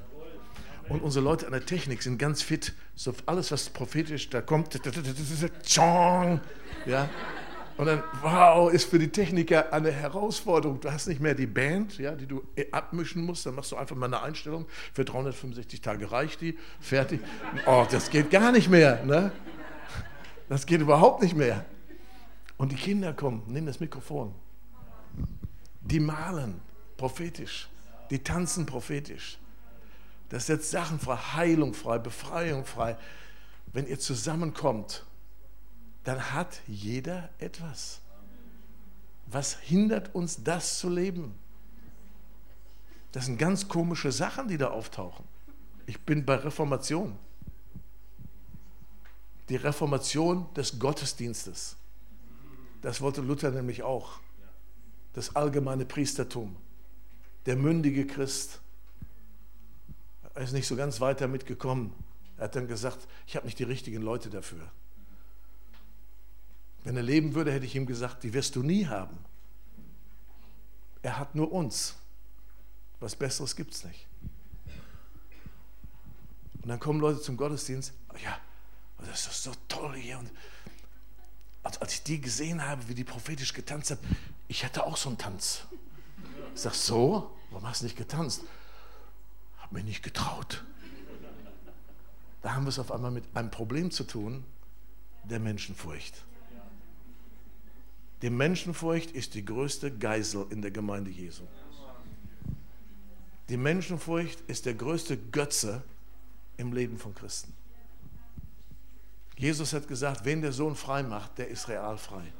Und 0.88 1.02
unsere 1.02 1.24
Leute 1.24 1.46
an 1.46 1.52
der 1.52 1.66
Technik 1.66 2.02
sind 2.02 2.18
ganz 2.18 2.40
fit. 2.42 2.72
So 2.94 3.12
alles, 3.26 3.52
was 3.52 3.68
prophetisch 3.68 4.30
da 4.30 4.40
kommt, 4.40 4.74
ja. 6.86 7.10
Und 7.76 7.86
dann, 7.86 8.02
wow, 8.22 8.72
ist 8.72 8.90
für 8.90 8.98
die 8.98 9.08
Techniker 9.08 9.72
eine 9.72 9.92
Herausforderung. 9.92 10.80
Du 10.80 10.90
hast 10.90 11.06
nicht 11.06 11.20
mehr 11.20 11.34
die 11.34 11.46
Band, 11.46 11.96
ja, 11.98 12.12
die 12.12 12.26
du 12.26 12.42
abmischen 12.72 13.24
musst. 13.24 13.46
Dann 13.46 13.54
machst 13.54 13.70
du 13.70 13.76
einfach 13.76 13.94
mal 13.94 14.06
eine 14.06 14.20
Einstellung. 14.20 14.66
Für 14.92 15.04
365 15.04 15.80
Tage 15.80 16.10
reicht 16.10 16.40
die. 16.40 16.58
Fertig. 16.80 17.20
Oh, 17.66 17.86
das 17.88 18.10
geht 18.10 18.30
gar 18.30 18.50
nicht 18.50 18.68
mehr. 18.68 19.04
Ne? 19.04 19.30
Das 20.48 20.66
geht 20.66 20.80
überhaupt 20.80 21.22
nicht 21.22 21.36
mehr. 21.36 21.64
Und 22.56 22.72
die 22.72 22.76
Kinder 22.76 23.12
kommen, 23.12 23.44
nehmen 23.46 23.68
das 23.68 23.78
Mikrofon. 23.78 24.34
Die 25.88 26.00
malen 26.00 26.60
prophetisch. 26.98 27.68
Die 28.10 28.22
tanzen 28.22 28.66
prophetisch. 28.66 29.38
Das 30.28 30.46
setzt 30.46 30.70
Sachen 30.70 30.98
frei, 30.98 31.16
Heilung 31.16 31.72
frei, 31.72 31.98
Befreiung 31.98 32.66
frei. 32.66 32.96
Wenn 33.72 33.86
ihr 33.86 33.98
zusammenkommt, 33.98 35.04
dann 36.04 36.32
hat 36.32 36.60
jeder 36.66 37.30
etwas. 37.38 38.00
Was 39.26 39.58
hindert 39.60 40.14
uns, 40.14 40.42
das 40.44 40.78
zu 40.78 40.90
leben? 40.90 41.34
Das 43.12 43.24
sind 43.24 43.38
ganz 43.38 43.68
komische 43.68 44.12
Sachen, 44.12 44.48
die 44.48 44.58
da 44.58 44.68
auftauchen. 44.68 45.24
Ich 45.86 46.00
bin 46.00 46.26
bei 46.26 46.34
Reformation. 46.34 47.18
Die 49.48 49.56
Reformation 49.56 50.52
des 50.54 50.78
Gottesdienstes. 50.78 51.76
Das 52.82 53.00
wollte 53.00 53.22
Luther 53.22 53.50
nämlich 53.50 53.82
auch 53.82 54.20
das 55.12 55.34
allgemeine 55.36 55.84
Priestertum, 55.84 56.56
der 57.46 57.56
mündige 57.56 58.06
Christ. 58.06 58.60
Er 60.34 60.42
ist 60.42 60.52
nicht 60.52 60.66
so 60.66 60.76
ganz 60.76 61.00
weit 61.00 61.20
damit 61.20 61.46
gekommen. 61.46 61.92
Er 62.36 62.44
hat 62.44 62.56
dann 62.56 62.68
gesagt, 62.68 63.08
ich 63.26 63.36
habe 63.36 63.46
nicht 63.46 63.58
die 63.58 63.64
richtigen 63.64 64.02
Leute 64.02 64.30
dafür. 64.30 64.70
Wenn 66.84 66.96
er 66.96 67.02
leben 67.02 67.34
würde, 67.34 67.52
hätte 67.52 67.66
ich 67.66 67.74
ihm 67.74 67.86
gesagt, 67.86 68.22
die 68.22 68.32
wirst 68.32 68.54
du 68.56 68.62
nie 68.62 68.86
haben. 68.86 69.18
Er 71.02 71.18
hat 71.18 71.34
nur 71.34 71.52
uns. 71.52 71.96
Was 73.00 73.14
Besseres 73.14 73.56
gibt 73.56 73.74
es 73.74 73.84
nicht. 73.84 74.06
Und 76.62 76.68
dann 76.68 76.80
kommen 76.80 77.00
Leute 77.00 77.20
zum 77.20 77.36
Gottesdienst, 77.36 77.92
ja, 78.22 78.38
das 78.98 79.26
ist 79.26 79.42
so 79.42 79.52
toll 79.68 79.94
hier. 79.96 80.18
Und 80.18 80.30
als, 81.62 81.80
als 81.80 81.94
ich 81.94 82.02
die 82.02 82.20
gesehen 82.20 82.64
habe, 82.64 82.88
wie 82.88 82.94
die 82.94 83.04
prophetisch 83.04 83.52
getanzt 83.52 83.90
haben, 83.90 84.00
ich 84.48 84.64
hatte 84.64 84.84
auch 84.84 84.96
so 84.96 85.10
einen 85.10 85.18
Tanz. 85.18 85.66
Ich 86.54 86.60
sage, 86.60 86.74
so? 86.74 87.36
Warum 87.50 87.68
hast 87.68 87.82
du 87.82 87.84
nicht 87.84 87.96
getanzt? 87.96 88.42
Hab 89.58 89.72
mich 89.72 89.84
nicht 89.84 90.02
getraut. 90.02 90.64
Da 92.42 92.54
haben 92.54 92.64
wir 92.64 92.70
es 92.70 92.78
auf 92.78 92.90
einmal 92.92 93.10
mit 93.10 93.24
einem 93.34 93.50
Problem 93.50 93.90
zu 93.90 94.04
tun, 94.04 94.44
der 95.24 95.38
Menschenfurcht. 95.38 96.24
Die 98.22 98.30
Menschenfurcht 98.30 99.10
ist 99.12 99.34
die 99.34 99.44
größte 99.44 99.96
Geisel 99.96 100.46
in 100.50 100.62
der 100.62 100.70
Gemeinde 100.70 101.10
Jesu. 101.10 101.44
Die 103.48 103.56
Menschenfurcht 103.56 104.40
ist 104.42 104.66
der 104.66 104.74
größte 104.74 105.16
Götze 105.16 105.82
im 106.56 106.72
Leben 106.72 106.98
von 106.98 107.14
Christen. 107.14 107.52
Jesus 109.36 109.72
hat 109.72 109.86
gesagt, 109.86 110.24
wen 110.24 110.42
der 110.42 110.52
Sohn 110.52 110.74
frei 110.74 111.02
macht, 111.02 111.38
der 111.38 111.48
ist 111.48 111.68
real 111.68 111.96
frei. 111.96 112.32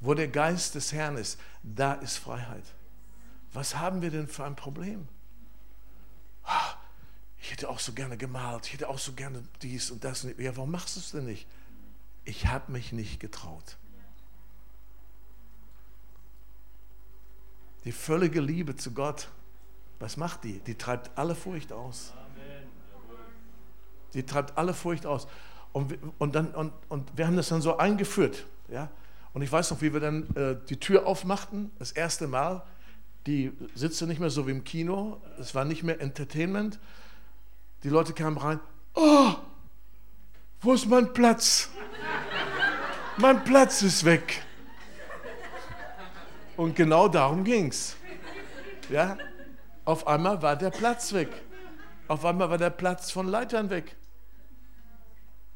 Wo 0.00 0.14
der 0.14 0.28
Geist 0.28 0.74
des 0.74 0.92
Herrn 0.92 1.16
ist, 1.16 1.40
da 1.62 1.94
ist 1.94 2.18
Freiheit. 2.18 2.64
Was 3.52 3.76
haben 3.76 4.02
wir 4.02 4.10
denn 4.10 4.28
für 4.28 4.44
ein 4.44 4.56
Problem? 4.56 5.08
Ah, 6.44 6.74
ich 7.40 7.50
hätte 7.50 7.68
auch 7.68 7.78
so 7.78 7.92
gerne 7.92 8.16
gemalt, 8.16 8.66
ich 8.66 8.74
hätte 8.74 8.88
auch 8.88 8.98
so 8.98 9.12
gerne 9.12 9.42
dies 9.62 9.90
und 9.90 10.04
das. 10.04 10.26
Ja, 10.38 10.56
warum 10.56 10.70
machst 10.70 10.96
du 10.96 11.00
es 11.00 11.10
denn 11.10 11.24
nicht? 11.24 11.46
Ich 12.24 12.46
habe 12.46 12.70
mich 12.72 12.92
nicht 12.92 13.20
getraut. 13.20 13.76
Die 17.84 17.92
völlige 17.92 18.40
Liebe 18.40 18.76
zu 18.76 18.92
Gott, 18.92 19.28
was 19.98 20.16
macht 20.16 20.44
die? 20.44 20.60
Die 20.60 20.74
treibt 20.74 21.16
alle 21.16 21.34
Furcht 21.34 21.72
aus. 21.72 22.12
Die 24.14 24.24
treibt 24.24 24.56
alle 24.56 24.74
Furcht 24.74 25.06
aus. 25.06 25.26
Und, 25.72 25.98
und, 26.18 26.34
dann, 26.34 26.54
und, 26.54 26.72
und 26.88 27.16
wir 27.16 27.26
haben 27.26 27.36
das 27.36 27.48
dann 27.48 27.62
so 27.62 27.76
eingeführt. 27.76 28.46
Ja? 28.68 28.90
Und 29.38 29.44
ich 29.44 29.52
weiß 29.52 29.70
noch, 29.70 29.80
wie 29.82 29.92
wir 29.92 30.00
dann 30.00 30.34
äh, 30.34 30.56
die 30.68 30.80
Tür 30.80 31.06
aufmachten, 31.06 31.70
das 31.78 31.92
erste 31.92 32.26
Mal. 32.26 32.64
Die 33.24 33.52
Sitze 33.72 34.08
nicht 34.08 34.18
mehr 34.18 34.30
so 34.30 34.48
wie 34.48 34.50
im 34.50 34.64
Kino, 34.64 35.20
es 35.38 35.54
war 35.54 35.64
nicht 35.64 35.84
mehr 35.84 36.00
Entertainment. 36.00 36.80
Die 37.84 37.88
Leute 37.88 38.14
kamen 38.14 38.36
rein, 38.36 38.58
oh, 38.94 39.34
wo 40.60 40.72
ist 40.72 40.86
mein 40.86 41.12
Platz? 41.12 41.70
mein 43.16 43.44
Platz 43.44 43.82
ist 43.82 44.04
weg. 44.04 44.42
Und 46.56 46.74
genau 46.74 47.06
darum 47.06 47.44
ging 47.44 47.68
es. 47.68 47.94
Ja? 48.88 49.16
Auf 49.84 50.08
einmal 50.08 50.42
war 50.42 50.56
der 50.56 50.70
Platz 50.70 51.12
weg. 51.12 51.30
Auf 52.08 52.24
einmal 52.24 52.50
war 52.50 52.58
der 52.58 52.70
Platz 52.70 53.12
von 53.12 53.28
Leitern 53.28 53.70
weg. 53.70 53.94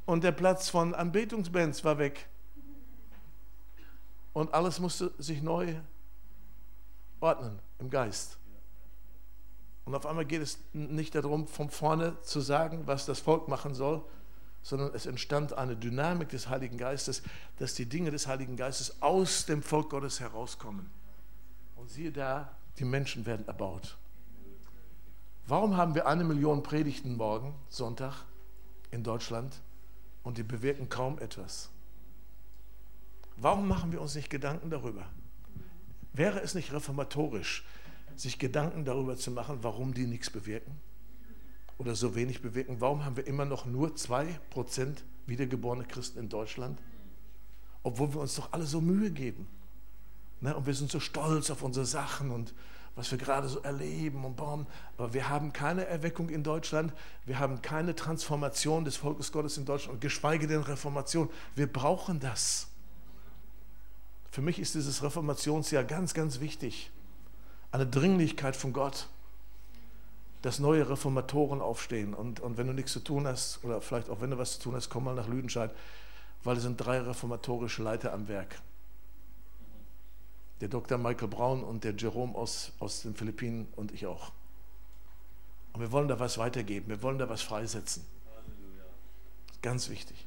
Und 0.06 0.22
der 0.22 0.30
Platz 0.30 0.68
von 0.68 0.94
Anbetungsbands 0.94 1.82
war 1.82 1.98
weg. 1.98 2.28
Und 4.32 4.54
alles 4.54 4.80
musste 4.80 5.12
sich 5.18 5.42
neu 5.42 5.74
ordnen 7.20 7.58
im 7.78 7.90
Geist. 7.90 8.38
Und 9.84 9.94
auf 9.94 10.06
einmal 10.06 10.24
geht 10.24 10.42
es 10.42 10.58
nicht 10.72 11.14
darum, 11.14 11.46
von 11.46 11.68
vorne 11.68 12.20
zu 12.22 12.40
sagen, 12.40 12.86
was 12.86 13.04
das 13.06 13.20
Volk 13.20 13.48
machen 13.48 13.74
soll, 13.74 14.02
sondern 14.62 14.94
es 14.94 15.06
entstand 15.06 15.52
eine 15.54 15.76
Dynamik 15.76 16.28
des 16.28 16.48
Heiligen 16.48 16.78
Geistes, 16.78 17.22
dass 17.58 17.74
die 17.74 17.86
Dinge 17.86 18.12
des 18.12 18.28
Heiligen 18.28 18.56
Geistes 18.56 19.02
aus 19.02 19.44
dem 19.44 19.62
Volk 19.62 19.90
Gottes 19.90 20.20
herauskommen. 20.20 20.88
Und 21.74 21.90
siehe 21.90 22.12
da, 22.12 22.54
die 22.78 22.84
Menschen 22.84 23.26
werden 23.26 23.46
erbaut. 23.48 23.96
Warum 25.46 25.76
haben 25.76 25.96
wir 25.96 26.06
eine 26.06 26.22
Million 26.22 26.62
Predigten 26.62 27.16
morgen, 27.16 27.54
Sonntag, 27.68 28.24
in 28.92 29.02
Deutschland 29.02 29.60
und 30.22 30.38
die 30.38 30.44
bewirken 30.44 30.88
kaum 30.88 31.18
etwas? 31.18 31.71
Warum 33.43 33.68
machen 33.68 33.93
wir 33.93 34.01
uns 34.01 34.14
nicht 34.14 34.30
Gedanken 34.30 34.70
darüber? 34.70 35.05
Wäre 36.14 36.40
es 36.40 36.55
nicht 36.55 36.72
reformatorisch, 36.72 37.64
sich 38.16 38.38
Gedanken 38.38 38.84
darüber 38.84 39.16
zu 39.16 39.30
machen, 39.30 39.59
warum 39.62 39.93
die 39.93 40.07
nichts 40.07 40.30
bewirken? 40.30 40.80
oder 41.82 41.97
so 41.97 42.14
wenig 42.14 42.43
bewirken? 42.43 42.76
Warum 42.80 43.05
haben 43.05 43.16
wir 43.16 43.26
immer 43.26 43.45
noch 43.45 43.66
nur 43.66 43.90
2% 43.90 44.36
wiedergeborene 45.26 45.84
Christen 45.84 46.20
in 46.20 46.28
Deutschland? 46.28 46.80
Obwohl 47.82 48.14
wir 48.14 48.20
uns 48.20 48.36
doch 48.36 48.53
alle 48.53 48.64
so 48.64 48.80
Mühe 48.80 49.11
geben. 49.11 49.49
Ne? 50.40 50.57
Und 50.57 50.66
wir 50.66 50.74
sind 50.74 50.90
so 50.90 51.01
stolz 51.01 51.51
auf 51.51 51.62
unsere 51.62 51.84
Sachen 51.86 52.30
und 52.30 52.55
was 52.95 53.11
wir 53.11 53.18
gerade 53.18 53.49
so 53.49 53.59
erleben 53.61 54.24
und 54.24 54.36
bauen. 54.36 54.66
Aber 54.97 55.12
wir 55.12 55.28
haben 55.28 55.53
keine 55.53 55.86
Erweckung 55.86 56.28
in 56.28 56.45
Deutschland. 56.45 56.93
Wir 57.24 57.38
haben 57.38 57.62
keine 57.62 57.97
Transformation 57.97 58.84
des 58.84 58.97
Volkes 58.97 59.32
Gottes 59.32 59.57
in 59.57 59.64
Deutschland, 59.64 60.01
geschweige 60.01 60.47
denn 60.47 60.61
Reformation. 60.61 61.30
Wir 61.57 61.66
brauchen 61.66 62.20
das. 62.20 62.68
Für 64.32 64.42
mich 64.42 64.58
ist 64.58 64.74
dieses 64.74 65.04
Reformationsjahr 65.04 65.84
ganz, 65.84 66.12
ganz 66.12 66.40
wichtig. 66.40 66.90
Eine 67.70 67.86
Dringlichkeit 67.86 68.56
von 68.56 68.72
Gott, 68.72 69.06
dass 70.42 70.58
neue 70.58 70.88
Reformatoren 70.88 71.60
aufstehen. 71.60 72.14
Und, 72.14 72.40
und 72.40 72.56
wenn 72.56 72.66
du 72.66 72.72
nichts 72.72 72.92
zu 72.92 72.98
tun 73.00 73.28
hast, 73.28 73.62
oder 73.62 73.80
vielleicht 73.80 74.10
auch 74.10 74.20
wenn 74.20 74.30
du 74.30 74.38
was 74.38 74.54
zu 74.54 74.62
tun 74.62 74.74
hast, 74.74 74.88
komm 74.88 75.04
mal 75.04 75.14
nach 75.14 75.28
Lüdenscheid, 75.28 75.70
weil 76.42 76.56
es 76.56 76.64
sind 76.64 76.78
drei 76.78 76.98
reformatorische 77.00 77.84
Leiter 77.84 78.12
am 78.12 78.26
Werk 78.26 78.60
der 80.62 80.68
Dr. 80.68 80.96
Michael 80.96 81.26
Braun 81.26 81.64
und 81.64 81.82
der 81.82 81.92
Jerome 81.92 82.36
aus, 82.36 82.70
aus 82.78 83.02
den 83.02 83.16
Philippinen 83.16 83.66
und 83.74 83.90
ich 83.90 84.06
auch. 84.06 84.30
Und 85.72 85.80
wir 85.80 85.90
wollen 85.90 86.06
da 86.06 86.20
was 86.20 86.38
weitergeben, 86.38 86.88
wir 86.88 87.02
wollen 87.02 87.18
da 87.18 87.28
was 87.28 87.42
freisetzen. 87.42 88.06
Ganz 89.60 89.88
wichtig. 89.88 90.24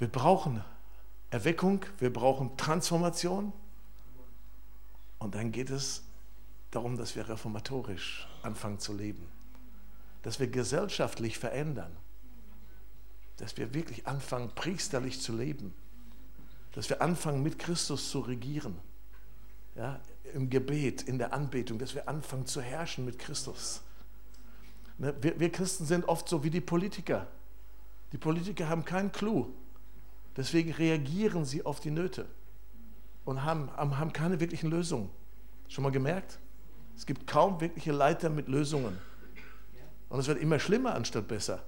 Wir 0.00 0.08
brauchen 0.08 0.64
Erweckung, 1.30 1.84
wir 1.98 2.12
brauchen 2.12 2.56
Transformation. 2.56 3.52
Und 5.18 5.34
dann 5.34 5.52
geht 5.52 5.70
es 5.70 6.02
darum, 6.70 6.96
dass 6.96 7.16
wir 7.16 7.28
reformatorisch 7.28 8.28
anfangen 8.42 8.78
zu 8.78 8.94
leben. 8.94 9.26
Dass 10.22 10.40
wir 10.40 10.48
gesellschaftlich 10.48 11.38
verändern. 11.38 11.94
Dass 13.36 13.56
wir 13.56 13.74
wirklich 13.74 14.06
anfangen, 14.06 14.50
priesterlich 14.54 15.20
zu 15.20 15.36
leben 15.36 15.74
dass 16.78 16.88
wir 16.88 17.02
anfangen, 17.02 17.42
mit 17.42 17.58
Christus 17.58 18.08
zu 18.08 18.20
regieren. 18.20 18.78
Ja, 19.74 20.00
Im 20.32 20.48
Gebet, 20.48 21.02
in 21.02 21.18
der 21.18 21.32
Anbetung, 21.32 21.78
dass 21.78 21.94
wir 21.94 22.08
anfangen 22.08 22.46
zu 22.46 22.60
herrschen 22.60 23.04
mit 23.04 23.18
Christus. 23.18 23.82
Ne, 24.98 25.12
wir, 25.20 25.40
wir 25.40 25.50
Christen 25.50 25.86
sind 25.86 26.06
oft 26.06 26.28
so 26.28 26.44
wie 26.44 26.50
die 26.50 26.60
Politiker. 26.60 27.26
Die 28.12 28.18
Politiker 28.18 28.68
haben 28.68 28.84
keinen 28.84 29.10
Clou. 29.10 29.52
Deswegen 30.38 30.70
reagieren 30.72 31.44
sie 31.44 31.66
auf 31.66 31.80
die 31.80 31.90
Nöte 31.90 32.24
und 33.24 33.44
haben, 33.44 33.70
haben 33.76 34.12
keine 34.12 34.38
wirklichen 34.38 34.70
Lösungen. 34.70 35.10
Schon 35.66 35.82
mal 35.82 35.90
gemerkt? 35.90 36.38
Es 36.96 37.04
gibt 37.06 37.26
kaum 37.26 37.60
wirkliche 37.60 37.90
Leiter 37.90 38.30
mit 38.30 38.46
Lösungen. 38.46 38.96
Und 40.08 40.20
es 40.20 40.28
wird 40.28 40.38
immer 40.38 40.60
schlimmer 40.60 40.94
anstatt 40.94 41.26
besser. 41.26 41.64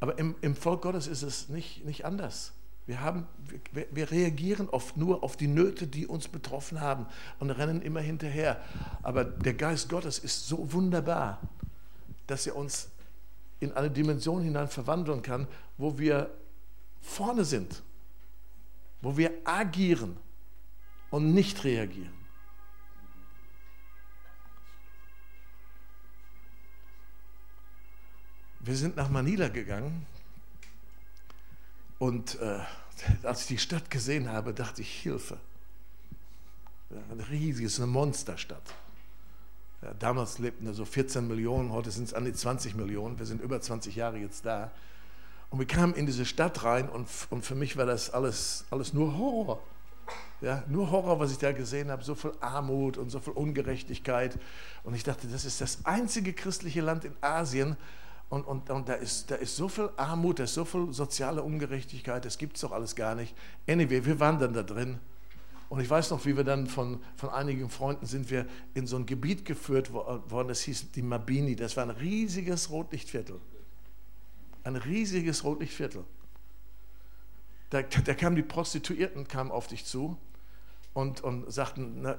Aber 0.00 0.18
im, 0.18 0.34
im 0.40 0.56
Volk 0.56 0.80
Gottes 0.80 1.06
ist 1.06 1.22
es 1.22 1.50
nicht, 1.50 1.84
nicht 1.84 2.06
anders. 2.06 2.54
Wir, 2.86 3.02
haben, 3.02 3.26
wir, 3.72 3.86
wir, 3.90 4.10
reagieren 4.10 4.70
oft 4.70 4.96
nur 4.96 5.22
auf 5.22 5.36
die 5.36 5.46
Nöte, 5.46 5.86
die 5.86 6.06
uns 6.06 6.28
betroffen 6.28 6.80
haben 6.80 7.06
und 7.40 7.50
rennen 7.50 7.82
immer 7.82 8.00
hinterher. 8.00 8.58
Aber 9.02 9.22
der 9.22 9.52
Geist 9.52 9.90
Gottes 9.90 10.18
ist 10.18 10.48
so 10.48 10.72
wunderbar, 10.72 11.40
dass 12.26 12.46
er 12.46 12.56
uns 12.56 12.88
in 13.60 13.72
eine 13.72 13.90
Dimension 13.90 14.42
hinein 14.42 14.68
verwandeln 14.68 15.20
kann, 15.20 15.46
wo 15.76 15.98
wir 15.98 16.30
vorne 17.02 17.44
sind, 17.44 17.82
wo 19.02 19.16
wir 19.16 19.32
agieren 19.44 20.16
und 21.10 21.34
nicht 21.34 21.62
reagieren. 21.64 22.22
Wir 28.60 28.76
sind 28.76 28.96
nach 28.96 29.10
Manila 29.10 29.48
gegangen 29.48 30.06
und 31.98 32.40
äh, 32.40 32.60
als 33.24 33.42
ich 33.42 33.46
die 33.48 33.58
Stadt 33.58 33.90
gesehen 33.90 34.28
habe, 34.28 34.54
dachte 34.54 34.82
ich, 34.82 35.02
Hilfe. 35.02 35.38
Ja, 36.90 36.98
ein 37.10 37.20
riesiges, 37.20 37.78
eine 37.78 37.88
Monsterstadt. 37.88 38.62
Ja, 39.82 39.94
damals 39.94 40.38
lebten 40.38 40.66
da 40.66 40.72
so 40.72 40.84
14 40.84 41.26
Millionen, 41.26 41.72
heute 41.72 41.90
sind 41.90 42.04
es 42.04 42.14
an 42.14 42.24
die 42.24 42.32
20 42.32 42.76
Millionen. 42.76 43.18
Wir 43.18 43.26
sind 43.26 43.42
über 43.42 43.60
20 43.60 43.96
Jahre 43.96 44.18
jetzt 44.18 44.46
da. 44.46 44.70
Und 45.52 45.58
wir 45.58 45.66
kamen 45.66 45.92
in 45.94 46.06
diese 46.06 46.24
Stadt 46.24 46.64
rein 46.64 46.88
und, 46.88 47.06
und 47.28 47.44
für 47.44 47.54
mich 47.54 47.76
war 47.76 47.84
das 47.84 48.08
alles, 48.08 48.64
alles 48.70 48.94
nur 48.94 49.18
Horror. 49.18 49.60
Ja, 50.40 50.64
nur 50.66 50.90
Horror, 50.90 51.20
was 51.20 51.30
ich 51.30 51.38
da 51.38 51.52
gesehen 51.52 51.90
habe, 51.90 52.02
so 52.02 52.14
viel 52.14 52.32
Armut 52.40 52.96
und 52.96 53.10
so 53.10 53.20
viel 53.20 53.34
Ungerechtigkeit. 53.34 54.38
Und 54.82 54.94
ich 54.94 55.04
dachte, 55.04 55.28
das 55.28 55.44
ist 55.44 55.60
das 55.60 55.84
einzige 55.84 56.32
christliche 56.32 56.80
Land 56.80 57.04
in 57.04 57.12
Asien, 57.20 57.76
und, 58.30 58.46
und, 58.46 58.70
und 58.70 58.88
da, 58.88 58.94
ist, 58.94 59.30
da 59.30 59.34
ist 59.34 59.56
so 59.56 59.68
viel 59.68 59.90
Armut, 59.98 60.38
da 60.38 60.44
ist 60.44 60.54
so 60.54 60.64
viel 60.64 60.90
soziale 60.90 61.42
Ungerechtigkeit, 61.42 62.24
das 62.24 62.38
gibt 62.38 62.56
es 62.56 62.62
doch 62.62 62.72
alles 62.72 62.96
gar 62.96 63.14
nicht. 63.14 63.34
Anyway, 63.68 64.06
wir 64.06 64.18
waren 64.20 64.38
dann 64.38 64.54
da 64.54 64.62
drin. 64.62 64.98
Und 65.68 65.80
ich 65.80 65.90
weiß 65.90 66.10
noch, 66.12 66.24
wie 66.24 66.34
wir 66.34 66.44
dann 66.44 66.66
von, 66.66 66.98
von 67.14 67.28
einigen 67.28 67.68
Freunden 67.68 68.06
sind 68.06 68.30
wir 68.30 68.46
in 68.72 68.86
so 68.86 68.96
ein 68.96 69.04
Gebiet 69.04 69.44
geführt 69.44 69.92
worden, 69.92 70.48
das 70.48 70.62
hieß 70.62 70.92
die 70.92 71.02
Mabini. 71.02 71.56
Das 71.56 71.76
war 71.76 71.84
ein 71.84 71.90
riesiges 71.90 72.70
Rotlichtviertel. 72.70 73.38
Ein 74.64 74.76
riesiges 74.76 75.44
Rotlichtviertel. 75.44 76.04
Da, 77.70 77.82
da 77.82 78.14
kamen 78.14 78.36
die 78.36 78.42
Prostituierten 78.42 79.26
kamen 79.26 79.50
auf 79.50 79.66
dich 79.66 79.86
zu 79.86 80.18
und, 80.92 81.22
und 81.22 81.50
sagten, 81.50 82.02
na, 82.02 82.18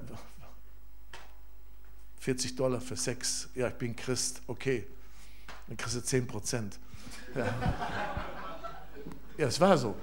40 2.19 2.55
Dollar 2.55 2.81
für 2.81 2.95
Sex, 2.95 3.49
ja, 3.53 3.67
ich 3.67 3.75
bin 3.75 3.95
Christ, 3.95 4.41
okay 4.47 4.87
dann 5.67 5.77
kriegst 5.77 5.95
du 5.95 6.01
10 6.01 6.27
Prozent. 6.27 6.79
Ja. 7.35 7.45
ja, 9.37 9.47
es 9.47 9.59
war 9.59 9.77
so. 9.77 9.95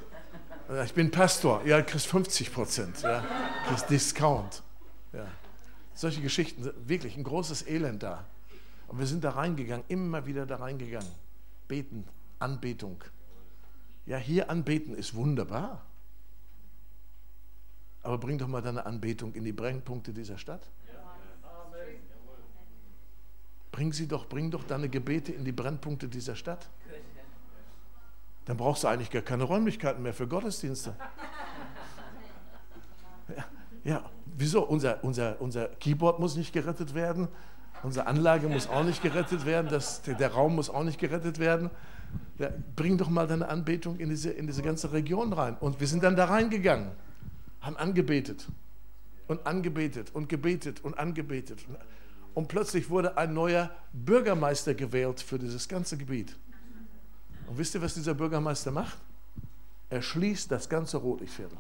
Ich 0.85 0.95
bin 0.95 1.11
Pastor, 1.11 1.65
ja, 1.65 1.83
kriegst 1.83 2.07
50 2.07 2.53
Prozent, 2.53 3.03
ja, 3.03 3.25
kriegst 3.67 3.91
Discount. 3.91 4.63
Ja. 5.13 5.27
Solche 5.95 6.21
Geschichten, 6.21 6.71
wirklich 6.87 7.17
ein 7.17 7.25
großes 7.25 7.67
Elend 7.67 8.03
da. 8.03 8.25
Und 8.87 8.99
wir 8.99 9.07
sind 9.07 9.25
da 9.25 9.31
reingegangen, 9.31 9.85
immer 9.89 10.27
wieder 10.27 10.47
da 10.47 10.57
reingegangen. 10.57 11.11
Beten, 11.67 12.07
Anbetung. 12.41 13.05
Ja, 14.07 14.17
hier 14.17 14.51
anbeten 14.51 14.95
ist 14.95 15.15
wunderbar. 15.15 15.83
Aber 18.03 18.19
bring 18.19 18.39
doch 18.39 18.49
mal 18.49 18.63
deine 18.63 18.87
Anbetung 18.87 19.35
in 19.35 19.45
die 19.45 19.53
Brennpunkte 19.53 20.13
dieser 20.13 20.39
Stadt. 20.39 20.67
Bring 23.71 23.93
sie 23.93 24.09
doch, 24.09 24.29
bring 24.29 24.51
doch 24.51 24.65
deine 24.65 24.89
Gebete 24.89 25.33
in 25.33 25.45
die 25.45 25.53
Brennpunkte 25.53 26.09
dieser 26.09 26.35
Stadt. 26.35 26.69
Dann 28.47 28.57
brauchst 28.57 28.83
du 28.83 28.89
eigentlich 28.89 29.11
gar 29.11 29.23
keine 29.23 29.45
Räumlichkeiten 29.45 30.03
mehr 30.03 30.15
für 30.15 30.27
Gottesdienste. 30.27 30.97
Ja, 33.29 33.45
ja. 33.85 34.11
wieso? 34.27 34.67
Unser, 34.67 35.05
unser, 35.05 35.41
unser 35.41 35.69
Keyboard 35.69 36.19
muss 36.19 36.35
nicht 36.35 36.53
gerettet 36.53 36.95
werden, 36.95 37.29
unsere 37.83 38.07
Anlage 38.07 38.49
muss 38.49 38.69
auch 38.69 38.83
nicht 38.83 39.03
gerettet 39.03 39.47
werden, 39.47 39.69
das, 39.71 40.03
der, 40.03 40.15
der 40.15 40.33
Raum 40.33 40.57
muss 40.57 40.69
auch 40.69 40.83
nicht 40.83 40.99
gerettet 40.99 41.39
werden. 41.39 41.71
Ja, 42.39 42.51
bring 42.75 42.97
doch 42.97 43.11
mal 43.11 43.27
deine 43.27 43.49
Anbetung 43.49 43.99
in 43.99 44.09
diese, 44.09 44.31
in 44.31 44.47
diese 44.47 44.63
ganze 44.63 44.93
Region 44.93 45.33
rein. 45.33 45.57
Und 45.59 45.79
wir 45.81 45.87
sind 45.87 46.03
dann 46.03 46.17
da 46.17 46.25
reingegangen, 46.25 46.91
haben 47.61 47.77
angebetet 47.77 48.47
und 49.29 49.47
angebetet 49.47 50.11
und 50.15 50.29
gebetet 50.29 50.83
und 50.83 50.99
angebetet. 50.99 51.61
Und 52.35 52.49
plötzlich 52.49 52.89
wurde 52.89 53.17
ein 53.17 53.35
neuer 53.35 53.71
Bürgermeister 53.93 54.75
gewählt 54.75 55.21
für 55.21 55.39
dieses 55.39 55.69
ganze 55.69 55.97
Gebiet. 55.97 56.37
Und 57.47 57.59
wisst 57.59 57.75
ihr, 57.75 57.83
was 57.83 57.95
dieser 57.95 58.15
Bürgermeister 58.15 58.71
macht? 58.71 58.99
Er 59.91 60.03
schließt 60.03 60.51
das 60.51 60.69
ganze 60.69 60.97
Rotlichtviertel. 60.97 61.59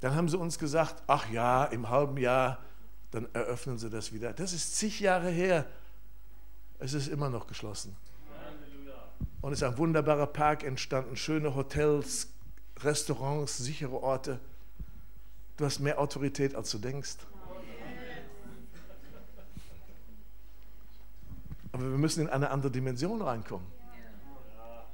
Dann 0.00 0.14
haben 0.14 0.28
sie 0.28 0.36
uns 0.36 0.58
gesagt, 0.58 1.02
ach 1.06 1.28
ja, 1.30 1.64
im 1.64 1.88
halben 1.88 2.18
Jahr, 2.18 2.58
dann 3.10 3.26
eröffnen 3.32 3.78
sie 3.78 3.88
das 3.88 4.12
wieder. 4.12 4.32
Das 4.32 4.52
ist 4.52 4.76
zig 4.76 5.00
Jahre 5.00 5.30
her. 5.30 5.66
Es 6.78 6.92
ist 6.92 7.08
immer 7.08 7.30
noch 7.30 7.46
geschlossen. 7.46 7.96
Und 9.40 9.52
es 9.52 9.62
ist 9.62 9.68
ein 9.68 9.78
wunderbarer 9.78 10.26
Park 10.26 10.64
entstanden, 10.64 11.16
schöne 11.16 11.54
Hotels, 11.54 12.28
Restaurants, 12.80 13.58
sichere 13.58 14.02
Orte. 14.02 14.40
Du 15.56 15.64
hast 15.64 15.80
mehr 15.80 15.98
Autorität, 15.98 16.54
als 16.54 16.70
du 16.70 16.78
denkst. 16.78 17.16
Aber 21.72 21.82
wir 21.82 21.98
müssen 21.98 22.22
in 22.22 22.28
eine 22.28 22.50
andere 22.50 22.72
Dimension 22.72 23.22
reinkommen. 23.22 23.66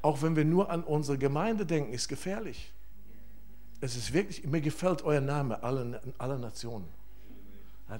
Auch 0.02 0.20
wenn 0.20 0.36
wir 0.36 0.44
nur 0.44 0.70
an 0.70 0.84
unsere 0.84 1.16
Gemeinde 1.16 1.64
denken, 1.64 1.92
ist 1.92 2.08
gefährlich. 2.08 2.72
Es 3.80 3.96
ist 3.96 4.12
wirklich, 4.12 4.44
mir 4.46 4.60
gefällt 4.60 5.02
euer 5.02 5.20
Name, 5.20 5.62
alle, 5.62 6.00
alle 6.18 6.38
Nationen. 6.38 6.88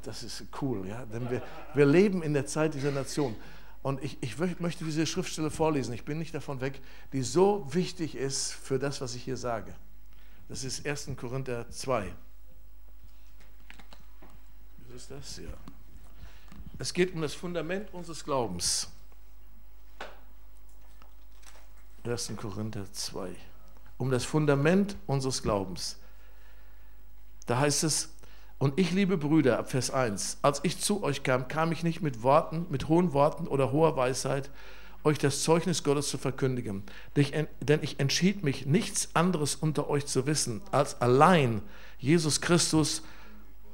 Das 0.03 0.22
ist 0.22 0.45
cool, 0.61 0.86
ja? 0.86 1.05
denn 1.07 1.30
wir, 1.30 1.42
wir 1.74 1.86
leben 1.86 2.22
in 2.22 2.34
der 2.34 2.47
Zeit 2.47 2.74
dieser 2.74 2.90
Nation. 2.90 3.36
Und 3.85 4.03
ich, 4.03 4.16
ich 4.22 4.39
möchte 4.39 4.82
diese 4.82 5.07
Schriftstelle 5.07 5.51
vorlesen, 5.51 5.93
ich 5.93 6.07
bin 6.07 6.18
nicht 6.18 6.35
davon 6.35 6.62
weg, 6.62 6.80
die 7.12 7.20
so 7.20 7.66
wichtig 7.74 8.16
ist 8.16 8.51
für 8.51 8.78
das, 8.78 9.03
was 9.03 9.14
ich 9.14 9.22
hier 9.22 9.37
sage. 9.37 9.74
Das 10.49 10.64
ist 10.64 10.87
1. 10.87 11.11
Korinther 11.18 11.68
2. 11.68 12.11
Was 14.89 15.03
ist 15.03 15.11
das? 15.11 15.37
Ja. 15.37 15.51
Es 16.78 16.95
geht 16.95 17.12
um 17.12 17.20
das 17.20 17.35
Fundament 17.35 17.93
unseres 17.93 18.24
Glaubens. 18.24 18.89
1. 22.05 22.32
Korinther 22.39 22.91
2. 22.91 23.37
Um 23.99 24.11
das 24.11 24.24
Fundament 24.24 24.97
unseres 25.07 25.43
Glaubens. 25.43 25.99
Da 27.45 27.59
heißt 27.59 27.85
es, 27.85 28.14
und 28.65 28.81
ich, 28.81 28.93
liebe 28.93 29.19
Brüder, 29.19 29.59
ab 29.59 29.71
Vers 29.71 29.91
1, 29.91 30.39
als 30.41 30.61
ich 30.62 30.81
zu 30.81 31.03
euch 31.03 31.23
kam, 31.23 31.49
kam 31.49 31.71
ich 31.71 31.83
nicht 31.83 32.01
mit 32.01 32.23
Worten, 32.23 32.65
mit 32.71 32.89
hohen 32.89 33.12
Worten 33.12 33.47
oder 33.47 33.73
hoher 33.73 33.95
Weisheit, 33.95 34.49
euch 35.03 35.19
das 35.19 35.43
Zeugnis 35.43 35.85
Gottes 35.85 36.09
zu 36.09 36.17
verkündigen. 36.17 36.83
Denn 37.15 37.81
ich 37.83 38.01
entschied 38.01 38.43
mich, 38.43 38.65
nichts 38.65 39.11
anderes 39.12 39.55
unter 39.55 39.91
euch 39.91 40.07
zu 40.07 40.25
wissen, 40.25 40.62
als 40.71 41.03
allein 41.03 41.61
Jesus 41.99 42.41
Christus 42.41 43.03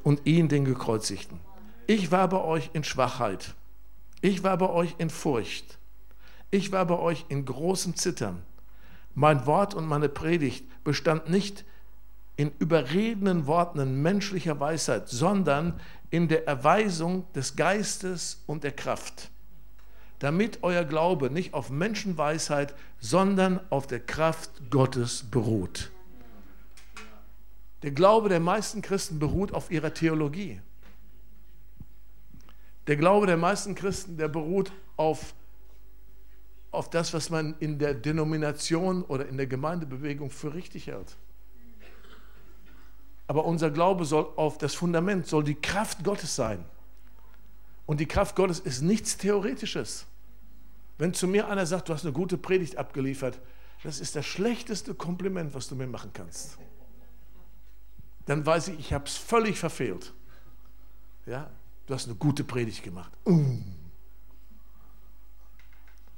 und 0.03 0.23
ihn, 0.27 0.49
den 0.49 0.65
Gekreuzigten. 0.65 1.39
Ich 1.87 2.11
war 2.11 2.29
bei 2.29 2.43
euch 2.43 2.71
in 2.73 2.83
Schwachheit. 2.83 3.55
Ich 4.23 4.43
war 4.43 4.59
bei 4.59 4.71
euch 4.71 4.97
in 4.99 5.09
Furcht. 5.09 5.79
Ich 6.51 6.73
war 6.73 6.85
bei 6.85 6.99
euch 6.99 7.27
in 7.29 7.45
großem 7.45 7.95
Zittern. 7.95 8.43
Mein 9.15 9.47
Wort 9.47 9.73
und 9.73 9.87
meine 9.87 10.09
Predigt 10.09 10.65
bestand 10.83 11.31
nicht 11.31 11.65
in 12.41 12.53
überredenden 12.59 13.47
Worten 13.47 13.81
in 13.81 14.01
menschlicher 14.01 14.59
Weisheit, 14.59 15.11
sondern 15.11 15.79
in 16.09 16.27
der 16.27 16.49
Erweisung 16.49 17.31
des 17.35 17.55
Geistes 17.55 18.43
und 18.47 18.65
der 18.65 18.73
Kraft, 18.73 19.31
damit 20.21 20.61
euer 20.63 20.85
Glaube 20.85 21.29
nicht 21.29 21.53
auf 21.53 21.69
Menschenweisheit, 21.69 22.75
sondern 22.99 23.61
auf 23.69 23.87
der 23.87 24.01
Kraft 24.01 24.71
Gottes 24.71 25.25
beruht. 25.31 25.91
Der 27.83 27.91
Glaube 27.91 28.31
der 28.31 28.41
meisten 28.41 28.81
Christen 28.81 29.19
beruht 29.19 29.53
auf 29.53 29.71
ihrer 29.71 29.93
Theologie. 29.93 30.63
Der 32.87 32.97
Glaube 32.97 33.27
der 33.27 33.37
meisten 33.37 33.75
Christen, 33.75 34.17
der 34.17 34.29
beruht 34.29 34.73
auf, 34.97 35.35
auf 36.71 36.89
das, 36.89 37.13
was 37.13 37.29
man 37.29 37.55
in 37.59 37.79
der 37.79 37.93
Denomination 37.93 39.03
oder 39.03 39.29
in 39.29 39.37
der 39.37 39.47
Gemeindebewegung 39.47 40.31
für 40.31 40.55
richtig 40.55 40.87
hält. 40.87 41.19
Aber 43.31 43.45
unser 43.45 43.71
Glaube 43.71 44.07
soll 44.07 44.27
auf 44.35 44.59
das 44.59 44.75
Fundament, 44.75 45.25
soll 45.25 45.45
die 45.45 45.55
Kraft 45.55 46.03
Gottes 46.03 46.35
sein. 46.35 46.65
Und 47.87 48.01
die 48.01 48.07
Kraft 48.07 48.35
Gottes 48.35 48.59
ist 48.59 48.83
nichts 48.83 49.19
Theoretisches. 49.19 50.07
Wenn 50.99 51.15
zu 51.15 51.29
mir 51.29 51.47
einer 51.47 51.65
sagt, 51.65 51.89
du 51.89 51.95
hast 51.95 52.03
eine 52.03 52.13
gute 52.13 52.37
Predigt 52.37 52.77
abgeliefert, 52.77 53.39
das 53.85 54.01
ist 54.01 54.17
das 54.17 54.27
schlechteste 54.27 54.95
Kompliment, 54.95 55.55
was 55.55 55.69
du 55.69 55.77
mir 55.77 55.87
machen 55.87 56.11
kannst. 56.13 56.59
Dann 58.27 58.45
weiß 58.45 58.67
ich, 58.67 58.81
ich 58.81 58.93
habe 58.93 59.05
es 59.05 59.17
völlig 59.17 59.61
verfehlt. 59.61 60.13
Ja, 61.25 61.49
du 61.87 61.95
hast 61.95 62.07
eine 62.07 62.17
gute 62.17 62.43
Predigt 62.43 62.83
gemacht. 62.83 63.13
Uh. 63.25 63.59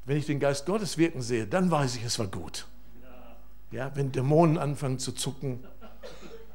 Wenn 0.07 0.17
ich 0.17 0.25
den 0.25 0.41
Geist 0.41 0.65
Gottes 0.65 0.97
wirken 0.97 1.21
sehe, 1.21 1.47
dann 1.47 1.71
weiß 1.71 1.95
ich, 1.97 2.05
es 2.05 2.19
war 2.19 2.29
gut. 2.29 2.67
Ja, 3.71 3.95
wenn 3.97 4.13
Dämonen 4.13 4.57
anfangen 4.57 4.99
zu 4.99 5.13
zucken, 5.13 5.63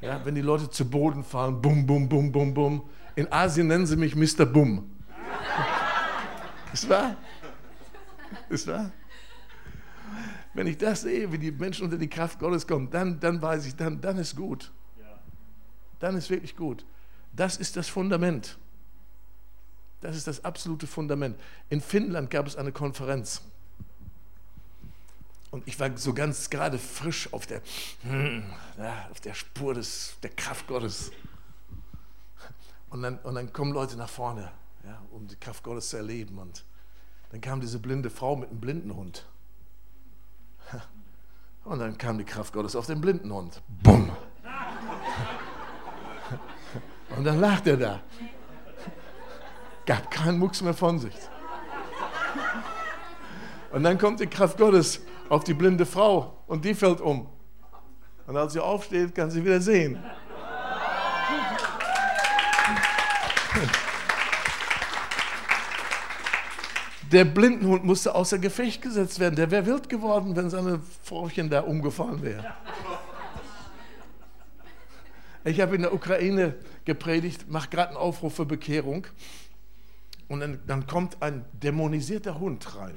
ja, 0.00 0.24
wenn 0.24 0.34
die 0.34 0.42
Leute 0.42 0.70
zu 0.70 0.88
Boden 0.88 1.24
fallen, 1.24 1.60
bum, 1.60 1.86
bum, 1.86 2.08
bum, 2.08 2.30
bum, 2.30 2.54
bum. 2.54 2.88
In 3.16 3.30
Asien 3.32 3.66
nennen 3.66 3.86
sie 3.86 3.96
mich 3.96 4.14
Mr. 4.14 4.46
Bum. 4.46 4.88
Ist 6.72 6.88
wahr? 6.88 7.16
Ist 8.48 8.66
wahr? 8.66 8.92
Wenn 10.54 10.66
ich 10.66 10.78
das 10.78 11.02
sehe, 11.02 11.30
wie 11.32 11.38
die 11.38 11.50
Menschen 11.50 11.84
unter 11.84 11.98
die 11.98 12.08
Kraft 12.08 12.38
Gottes 12.38 12.66
kommen, 12.66 12.90
dann, 12.90 13.18
dann 13.20 13.40
weiß 13.40 13.66
ich, 13.66 13.76
dann, 13.76 14.00
dann 14.00 14.18
ist 14.18 14.36
gut. 14.36 14.72
Dann 15.98 16.16
ist 16.16 16.30
wirklich 16.30 16.56
gut. 16.56 16.84
Das 17.32 17.56
ist 17.56 17.76
das 17.76 17.88
Fundament. 17.88 18.56
Das 20.00 20.16
ist 20.16 20.26
das 20.26 20.44
absolute 20.44 20.86
Fundament. 20.86 21.36
In 21.70 21.80
Finnland 21.80 22.30
gab 22.30 22.46
es 22.46 22.56
eine 22.56 22.72
Konferenz. 22.72 23.42
Und 25.50 25.66
ich 25.66 25.80
war 25.80 25.96
so 25.96 26.12
ganz 26.12 26.50
gerade 26.50 26.78
frisch 26.78 27.32
auf 27.32 27.46
der, 27.46 27.62
hm, 28.02 28.44
ja, 28.76 29.08
auf 29.10 29.20
der 29.20 29.34
Spur 29.34 29.74
des, 29.74 30.16
der 30.22 30.30
Kraft 30.30 30.66
Gottes. 30.66 31.10
Und 32.90 33.02
dann, 33.02 33.18
und 33.18 33.34
dann 33.34 33.52
kommen 33.52 33.72
Leute 33.72 33.96
nach 33.96 34.08
vorne, 34.08 34.50
ja, 34.84 35.00
um 35.10 35.26
die 35.26 35.36
Kraft 35.36 35.62
Gottes 35.62 35.90
zu 35.90 35.96
erleben. 35.96 36.38
Und 36.38 36.64
dann 37.30 37.40
kam 37.40 37.60
diese 37.60 37.78
blinde 37.78 38.10
Frau 38.10 38.36
mit 38.36 38.50
einem 38.50 38.60
blinden 38.60 38.94
Hund. 38.94 39.26
Und 41.64 41.78
dann 41.80 41.98
kam 41.98 42.18
die 42.18 42.24
Kraft 42.24 42.52
Gottes 42.52 42.74
auf 42.76 42.86
den 42.86 43.00
blinden 43.00 43.32
Hund. 43.32 43.60
Bumm. 43.82 44.10
Und 47.16 47.24
dann 47.24 47.40
lag 47.40 47.64
er 47.66 47.76
da. 47.76 48.00
Gab 49.86 50.10
keinen 50.10 50.38
Mucks 50.38 50.60
mehr 50.62 50.74
von 50.74 50.98
sich. 50.98 51.14
Und 53.70 53.82
dann 53.82 53.98
kommt 53.98 54.20
die 54.20 54.26
Kraft 54.26 54.56
Gottes 54.58 55.00
auf 55.28 55.44
die 55.44 55.54
blinde 55.54 55.86
Frau 55.86 56.42
und 56.46 56.64
die 56.64 56.74
fällt 56.74 57.00
um. 57.00 57.28
Und 58.26 58.36
als 58.36 58.52
sie 58.52 58.60
aufsteht, 58.60 59.14
kann 59.14 59.30
sie 59.30 59.44
wieder 59.44 59.60
sehen. 59.60 59.98
Der 67.10 67.24
Blindenhund 67.24 67.84
musste 67.84 68.14
außer 68.14 68.38
Gefecht 68.38 68.82
gesetzt 68.82 69.18
werden. 69.18 69.34
Der 69.34 69.50
wäre 69.50 69.64
wild 69.64 69.88
geworden, 69.88 70.36
wenn 70.36 70.50
seine 70.50 70.80
Frauchen 71.02 71.48
da 71.48 71.60
umgefallen 71.60 72.22
wäre. 72.22 72.44
Ich 75.44 75.58
habe 75.62 75.76
in 75.76 75.82
der 75.82 75.94
Ukraine 75.94 76.56
gepredigt, 76.84 77.48
mache 77.48 77.70
gerade 77.70 77.90
einen 77.90 77.96
Aufruf 77.96 78.34
für 78.34 78.44
Bekehrung. 78.44 79.06
Und 80.28 80.40
dann, 80.40 80.60
dann 80.66 80.86
kommt 80.86 81.22
ein 81.22 81.46
dämonisierter 81.54 82.38
Hund 82.38 82.76
rein. 82.76 82.94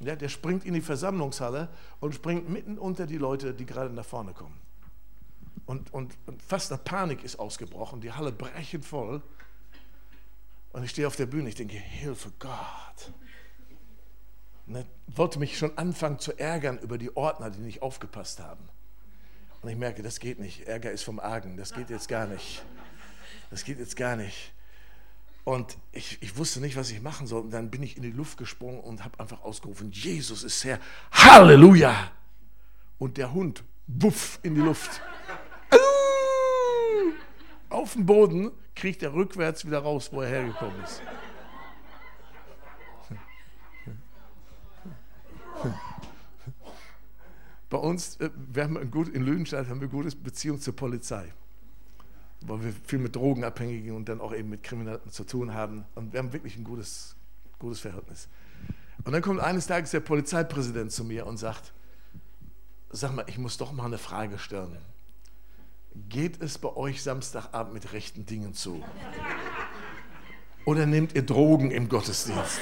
Ja, 0.00 0.14
der 0.14 0.28
springt 0.28 0.64
in 0.64 0.74
die 0.74 0.80
Versammlungshalle 0.80 1.68
und 2.00 2.14
springt 2.14 2.48
mitten 2.48 2.78
unter 2.78 3.06
die 3.06 3.16
Leute, 3.16 3.54
die 3.54 3.64
gerade 3.64 3.90
nach 3.90 4.04
vorne 4.04 4.32
kommen. 4.32 4.60
Und, 5.64 5.92
und, 5.92 6.16
und 6.26 6.42
fast 6.42 6.70
eine 6.70 6.80
Panik 6.82 7.24
ist 7.24 7.38
ausgebrochen, 7.38 8.00
die 8.00 8.12
Halle 8.12 8.30
brechend 8.30 8.84
voll. 8.84 9.22
Und 10.72 10.84
ich 10.84 10.90
stehe 10.90 11.06
auf 11.06 11.16
der 11.16 11.26
Bühne, 11.26 11.48
ich 11.48 11.54
denke, 11.54 11.76
Hilfe 11.76 12.30
Gott. 12.38 13.12
Und 14.66 14.76
er 14.76 14.84
wollte 15.06 15.38
mich 15.38 15.56
schon 15.56 15.76
anfangen 15.78 16.18
zu 16.18 16.38
ärgern 16.38 16.78
über 16.78 16.98
die 16.98 17.16
Ordner, 17.16 17.50
die 17.50 17.60
nicht 17.60 17.82
aufgepasst 17.82 18.40
haben. 18.40 18.68
Und 19.62 19.70
ich 19.70 19.76
merke, 19.76 20.02
das 20.02 20.20
geht 20.20 20.38
nicht. 20.38 20.66
Ärger 20.66 20.92
ist 20.92 21.02
vom 21.02 21.18
Argen, 21.18 21.56
das 21.56 21.72
geht 21.72 21.88
jetzt 21.90 22.08
gar 22.08 22.26
nicht. 22.26 22.62
Das 23.50 23.64
geht 23.64 23.78
jetzt 23.78 23.96
gar 23.96 24.16
nicht. 24.16 24.52
Und 25.46 25.78
ich, 25.92 26.20
ich 26.22 26.36
wusste 26.36 26.60
nicht, 26.60 26.74
was 26.74 26.90
ich 26.90 27.00
machen 27.00 27.28
soll. 27.28 27.42
Und 27.42 27.50
dann 27.52 27.70
bin 27.70 27.80
ich 27.80 27.96
in 27.96 28.02
die 28.02 28.10
Luft 28.10 28.36
gesprungen 28.36 28.80
und 28.80 29.04
habe 29.04 29.20
einfach 29.20 29.42
ausgerufen, 29.42 29.92
Jesus 29.92 30.42
ist 30.42 30.64
Herr. 30.64 30.80
Halleluja! 31.12 32.10
Und 32.98 33.16
der 33.16 33.32
Hund, 33.32 33.62
wuff, 33.86 34.40
in 34.42 34.56
die 34.56 34.60
Luft. 34.60 35.00
Auf 37.68 37.92
dem 37.92 38.06
Boden 38.06 38.50
kriegt 38.74 39.04
er 39.04 39.14
rückwärts 39.14 39.64
wieder 39.64 39.78
raus, 39.78 40.08
wo 40.12 40.20
er 40.20 40.28
hergekommen 40.30 40.82
ist. 40.82 41.00
Bei 47.70 47.78
uns, 47.78 48.16
äh, 48.16 48.30
wir 48.34 48.64
haben 48.64 48.78
ein 48.78 48.90
gut, 48.90 49.06
in 49.10 49.22
Lüdenstadt 49.22 49.68
haben 49.68 49.80
wir 49.80 49.88
eine 49.88 50.02
gute 50.02 50.16
Beziehung 50.16 50.60
zur 50.60 50.74
Polizei 50.74 51.32
weil 52.42 52.64
wir 52.64 52.72
viel 52.84 52.98
mit 52.98 53.16
Drogenabhängigen 53.16 53.94
und 53.94 54.08
dann 54.08 54.20
auch 54.20 54.34
eben 54.34 54.50
mit 54.50 54.62
Kriminellen 54.62 55.10
zu 55.10 55.24
tun 55.24 55.54
haben. 55.54 55.84
Und 55.94 56.12
wir 56.12 56.18
haben 56.18 56.32
wirklich 56.32 56.56
ein 56.56 56.64
gutes, 56.64 57.16
gutes 57.58 57.80
Verhältnis. 57.80 58.28
Und 59.04 59.12
dann 59.12 59.22
kommt 59.22 59.40
eines 59.40 59.66
Tages 59.66 59.90
der 59.90 60.00
Polizeipräsident 60.00 60.92
zu 60.92 61.04
mir 61.04 61.26
und 61.26 61.38
sagt, 61.38 61.72
sag 62.90 63.14
mal, 63.14 63.24
ich 63.28 63.38
muss 63.38 63.56
doch 63.56 63.72
mal 63.72 63.86
eine 63.86 63.98
Frage 63.98 64.38
stellen. 64.38 64.76
Geht 66.08 66.42
es 66.42 66.58
bei 66.58 66.74
euch 66.76 67.02
Samstagabend 67.02 67.72
mit 67.72 67.92
rechten 67.92 68.26
Dingen 68.26 68.52
zu? 68.52 68.84
Oder 70.64 70.84
nehmt 70.86 71.14
ihr 71.14 71.22
Drogen 71.22 71.70
im 71.70 71.88
Gottesdienst? 71.88 72.60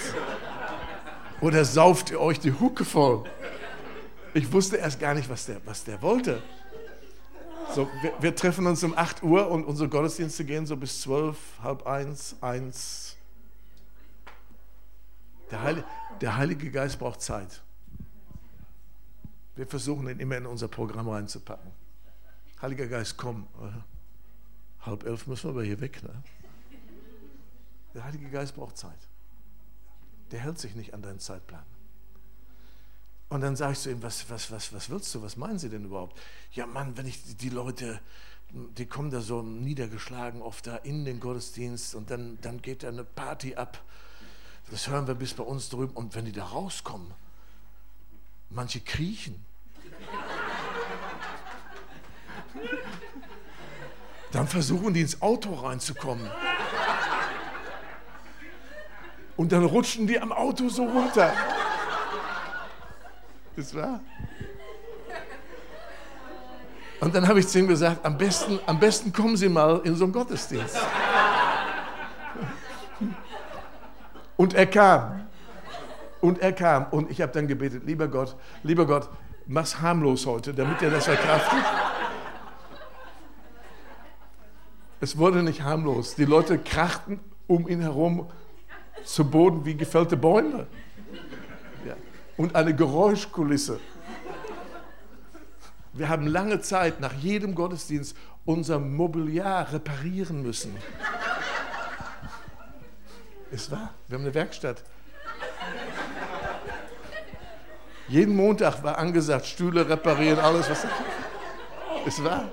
Oder 1.40 1.64
sauft 1.64 2.10
ihr 2.10 2.20
euch 2.20 2.38
die 2.38 2.52
Hucke 2.52 2.84
voll? 2.84 3.24
Ich 4.34 4.52
wusste 4.52 4.76
erst 4.76 5.00
gar 5.00 5.14
nicht, 5.14 5.28
was 5.28 5.46
der, 5.46 5.60
was 5.64 5.84
der 5.84 6.02
wollte. 6.02 6.42
So, 7.72 7.88
wir, 8.02 8.12
wir, 8.20 8.34
treffen 8.36 8.66
uns 8.66 8.82
um 8.84 8.96
8 8.96 9.22
Uhr 9.22 9.50
und 9.50 9.64
unsere 9.64 9.88
Gottesdienste 9.88 10.44
gehen 10.44 10.66
so 10.66 10.76
bis 10.76 11.00
12, 11.02 11.36
halb 11.62 11.86
eins, 11.86 12.36
eins. 12.40 13.16
Der, 15.50 15.62
Heilige, 15.62 15.86
der 16.20 16.36
Heilige 16.36 16.70
Geist 16.70 16.98
braucht 16.98 17.20
Zeit. 17.20 17.62
Wir 19.56 19.66
versuchen 19.66 20.08
ihn 20.08 20.18
immer 20.18 20.36
in 20.36 20.46
unser 20.46 20.68
Programm 20.68 21.08
reinzupacken. 21.08 21.70
Heiliger 22.60 22.86
Geist, 22.86 23.16
komm. 23.16 23.46
Halb 24.80 25.04
elf 25.04 25.26
müssen 25.26 25.44
wir 25.44 25.50
aber 25.50 25.64
hier 25.64 25.80
weg. 25.80 26.02
Ne? 26.02 26.22
Der 27.94 28.04
Heilige 28.04 28.28
Geist 28.30 28.54
braucht 28.56 28.76
Zeit. 28.76 28.98
Der 30.30 30.40
hält 30.40 30.58
sich 30.58 30.74
nicht 30.74 30.94
an 30.94 31.02
deinen 31.02 31.20
Zeitplan. 31.20 31.62
Und 33.34 33.40
dann 33.40 33.54
ich 33.72 33.80
zu 33.80 33.90
ihm, 33.90 34.00
was, 34.00 34.30
was, 34.30 34.52
was, 34.52 34.72
was 34.72 34.90
willst 34.90 35.12
du, 35.12 35.20
was 35.20 35.36
meinen 35.36 35.58
Sie 35.58 35.68
denn 35.68 35.86
überhaupt? 35.86 36.16
Ja, 36.52 36.66
Mann, 36.66 36.96
wenn 36.96 37.04
ich 37.04 37.36
die 37.36 37.48
Leute 37.48 38.00
die 38.54 38.86
kommen 38.86 39.10
da 39.10 39.20
so 39.20 39.42
niedergeschlagen 39.42 40.40
oft 40.40 40.68
da 40.68 40.76
in 40.76 41.04
den 41.04 41.18
Gottesdienst 41.18 41.96
und 41.96 42.12
dann, 42.12 42.38
dann 42.42 42.62
geht 42.62 42.84
da 42.84 42.88
eine 42.88 43.02
Party 43.02 43.56
ab. 43.56 43.82
Das 44.70 44.86
hören 44.86 45.08
wir 45.08 45.16
bis 45.16 45.34
bei 45.34 45.42
uns 45.42 45.68
drüben. 45.68 45.92
Und 45.94 46.14
wenn 46.14 46.26
die 46.26 46.30
da 46.30 46.44
rauskommen, 46.44 47.10
manche 48.50 48.78
kriechen. 48.78 49.44
Dann 54.30 54.46
versuchen 54.46 54.94
die 54.94 55.00
ins 55.00 55.20
Auto 55.20 55.54
reinzukommen. 55.54 56.30
Und 59.36 59.50
dann 59.50 59.64
rutschen 59.64 60.06
die 60.06 60.20
am 60.20 60.30
Auto 60.30 60.68
so 60.68 60.84
runter. 60.84 61.34
Das 63.56 63.74
war. 63.74 64.00
Und 67.00 67.14
dann 67.14 67.28
habe 67.28 67.40
ich 67.40 67.48
zu 67.48 67.58
ihm 67.58 67.68
gesagt, 67.68 68.04
am 68.04 68.16
besten, 68.16 68.58
am 68.66 68.80
besten 68.80 69.12
kommen 69.12 69.36
Sie 69.36 69.48
mal 69.48 69.80
in 69.84 69.94
so 69.94 70.04
einen 70.04 70.12
Gottesdienst. 70.12 70.78
Und 74.36 74.54
er 74.54 74.66
kam. 74.66 75.26
Und 76.20 76.40
er 76.40 76.52
kam. 76.52 76.86
Und 76.90 77.10
ich 77.10 77.20
habe 77.20 77.32
dann 77.32 77.46
gebetet, 77.46 77.84
lieber 77.84 78.08
Gott, 78.08 78.34
lieber 78.62 78.86
Gott, 78.86 79.08
mach's 79.46 79.80
harmlos 79.80 80.26
heute, 80.26 80.54
damit 80.54 80.80
er 80.82 80.90
das 80.90 81.04
verkraftet. 81.04 81.62
Es 85.00 85.18
wurde 85.18 85.42
nicht 85.42 85.62
harmlos. 85.62 86.14
Die 86.14 86.24
Leute 86.24 86.58
krachten 86.58 87.20
um 87.46 87.68
ihn 87.68 87.80
herum 87.80 88.26
zu 89.04 89.28
Boden 89.28 89.64
wie 89.64 89.76
gefällte 89.76 90.16
Bäume. 90.16 90.66
Und 92.36 92.56
eine 92.56 92.74
Geräuschkulisse. 92.74 93.80
Wir 95.92 96.08
haben 96.08 96.26
lange 96.26 96.60
Zeit 96.60 97.00
nach 97.00 97.12
jedem 97.12 97.54
Gottesdienst 97.54 98.16
unser 98.44 98.78
Mobiliar 98.80 99.72
reparieren 99.72 100.42
müssen. 100.42 100.76
Ist 103.50 103.70
wahr. 103.70 103.94
Wir 104.08 104.18
haben 104.18 104.24
eine 104.24 104.34
Werkstatt. 104.34 104.82
Jeden 108.08 108.36
Montag 108.36 108.82
war 108.82 108.98
angesagt, 108.98 109.46
Stühle 109.46 109.88
reparieren, 109.88 110.38
alles 110.38 110.68
was. 110.68 110.86
Ist 112.04 112.22
wahr. 112.22 112.50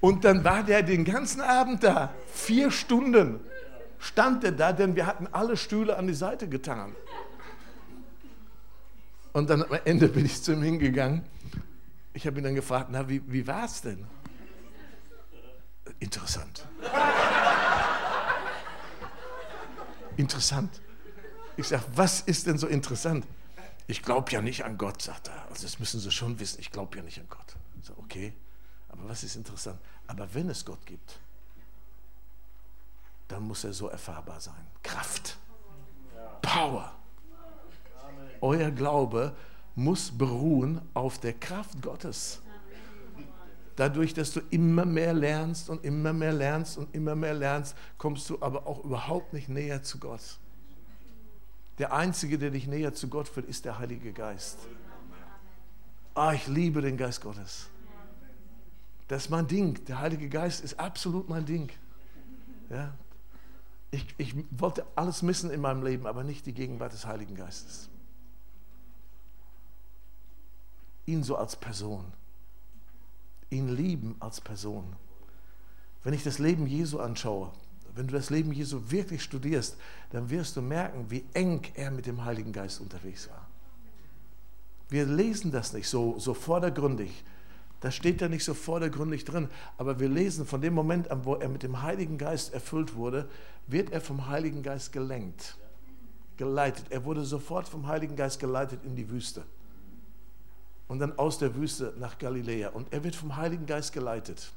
Und 0.00 0.24
dann 0.24 0.44
war 0.44 0.62
der 0.62 0.82
den 0.82 1.04
ganzen 1.04 1.40
Abend 1.40 1.84
da. 1.84 2.14
Vier 2.32 2.70
Stunden 2.70 3.40
stand 3.98 4.44
er 4.44 4.52
da, 4.52 4.72
denn 4.72 4.96
wir 4.96 5.06
hatten 5.06 5.26
alle 5.32 5.56
Stühle 5.56 5.96
an 5.96 6.06
die 6.06 6.14
Seite 6.14 6.48
getan. 6.48 6.94
Und 9.32 9.50
dann 9.50 9.62
am 9.62 9.78
Ende 9.84 10.08
bin 10.08 10.24
ich 10.24 10.42
zu 10.42 10.52
ihm 10.52 10.62
hingegangen. 10.62 11.24
Ich 12.12 12.26
habe 12.26 12.38
ihn 12.38 12.44
dann 12.44 12.54
gefragt, 12.54 12.88
na, 12.90 13.08
wie, 13.08 13.22
wie 13.30 13.46
war 13.46 13.64
es 13.64 13.82
denn? 13.82 14.04
Interessant. 16.00 16.66
interessant. 20.16 20.80
Ich 21.56 21.68
sage, 21.68 21.84
was 21.94 22.20
ist 22.20 22.46
denn 22.46 22.58
so 22.58 22.66
interessant? 22.66 23.26
Ich 23.86 24.02
glaube 24.02 24.30
ja 24.32 24.42
nicht 24.42 24.64
an 24.64 24.76
Gott, 24.76 25.00
sagt 25.02 25.28
er. 25.28 25.46
Also 25.48 25.62
das 25.62 25.78
müssen 25.78 26.00
Sie 26.00 26.10
schon 26.10 26.38
wissen, 26.40 26.60
ich 26.60 26.70
glaube 26.70 26.96
ja 26.96 27.02
nicht 27.02 27.18
an 27.18 27.26
Gott. 27.28 27.56
Ich 27.80 27.86
sage, 27.86 27.98
okay, 28.00 28.32
aber 28.88 29.08
was 29.08 29.22
ist 29.22 29.36
interessant? 29.36 29.78
Aber 30.06 30.32
wenn 30.34 30.50
es 30.50 30.64
Gott 30.64 30.84
gibt, 30.86 31.18
dann 33.28 33.46
muss 33.46 33.64
er 33.64 33.72
so 33.72 33.88
erfahrbar 33.88 34.40
sein. 34.40 34.66
Kraft, 34.82 35.38
Power. 36.42 36.92
Euer 38.40 38.70
Glaube 38.70 39.34
muss 39.74 40.10
beruhen 40.10 40.80
auf 40.94 41.18
der 41.18 41.34
Kraft 41.34 41.80
Gottes. 41.82 42.40
Dadurch, 43.76 44.12
dass 44.12 44.32
du 44.32 44.40
immer 44.50 44.84
mehr 44.84 45.12
lernst 45.12 45.70
und 45.70 45.84
immer 45.84 46.12
mehr 46.12 46.32
lernst 46.32 46.78
und 46.78 46.92
immer 46.94 47.14
mehr 47.14 47.34
lernst, 47.34 47.76
kommst 47.96 48.28
du 48.28 48.42
aber 48.42 48.66
auch 48.66 48.84
überhaupt 48.84 49.32
nicht 49.32 49.48
näher 49.48 49.84
zu 49.84 49.98
Gott. 49.98 50.38
Der 51.78 51.92
Einzige, 51.92 52.38
der 52.38 52.50
dich 52.50 52.66
näher 52.66 52.92
zu 52.92 53.08
Gott 53.08 53.28
führt, 53.28 53.46
ist 53.46 53.64
der 53.64 53.78
Heilige 53.78 54.12
Geist. 54.12 54.58
Ah, 56.14 56.32
ich 56.32 56.48
liebe 56.48 56.80
den 56.82 56.96
Geist 56.96 57.20
Gottes. 57.20 57.68
Das 59.06 59.24
ist 59.24 59.30
mein 59.30 59.46
Ding. 59.46 59.84
Der 59.84 60.00
Heilige 60.00 60.28
Geist 60.28 60.64
ist 60.64 60.80
absolut 60.80 61.28
mein 61.28 61.46
Ding. 61.46 61.70
Ja? 62.70 62.92
Ich, 63.90 64.06
ich 64.18 64.34
wollte 64.50 64.84
alles 64.94 65.22
missen 65.22 65.50
in 65.50 65.60
meinem 65.60 65.82
Leben, 65.82 66.06
aber 66.06 66.24
nicht 66.24 66.46
die 66.46 66.52
Gegenwart 66.52 66.92
des 66.92 67.06
Heiligen 67.06 67.34
Geistes. 67.34 67.88
Ihn 71.06 71.22
so 71.22 71.36
als 71.36 71.56
Person. 71.56 72.04
Ihn 73.50 73.68
lieben 73.68 74.16
als 74.20 74.40
Person. 74.42 74.94
Wenn 76.04 76.12
ich 76.12 76.22
das 76.22 76.38
Leben 76.38 76.66
Jesu 76.66 76.98
anschaue, 76.98 77.50
wenn 77.94 78.06
du 78.06 78.12
das 78.12 78.30
Leben 78.30 78.52
Jesu 78.52 78.90
wirklich 78.90 79.22
studierst, 79.22 79.76
dann 80.10 80.30
wirst 80.30 80.56
du 80.56 80.62
merken, 80.62 81.10
wie 81.10 81.24
eng 81.32 81.62
er 81.74 81.90
mit 81.90 82.06
dem 82.06 82.24
Heiligen 82.24 82.52
Geist 82.52 82.80
unterwegs 82.80 83.28
war. 83.30 83.46
Wir 84.88 85.06
lesen 85.06 85.50
das 85.50 85.72
nicht 85.72 85.88
so, 85.88 86.18
so 86.18 86.34
vordergründig. 86.34 87.24
Das 87.80 87.94
steht 87.94 88.20
da 88.20 88.28
nicht 88.28 88.44
so 88.44 88.54
vordergründig 88.54 89.24
drin. 89.24 89.48
Aber 89.76 90.00
wir 90.00 90.08
lesen 90.08 90.46
von 90.46 90.60
dem 90.60 90.74
Moment 90.74 91.10
an, 91.10 91.24
wo 91.24 91.34
er 91.34 91.48
mit 91.48 91.62
dem 91.62 91.82
Heiligen 91.82 92.18
Geist 92.18 92.52
erfüllt 92.52 92.94
wurde, 92.94 93.28
wird 93.68 93.90
er 93.90 94.00
vom 94.00 94.26
Heiligen 94.26 94.62
Geist 94.62 94.92
gelenkt, 94.92 95.56
geleitet. 96.36 96.86
Er 96.90 97.04
wurde 97.04 97.24
sofort 97.24 97.68
vom 97.68 97.86
Heiligen 97.86 98.16
Geist 98.16 98.40
geleitet 98.40 98.82
in 98.84 98.96
die 98.96 99.08
Wüste. 99.08 99.44
Und 100.88 100.98
dann 101.00 101.18
aus 101.18 101.38
der 101.38 101.54
Wüste 101.54 101.94
nach 101.98 102.18
Galiläa. 102.18 102.70
Und 102.70 102.92
er 102.92 103.04
wird 103.04 103.14
vom 103.14 103.36
Heiligen 103.36 103.66
Geist 103.66 103.92
geleitet. 103.92 104.50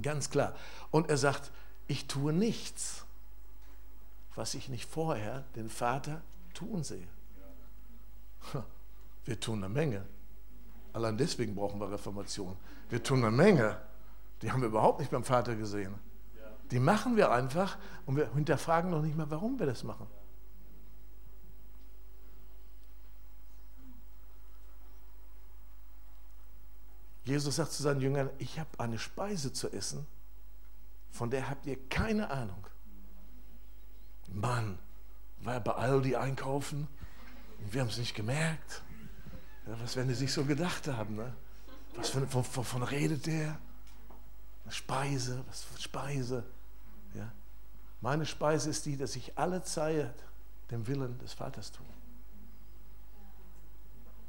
Ganz 0.00 0.30
klar. 0.30 0.54
Und 0.90 1.08
er 1.08 1.16
sagt, 1.16 1.50
ich 1.88 2.06
tue 2.06 2.32
nichts, 2.32 3.04
was 4.34 4.54
ich 4.54 4.68
nicht 4.68 4.84
vorher 4.88 5.44
den 5.56 5.70
Vater 5.70 6.20
tun 6.54 6.84
sehe. 6.84 7.08
Wir 9.24 9.40
tun 9.40 9.64
eine 9.64 9.72
Menge. 9.72 10.04
Allein 10.92 11.16
deswegen 11.16 11.54
brauchen 11.54 11.80
wir 11.80 11.90
Reformation. 11.90 12.56
Wir 12.88 13.02
tun 13.02 13.24
eine 13.24 13.30
Menge. 13.30 13.80
Die 14.42 14.50
haben 14.50 14.60
wir 14.60 14.68
überhaupt 14.68 15.00
nicht 15.00 15.10
beim 15.10 15.24
Vater 15.24 15.54
gesehen. 15.54 15.94
Die 16.70 16.78
machen 16.78 17.16
wir 17.16 17.30
einfach 17.32 17.78
und 18.06 18.16
wir 18.16 18.32
hinterfragen 18.34 18.90
noch 18.90 19.02
nicht 19.02 19.16
mal, 19.16 19.30
warum 19.30 19.58
wir 19.58 19.66
das 19.66 19.82
machen. 19.82 20.06
Jesus 27.24 27.56
sagt 27.56 27.72
zu 27.72 27.82
seinen 27.82 28.00
Jüngern, 28.00 28.30
ich 28.38 28.58
habe 28.58 28.68
eine 28.78 28.98
Speise 28.98 29.52
zu 29.52 29.70
essen, 29.72 30.06
von 31.10 31.30
der 31.30 31.48
habt 31.48 31.66
ihr 31.66 31.76
keine 31.88 32.30
Ahnung. 32.30 32.66
Mann, 34.28 34.78
war 35.40 35.54
er 35.54 35.60
bei 35.60 35.72
Aldi 35.72 36.16
einkaufen 36.16 36.88
und 37.60 37.74
wir 37.74 37.80
haben 37.80 37.88
es 37.88 37.98
nicht 37.98 38.14
gemerkt. 38.14 38.82
Ja, 39.66 39.80
was 39.80 39.96
werden 39.96 40.08
die 40.08 40.14
sich 40.14 40.32
so 40.32 40.44
gedacht 40.44 40.88
haben? 40.88 41.16
Ne? 41.16 41.32
Was 41.96 42.10
für, 42.10 42.26
von, 42.26 42.44
wovon 42.54 42.82
redet 42.82 43.26
der? 43.26 43.58
Speise, 44.68 45.44
was 45.48 45.64
für 45.64 45.80
Speise? 45.80 46.44
Meine 48.00 48.24
Speise 48.24 48.70
ist 48.70 48.86
die, 48.86 48.96
dass 48.96 49.16
ich 49.16 49.36
alle 49.36 49.62
Zeit 49.62 50.14
dem 50.70 50.86
Willen 50.86 51.18
des 51.18 51.32
Vaters 51.32 51.72
tue. 51.72 51.86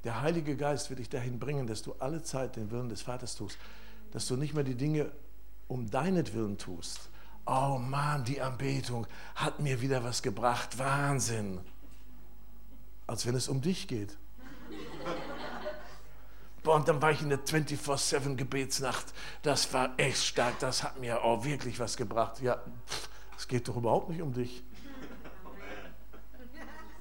Der 0.03 0.21
Heilige 0.21 0.57
Geist 0.57 0.89
wird 0.89 0.99
dich 0.99 1.09
dahin 1.09 1.39
bringen, 1.39 1.67
dass 1.67 1.81
du 1.83 1.93
alle 1.99 2.23
Zeit 2.23 2.55
den 2.55 2.71
Willen 2.71 2.89
des 2.89 3.03
Vaters 3.03 3.35
tust. 3.35 3.57
Dass 4.11 4.27
du 4.27 4.35
nicht 4.35 4.53
mehr 4.53 4.63
die 4.63 4.75
Dinge 4.75 5.11
um 5.67 5.89
deinetwillen 5.89 6.57
tust. 6.57 7.09
Oh 7.45 7.77
Mann, 7.79 8.23
die 8.25 8.41
Anbetung 8.41 9.07
hat 9.35 9.59
mir 9.59 9.79
wieder 9.79 10.03
was 10.03 10.21
gebracht. 10.21 10.77
Wahnsinn. 10.77 11.59
Als 13.07 13.25
wenn 13.25 13.35
es 13.35 13.47
um 13.47 13.61
dich 13.61 13.87
geht. 13.87 14.17
Boah, 16.63 16.75
und 16.75 16.87
dann 16.87 17.01
war 17.01 17.11
ich 17.11 17.21
in 17.21 17.29
der 17.29 17.39
24-7 17.39 18.35
Gebetsnacht. 18.35 19.05
Das 19.41 19.73
war 19.73 19.97
echt 19.97 20.23
stark. 20.23 20.59
Das 20.59 20.83
hat 20.83 20.99
mir 20.99 21.23
auch 21.23 21.43
wirklich 21.43 21.79
was 21.79 21.97
gebracht. 21.97 22.41
Ja, 22.41 22.61
es 23.41 23.47
geht 23.47 23.67
doch 23.67 23.75
überhaupt 23.75 24.07
nicht 24.09 24.21
um 24.21 24.33
dich. 24.33 24.63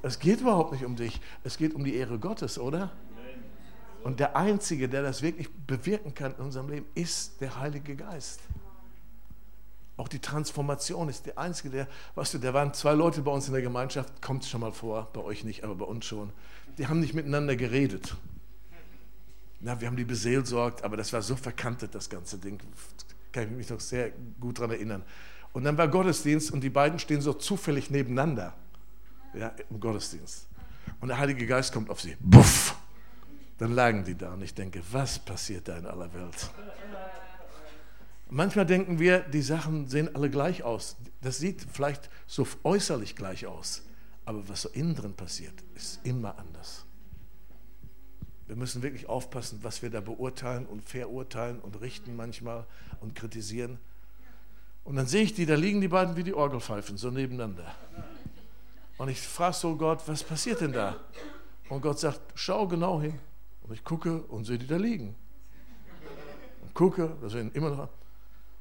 Es 0.01 0.18
geht 0.18 0.41
überhaupt 0.41 0.72
nicht 0.72 0.86
um 0.86 0.97
dich. 0.97 1.20
Es 1.45 1.59
geht 1.59 1.74
um 1.74 1.84
die 1.84 1.95
Ehre 1.95 2.18
Gottes, 2.18 2.59
oder? 2.59 2.91
Und 4.05 4.20
der 4.20 4.34
Einzige, 4.34 4.88
der 4.88 5.03
das 5.03 5.20
wirklich 5.20 5.51
bewirken 5.53 6.14
kann 6.14 6.34
in 6.36 6.41
unserem 6.41 6.70
Leben, 6.70 6.86
ist 6.95 7.43
der 7.43 7.61
Heilige 7.61 7.95
Geist. 7.95 8.41
Auch 9.99 10.09
die 10.09 10.18
Transformation 10.18 11.11
ist 11.11 11.26
der 11.26 11.36
Einzige, 11.36 11.68
der, 11.68 11.88
weißt 12.14 12.32
du, 12.32 12.38
da 12.38 12.55
waren 12.55 12.72
zwei 12.72 12.95
Leute 12.95 13.20
bei 13.20 13.30
uns 13.30 13.47
in 13.47 13.53
der 13.53 13.61
Gemeinschaft, 13.61 14.22
kommt 14.22 14.47
schon 14.47 14.62
mal 14.62 14.72
vor, 14.72 15.11
bei 15.12 15.20
euch 15.20 15.45
nicht, 15.45 15.62
aber 15.62 15.74
bei 15.74 15.84
uns 15.84 16.07
schon. 16.07 16.32
Die 16.78 16.86
haben 16.86 17.01
nicht 17.01 17.12
miteinander 17.12 17.55
geredet. 17.55 18.16
Na, 19.61 19.78
wir 19.78 19.88
haben 19.88 19.97
die 19.97 20.07
beseelsorgt, 20.07 20.84
aber 20.84 20.97
das 20.97 21.12
war 21.12 21.20
so 21.20 21.36
verkantet, 21.36 21.95
das 21.95 22.09
ganze 22.09 22.38
Ding. 22.38 22.59
Kann 23.30 23.45
ich 23.45 23.51
mich 23.51 23.68
noch 23.68 23.80
sehr 23.80 24.11
gut 24.41 24.57
daran 24.57 24.70
erinnern. 24.70 25.05
Und 25.53 25.64
dann 25.64 25.76
war 25.76 25.88
Gottesdienst 25.88 26.53
und 26.53 26.61
die 26.61 26.70
beiden 26.70 26.98
stehen 26.98 27.20
so 27.20 27.32
zufällig 27.32 27.90
nebeneinander 27.90 28.55
ja, 29.34 29.53
im 29.68 29.80
Gottesdienst. 29.80 30.46
Und 31.01 31.09
der 31.09 31.18
Heilige 31.18 31.46
Geist 31.46 31.72
kommt 31.72 31.90
auf 31.90 32.01
sie. 32.01 32.16
Buff! 32.20 32.76
Dann 33.59 33.72
lagen 33.72 34.05
die 34.05 34.16
da 34.16 34.32
und 34.32 34.42
ich 34.42 34.55
denke, 34.55 34.80
was 34.90 35.18
passiert 35.18 35.68
da 35.68 35.76
in 35.76 35.86
aller 35.86 36.12
Welt? 36.14 36.51
Manchmal 38.30 38.64
denken 38.64 38.98
wir, 38.98 39.20
die 39.20 39.42
Sachen 39.42 39.88
sehen 39.88 40.14
alle 40.14 40.30
gleich 40.30 40.62
aus. 40.62 40.96
Das 41.20 41.38
sieht 41.38 41.66
vielleicht 41.70 42.09
so 42.26 42.46
äußerlich 42.62 43.16
gleich 43.16 43.46
aus, 43.46 43.82
aber 44.24 44.48
was 44.48 44.62
so 44.62 44.68
innen 44.70 44.94
drin 44.94 45.14
passiert, 45.14 45.55
ist 45.74 46.01
immer 46.07 46.38
anders. 46.38 46.86
Wir 48.46 48.57
müssen 48.57 48.82
wirklich 48.82 49.09
aufpassen, 49.09 49.59
was 49.62 49.82
wir 49.82 49.90
da 49.90 50.01
beurteilen 50.01 50.64
und 50.66 50.82
verurteilen 50.82 51.61
und 51.61 51.80
richten 51.80 52.16
manchmal 52.16 52.66
und 53.01 53.14
kritisieren. 53.14 53.78
Und 54.85 54.97
dann 54.97 55.07
sehe 55.07 55.22
ich 55.22 55.35
die, 55.35 55.47
da 55.47 55.55
liegen 55.55 55.81
die 55.81 55.89
beiden 55.89 56.16
wie 56.16 56.24
die 56.24 56.35
Orgelpfeifen, 56.35 56.97
so 56.97 57.11
nebeneinander. 57.11 57.74
Und 58.99 59.09
ich 59.09 59.20
frage 59.20 59.55
so 59.55 59.76
Gott, 59.76 60.03
was 60.07 60.22
passiert 60.22 60.61
denn 60.61 60.72
da? 60.72 60.97
Und 61.68 61.81
Gott 61.81 61.99
sagt, 61.99 62.20
schau 62.35 62.66
genau 62.66 63.01
hin. 63.01 63.18
Und 63.62 63.74
ich 63.74 63.85
gucke 63.85 64.22
und 64.22 64.45
sehe 64.45 64.59
die 64.59 64.66
da 64.66 64.76
liegen. 64.76 65.14
Und 66.62 66.74
gucke, 66.74 67.16
da 67.20 67.28
sind 67.28 67.55
immer 67.55 67.70
noch. 67.70 67.89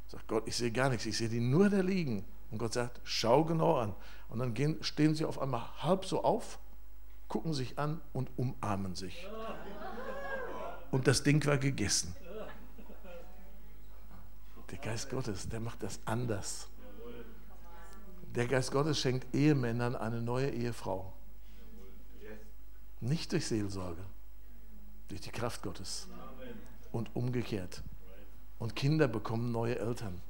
Sagt 0.08 0.28
Gott, 0.28 0.44
ich 0.48 0.56
sehe 0.56 0.72
gar 0.72 0.90
nichts, 0.90 1.06
ich 1.06 1.18
sehe 1.18 1.30
die 1.30 1.40
nur 1.40 1.70
da 1.70 1.82
liegen. 1.82 2.26
Und 2.52 2.58
Gott 2.58 2.74
sagt, 2.74 3.00
schau 3.04 3.44
genau 3.44 3.78
an. 3.78 3.96
Und 4.30 4.40
dann 4.40 4.54
gehen, 4.54 4.78
stehen 4.82 5.16
sie 5.16 5.26
auf 5.26 5.40
einmal 5.42 5.64
halb 5.80 6.06
so 6.06 6.24
auf, 6.24 6.60
gucken 7.28 7.54
sich 7.54 7.78
an 7.78 8.02
und 8.14 8.30
umarmen 8.38 8.96
sich 8.96 9.28
und 10.92 11.08
das 11.08 11.24
Ding 11.24 11.46
war 11.46 11.58
gegessen. 11.58 12.16
Der 14.72 14.78
Geist 14.78 15.10
Gottes, 15.10 15.50
der 15.50 15.60
macht 15.60 15.82
das 15.84 16.00
anders. 16.06 16.68
Der 18.36 18.48
Geist 18.48 18.72
Gottes 18.72 19.00
schenkt 19.00 19.34
Ehemännern 19.34 19.96
eine 19.96 20.22
neue 20.22 20.50
Ehefrau. 20.50 21.14
Nicht 23.02 23.32
durch 23.32 23.48
Seelsorge, 23.48 24.04
durch 25.08 25.22
die 25.22 25.32
Kraft 25.32 25.64
Gottes. 25.64 26.08
Und 26.92 27.16
umgekehrt. 27.16 27.84
Und 28.58 28.76
Kinder 28.76 29.08
bekommen 29.08 29.52
neue 29.52 29.78
Eltern. 29.78 30.22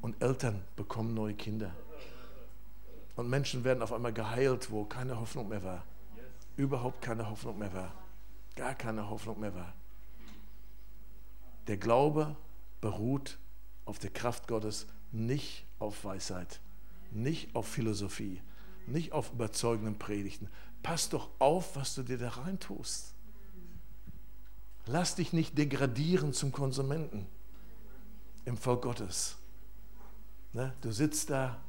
Und 0.00 0.22
Eltern 0.22 0.62
bekommen 0.76 1.14
neue 1.14 1.34
Kinder. 1.34 1.72
Und 3.16 3.28
Menschen 3.28 3.64
werden 3.64 3.82
auf 3.82 3.92
einmal 3.92 4.12
geheilt, 4.12 4.70
wo 4.70 4.84
keine 4.84 5.18
Hoffnung 5.18 5.48
mehr 5.48 5.62
war. 5.62 5.84
Überhaupt 6.56 7.02
keine 7.02 7.28
Hoffnung 7.28 7.58
mehr 7.58 7.72
war 7.72 7.92
gar 8.58 8.74
keine 8.74 9.08
Hoffnung 9.08 9.38
mehr 9.38 9.54
war. 9.54 9.72
Der 11.68 11.76
Glaube 11.76 12.34
beruht 12.80 13.38
auf 13.84 13.98
der 13.98 14.10
Kraft 14.10 14.48
Gottes, 14.48 14.86
nicht 15.12 15.64
auf 15.78 16.04
Weisheit, 16.04 16.60
nicht 17.10 17.54
auf 17.54 17.66
Philosophie, 17.66 18.40
nicht 18.86 19.12
auf 19.12 19.32
überzeugenden 19.32 19.98
Predigten. 19.98 20.48
Pass 20.82 21.08
doch 21.08 21.30
auf, 21.38 21.76
was 21.76 21.94
du 21.94 22.02
dir 22.02 22.18
da 22.18 22.28
reintust. 22.28 23.14
Lass 24.86 25.14
dich 25.14 25.32
nicht 25.32 25.58
degradieren 25.58 26.32
zum 26.32 26.52
Konsumenten 26.52 27.26
im 28.44 28.56
Volk 28.56 28.82
Gottes. 28.82 29.36
Ne? 30.52 30.72
Du 30.80 30.90
sitzt 30.92 31.30
da 31.30 31.60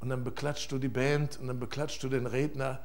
und 0.00 0.08
dann 0.08 0.24
beklatschst 0.24 0.72
du 0.72 0.78
die 0.78 0.88
Band 0.88 1.38
und 1.38 1.48
dann 1.48 1.60
beklatschst 1.60 2.02
du 2.02 2.08
den 2.08 2.26
Redner 2.26 2.80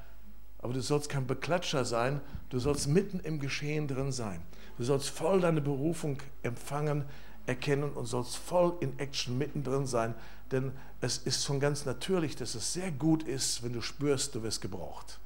aber 0.61 0.73
du 0.73 0.81
sollst 0.81 1.09
kein 1.09 1.25
Beklatscher 1.25 1.85
sein, 1.85 2.21
du 2.49 2.59
sollst 2.59 2.87
mitten 2.87 3.19
im 3.19 3.39
Geschehen 3.39 3.87
drin 3.87 4.11
sein. 4.11 4.41
Du 4.77 4.83
sollst 4.83 5.09
voll 5.09 5.41
deine 5.41 5.61
Berufung 5.61 6.17
empfangen, 6.43 7.05
erkennen 7.45 7.91
und 7.91 8.05
sollst 8.05 8.37
voll 8.37 8.75
in 8.79 8.97
Action 8.99 9.37
mittendrin 9.37 9.85
sein. 9.85 10.15
Denn 10.51 10.71
es 10.99 11.17
ist 11.17 11.43
schon 11.43 11.59
ganz 11.59 11.85
natürlich, 11.85 12.35
dass 12.35 12.55
es 12.55 12.73
sehr 12.73 12.91
gut 12.91 13.23
ist, 13.23 13.63
wenn 13.63 13.73
du 13.73 13.81
spürst, 13.81 14.35
du 14.35 14.43
wirst 14.43 14.61
gebraucht. 14.61 15.19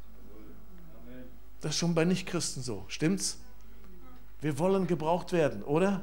Das 1.62 1.72
ist 1.72 1.80
schon 1.80 1.96
bei 1.96 2.06
Nichtchristen 2.06 2.62
so, 2.62 2.86
stimmt's? 2.88 3.40
Wir 4.42 4.60
wollen 4.60 4.86
gebraucht 4.86 5.32
werden, 5.32 5.64
oder? 5.64 6.02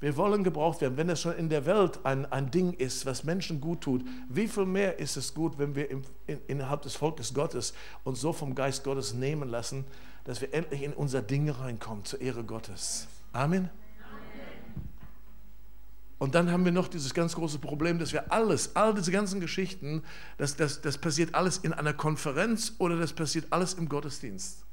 Wir 0.00 0.16
wollen 0.16 0.44
gebraucht 0.44 0.80
werden. 0.80 0.96
Wenn 0.96 1.08
es 1.08 1.20
schon 1.20 1.34
in 1.34 1.48
der 1.48 1.66
Welt 1.66 1.98
ein, 2.04 2.30
ein 2.30 2.50
Ding 2.50 2.72
ist, 2.72 3.04
was 3.04 3.24
Menschen 3.24 3.60
gut 3.60 3.80
tut, 3.80 4.04
wie 4.28 4.46
viel 4.46 4.64
mehr 4.64 4.98
ist 5.00 5.16
es 5.16 5.34
gut, 5.34 5.58
wenn 5.58 5.74
wir 5.74 5.90
im, 5.90 6.02
in, 6.28 6.38
innerhalb 6.46 6.82
des 6.82 6.94
Volkes 6.94 7.34
Gottes 7.34 7.74
uns 8.04 8.20
so 8.20 8.32
vom 8.32 8.54
Geist 8.54 8.84
Gottes 8.84 9.14
nehmen 9.14 9.48
lassen, 9.48 9.84
dass 10.24 10.40
wir 10.40 10.54
endlich 10.54 10.82
in 10.82 10.92
unser 10.92 11.22
Ding 11.22 11.48
reinkommen, 11.50 12.04
zur 12.04 12.20
Ehre 12.20 12.44
Gottes. 12.44 13.08
Amen. 13.32 13.70
Und 16.18 16.34
dann 16.34 16.50
haben 16.50 16.64
wir 16.64 16.72
noch 16.72 16.88
dieses 16.88 17.14
ganz 17.14 17.34
große 17.34 17.60
Problem, 17.60 17.98
dass 17.98 18.12
wir 18.12 18.32
alles, 18.32 18.74
all 18.74 18.92
diese 18.92 19.12
ganzen 19.12 19.38
Geschichten, 19.40 20.02
das, 20.36 20.56
das, 20.56 20.80
das 20.80 20.98
passiert 20.98 21.34
alles 21.34 21.58
in 21.58 21.72
einer 21.72 21.92
Konferenz 21.92 22.74
oder 22.78 22.96
das 22.96 23.12
passiert 23.12 23.46
alles 23.50 23.74
im 23.74 23.88
Gottesdienst. 23.88 24.64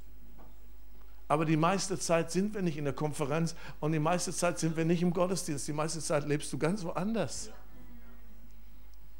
Aber 1.27 1.45
die 1.45 1.57
meiste 1.57 1.99
Zeit 1.99 2.31
sind 2.31 2.53
wir 2.53 2.61
nicht 2.61 2.77
in 2.77 2.83
der 2.83 2.93
Konferenz 2.93 3.55
und 3.79 3.91
die 3.91 3.99
meiste 3.99 4.31
Zeit 4.31 4.59
sind 4.59 4.75
wir 4.75 4.85
nicht 4.85 5.01
im 5.01 5.13
Gottesdienst. 5.13 5.67
Die 5.67 5.73
meiste 5.73 5.99
Zeit 5.99 6.27
lebst 6.27 6.51
du 6.51 6.57
ganz 6.57 6.83
woanders. 6.83 7.51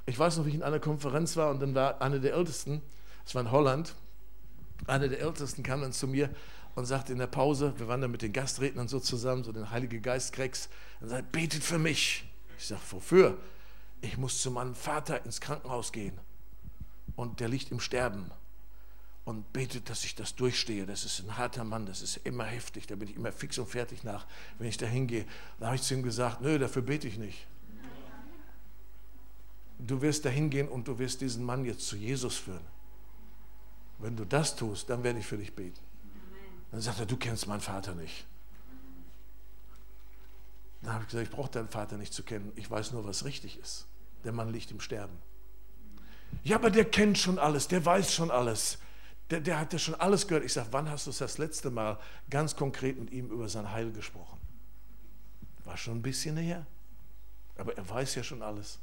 Ich 0.07 0.17
weiß 0.17 0.37
noch, 0.37 0.45
wie 0.45 0.49
ich 0.49 0.55
in 0.55 0.63
einer 0.63 0.79
Konferenz 0.79 1.35
war 1.35 1.49
und 1.51 1.59
dann 1.61 1.73
war 1.73 2.01
eine 2.01 2.19
der 2.19 2.33
Ältesten, 2.33 2.81
das 3.23 3.33
war 3.33 3.41
in 3.41 3.51
Holland, 3.51 3.95
eine 4.87 5.09
der 5.09 5.19
Ältesten 5.19 5.63
kam 5.63 5.81
dann 5.81 5.93
zu 5.93 6.07
mir 6.07 6.29
und 6.75 6.85
sagte 6.85 7.13
in 7.13 7.19
der 7.19 7.27
Pause, 7.27 7.73
wir 7.77 7.87
waren 7.87 8.01
dann 8.01 8.11
mit 8.11 8.21
den 8.21 8.33
Gastrednern 8.33 8.87
so 8.87 8.99
zusammen, 8.99 9.43
so 9.43 9.51
den 9.51 9.71
Heiligen 9.71 10.01
Geist 10.01 10.33
Krex, 10.33 10.69
und 10.99 11.09
sagte, 11.09 11.25
betet 11.31 11.63
für 11.63 11.79
mich. 11.79 12.25
Ich 12.57 12.67
sage, 12.67 12.81
wofür? 12.91 13.37
Ich 14.01 14.17
muss 14.17 14.41
zu 14.41 14.51
meinem 14.51 14.75
Vater 14.75 15.25
ins 15.25 15.41
Krankenhaus 15.41 15.91
gehen 15.91 16.19
und 17.15 17.39
der 17.39 17.47
liegt 17.47 17.71
im 17.71 17.79
Sterben 17.79 18.29
und 19.23 19.51
betet, 19.53 19.89
dass 19.89 20.03
ich 20.03 20.15
das 20.15 20.35
durchstehe. 20.35 20.85
Das 20.85 21.05
ist 21.05 21.19
ein 21.21 21.37
harter 21.37 21.63
Mann, 21.63 21.85
das 21.85 22.01
ist 22.01 22.17
immer 22.17 22.43
heftig, 22.43 22.87
da 22.87 22.95
bin 22.95 23.09
ich 23.09 23.15
immer 23.15 23.31
fix 23.31 23.57
und 23.57 23.67
fertig 23.67 24.03
nach, 24.03 24.25
wenn 24.59 24.67
ich 24.67 24.77
da 24.77 24.85
hingehe. 24.85 25.25
Da 25.59 25.67
habe 25.67 25.77
ich 25.77 25.81
zu 25.81 25.93
ihm 25.93 26.03
gesagt, 26.03 26.41
nö, 26.41 26.59
dafür 26.59 26.81
bete 26.81 27.07
ich 27.07 27.17
nicht. 27.17 27.47
Du 29.79 30.01
wirst 30.01 30.23
da 30.25 30.29
hingehen 30.29 30.67
und 30.69 30.87
du 30.87 30.99
wirst 30.99 31.21
diesen 31.21 31.43
Mann 31.43 31.65
jetzt 31.65 31.87
zu 31.87 31.97
Jesus 31.97 32.37
führen. 32.37 32.65
Wenn 33.97 34.15
du 34.15 34.25
das 34.25 34.55
tust, 34.55 34.89
dann 34.89 35.03
werde 35.03 35.19
ich 35.19 35.25
für 35.25 35.37
dich 35.37 35.53
beten. 35.53 35.84
Dann 36.75 36.81
sagt 36.81 36.99
er, 36.99 37.05
du 37.05 37.15
kennst 37.15 37.47
meinen 37.47 37.61
Vater 37.61 37.95
nicht. 37.95 38.25
Dann 40.81 40.95
habe 40.95 41.03
ich 41.05 41.09
gesagt, 41.09 41.29
ich 41.29 41.33
brauche 41.33 41.49
deinen 41.49 41.69
Vater 41.69 41.95
nicht 41.95 42.13
zu 42.13 42.21
kennen. 42.21 42.51
Ich 42.57 42.69
weiß 42.69 42.91
nur, 42.91 43.05
was 43.05 43.23
richtig 43.23 43.57
ist. 43.57 43.87
Der 44.25 44.33
Mann 44.33 44.51
liegt 44.51 44.71
im 44.71 44.81
Sterben. 44.81 45.17
Ja, 46.43 46.57
aber 46.57 46.69
der 46.71 46.83
kennt 46.83 47.17
schon 47.17 47.39
alles, 47.39 47.69
der 47.69 47.85
weiß 47.85 48.13
schon 48.13 48.29
alles. 48.29 48.77
Der, 49.29 49.39
der 49.39 49.57
hat 49.57 49.71
ja 49.71 49.79
schon 49.79 49.95
alles 49.95 50.27
gehört. 50.27 50.43
Ich 50.43 50.51
sage, 50.51 50.67
wann 50.71 50.89
hast 50.89 51.07
du 51.07 51.13
das 51.13 51.37
letzte 51.37 51.71
Mal 51.71 51.97
ganz 52.29 52.57
konkret 52.57 52.99
mit 52.99 53.09
ihm 53.09 53.29
über 53.29 53.47
sein 53.47 53.71
Heil 53.71 53.93
gesprochen? 53.93 54.37
War 55.63 55.77
schon 55.77 55.99
ein 55.99 56.01
bisschen 56.01 56.35
her. 56.35 56.65
Aber 57.57 57.77
er 57.77 57.89
weiß 57.89 58.15
ja 58.15 58.23
schon 58.23 58.41
alles. 58.41 58.79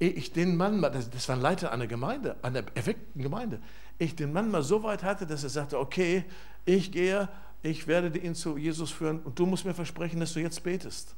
Ehe 0.00 0.10
ich 0.10 0.32
den 0.32 0.56
Mann 0.56 0.80
mal, 0.80 0.90
das 0.90 1.28
war 1.28 1.36
ein 1.36 1.42
Leiter 1.42 1.70
einer 1.70 1.86
Gemeinde, 1.86 2.36
einer 2.42 2.64
erweckten 2.74 3.22
Gemeinde, 3.22 3.60
ich 3.98 4.16
den 4.16 4.32
Mann 4.32 4.50
mal 4.50 4.62
so 4.62 4.82
weit 4.82 5.02
hatte, 5.02 5.26
dass 5.26 5.44
er 5.44 5.50
sagte, 5.50 5.78
okay, 5.78 6.24
ich 6.64 6.92
gehe, 6.92 7.28
ich 7.62 7.86
werde 7.86 8.18
ihn 8.18 8.34
zu 8.34 8.56
Jesus 8.56 8.90
führen 8.90 9.20
und 9.20 9.38
du 9.38 9.46
musst 9.46 9.64
mir 9.64 9.74
versprechen, 9.74 10.20
dass 10.20 10.34
du 10.34 10.40
jetzt 10.40 10.62
betest. 10.62 11.14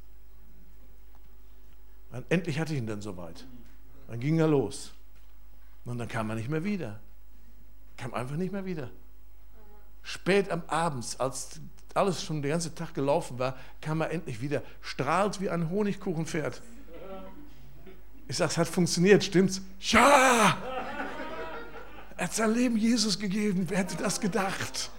Und 2.11 2.25
endlich 2.29 2.59
hatte 2.59 2.73
ich 2.73 2.79
ihn 2.79 2.87
dann 2.87 3.01
so 3.01 3.17
weit. 3.17 3.45
Dann 4.07 4.19
ging 4.19 4.39
er 4.39 4.47
los. 4.47 4.93
Und 5.85 5.97
dann 5.97 6.07
kam 6.07 6.29
er 6.29 6.35
nicht 6.35 6.49
mehr 6.49 6.63
wieder. 6.63 6.99
Kam 7.97 8.13
einfach 8.13 8.37
nicht 8.37 8.51
mehr 8.51 8.65
wieder. 8.65 8.89
Spät 10.03 10.49
am 10.51 10.63
Abend, 10.67 11.15
als 11.19 11.59
alles 11.93 12.23
schon 12.23 12.41
den 12.41 12.51
ganzen 12.51 12.75
Tag 12.75 12.93
gelaufen 12.93 13.39
war, 13.39 13.57
kam 13.81 14.01
er 14.01 14.11
endlich 14.11 14.39
wieder, 14.39 14.61
strahlt 14.81 15.41
wie 15.41 15.49
ein 15.49 15.69
Honigkuchenpferd. 15.69 16.61
Ich 18.27 18.37
sage, 18.37 18.51
es 18.51 18.57
hat 18.57 18.67
funktioniert, 18.67 19.23
stimmt's? 19.23 19.61
Ja! 19.79 20.57
Er 22.17 22.23
hat 22.25 22.33
sein 22.33 22.53
Leben 22.53 22.77
Jesus 22.77 23.19
gegeben. 23.19 23.65
Wer 23.67 23.79
hätte 23.79 23.97
das 23.97 24.19
gedacht? 24.19 24.91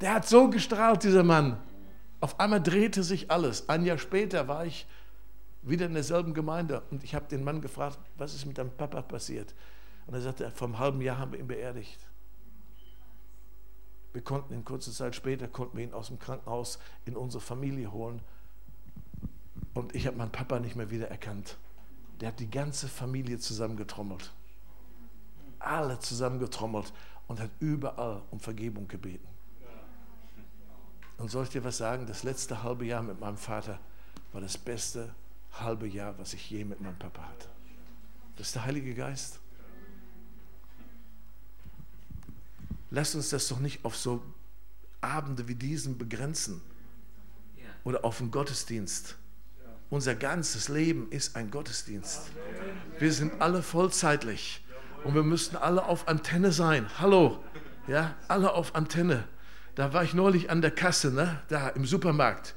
Der 0.00 0.14
hat 0.14 0.28
so 0.28 0.48
gestrahlt, 0.48 1.02
dieser 1.02 1.24
Mann. 1.24 1.60
Auf 2.20 2.38
einmal 2.38 2.62
drehte 2.62 3.02
sich 3.02 3.30
alles. 3.30 3.68
Ein 3.68 3.84
Jahr 3.84 3.98
später 3.98 4.48
war 4.48 4.64
ich 4.64 4.86
wieder 5.62 5.86
in 5.86 5.94
derselben 5.94 6.34
Gemeinde 6.34 6.82
und 6.90 7.02
ich 7.04 7.14
habe 7.14 7.26
den 7.26 7.44
Mann 7.44 7.60
gefragt, 7.60 7.98
was 8.16 8.34
ist 8.34 8.46
mit 8.46 8.58
deinem 8.58 8.70
Papa 8.70 9.02
passiert? 9.02 9.54
Und 10.06 10.14
er 10.14 10.20
sagte, 10.20 10.50
vor 10.52 10.68
einem 10.68 10.78
halben 10.78 11.00
Jahr 11.00 11.18
haben 11.18 11.32
wir 11.32 11.38
ihn 11.38 11.48
beerdigt. 11.48 11.98
Wir 14.12 14.22
konnten 14.22 14.54
ihn 14.54 14.64
kurze 14.64 14.92
Zeit 14.92 15.14
später, 15.14 15.48
konnten 15.48 15.76
wir 15.76 15.84
ihn 15.84 15.92
aus 15.92 16.08
dem 16.08 16.18
Krankenhaus 16.18 16.78
in 17.04 17.16
unsere 17.16 17.42
Familie 17.42 17.92
holen. 17.92 18.22
Und 19.74 19.94
ich 19.94 20.06
habe 20.06 20.16
meinen 20.16 20.32
Papa 20.32 20.60
nicht 20.60 20.76
mehr 20.76 20.90
wiedererkannt. 20.90 21.56
Der 22.20 22.28
hat 22.28 22.40
die 22.40 22.50
ganze 22.50 22.88
Familie 22.88 23.38
zusammengetrommelt. 23.38 24.32
Alle 25.58 25.98
zusammengetrommelt 25.98 26.92
und 27.26 27.40
hat 27.40 27.50
überall 27.60 28.22
um 28.30 28.40
Vergebung 28.40 28.88
gebeten. 28.88 29.28
Und 31.18 31.30
soll 31.30 31.44
ich 31.44 31.50
dir 31.50 31.64
was 31.64 31.76
sagen? 31.76 32.06
Das 32.06 32.22
letzte 32.22 32.62
halbe 32.62 32.86
Jahr 32.86 33.02
mit 33.02 33.20
meinem 33.20 33.36
Vater 33.36 33.78
war 34.32 34.40
das 34.40 34.56
beste 34.56 35.12
halbe 35.52 35.86
Jahr, 35.88 36.16
was 36.18 36.32
ich 36.32 36.50
je 36.50 36.64
mit 36.64 36.80
meinem 36.80 36.98
Papa 36.98 37.22
hatte. 37.22 37.48
Das 38.36 38.48
ist 38.48 38.54
der 38.54 38.64
Heilige 38.64 38.94
Geist. 38.94 39.40
Lasst 42.90 43.16
uns 43.16 43.30
das 43.30 43.48
doch 43.48 43.58
nicht 43.58 43.84
auf 43.84 43.96
so 43.96 44.22
Abende 45.00 45.46
wie 45.48 45.54
diesen 45.54 45.98
begrenzen 45.98 46.62
oder 47.84 48.04
auf 48.04 48.18
den 48.18 48.30
Gottesdienst. 48.30 49.16
Unser 49.90 50.14
ganzes 50.14 50.68
Leben 50.68 51.10
ist 51.10 51.36
ein 51.36 51.50
Gottesdienst. 51.50 52.30
Wir 52.98 53.12
sind 53.12 53.40
alle 53.40 53.62
vollzeitlich 53.62 54.64
und 55.04 55.14
wir 55.14 55.22
müssten 55.22 55.56
alle 55.56 55.84
auf 55.84 56.08
Antenne 56.08 56.52
sein. 56.52 56.88
Hallo, 56.98 57.42
ja, 57.86 58.14
alle 58.28 58.52
auf 58.52 58.74
Antenne. 58.74 59.24
Da 59.78 59.92
war 59.92 60.02
ich 60.02 60.12
neulich 60.12 60.50
an 60.50 60.60
der 60.60 60.72
Kasse, 60.72 61.12
ne, 61.12 61.38
da 61.46 61.68
im 61.68 61.84
Supermarkt. 61.84 62.56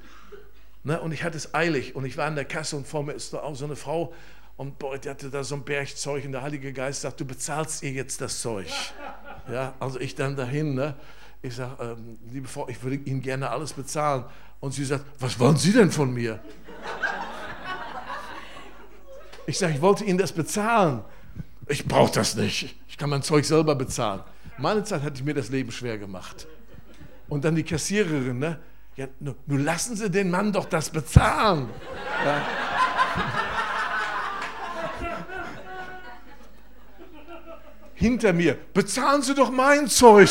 Ne, 0.84 1.00
und 1.00 1.12
ich 1.12 1.24
hatte 1.24 1.38
es 1.38 1.54
eilig 1.54 1.96
und 1.96 2.04
ich 2.04 2.18
war 2.18 2.26
an 2.26 2.34
der 2.34 2.46
Kasse 2.46 2.76
und 2.76 2.88
vor 2.88 3.04
mir 3.04 3.12
ist 3.12 3.32
da 3.32 3.42
auch 3.42 3.56
so 3.56 3.66
eine 3.66 3.76
Frau 3.76 4.12
und 4.58 4.80
boah, 4.80 4.98
die 4.98 5.08
hatte 5.08 5.30
da 5.30 5.44
so 5.44 5.54
ein 5.54 5.62
Bergzeug 5.62 6.26
und 6.26 6.32
der 6.32 6.42
Heilige 6.42 6.74
Geist 6.74 7.02
sagt, 7.02 7.20
du 7.20 7.26
bezahlst 7.26 7.84
ihr 7.84 7.92
jetzt 7.92 8.22
das 8.22 8.42
Zeug. 8.42 8.66
Ja, 9.52 9.76
also 9.80 10.00
ich 10.00 10.16
dann 10.16 10.36
dahin, 10.36 10.74
ne, 10.74 10.96
ich 11.44 11.56
sage, 11.56 11.96
ähm, 12.00 12.18
liebe 12.32 12.48
Frau, 12.48 12.68
ich 12.68 12.82
würde 12.82 12.96
Ihnen 12.96 13.22
gerne 13.22 13.52
alles 13.52 13.74
bezahlen. 13.74 14.24
Und 14.60 14.74
sie 14.74 14.84
sagt, 14.84 15.06
was 15.20 15.38
wollen 15.38 15.58
Sie 15.58 15.74
denn 15.74 15.92
von 15.92 16.12
mir? 16.12 16.40
Ich 19.46 19.60
sage, 19.60 19.76
ich 19.76 19.82
wollte 19.82 20.06
Ihnen 20.06 20.18
das 20.18 20.32
bezahlen. 20.32 21.04
Ich 21.68 21.86
brauche 21.86 22.14
das 22.14 22.36
nicht. 22.36 22.76
Ich 22.88 22.98
kann 22.98 23.12
mein 23.12 23.22
Zeug 23.22 23.46
selber 23.46 23.76
bezahlen. 23.76 24.22
Meine 24.58 24.84
Zeit 24.84 25.04
hatte 25.04 25.18
ich 25.18 25.24
mir 25.24 25.36
das 25.36 25.50
Leben 25.50 25.72
schwer 25.72 26.00
gemacht. 26.00 26.48
Und 27.32 27.46
dann 27.46 27.56
die 27.56 27.64
Kassiererin, 27.64 28.40
ne? 28.40 28.60
Ja, 28.98 29.08
nur, 29.22 29.36
nur 29.46 29.60
lassen 29.60 29.96
Sie 29.96 30.12
den 30.12 30.30
Mann 30.30 30.52
doch 30.52 30.66
das 30.66 30.90
bezahlen. 30.90 31.70
Ja. 32.26 32.46
Hinter 37.94 38.34
mir, 38.34 38.58
bezahlen 38.74 39.22
Sie 39.22 39.34
doch 39.34 39.50
mein 39.50 39.88
Zeug. 39.88 40.30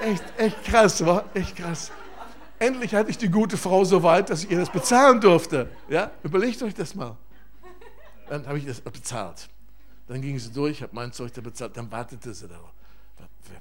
echt, 0.00 0.24
echt 0.38 0.64
krass, 0.64 1.04
war 1.04 1.26
echt 1.34 1.56
krass. 1.56 1.92
Endlich 2.58 2.94
hatte 2.94 3.10
ich 3.10 3.18
die 3.18 3.28
gute 3.28 3.58
Frau 3.58 3.84
so 3.84 4.02
weit, 4.02 4.30
dass 4.30 4.44
ich 4.44 4.50
ihr 4.50 4.60
das 4.60 4.70
bezahlen 4.70 5.20
durfte. 5.20 5.68
Ja, 5.90 6.10
überlegt 6.22 6.62
euch 6.62 6.72
das 6.72 6.94
mal. 6.94 7.18
Dann 8.30 8.46
habe 8.46 8.56
ich 8.56 8.64
das 8.64 8.80
bezahlt. 8.80 9.50
Dann 10.12 10.20
ging 10.20 10.38
sie 10.38 10.52
durch, 10.52 10.82
habe 10.82 10.94
mein 10.94 11.10
Zeug 11.10 11.32
da 11.32 11.40
bezahlt. 11.40 11.74
Dann 11.74 11.90
wartete 11.90 12.34
sie 12.34 12.46
da. 12.46 12.60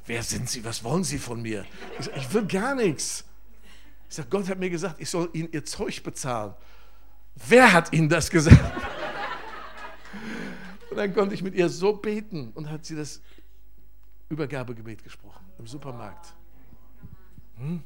Wer 0.05 0.21
sind 0.21 0.49
Sie? 0.49 0.65
Was 0.65 0.83
wollen 0.83 1.05
Sie 1.05 1.17
von 1.17 1.41
mir? 1.41 1.63
Ich, 1.97 2.07
sag, 2.07 2.17
ich 2.17 2.33
will 2.33 2.45
gar 2.45 2.75
nichts. 2.75 3.23
Ich 4.09 4.15
sage, 4.15 4.27
Gott 4.29 4.49
hat 4.49 4.59
mir 4.59 4.69
gesagt, 4.69 4.99
ich 4.99 5.09
soll 5.09 5.29
Ihnen 5.31 5.47
Ihr 5.53 5.63
Zeug 5.63 6.03
bezahlen. 6.03 6.53
Wer 7.47 7.71
hat 7.71 7.93
Ihnen 7.93 8.09
das 8.09 8.29
gesagt? 8.29 8.59
Und 10.89 10.97
dann 10.97 11.13
konnte 11.13 11.33
ich 11.33 11.41
mit 11.41 11.55
ihr 11.55 11.69
so 11.69 11.93
beten 11.93 12.51
und 12.53 12.69
hat 12.69 12.85
sie 12.85 12.97
das 12.97 13.21
Übergabegebet 14.27 15.05
gesprochen 15.05 15.45
im 15.57 15.65
Supermarkt. 15.65 16.33
Hm? 17.55 17.81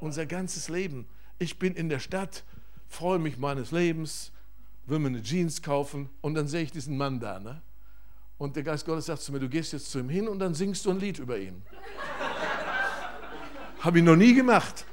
Unser 0.00 0.26
ganzes 0.26 0.68
Leben. 0.68 1.06
Ich 1.38 1.60
bin 1.60 1.76
in 1.76 1.88
der 1.88 2.00
Stadt, 2.00 2.42
freue 2.88 3.20
mich 3.20 3.38
meines 3.38 3.70
Lebens, 3.70 4.32
will 4.86 4.98
mir 4.98 5.06
eine 5.06 5.22
Jeans 5.22 5.62
kaufen 5.62 6.10
und 6.20 6.34
dann 6.34 6.48
sehe 6.48 6.64
ich 6.64 6.72
diesen 6.72 6.96
Mann 6.96 7.20
da. 7.20 7.38
Ne? 7.38 7.62
Und 8.42 8.56
der 8.56 8.64
Geist 8.64 8.84
Gottes 8.84 9.06
sagt 9.06 9.22
zu 9.22 9.30
mir, 9.30 9.38
du 9.38 9.48
gehst 9.48 9.72
jetzt 9.72 9.88
zu 9.88 10.00
ihm 10.00 10.08
hin 10.08 10.26
und 10.26 10.40
dann 10.40 10.52
singst 10.52 10.84
du 10.84 10.90
ein 10.90 10.98
Lied 10.98 11.20
über 11.20 11.38
ihn. 11.38 11.62
Habe 13.78 14.00
ich 14.00 14.04
noch 14.04 14.16
nie 14.16 14.34
gemacht. 14.34 14.84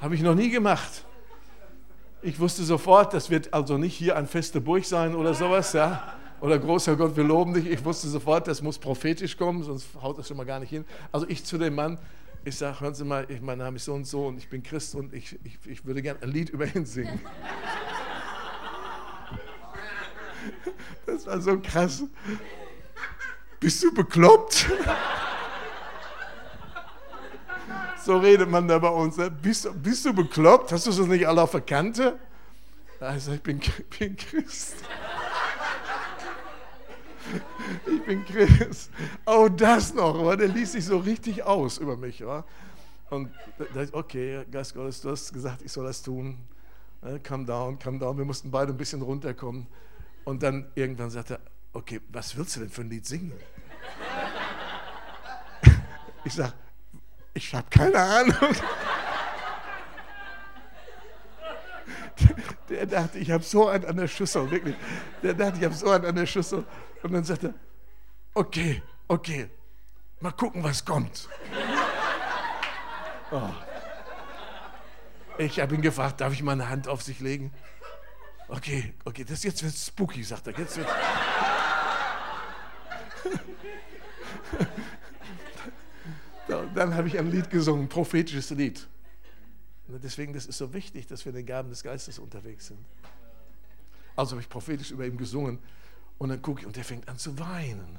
Habe 0.00 0.14
ich 0.14 0.22
noch 0.22 0.34
nie 0.34 0.48
gemacht. 0.48 1.04
Ich 2.22 2.40
wusste 2.40 2.64
sofort, 2.64 3.12
das 3.12 3.28
wird 3.28 3.52
also 3.52 3.76
nicht 3.76 3.94
hier 3.94 4.16
ein 4.16 4.26
feste 4.26 4.62
Burg 4.62 4.86
sein 4.86 5.14
oder 5.14 5.34
sowas, 5.34 5.74
ja. 5.74 6.14
Oder 6.40 6.58
großer 6.58 6.96
Gott, 6.96 7.18
wir 7.18 7.24
loben 7.24 7.52
dich. 7.52 7.66
Ich 7.66 7.84
wusste 7.84 8.08
sofort, 8.08 8.48
das 8.48 8.62
muss 8.62 8.78
prophetisch 8.78 9.36
kommen, 9.36 9.62
sonst 9.62 9.86
haut 10.00 10.16
das 10.16 10.26
schon 10.26 10.38
mal 10.38 10.46
gar 10.46 10.58
nicht 10.58 10.70
hin. 10.70 10.86
Also 11.12 11.28
ich 11.28 11.44
zu 11.44 11.58
dem 11.58 11.74
Mann, 11.74 11.98
ich 12.46 12.56
sage, 12.56 12.80
hören 12.80 12.94
Sie 12.94 13.04
mal, 13.04 13.26
ich, 13.28 13.42
mein 13.42 13.58
Name 13.58 13.76
ist 13.76 13.84
so 13.84 13.92
und 13.92 14.06
so 14.06 14.26
und 14.26 14.38
ich 14.38 14.48
bin 14.48 14.62
Christ 14.62 14.94
und 14.94 15.12
ich, 15.12 15.38
ich, 15.44 15.58
ich 15.66 15.84
würde 15.84 16.00
gerne 16.00 16.22
ein 16.22 16.30
Lied 16.30 16.48
über 16.48 16.64
ihn 16.74 16.86
singen. 16.86 17.20
Das 21.06 21.26
war 21.26 21.40
so 21.40 21.58
krass. 21.58 22.02
Bist 23.60 23.82
du 23.82 23.92
bekloppt? 23.92 24.66
So 28.04 28.16
redet 28.16 28.48
man 28.48 28.66
da 28.66 28.78
bei 28.78 28.88
uns. 28.88 29.18
Ne? 29.18 29.30
Bist, 29.30 29.68
bist 29.82 30.06
du 30.06 30.14
bekloppt? 30.14 30.72
Hast 30.72 30.86
du 30.86 30.90
das 30.90 30.98
nicht 31.00 31.28
alle 31.28 31.42
auf 31.42 31.50
der 31.50 31.60
Kante? 31.60 32.18
Also 33.00 33.32
ich 33.32 33.42
bin, 33.42 33.60
bin 33.98 34.16
Christ. 34.16 34.76
Ich 37.86 38.02
bin 38.04 38.24
Christ. 38.24 38.90
Oh, 39.26 39.50
das 39.54 39.92
noch. 39.92 40.18
Aber 40.18 40.38
der 40.38 40.48
ließ 40.48 40.72
sich 40.72 40.86
so 40.86 40.96
richtig 40.96 41.42
aus 41.42 41.76
über 41.76 41.98
mich. 41.98 42.24
Wa? 42.24 42.42
Und 43.10 43.28
okay, 43.92 44.46
Geist 44.50 44.74
Gottes, 44.74 45.02
du 45.02 45.10
hast 45.10 45.30
gesagt, 45.30 45.60
ich 45.60 45.70
soll 45.70 45.84
das 45.84 46.00
tun. 46.00 46.38
Come 47.26 47.44
down, 47.44 47.78
come 47.78 47.98
down. 47.98 48.16
Wir 48.16 48.24
mussten 48.24 48.50
beide 48.50 48.72
ein 48.72 48.78
bisschen 48.78 49.02
runterkommen. 49.02 49.66
Und 50.28 50.42
dann 50.42 50.70
irgendwann 50.74 51.08
sagte 51.08 51.36
er, 51.36 51.40
okay, 51.72 52.02
was 52.10 52.36
willst 52.36 52.54
du 52.54 52.60
denn 52.60 52.68
für 52.68 52.82
ein 52.82 52.90
Lied 52.90 53.06
singen? 53.06 53.32
Ich 56.24 56.34
sage, 56.34 56.52
ich 57.32 57.54
habe 57.54 57.66
keine 57.70 57.98
Ahnung. 57.98 58.34
Der 62.68 62.84
dachte, 62.84 63.18
ich 63.18 63.30
habe 63.30 63.42
so 63.42 63.68
einen 63.68 63.86
an 63.86 63.96
der 63.96 64.08
Schüssel, 64.08 64.50
wirklich. 64.50 64.76
Der 65.22 65.32
dachte, 65.32 65.56
ich 65.56 65.64
habe 65.64 65.74
so 65.74 65.90
einen 65.90 66.04
an 66.04 66.14
der 66.14 66.26
Schüssel. 66.26 66.66
Und 67.02 67.12
dann 67.12 67.24
sagte 67.24 67.46
er, 67.46 67.54
okay, 68.34 68.82
okay, 69.06 69.48
mal 70.20 70.32
gucken, 70.32 70.62
was 70.62 70.84
kommt. 70.84 71.26
Oh. 73.30 73.48
Ich 75.38 75.58
habe 75.58 75.74
ihn 75.74 75.80
gefragt, 75.80 76.20
darf 76.20 76.34
ich 76.34 76.42
meine 76.42 76.68
Hand 76.68 76.86
auf 76.86 77.00
sich 77.00 77.20
legen? 77.20 77.50
Okay, 78.48 78.94
okay, 79.04 79.24
das 79.24 79.42
jetzt 79.42 79.62
wird 79.62 79.74
spooky, 79.74 80.24
sagt 80.24 80.46
er. 80.46 80.58
Jetzt 80.58 80.78
wird 80.78 80.88
Dann 86.74 86.94
habe 86.94 87.08
ich 87.08 87.18
ein 87.18 87.30
Lied 87.30 87.50
gesungen, 87.50 87.84
ein 87.84 87.88
prophetisches 87.88 88.50
Lied. 88.50 88.86
Deswegen, 89.88 90.32
das 90.32 90.46
ist 90.46 90.58
so 90.58 90.72
wichtig, 90.72 91.06
dass 91.06 91.24
wir 91.24 91.30
in 91.30 91.36
den 91.36 91.46
Gaben 91.46 91.70
des 91.70 91.82
Geistes 91.82 92.18
unterwegs 92.18 92.68
sind. 92.68 92.78
Also 94.16 94.32
habe 94.32 94.40
ich 94.40 94.48
prophetisch 94.48 94.90
über 94.90 95.06
ihn 95.06 95.16
gesungen 95.16 95.58
und 96.18 96.30
dann 96.30 96.42
gucke 96.42 96.60
ich 96.60 96.66
und 96.66 96.76
der 96.76 96.84
fängt 96.84 97.08
an 97.08 97.18
zu 97.18 97.38
weinen. 97.38 97.98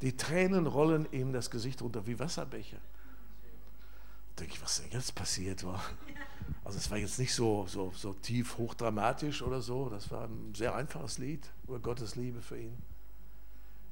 Die 0.00 0.16
Tränen 0.16 0.66
rollen 0.66 1.06
ihm 1.12 1.32
das 1.32 1.50
Gesicht 1.50 1.82
runter 1.82 2.06
wie 2.06 2.18
Wasserbecher. 2.18 2.78
Denke 4.38 4.54
ich, 4.54 4.62
was 4.62 4.80
denn 4.80 4.90
jetzt 4.90 5.14
passiert 5.14 5.64
war. 5.64 5.82
Also 6.64 6.78
es 6.78 6.90
war 6.90 6.98
jetzt 6.98 7.18
nicht 7.18 7.34
so, 7.34 7.66
so, 7.66 7.92
so 7.96 8.12
tief 8.12 8.58
hochdramatisch 8.58 9.42
oder 9.42 9.60
so. 9.60 9.88
Das 9.88 10.10
war 10.10 10.24
ein 10.24 10.54
sehr 10.54 10.74
einfaches 10.74 11.18
Lied 11.18 11.48
über 11.64 11.78
Gottes 11.78 12.14
Liebe 12.14 12.40
für 12.42 12.58
ihn. 12.58 12.76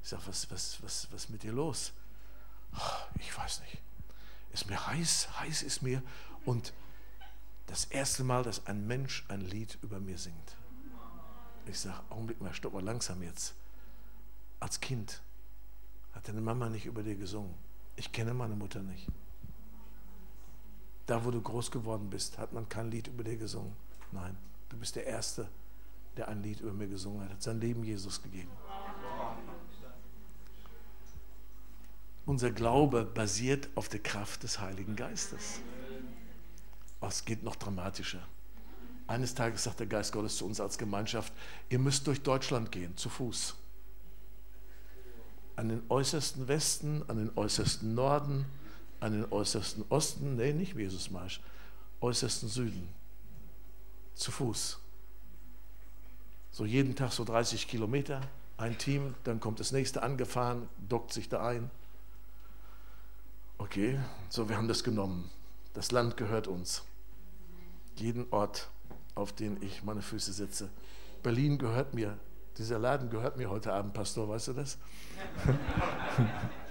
Ich 0.01 0.09
sage, 0.09 0.23
was, 0.27 0.49
was, 0.51 0.81
was, 0.81 1.07
was 1.11 1.29
mit 1.29 1.43
dir 1.43 1.51
los? 1.51 1.91
Ich 3.19 3.35
weiß 3.37 3.61
nicht. 3.61 3.81
Ist 4.53 4.69
mir 4.69 4.87
heiß, 4.87 5.39
heiß 5.39 5.63
ist 5.63 5.81
mir. 5.81 6.01
Und 6.45 6.73
das 7.65 7.85
erste 7.85 8.23
Mal, 8.23 8.43
dass 8.43 8.65
ein 8.67 8.87
Mensch 8.87 9.25
ein 9.27 9.41
Lied 9.41 9.77
über 9.81 9.99
mir 9.99 10.17
singt. 10.17 10.55
Ich 11.65 11.79
sage, 11.79 11.99
Augenblick 12.09 12.39
mal, 12.39 12.53
stopp 12.53 12.73
mal 12.73 12.83
langsam 12.83 13.21
jetzt. 13.21 13.53
Als 14.59 14.79
Kind 14.79 15.21
hat 16.13 16.27
deine 16.27 16.41
Mama 16.41 16.69
nicht 16.69 16.85
über 16.85 17.03
dir 17.03 17.15
gesungen. 17.15 17.53
Ich 17.97 18.11
kenne 18.11 18.33
meine 18.33 18.55
Mutter 18.55 18.81
nicht. 18.81 19.07
Da, 21.07 21.23
wo 21.23 21.31
du 21.31 21.41
groß 21.41 21.71
geworden 21.71 22.09
bist, 22.09 22.37
hat 22.37 22.53
man 22.53 22.67
kein 22.69 22.91
Lied 22.91 23.07
über 23.07 23.23
dir 23.23 23.37
gesungen. 23.37 23.73
Nein, 24.11 24.37
du 24.69 24.77
bist 24.77 24.95
der 24.95 25.05
Erste, 25.05 25.47
der 26.17 26.27
ein 26.27 26.43
Lied 26.43 26.59
über 26.59 26.73
mir 26.73 26.87
gesungen 26.87 27.21
hat, 27.21 27.31
hat 27.31 27.41
sein 27.41 27.59
Leben 27.59 27.83
Jesus 27.83 28.21
gegeben. 28.21 28.51
Unser 32.25 32.51
Glaube 32.51 33.05
basiert 33.05 33.69
auf 33.75 33.87
der 33.87 34.01
Kraft 34.01 34.43
des 34.43 34.59
Heiligen 34.59 34.97
Geistes. 34.97 35.61
Oh, 36.99 37.07
es 37.07 37.23
geht 37.23 37.41
noch 37.41 37.55
dramatischer. 37.55 38.21
Eines 39.07 39.33
Tages 39.33 39.63
sagt 39.63 39.79
der 39.79 39.87
Geist 39.87 40.11
Gottes 40.11 40.35
zu 40.35 40.45
uns 40.45 40.59
als 40.59 40.77
Gemeinschaft, 40.77 41.31
ihr 41.69 41.79
müsst 41.79 42.05
durch 42.05 42.21
Deutschland 42.21 42.69
gehen, 42.73 42.97
zu 42.97 43.07
Fuß. 43.07 43.55
An 45.55 45.69
den 45.69 45.83
äußersten 45.87 46.49
Westen, 46.49 47.03
an 47.07 47.17
den 47.17 47.31
äußersten 47.37 47.95
Norden, 47.95 48.45
an 48.99 49.13
den 49.13 49.31
äußersten 49.31 49.85
Osten, 49.89 50.35
nee, 50.35 50.53
nicht 50.53 50.75
wie 50.75 50.83
Jesus 50.83 51.11
Marsch, 51.11 51.41
äußersten 52.01 52.49
Süden, 52.49 52.89
zu 54.15 54.31
Fuß. 54.31 54.79
So 56.51 56.65
jeden 56.65 56.95
Tag 56.95 57.11
so 57.11 57.23
30 57.23 57.67
Kilometer, 57.67 58.21
ein 58.57 58.77
Team, 58.77 59.13
dann 59.23 59.39
kommt 59.39 59.59
das 59.59 59.71
nächste 59.71 60.01
angefahren, 60.01 60.67
dockt 60.89 61.13
sich 61.13 61.29
da 61.29 61.45
ein. 61.45 61.69
Okay, 63.59 63.99
so 64.29 64.49
wir 64.49 64.57
haben 64.57 64.67
das 64.67 64.83
genommen. 64.83 65.29
Das 65.73 65.91
Land 65.91 66.17
gehört 66.17 66.47
uns. 66.47 66.83
Jeden 67.95 68.25
Ort, 68.31 68.69
auf 69.15 69.31
den 69.31 69.61
ich 69.61 69.83
meine 69.83 70.01
Füße 70.01 70.33
setze. 70.33 70.69
Berlin 71.21 71.57
gehört 71.57 71.93
mir. 71.93 72.17
Dieser 72.57 72.79
Laden 72.79 73.09
gehört 73.09 73.37
mir 73.37 73.49
heute 73.49 73.73
Abend, 73.73 73.93
Pastor, 73.93 74.27
weißt 74.29 74.47
du 74.49 74.53
das? 74.53 74.77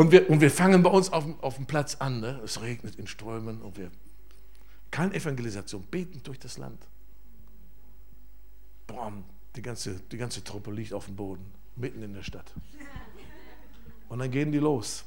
und, 0.00 0.12
wir, 0.12 0.30
und 0.30 0.40
wir 0.40 0.50
fangen 0.50 0.82
bei 0.82 0.88
uns 0.88 1.12
auf, 1.12 1.26
auf 1.42 1.56
dem 1.56 1.66
Platz 1.66 1.96
an. 1.96 2.20
Ne? 2.20 2.40
Es 2.42 2.62
regnet 2.62 2.96
in 2.96 3.06
Strömen 3.06 3.60
und 3.60 3.76
wir. 3.76 3.90
Keine 4.90 5.14
Evangelisation, 5.14 5.82
beten 5.82 6.22
durch 6.22 6.38
das 6.38 6.56
Land. 6.56 6.86
Boom, 8.86 9.24
die 9.54 9.60
ganze, 9.60 10.00
die 10.10 10.16
ganze 10.16 10.42
Truppe 10.42 10.72
liegt 10.72 10.94
auf 10.94 11.04
dem 11.04 11.16
Boden, 11.16 11.44
mitten 11.76 12.02
in 12.02 12.14
der 12.14 12.22
Stadt. 12.22 12.50
Und 14.08 14.20
dann 14.20 14.30
gehen 14.30 14.50
die 14.52 14.58
los, 14.58 15.04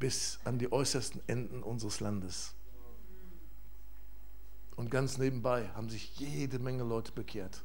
bis 0.00 0.40
an 0.44 0.58
die 0.58 0.72
äußersten 0.72 1.22
Enden 1.28 1.62
unseres 1.62 2.00
Landes. 2.00 2.52
Und 4.74 4.90
ganz 4.90 5.18
nebenbei 5.18 5.68
haben 5.68 5.88
sich 5.88 6.16
jede 6.18 6.58
Menge 6.58 6.82
Leute 6.82 7.12
bekehrt. 7.12 7.62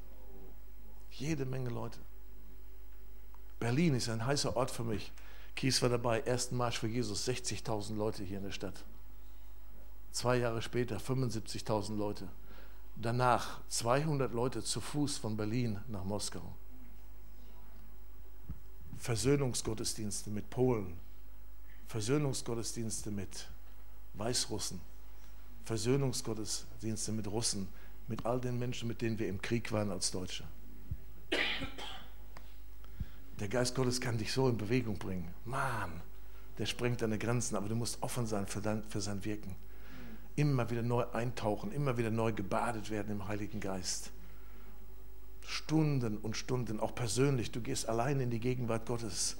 Jede 1.09 1.45
Menge 1.47 1.71
Leute. 1.71 1.97
Berlin 3.59 3.95
ist 3.95 4.09
ein 4.09 4.23
heißer 4.23 4.55
Ort 4.55 4.69
für 4.69 4.83
mich. 4.83 5.11
Kies 5.59 5.81
war 5.81 5.89
dabei, 5.89 6.21
ersten 6.21 6.55
Marsch 6.55 6.79
für 6.79 6.87
Jesus, 6.87 7.27
60.000 7.27 7.97
Leute 7.97 8.23
hier 8.23 8.37
in 8.37 8.45
der 8.45 8.53
Stadt. 8.53 8.85
Zwei 10.13 10.37
Jahre 10.37 10.61
später 10.61 10.95
75.000 10.95 11.97
Leute. 11.97 12.29
Danach 12.95 13.59
200 13.67 14.33
Leute 14.33 14.63
zu 14.63 14.79
Fuß 14.79 15.17
von 15.17 15.35
Berlin 15.35 15.81
nach 15.89 16.05
Moskau. 16.05 16.55
Versöhnungsgottesdienste 18.99 20.29
mit 20.29 20.49
Polen, 20.49 20.95
Versöhnungsgottesdienste 21.87 23.11
mit 23.11 23.49
Weißrussen, 24.13 24.79
Versöhnungsgottesdienste 25.65 27.11
mit 27.11 27.27
Russen, 27.27 27.67
mit 28.07 28.25
all 28.25 28.39
den 28.39 28.57
Menschen, 28.57 28.87
mit 28.87 29.01
denen 29.01 29.19
wir 29.19 29.27
im 29.27 29.41
Krieg 29.41 29.73
waren 29.73 29.91
als 29.91 30.09
Deutsche. 30.09 30.45
Der 33.39 33.47
Geist 33.47 33.75
Gottes 33.75 34.01
kann 34.01 34.17
dich 34.17 34.33
so 34.33 34.49
in 34.49 34.57
Bewegung 34.57 34.97
bringen. 34.97 35.33
Mann, 35.45 36.01
der 36.57 36.65
sprengt 36.65 37.01
deine 37.01 37.17
Grenzen, 37.17 37.55
aber 37.55 37.69
du 37.69 37.75
musst 37.75 38.01
offen 38.03 38.27
sein 38.27 38.47
für, 38.47 38.61
dein, 38.61 38.83
für 38.83 38.99
sein 38.99 39.23
Wirken. 39.23 39.55
Immer 40.35 40.69
wieder 40.69 40.81
neu 40.81 41.05
eintauchen, 41.13 41.71
immer 41.71 41.97
wieder 41.97 42.11
neu 42.11 42.33
gebadet 42.33 42.89
werden 42.89 43.11
im 43.11 43.27
Heiligen 43.27 43.59
Geist. 43.59 44.11
Stunden 45.45 46.17
und 46.17 46.35
Stunden, 46.35 46.79
auch 46.79 46.93
persönlich. 46.93 47.51
Du 47.51 47.61
gehst 47.61 47.87
allein 47.87 48.19
in 48.19 48.29
die 48.29 48.39
Gegenwart 48.39 48.85
Gottes. 48.85 49.37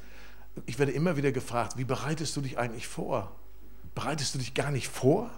Ich 0.66 0.80
werde 0.80 0.94
immer 0.94 1.18
wieder 1.18 1.32
gefragt, 1.32 1.78
wie 1.78 1.84
bereitest 1.84 2.36
du 2.36 2.42
dich 2.42 2.58
eigentlich 2.58 2.88
vor? 2.88 3.36
Bereitest 3.96 4.34
du 4.34 4.40
dich 4.40 4.54
gar 4.54 4.72
nicht 4.72 4.88
vor? 4.88 5.30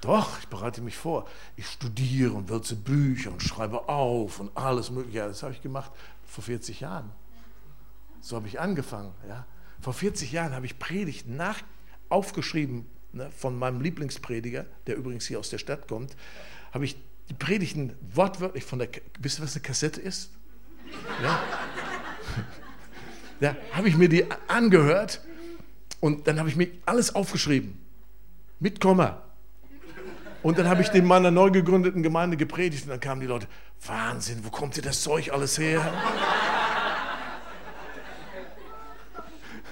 Doch, 0.00 0.38
ich 0.38 0.48
bereite 0.48 0.80
mich 0.80 0.96
vor. 0.96 1.26
Ich 1.56 1.66
studiere 1.66 2.32
und 2.32 2.48
würze 2.48 2.76
Bücher 2.76 3.32
und 3.32 3.42
schreibe 3.42 3.88
auf 3.88 4.38
und 4.38 4.56
alles 4.56 4.90
Mögliche. 4.90 5.20
Das 5.20 5.42
habe 5.42 5.52
ich 5.52 5.62
gemacht 5.62 5.90
vor 6.24 6.44
40 6.44 6.80
Jahren. 6.80 7.10
So 8.24 8.36
habe 8.36 8.48
ich 8.48 8.58
angefangen. 8.58 9.12
Ja. 9.28 9.44
Vor 9.82 9.92
40 9.92 10.32
Jahren 10.32 10.54
habe 10.54 10.64
ich 10.64 10.78
Predigten 10.78 11.36
nach, 11.36 11.58
aufgeschrieben 12.08 12.86
ne, 13.12 13.30
von 13.36 13.58
meinem 13.58 13.82
Lieblingsprediger, 13.82 14.64
der 14.86 14.96
übrigens 14.96 15.26
hier 15.26 15.38
aus 15.38 15.50
der 15.50 15.58
Stadt 15.58 15.88
kommt, 15.88 16.16
habe 16.72 16.86
ich 16.86 16.96
die 17.28 17.34
Predigten 17.34 17.94
wortwörtlich 18.14 18.64
von 18.64 18.78
der, 18.78 18.88
wisst 19.18 19.40
ihr, 19.40 19.44
was 19.44 19.54
eine 19.54 19.62
Kassette 19.62 20.00
ist? 20.00 20.30
Ja. 21.22 21.42
Da 23.40 23.56
habe 23.72 23.88
ich 23.88 23.96
mir 23.96 24.08
die 24.08 24.24
angehört 24.46 25.20
und 26.00 26.28
dann 26.28 26.38
habe 26.38 26.48
ich 26.48 26.54
mir 26.54 26.70
alles 26.86 27.14
aufgeschrieben. 27.14 27.78
Mit 28.60 28.80
Komma. 28.80 29.22
Und 30.42 30.56
dann 30.56 30.68
habe 30.68 30.82
ich 30.82 30.88
dem 30.88 31.04
meiner 31.04 31.32
neu 31.32 31.50
gegründeten 31.50 32.02
Gemeinde 32.02 32.36
gepredigt 32.36 32.84
und 32.84 32.90
dann 32.90 33.00
kamen 33.00 33.20
die 33.20 33.26
Leute, 33.26 33.48
Wahnsinn, 33.84 34.44
wo 34.44 34.50
kommt 34.50 34.76
ihr 34.76 34.84
das 34.84 35.02
Zeug 35.02 35.32
alles 35.32 35.58
her? 35.58 35.92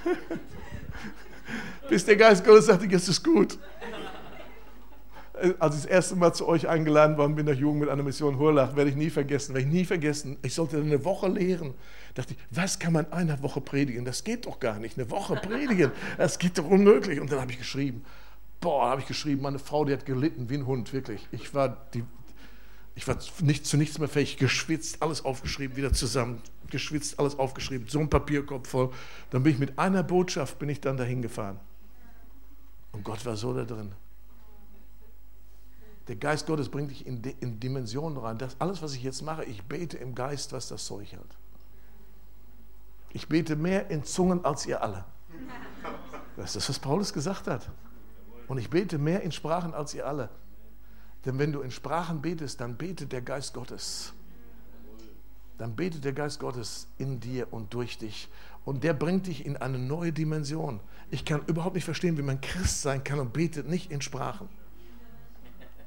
Bis 1.88 2.04
der 2.04 2.16
Geist 2.16 2.44
Gottes 2.44 2.66
sagte, 2.66 2.86
jetzt 2.86 3.08
ist 3.08 3.22
gut. 3.22 3.58
Als 5.58 5.76
ich 5.76 5.82
das 5.82 5.90
erste 5.90 6.16
Mal 6.16 6.32
zu 6.32 6.46
euch 6.46 6.68
eingeladen 6.68 7.16
worden 7.16 7.34
bin, 7.34 7.46
nach 7.46 7.54
Jugend 7.54 7.80
mit 7.80 7.88
einer 7.88 8.02
Mission 8.02 8.38
Hurlach, 8.38 8.76
werde 8.76 8.90
ich 8.90 8.96
nie 8.96 9.10
vergessen, 9.10 9.54
werde 9.54 9.66
ich 9.66 9.72
nie 9.72 9.84
vergessen. 9.84 10.36
Ich 10.42 10.54
sollte 10.54 10.76
eine 10.76 11.04
Woche 11.04 11.28
lehren. 11.28 11.74
Da 12.14 12.22
dachte 12.22 12.34
ich, 12.34 12.56
was 12.56 12.78
kann 12.78 12.92
man 12.92 13.12
einer 13.12 13.42
Woche 13.42 13.60
predigen? 13.60 14.04
Das 14.04 14.22
geht 14.22 14.46
doch 14.46 14.60
gar 14.60 14.78
nicht. 14.78 14.98
Eine 14.98 15.10
Woche 15.10 15.34
predigen, 15.34 15.90
das 16.16 16.38
geht 16.38 16.58
doch 16.58 16.68
unmöglich. 16.68 17.20
Und 17.20 17.32
dann 17.32 17.40
habe 17.40 17.50
ich 17.50 17.58
geschrieben, 17.58 18.04
boah, 18.62 18.88
habe 18.88 19.02
ich 19.02 19.06
geschrieben, 19.06 19.42
meine 19.42 19.58
Frau, 19.58 19.84
die 19.84 19.92
hat 19.92 20.06
gelitten 20.06 20.48
wie 20.48 20.54
ein 20.54 20.66
Hund, 20.66 20.94
wirklich. 20.94 21.28
Ich 21.32 21.52
war, 21.52 21.76
die, 21.92 22.04
ich 22.94 23.06
war 23.06 23.18
nicht, 23.40 23.66
zu 23.66 23.76
nichts 23.76 23.98
mehr 23.98 24.08
fähig, 24.08 24.38
geschwitzt, 24.38 25.02
alles 25.02 25.24
aufgeschrieben, 25.24 25.76
wieder 25.76 25.92
zusammen, 25.92 26.40
geschwitzt, 26.72 27.20
alles 27.20 27.38
aufgeschrieben, 27.38 27.86
so 27.86 28.00
ein 28.00 28.10
Papierkorb 28.10 28.66
voll. 28.66 28.90
Dann 29.30 29.44
bin 29.44 29.52
ich 29.52 29.58
mit 29.60 29.78
einer 29.78 30.02
Botschaft, 30.02 30.58
bin 30.58 30.68
ich 30.68 30.80
dann 30.80 30.96
dahin 30.96 31.22
gefahren. 31.22 31.60
Und 32.90 33.04
Gott 33.04 33.24
war 33.24 33.36
so 33.36 33.54
da 33.54 33.64
drin. 33.64 33.92
Der 36.08 36.16
Geist 36.16 36.46
Gottes 36.46 36.68
bringt 36.68 36.90
dich 36.90 37.06
in, 37.06 37.22
in 37.40 37.60
Dimensionen 37.60 38.18
rein. 38.18 38.36
Das, 38.36 38.56
alles, 38.58 38.82
was 38.82 38.94
ich 38.94 39.02
jetzt 39.04 39.22
mache, 39.22 39.44
ich 39.44 39.62
bete 39.62 39.96
im 39.96 40.16
Geist, 40.16 40.52
was 40.52 40.68
das 40.68 40.84
Zeug 40.84 41.12
hält. 41.12 41.36
Ich 43.12 43.28
bete 43.28 43.54
mehr 43.54 43.88
in 43.90 44.02
Zungen 44.02 44.44
als 44.44 44.66
ihr 44.66 44.82
alle. 44.82 45.04
Das 46.36 46.56
ist 46.56 46.68
was 46.68 46.78
Paulus 46.78 47.12
gesagt 47.12 47.46
hat. 47.46 47.70
Und 48.48 48.58
ich 48.58 48.68
bete 48.68 48.98
mehr 48.98 49.22
in 49.22 49.30
Sprachen 49.30 49.74
als 49.74 49.94
ihr 49.94 50.06
alle. 50.06 50.28
Denn 51.24 51.38
wenn 51.38 51.52
du 51.52 51.60
in 51.60 51.70
Sprachen 51.70 52.20
betest, 52.20 52.60
dann 52.60 52.76
betet 52.76 53.12
der 53.12 53.22
Geist 53.22 53.54
Gottes. 53.54 54.12
Dann 55.58 55.76
betet 55.76 56.04
der 56.04 56.12
Geist 56.12 56.40
Gottes 56.40 56.88
in 56.98 57.20
dir 57.20 57.52
und 57.52 57.72
durch 57.74 57.98
dich. 57.98 58.28
Und 58.64 58.84
der 58.84 58.94
bringt 58.94 59.26
dich 59.26 59.44
in 59.44 59.56
eine 59.56 59.78
neue 59.78 60.12
Dimension. 60.12 60.80
Ich 61.10 61.24
kann 61.24 61.42
überhaupt 61.46 61.74
nicht 61.74 61.84
verstehen, 61.84 62.16
wie 62.16 62.22
man 62.22 62.40
Christ 62.40 62.82
sein 62.82 63.04
kann 63.04 63.18
und 63.18 63.32
betet 63.32 63.68
nicht 63.68 63.90
in 63.90 64.00
Sprachen. 64.00 64.48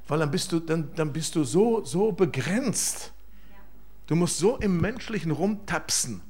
Weil 0.07 0.19
dann 0.19 0.31
bist 0.31 0.51
du, 0.51 0.59
dann, 0.59 0.93
dann 0.95 1.11
bist 1.11 1.35
du 1.35 1.43
so, 1.43 1.83
so 1.83 2.11
begrenzt. 2.11 3.11
Du 4.07 4.15
musst 4.15 4.37
so 4.37 4.57
im 4.57 4.79
Menschlichen 4.79 5.31
rumtapsen. 5.31 6.21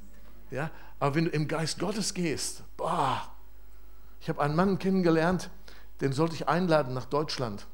Ja? 0.50 0.72
Aber 1.00 1.16
wenn 1.16 1.26
du 1.26 1.32
im 1.32 1.48
Geist 1.48 1.80
Gottes 1.80 2.14
gehst, 2.14 2.64
boah, 2.78 3.30
ich 4.22 4.30
habe 4.30 4.42
einen 4.42 4.56
Mann 4.56 4.80
kennengelernt, 4.80 5.50
den 6.02 6.14
sollte 6.14 6.36
ich 6.36 6.48
einladen 6.48 6.94
nach 6.94 7.06
Deutschland. 7.06 7.68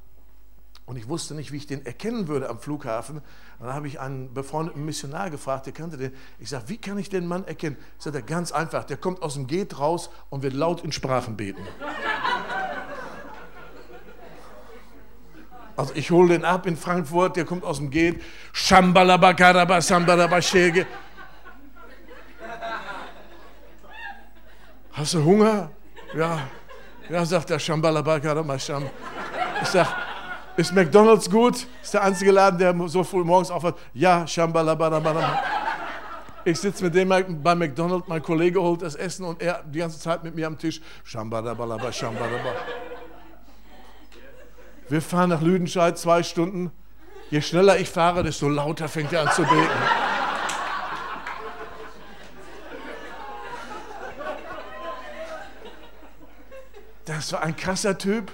Und 0.91 0.97
ich 0.97 1.07
wusste 1.07 1.35
nicht, 1.35 1.53
wie 1.53 1.55
ich 1.55 1.67
den 1.67 1.85
erkennen 1.85 2.27
würde 2.27 2.49
am 2.49 2.59
Flughafen. 2.59 3.19
Und 3.19 3.65
dann 3.65 3.73
habe 3.73 3.87
ich 3.87 4.01
einen 4.01 4.33
befreundeten 4.33 4.83
Missionar 4.83 5.29
gefragt, 5.29 5.65
der 5.65 5.71
kannte 5.71 5.95
den. 5.95 6.11
Ich 6.37 6.49
sage, 6.49 6.65
wie 6.67 6.75
kann 6.75 6.97
ich 6.97 7.07
den 7.07 7.27
Mann 7.27 7.47
erkennen? 7.47 7.77
Sagt 7.97 8.13
er, 8.13 8.21
ganz 8.21 8.51
einfach, 8.51 8.83
der 8.83 8.97
kommt 8.97 9.21
aus 9.21 9.35
dem 9.35 9.47
Gate 9.47 9.79
raus 9.79 10.09
und 10.29 10.43
wird 10.43 10.53
laut 10.53 10.83
in 10.83 10.91
Sprachen 10.91 11.37
beten. 11.37 11.65
Also 15.77 15.93
ich 15.95 16.11
hole 16.11 16.33
den 16.33 16.43
ab 16.43 16.67
in 16.67 16.75
Frankfurt, 16.75 17.37
der 17.37 17.45
kommt 17.45 17.63
aus 17.63 17.77
dem 17.77 17.89
Gate. 17.89 18.21
Shambalabakaraba, 18.51 19.79
Sambalabashege. 19.79 20.85
Hast 24.91 25.13
du 25.13 25.23
Hunger? 25.23 25.71
Ja. 26.13 26.41
Ja, 27.09 27.25
sagt 27.25 27.49
der 27.49 27.59
Shambalabakaraba, 27.59 28.59
Sham. 28.59 28.89
Ich 29.61 29.69
sage, 29.69 29.89
ist 30.61 30.73
McDonalds 30.73 31.29
gut? 31.29 31.67
Ist 31.81 31.93
der 31.93 32.03
einzige 32.03 32.31
Laden, 32.31 32.59
der 32.59 32.75
so 32.87 33.03
früh 33.03 33.23
morgens 33.23 33.49
aufhört? 33.49 33.77
Ja, 33.93 34.25
Shambalabarabara. 34.27 35.43
Ich 36.45 36.59
sitze 36.59 36.83
mit 36.83 36.95
dem 36.95 37.09
bei 37.09 37.55
McDonalds, 37.55 38.07
mein 38.07 38.21
Kollege 38.21 38.61
holt 38.61 38.81
das 38.81 38.95
Essen 38.95 39.25
und 39.25 39.41
er 39.41 39.63
die 39.63 39.79
ganze 39.79 39.99
Zeit 39.99 40.23
mit 40.23 40.35
mir 40.35 40.47
am 40.47 40.57
Tisch. 40.57 40.81
Shambalabalaba, 41.03 41.91
Shambalaba. 41.91 42.53
Wir 44.87 45.01
fahren 45.01 45.29
nach 45.29 45.41
Lüdenscheid 45.41 45.97
zwei 45.97 46.21
Stunden. 46.23 46.71
Je 47.29 47.41
schneller 47.41 47.79
ich 47.79 47.89
fahre, 47.89 48.23
desto 48.23 48.49
lauter 48.49 48.87
fängt 48.87 49.13
er 49.13 49.21
an 49.21 49.31
zu 49.31 49.43
beten. 49.43 49.69
Das 57.05 57.33
war 57.33 57.41
ein 57.41 57.55
krasser 57.55 57.97
Typ. 57.97 58.31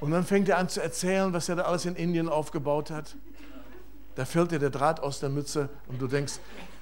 Und 0.00 0.10
dann 0.12 0.24
fängt 0.24 0.48
er 0.48 0.58
an 0.58 0.68
zu 0.68 0.82
erzählen, 0.82 1.32
was 1.32 1.48
er 1.48 1.56
da 1.56 1.62
alles 1.62 1.84
in 1.84 1.94
Indien 1.94 2.28
aufgebaut 2.28 2.90
hat. 2.90 3.16
Da 4.14 4.24
fällt 4.24 4.50
dir 4.50 4.58
der 4.58 4.70
Draht 4.70 5.00
aus 5.00 5.20
der 5.20 5.28
Mütze 5.28 5.68
und 5.88 6.00
du 6.00 6.06
denkst, 6.06 6.34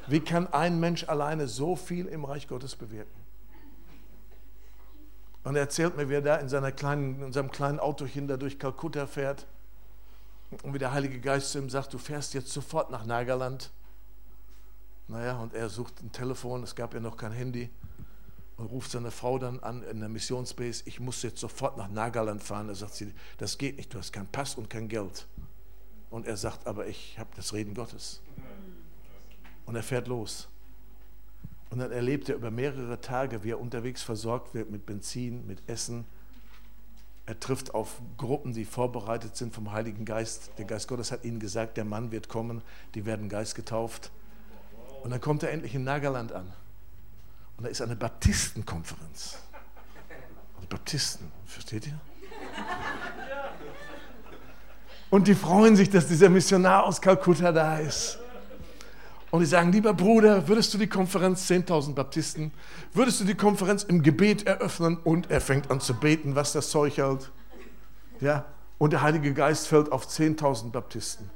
wie 0.06 0.20
kann 0.20 0.46
ein 0.52 0.80
Mensch 0.80 1.08
alleine 1.08 1.48
so 1.48 1.76
viel 1.76 2.06
im 2.06 2.24
Reich 2.24 2.48
Gottes 2.48 2.76
bewirken? 2.76 3.18
Und 5.44 5.56
er 5.56 5.62
erzählt 5.62 5.96
mir, 5.96 6.08
wie 6.08 6.14
er 6.14 6.22
da 6.22 6.36
in, 6.36 6.48
seiner 6.48 6.72
kleinen, 6.72 7.22
in 7.22 7.32
seinem 7.32 7.50
kleinen 7.50 7.80
Autochen 7.80 8.28
da 8.28 8.36
durch 8.36 8.58
Kalkutta 8.58 9.06
fährt 9.06 9.46
und 10.62 10.74
wie 10.74 10.78
der 10.78 10.92
Heilige 10.92 11.20
Geist 11.20 11.52
zu 11.52 11.58
ihm 11.58 11.70
sagt, 11.70 11.92
du 11.92 11.98
fährst 11.98 12.34
jetzt 12.34 12.52
sofort 12.52 12.90
nach 12.90 13.04
Nagaland. 13.04 13.70
Naja, 15.08 15.38
und 15.38 15.54
er 15.54 15.68
sucht 15.68 16.02
ein 16.02 16.12
Telefon, 16.12 16.62
es 16.62 16.74
gab 16.74 16.94
ja 16.94 17.00
noch 17.00 17.16
kein 17.16 17.32
Handy 17.32 17.70
und 18.58 18.66
ruft 18.66 18.90
seine 18.90 19.12
Frau 19.12 19.38
dann 19.38 19.60
an 19.60 19.84
in 19.84 20.00
der 20.00 20.08
Missionsbase, 20.08 20.82
ich 20.84 20.98
muss 20.98 21.22
jetzt 21.22 21.40
sofort 21.40 21.76
nach 21.76 21.88
Nagaland 21.88 22.42
fahren. 22.42 22.66
Da 22.66 22.74
sagt 22.74 22.94
sie, 22.94 23.14
das 23.38 23.56
geht 23.56 23.76
nicht, 23.76 23.94
du 23.94 23.98
hast 23.98 24.12
keinen 24.12 24.26
Pass 24.26 24.56
und 24.56 24.68
kein 24.68 24.88
Geld. 24.88 25.26
Und 26.10 26.26
er 26.26 26.36
sagt, 26.36 26.66
aber 26.66 26.86
ich 26.86 27.18
habe 27.18 27.30
das 27.36 27.52
Reden 27.52 27.74
Gottes. 27.74 28.20
Und 29.64 29.76
er 29.76 29.82
fährt 29.82 30.08
los. 30.08 30.48
Und 31.70 31.78
dann 31.78 31.92
erlebt 31.92 32.28
er 32.28 32.34
über 32.34 32.50
mehrere 32.50 33.00
Tage, 33.00 33.44
wie 33.44 33.50
er 33.50 33.60
unterwegs 33.60 34.02
versorgt 34.02 34.54
wird 34.54 34.70
mit 34.70 34.86
Benzin, 34.86 35.46
mit 35.46 35.62
Essen. 35.68 36.04
Er 37.26 37.38
trifft 37.38 37.74
auf 37.74 38.00
Gruppen, 38.16 38.54
die 38.54 38.64
vorbereitet 38.64 39.36
sind 39.36 39.54
vom 39.54 39.70
Heiligen 39.70 40.04
Geist. 40.04 40.50
Der 40.58 40.64
Geist 40.64 40.88
Gottes 40.88 41.12
hat 41.12 41.24
ihnen 41.24 41.38
gesagt, 41.38 41.76
der 41.76 41.84
Mann 41.84 42.10
wird 42.10 42.28
kommen, 42.28 42.62
die 42.94 43.04
werden 43.04 43.28
Geist 43.28 43.54
getauft. 43.54 44.10
Und 45.04 45.10
dann 45.10 45.20
kommt 45.20 45.42
er 45.44 45.52
endlich 45.52 45.74
in 45.74 45.84
Nagaland 45.84 46.32
an. 46.32 46.50
Und 47.58 47.64
da 47.64 47.70
ist 47.70 47.82
eine 47.82 47.96
Baptistenkonferenz. 47.96 49.38
Die 50.62 50.66
Baptisten, 50.66 51.30
versteht 51.44 51.88
ihr? 51.88 51.98
Und 55.10 55.26
die 55.26 55.34
freuen 55.34 55.74
sich, 55.74 55.90
dass 55.90 56.06
dieser 56.06 56.28
Missionar 56.28 56.84
aus 56.84 57.00
Kalkutta 57.00 57.50
da 57.50 57.78
ist. 57.78 58.18
Und 59.30 59.40
die 59.40 59.46
sagen, 59.46 59.72
lieber 59.72 59.92
Bruder, 59.92 60.46
würdest 60.46 60.72
du 60.72 60.78
die 60.78 60.86
Konferenz, 60.86 61.50
10.000 61.50 61.94
Baptisten, 61.94 62.52
würdest 62.94 63.20
du 63.20 63.24
die 63.24 63.34
Konferenz 63.34 63.82
im 63.82 64.02
Gebet 64.02 64.46
eröffnen? 64.46 64.96
Und 64.98 65.30
er 65.30 65.40
fängt 65.40 65.70
an 65.70 65.80
zu 65.80 65.94
beten, 65.94 66.36
was 66.36 66.52
das 66.52 66.70
Zeug 66.70 66.96
hält. 66.96 67.30
Ja? 68.20 68.44
Und 68.78 68.92
der 68.92 69.02
Heilige 69.02 69.34
Geist 69.34 69.66
fällt 69.66 69.90
auf 69.90 70.06
10.000 70.06 70.70
Baptisten. 70.70 71.28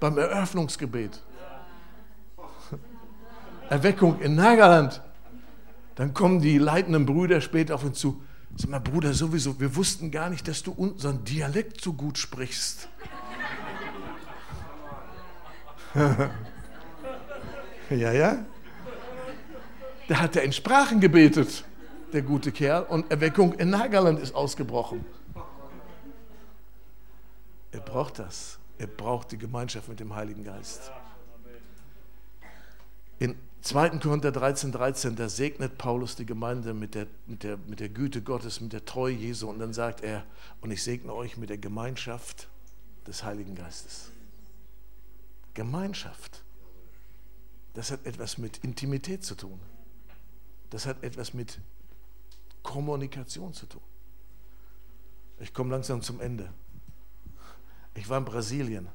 Beim 0.00 0.16
Eröffnungsgebet. 0.16 1.22
Erweckung 3.68 4.20
in 4.20 4.34
Nagaland. 4.34 5.02
Dann 5.94 6.12
kommen 6.12 6.40
die 6.40 6.58
leitenden 6.58 7.06
Brüder 7.06 7.40
später 7.40 7.76
auf 7.76 7.84
ihn 7.84 7.94
zu. 7.94 8.22
Sag 8.56 8.70
mal, 8.70 8.80
Bruder, 8.80 9.12
sowieso, 9.12 9.58
wir 9.60 9.74
wussten 9.74 10.10
gar 10.10 10.30
nicht, 10.30 10.46
dass 10.46 10.62
du 10.62 10.72
unseren 10.72 11.24
Dialekt 11.24 11.80
so 11.80 11.92
gut 11.92 12.18
sprichst. 12.18 12.88
ja, 17.90 18.12
ja. 18.12 18.44
Da 20.08 20.20
hat 20.20 20.36
er 20.36 20.42
in 20.42 20.52
Sprachen 20.52 21.00
gebetet, 21.00 21.64
der 22.12 22.22
gute 22.22 22.52
Kerl, 22.52 22.84
und 22.84 23.10
Erweckung 23.10 23.54
in 23.54 23.70
Nagaland 23.70 24.20
ist 24.20 24.34
ausgebrochen. 24.34 25.04
Er 27.72 27.80
braucht 27.80 28.18
das. 28.18 28.58
Er 28.78 28.86
braucht 28.86 29.32
die 29.32 29.38
Gemeinschaft 29.38 29.88
mit 29.88 29.98
dem 29.98 30.14
Heiligen 30.14 30.44
Geist. 30.44 30.92
In 33.18 33.36
2. 33.64 33.98
Korinther 33.98 34.30
13, 34.30 34.72
13, 34.72 35.16
da 35.16 35.30
segnet 35.30 35.78
Paulus 35.78 36.16
die 36.16 36.26
Gemeinde 36.26 36.74
mit 36.74 36.94
der, 36.94 37.06
mit, 37.26 37.44
der, 37.44 37.56
mit 37.56 37.80
der 37.80 37.88
Güte 37.88 38.20
Gottes, 38.20 38.60
mit 38.60 38.74
der 38.74 38.84
Treue 38.84 39.14
Jesu. 39.14 39.48
Und 39.48 39.58
dann 39.58 39.72
sagt 39.72 40.02
er, 40.02 40.26
und 40.60 40.70
ich 40.70 40.82
segne 40.82 41.14
euch 41.14 41.38
mit 41.38 41.48
der 41.48 41.56
Gemeinschaft 41.56 42.48
des 43.06 43.24
Heiligen 43.24 43.54
Geistes. 43.54 44.10
Gemeinschaft. 45.54 46.44
Das 47.72 47.90
hat 47.90 48.04
etwas 48.04 48.36
mit 48.36 48.58
Intimität 48.58 49.24
zu 49.24 49.34
tun. 49.34 49.58
Das 50.68 50.84
hat 50.84 51.02
etwas 51.02 51.32
mit 51.32 51.58
Kommunikation 52.62 53.54
zu 53.54 53.64
tun. 53.64 53.80
Ich 55.38 55.54
komme 55.54 55.70
langsam 55.70 56.02
zum 56.02 56.20
Ende. 56.20 56.52
Ich 57.94 58.10
war 58.10 58.18
in 58.18 58.26
Brasilien, 58.26 58.88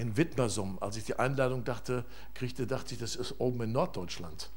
in 0.00 0.16
Wittmersum. 0.16 0.78
Als 0.80 0.96
ich 0.96 1.04
die 1.04 1.18
Einladung 1.18 1.64
dachte, 1.64 2.04
kriegte, 2.34 2.66
dachte 2.66 2.94
ich, 2.94 3.00
das 3.00 3.16
ist 3.16 3.38
oben 3.38 3.62
in 3.62 3.72
Norddeutschland. 3.72 4.50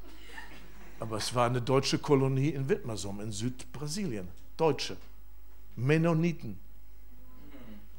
Aber 1.00 1.18
es 1.18 1.34
war 1.34 1.46
eine 1.46 1.60
deutsche 1.60 1.98
Kolonie 1.98 2.48
in 2.48 2.68
Wittmersum, 2.68 3.20
in 3.20 3.30
Südbrasilien. 3.30 4.28
Deutsche. 4.56 4.96
Mennoniten. 5.76 6.58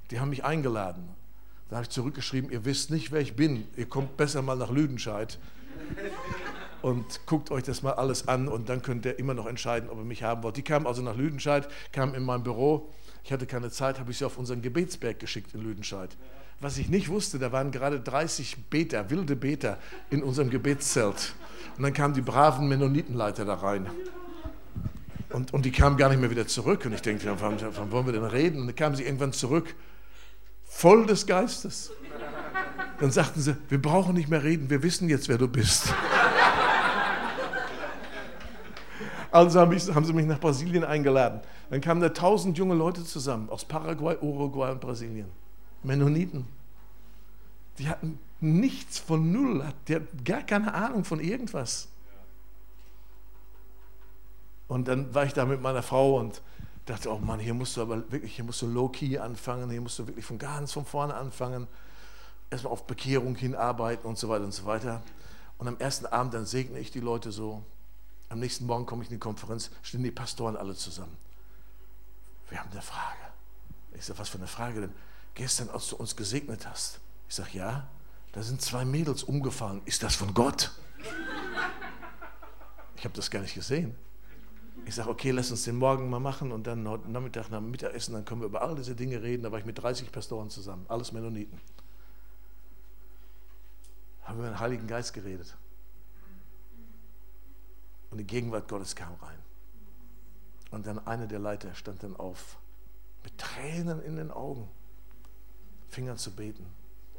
Die 0.09 0.19
haben 0.19 0.29
mich 0.29 0.43
eingeladen. 0.43 1.07
Da 1.69 1.77
habe 1.77 1.83
ich 1.83 1.89
zurückgeschrieben, 1.89 2.51
ihr 2.51 2.63
wisst 2.65 2.91
nicht, 2.91 3.11
wer 3.11 3.21
ich 3.21 3.35
bin. 3.35 3.67
Ihr 3.75 3.87
kommt 3.87 4.17
besser 4.17 4.41
mal 4.41 4.55
nach 4.55 4.69
Lüdenscheid 4.69 5.39
und 6.81 7.25
guckt 7.25 7.51
euch 7.51 7.63
das 7.63 7.81
mal 7.81 7.93
alles 7.93 8.27
an 8.27 8.47
und 8.47 8.69
dann 8.69 8.81
könnt 8.81 9.05
ihr 9.05 9.17
immer 9.17 9.33
noch 9.33 9.47
entscheiden, 9.47 9.89
ob 9.89 9.97
ihr 9.97 10.03
mich 10.03 10.23
haben 10.23 10.43
wollt. 10.43 10.57
Die 10.57 10.61
kamen 10.61 10.85
also 10.85 11.01
nach 11.01 11.15
Lüdenscheid, 11.15 11.67
kamen 11.91 12.13
in 12.13 12.23
mein 12.23 12.43
Büro. 12.43 12.89
Ich 13.23 13.31
hatte 13.33 13.47
keine 13.47 13.71
Zeit, 13.71 13.99
habe 13.99 14.11
ich 14.11 14.19
sie 14.19 14.25
auf 14.25 14.37
unseren 14.37 14.61
Gebetsberg 14.61 15.19
geschickt 15.19 15.53
in 15.55 15.61
Lüdenscheid. 15.61 16.15
Was 16.61 16.77
ich 16.77 16.89
nicht 16.89 17.09
wusste, 17.09 17.37
da 17.37 17.51
waren 17.51 17.71
gerade 17.71 17.99
30 17.99 18.69
Beter, 18.69 19.09
wilde 19.09 19.35
Beter 19.35 19.77
in 20.09 20.23
unserem 20.23 20.49
Gebetszelt. 20.49 21.33
Und 21.77 21.83
dann 21.83 21.93
kamen 21.93 22.13
die 22.13 22.21
braven 22.21 22.67
Mennonitenleiter 22.67 23.45
da 23.45 23.55
rein. 23.55 23.87
Und, 25.31 25.53
und 25.53 25.65
die 25.65 25.71
kamen 25.71 25.97
gar 25.97 26.09
nicht 26.09 26.21
mehr 26.21 26.29
wieder 26.29 26.47
zurück. 26.47 26.85
Und 26.85 26.93
ich 26.93 27.01
denke, 27.01 27.29
wann, 27.39 27.57
wann 27.59 27.91
wollen 27.91 28.05
wir 28.05 28.13
denn 28.13 28.23
reden? 28.23 28.61
Und 28.61 28.67
dann 28.67 28.75
kamen 28.75 28.95
sie 28.95 29.03
irgendwann 29.03 29.33
zurück 29.33 29.75
voll 30.75 31.05
des 31.05 31.25
Geistes. 31.25 31.91
Dann 32.99 33.11
sagten 33.11 33.41
sie, 33.41 33.55
wir 33.69 33.81
brauchen 33.81 34.15
nicht 34.15 34.29
mehr 34.29 34.43
reden, 34.43 34.69
wir 34.69 34.81
wissen 34.83 35.09
jetzt, 35.09 35.27
wer 35.27 35.37
du 35.37 35.47
bist. 35.47 35.93
Also 39.31 39.59
haben, 39.59 39.77
sie 39.77 40.13
mich 40.13 40.25
nach 40.25 40.39
Brasilien 40.39 40.85
eingeladen. 40.85 41.41
Dann 41.69 41.81
kamen 41.81 41.99
da 41.99 42.09
tausend 42.09 42.57
junge 42.57 42.75
Leute 42.75 43.03
zusammen 43.03 43.49
aus 43.49 43.65
Paraguay, 43.65 44.15
Uruguay 44.21 44.71
und 44.71 44.79
Brasilien. 44.79 45.29
Mennoniten. 45.85 46.47
Die 47.77 47.89
hatten 47.89 48.19
nichts 48.39 48.99
von 48.99 49.31
Null, 49.31 49.65
die 49.87 49.95
hatten 49.95 50.23
gar 50.23 50.41
keine 50.43 50.73
Ahnung 50.73 51.03
von 51.03 51.19
irgendwas. 51.19 51.87
Und 54.67 54.87
dann 54.87 55.13
war 55.13 55.25
ich 55.25 55.33
da 55.33 55.45
mit 55.45 55.61
meiner 55.61 55.83
Frau 55.83 56.19
und 56.19 56.41
dachte, 56.85 57.11
oh 57.11 57.19
Mann, 57.19 57.39
hier 57.39 57.53
musst 57.53 57.77
du 57.77 57.81
aber 57.81 58.11
wirklich, 58.11 58.35
hier 58.35 58.45
musst 58.45 58.61
du 58.61 58.67
low-key 58.67 59.17
anfangen, 59.17 59.69
hier 59.69 59.81
musst 59.81 59.99
du 59.99 60.07
wirklich 60.07 60.25
von 60.25 60.37
ganz 60.37 60.71
von 60.71 60.85
vorne 60.85 61.13
anfangen, 61.13 61.67
erstmal 62.49 62.73
auf 62.73 62.87
Bekehrung 62.87 63.35
hinarbeiten 63.35 64.07
und 64.07 64.17
so 64.17 64.29
weiter 64.29 64.45
und 64.45 64.53
so 64.53 64.65
weiter. 64.65 65.01
Und 65.57 65.67
am 65.67 65.77
ersten 65.77 66.05
Abend 66.07 66.33
dann 66.33 66.45
segne 66.45 66.79
ich 66.79 66.91
die 66.91 66.99
Leute 66.99 67.31
so. 67.31 67.63
Am 68.29 68.39
nächsten 68.39 68.65
Morgen 68.65 68.85
komme 68.85 69.03
ich 69.03 69.09
in 69.09 69.15
die 69.15 69.19
Konferenz, 69.19 69.69
stehen 69.83 70.03
die 70.03 70.11
Pastoren 70.11 70.55
alle 70.55 70.75
zusammen. 70.75 71.15
Wir 72.49 72.59
haben 72.59 72.71
eine 72.71 72.81
Frage. 72.81 73.17
Ich 73.93 74.05
sage, 74.05 74.19
was 74.19 74.29
für 74.29 74.37
eine 74.37 74.47
Frage 74.47 74.81
denn? 74.81 74.93
Gestern, 75.35 75.69
als 75.69 75.89
du 75.89 75.97
uns 75.97 76.15
gesegnet 76.15 76.67
hast. 76.67 76.99
Ich 77.27 77.35
sage, 77.35 77.51
ja, 77.53 77.87
da 78.31 78.41
sind 78.41 78.61
zwei 78.61 78.85
Mädels 78.85 79.23
umgefallen. 79.23 79.81
Ist 79.85 80.01
das 80.01 80.15
von 80.15 80.33
Gott? 80.33 80.71
Ich 82.95 83.03
habe 83.03 83.15
das 83.15 83.29
gar 83.29 83.41
nicht 83.41 83.53
gesehen. 83.53 83.95
Ich 84.85 84.95
sage, 84.95 85.09
okay, 85.09 85.31
lass 85.31 85.51
uns 85.51 85.63
den 85.63 85.75
morgen 85.75 86.09
mal 86.09 86.19
machen 86.19 86.51
und 86.51 86.67
dann 86.67 86.87
heute 86.87 87.09
Nachmittag 87.09 87.49
nach 87.49 87.59
Mittagessen, 87.59 88.13
dann 88.13 88.23
können 88.23 88.41
wir 88.41 88.47
über 88.47 88.61
all 88.61 88.75
diese 88.75 88.95
Dinge 88.95 89.21
reden. 89.21 89.43
Da 89.43 89.51
war 89.51 89.59
ich 89.59 89.65
mit 89.65 89.81
30 89.81 90.11
Pastoren 90.11 90.49
zusammen, 90.49 90.85
alles 90.87 91.11
Mennoniten. 91.11 91.59
Haben 94.23 94.37
wir 94.37 94.45
über 94.45 94.55
den 94.55 94.59
Heiligen 94.59 94.87
Geist 94.87 95.13
geredet. 95.13 95.55
Und 98.11 98.19
die 98.19 98.27
Gegenwart 98.27 98.67
Gottes 98.67 98.95
kam 98.95 99.13
rein. 99.15 99.39
Und 100.71 100.87
dann 100.87 101.05
einer 101.05 101.27
der 101.27 101.39
Leiter 101.39 101.73
stand 101.73 102.03
dann 102.03 102.15
auf, 102.15 102.57
mit 103.23 103.37
Tränen 103.37 104.01
in 104.01 104.15
den 104.17 104.31
Augen, 104.31 104.69
fing 105.89 106.09
an 106.09 106.17
zu 106.17 106.31
beten, 106.31 106.65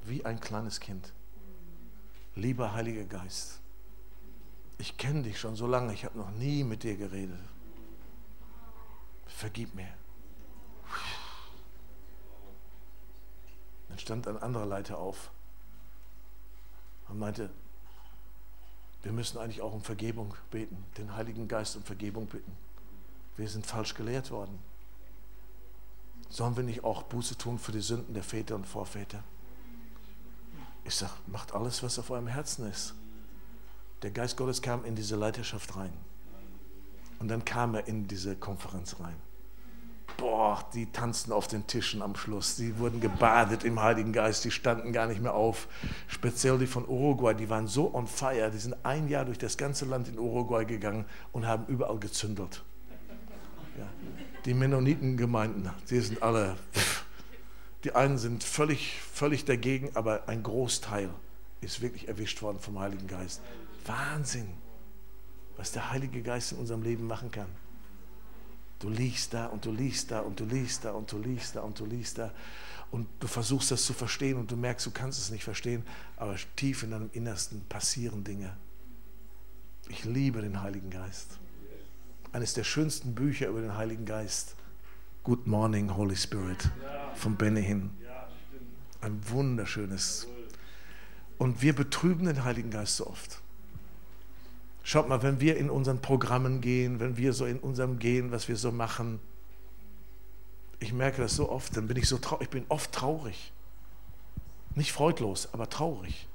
wie 0.05 0.25
ein 0.25 0.41
kleines 0.41 0.81
Kind. 0.81 1.13
Lieber 2.35 2.75
Heiliger 2.75 3.05
Geist, 3.05 3.61
ich 4.79 4.97
kenne 4.99 5.23
dich 5.23 5.41
schon 5.41 5.57
so 5.57 5.67
lange, 5.67 5.95
ich 5.95 6.05
habe 6.05 6.19
noch 6.19 6.31
nie 6.31 6.65
mit 6.65 6.83
dir 6.83 6.97
geredet 6.97 7.39
vergib 9.37 9.75
mir. 9.75 9.89
Dann 13.89 13.99
stand 13.99 14.27
ein 14.27 14.39
anderer 14.39 14.67
Leiter 14.67 14.99
auf 14.99 15.31
und 17.09 17.19
meinte, 17.19 17.51
wir 19.03 19.13
müssen 19.13 19.39
eigentlich 19.39 19.61
auch 19.61 19.73
um 19.73 19.83
Vergebung 19.83 20.35
beten, 20.51 20.85
den 20.97 21.15
Heiligen 21.15 21.49
Geist 21.49 21.77
um 21.77 21.83
Vergebung 21.83 22.27
bitten. 22.27 22.57
Wir 23.37 23.49
sind 23.49 23.67
falsch 23.67 23.95
gelehrt 23.95 24.31
worden. 24.31 24.59
Sollen 26.29 26.57
wir 26.57 26.65
nicht 26.65 26.85
auch 26.85 27.03
Buße 27.05 27.39
tun 27.39 27.59
für 27.59 27.73
die 27.73 27.81
Sünden 27.81 28.15
der 28.15 28.23
Väter 28.23 28.55
und 28.55 28.67
Vorväter? 28.67 29.23
Ich 30.85 30.95
sage, 30.95 31.13
macht 31.27 31.55
alles, 31.55 31.83
was 31.83 31.99
auf 31.99 32.11
eurem 32.11 32.29
Herzen 32.29 32.67
ist. 32.71 32.95
Der 34.03 34.11
Geist 34.11 34.37
Gottes 34.37 34.63
kam 34.63 34.85
in 34.85 34.95
diese 34.95 35.17
Leiterschaft 35.17 35.77
rein. 35.77 35.93
Und 37.19 37.29
dann 37.29 37.45
kam 37.45 37.75
er 37.75 37.89
in 37.89 38.07
diese 38.07 38.37
Konferenz 38.37 38.97
rein. 39.01 39.17
Boah, 40.19 40.65
die 40.73 40.87
tanzten 40.93 41.33
auf 41.33 41.49
den 41.49 41.67
Tischen 41.67 42.03
am 42.03 42.15
Schluss. 42.15 42.57
Die 42.57 42.79
wurden 42.79 43.01
gebadet 43.01 43.65
im 43.65 43.83
Heiligen 43.83 44.13
Geist. 44.13 44.45
Die 44.45 44.51
standen 44.51 44.93
gar 44.93 45.07
nicht 45.07 45.21
mehr 45.21 45.35
auf. 45.35 45.69
Speziell 46.09 46.59
die 46.59 46.67
von 46.67 46.89
Uruguay, 46.89 47.35
die 47.35 47.51
waren 47.51 47.67
so 47.67 47.93
on 47.95 48.07
fire. 48.07 48.51
Die 48.51 48.59
sind 48.59 48.77
ein 48.85 49.09
Jahr 49.09 49.25
durch 49.25 49.39
das 49.39 49.57
ganze 49.57 49.85
Land 49.85 50.09
in 50.09 50.19
Uruguay 50.19 50.65
gegangen 50.65 51.05
und 51.33 51.47
haben 51.47 51.67
überall 51.67 51.99
gezündelt. 51.99 52.65
Ja. 53.77 53.89
Die 54.45 54.55
Mennonitengemeinden, 54.55 55.71
die 55.91 56.01
sind 56.01 56.23
alle. 56.23 56.57
Die 57.85 57.95
einen 57.95 58.19
sind 58.19 58.43
völlig, 58.43 59.01
völlig 59.13 59.45
dagegen, 59.45 59.91
aber 59.95 60.29
ein 60.29 60.43
Großteil 60.43 61.11
ist 61.61 61.81
wirklich 61.81 62.09
erwischt 62.09 62.43
worden 62.43 62.59
vom 62.59 62.79
Heiligen 62.79 63.07
Geist. 63.07 63.41
Wahnsinn, 63.85 64.49
was 65.57 65.73
der 65.73 65.91
Heilige 65.91 66.23
Geist 66.23 66.53
in 66.53 66.59
unserem 66.59 66.83
Leben 66.83 67.07
machen 67.07 67.31
kann. 67.31 67.49
Du 68.79 68.89
liegst 68.89 69.33
da 69.33 69.47
und 69.47 69.65
du 69.65 69.73
liegst 69.73 70.11
da 70.11 70.21
und 70.21 70.39
du 70.39 70.45
liegst 70.45 70.85
da 70.85 70.93
und 70.93 71.11
du 71.11 71.19
liegst 71.19 71.57
da 71.57 71.61
und 71.61 71.79
du 71.79 71.87
liegst 71.87 72.19
da 72.19 72.33
und 72.91 73.09
du 73.21 73.27
versuchst 73.27 73.71
das 73.71 73.85
zu 73.85 73.95
verstehen 73.95 74.37
und 74.37 74.51
du 74.51 74.57
merkst, 74.57 74.85
du 74.87 74.91
kannst 74.91 75.19
es 75.19 75.31
nicht 75.31 75.45
verstehen, 75.45 75.85
aber 76.17 76.37
tief 76.57 76.83
in 76.83 76.91
deinem 76.91 77.11
Innersten 77.13 77.65
passieren 77.69 78.23
Dinge. 78.23 78.57
Ich 79.89 80.05
liebe 80.05 80.43
den 80.43 80.63
Heiligen 80.63 80.91
Geist. 80.91 81.39
Eines 82.37 82.53
der 82.53 82.65
schönsten 82.65 83.15
Bücher 83.15 83.49
über 83.49 83.63
den 83.63 83.79
Heiligen 83.79 84.05
Geist. 84.05 84.57
Good 85.25 85.47
Morning, 85.47 85.97
Holy 85.97 86.17
Spirit 86.17 86.69
von 87.15 87.35
Benny 87.35 87.63
Hinn. 87.63 87.91
Ein 89.01 89.19
wunderschönes. 89.31 90.29
Und 91.39 91.63
wir 91.63 91.75
betrüben 91.75 92.27
den 92.27 92.45
Heiligen 92.45 92.69
Geist 92.71 92.97
so 92.97 93.07
oft. 93.07 93.41
Schaut 94.83 95.09
mal, 95.09 95.23
wenn 95.23 95.41
wir 95.41 95.57
in 95.57 95.71
unseren 95.71 96.03
Programmen 96.03 96.61
gehen, 96.61 97.01
wenn 97.01 97.17
wir 97.17 97.33
so 97.33 97.47
in 97.47 97.59
unserem 97.59 97.99
Gehen, 97.99 98.33
was 98.33 98.49
wir 98.49 98.57
so 98.57 98.71
machen, 98.71 99.19
ich 100.79 100.93
merke 100.93 101.23
das 101.23 101.37
so 101.37 101.49
oft, 101.49 101.75
dann 101.75 101.89
bin 101.89 101.97
ich 101.97 102.07
so 102.07 102.19
traurig, 102.19 102.49
ich 102.49 102.51
bin 102.51 102.67
oft 102.69 102.93
traurig. 102.93 103.51
Nicht 104.75 104.93
freudlos, 104.93 105.49
aber 105.55 105.71
traurig. 105.71 106.29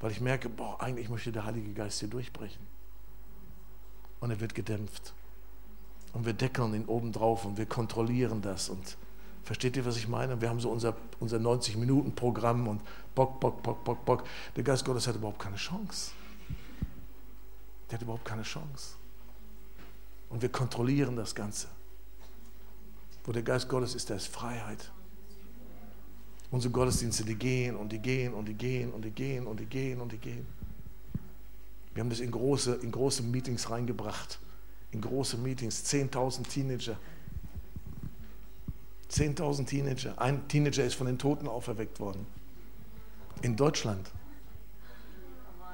Weil 0.00 0.10
ich 0.10 0.20
merke, 0.20 0.48
boah, 0.48 0.82
eigentlich 0.82 1.08
möchte 1.08 1.30
der 1.30 1.44
Heilige 1.44 1.72
Geist 1.74 2.00
hier 2.00 2.08
durchbrechen. 2.08 2.71
Und 4.22 4.30
er 4.30 4.38
wird 4.38 4.54
gedämpft. 4.54 5.12
Und 6.12 6.26
wir 6.26 6.32
deckeln 6.32 6.74
ihn 6.74 6.84
oben 6.84 7.10
drauf 7.10 7.44
und 7.44 7.58
wir 7.58 7.66
kontrollieren 7.66 8.40
das. 8.40 8.68
Und 8.68 8.96
versteht 9.42 9.76
ihr, 9.76 9.84
was 9.84 9.96
ich 9.96 10.06
meine? 10.06 10.40
Wir 10.40 10.48
haben 10.48 10.60
so 10.60 10.70
unser, 10.70 10.94
unser 11.18 11.38
90-Minuten-Programm 11.38 12.68
und 12.68 12.80
Bock, 13.16 13.40
Bock, 13.40 13.64
Bock, 13.64 13.82
Bock, 13.82 14.04
Bock. 14.04 14.24
Der 14.54 14.62
Geist 14.62 14.84
Gottes 14.84 15.08
hat 15.08 15.16
überhaupt 15.16 15.40
keine 15.40 15.56
Chance. 15.56 16.12
Der 17.90 17.98
hat 17.98 18.02
überhaupt 18.02 18.24
keine 18.24 18.44
Chance. 18.44 18.94
Und 20.30 20.40
wir 20.40 20.50
kontrollieren 20.50 21.16
das 21.16 21.34
Ganze. 21.34 21.66
Wo 23.24 23.32
der 23.32 23.42
Geist 23.42 23.68
Gottes 23.68 23.96
ist, 23.96 24.08
da 24.08 24.14
ist 24.14 24.28
Freiheit. 24.28 24.92
Unsere 26.52 26.70
Gottesdienste, 26.70 27.24
die 27.24 27.34
gehen 27.34 27.74
und 27.74 27.90
die 27.90 27.98
gehen 27.98 28.34
und 28.34 28.46
die 28.46 28.54
gehen 28.54 28.92
und 28.92 29.02
die 29.04 29.10
gehen 29.10 29.48
und 29.48 29.58
die 29.58 29.66
gehen 29.66 30.00
und 30.00 30.12
die 30.12 30.18
gehen. 30.18 30.46
Wir 31.94 32.02
haben 32.02 32.10
das 32.10 32.20
in 32.20 32.30
große, 32.30 32.74
in 32.76 32.90
große 32.90 33.22
Meetings 33.22 33.70
reingebracht. 33.70 34.38
In 34.92 35.00
große 35.00 35.36
Meetings. 35.36 35.84
10.000 35.84 36.48
Teenager. 36.48 36.96
10.000 39.10 39.66
Teenager. 39.66 40.20
Ein 40.20 40.48
Teenager 40.48 40.84
ist 40.84 40.94
von 40.94 41.06
den 41.06 41.18
Toten 41.18 41.48
auferweckt 41.48 42.00
worden. 42.00 42.26
In 43.42 43.56
Deutschland. 43.56 44.10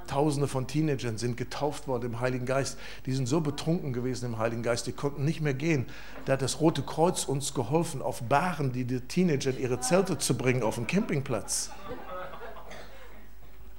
Tausende 0.08 0.48
von 0.48 0.66
Teenagern 0.66 1.18
sind 1.18 1.36
getauft 1.36 1.86
worden 1.86 2.06
im 2.06 2.20
Heiligen 2.20 2.46
Geist. 2.46 2.78
Die 3.04 3.12
sind 3.12 3.26
so 3.26 3.40
betrunken 3.40 3.92
gewesen 3.92 4.24
im 4.24 4.38
Heiligen 4.38 4.62
Geist, 4.62 4.86
die 4.86 4.92
konnten 4.92 5.24
nicht 5.24 5.42
mehr 5.42 5.52
gehen. 5.52 5.86
Da 6.24 6.32
hat 6.32 6.42
das 6.42 6.60
Rote 6.60 6.82
Kreuz 6.82 7.24
uns 7.24 7.52
geholfen, 7.52 8.00
auf 8.00 8.22
Baren 8.22 8.72
die, 8.72 8.84
die 8.84 9.00
Teenager 9.00 9.50
in 9.50 9.58
ihre 9.58 9.80
Zelte 9.80 10.16
zu 10.16 10.36
bringen, 10.36 10.62
auf 10.62 10.76
dem 10.76 10.86
Campingplatz. 10.86 11.70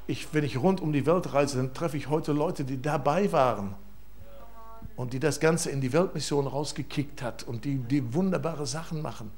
Ich, 0.10 0.34
wenn 0.34 0.44
ich 0.44 0.58
rund 0.58 0.82
um 0.82 0.92
die 0.92 1.06
Welt 1.06 1.36
reise, 1.36 1.58
dann 1.58 1.72
treffe 1.72 1.96
ich 1.96 2.10
heute 2.10 2.32
Leute, 2.32 2.64
die 2.64 2.82
dabei 2.82 3.32
waren 3.32 3.76
und 4.96 5.14
die 5.14 5.20
das 5.20 5.40
Ganze 5.40 5.70
in 5.70 5.82
die 5.82 5.94
Weltmission 5.94 6.48
rausgekickt 6.48 7.22
hat 7.22 7.44
und 7.44 7.64
die, 7.64 7.76
die 7.76 8.12
wunderbare 8.16 8.66
Sachen 8.66 9.04
machen. 9.04 9.30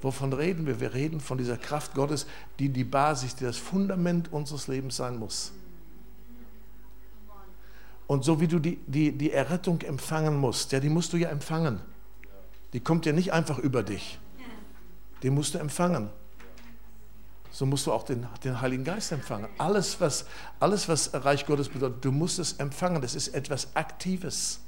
Wovon 0.00 0.32
reden 0.32 0.66
wir? 0.66 0.80
Wir 0.80 0.94
reden 0.94 1.20
von 1.20 1.36
dieser 1.36 1.58
Kraft 1.58 1.92
Gottes, 1.92 2.26
die 2.58 2.70
die 2.70 2.84
Basis, 2.84 3.36
die 3.36 3.44
das 3.44 3.58
Fundament 3.58 4.32
unseres 4.32 4.66
Lebens 4.66 4.96
sein 4.96 5.18
muss. 5.18 5.52
Und 8.06 8.24
so 8.24 8.40
wie 8.40 8.48
du 8.48 8.58
die, 8.58 8.78
die, 8.86 9.12
die 9.12 9.30
Errettung 9.30 9.82
empfangen 9.82 10.38
musst, 10.38 10.72
ja, 10.72 10.80
die 10.80 10.88
musst 10.88 11.12
du 11.12 11.18
ja 11.18 11.28
empfangen. 11.28 11.82
Die 12.72 12.80
kommt 12.80 13.04
ja 13.04 13.12
nicht 13.12 13.34
einfach 13.34 13.58
über 13.58 13.82
dich. 13.82 14.18
Die 15.22 15.28
musst 15.28 15.52
du 15.52 15.58
empfangen. 15.58 16.08
So 17.56 17.64
musst 17.64 17.86
du 17.86 17.92
auch 17.94 18.02
den, 18.02 18.26
den 18.44 18.60
Heiligen 18.60 18.84
Geist 18.84 19.12
empfangen. 19.12 19.48
Alles 19.56 19.98
was, 19.98 20.26
alles, 20.60 20.90
was 20.90 21.14
Reich 21.14 21.46
Gottes 21.46 21.70
bedeutet, 21.70 22.04
du 22.04 22.12
musst 22.12 22.38
es 22.38 22.52
empfangen. 22.58 23.00
Das 23.00 23.14
ist 23.14 23.28
etwas 23.28 23.74
Aktives. 23.74 24.60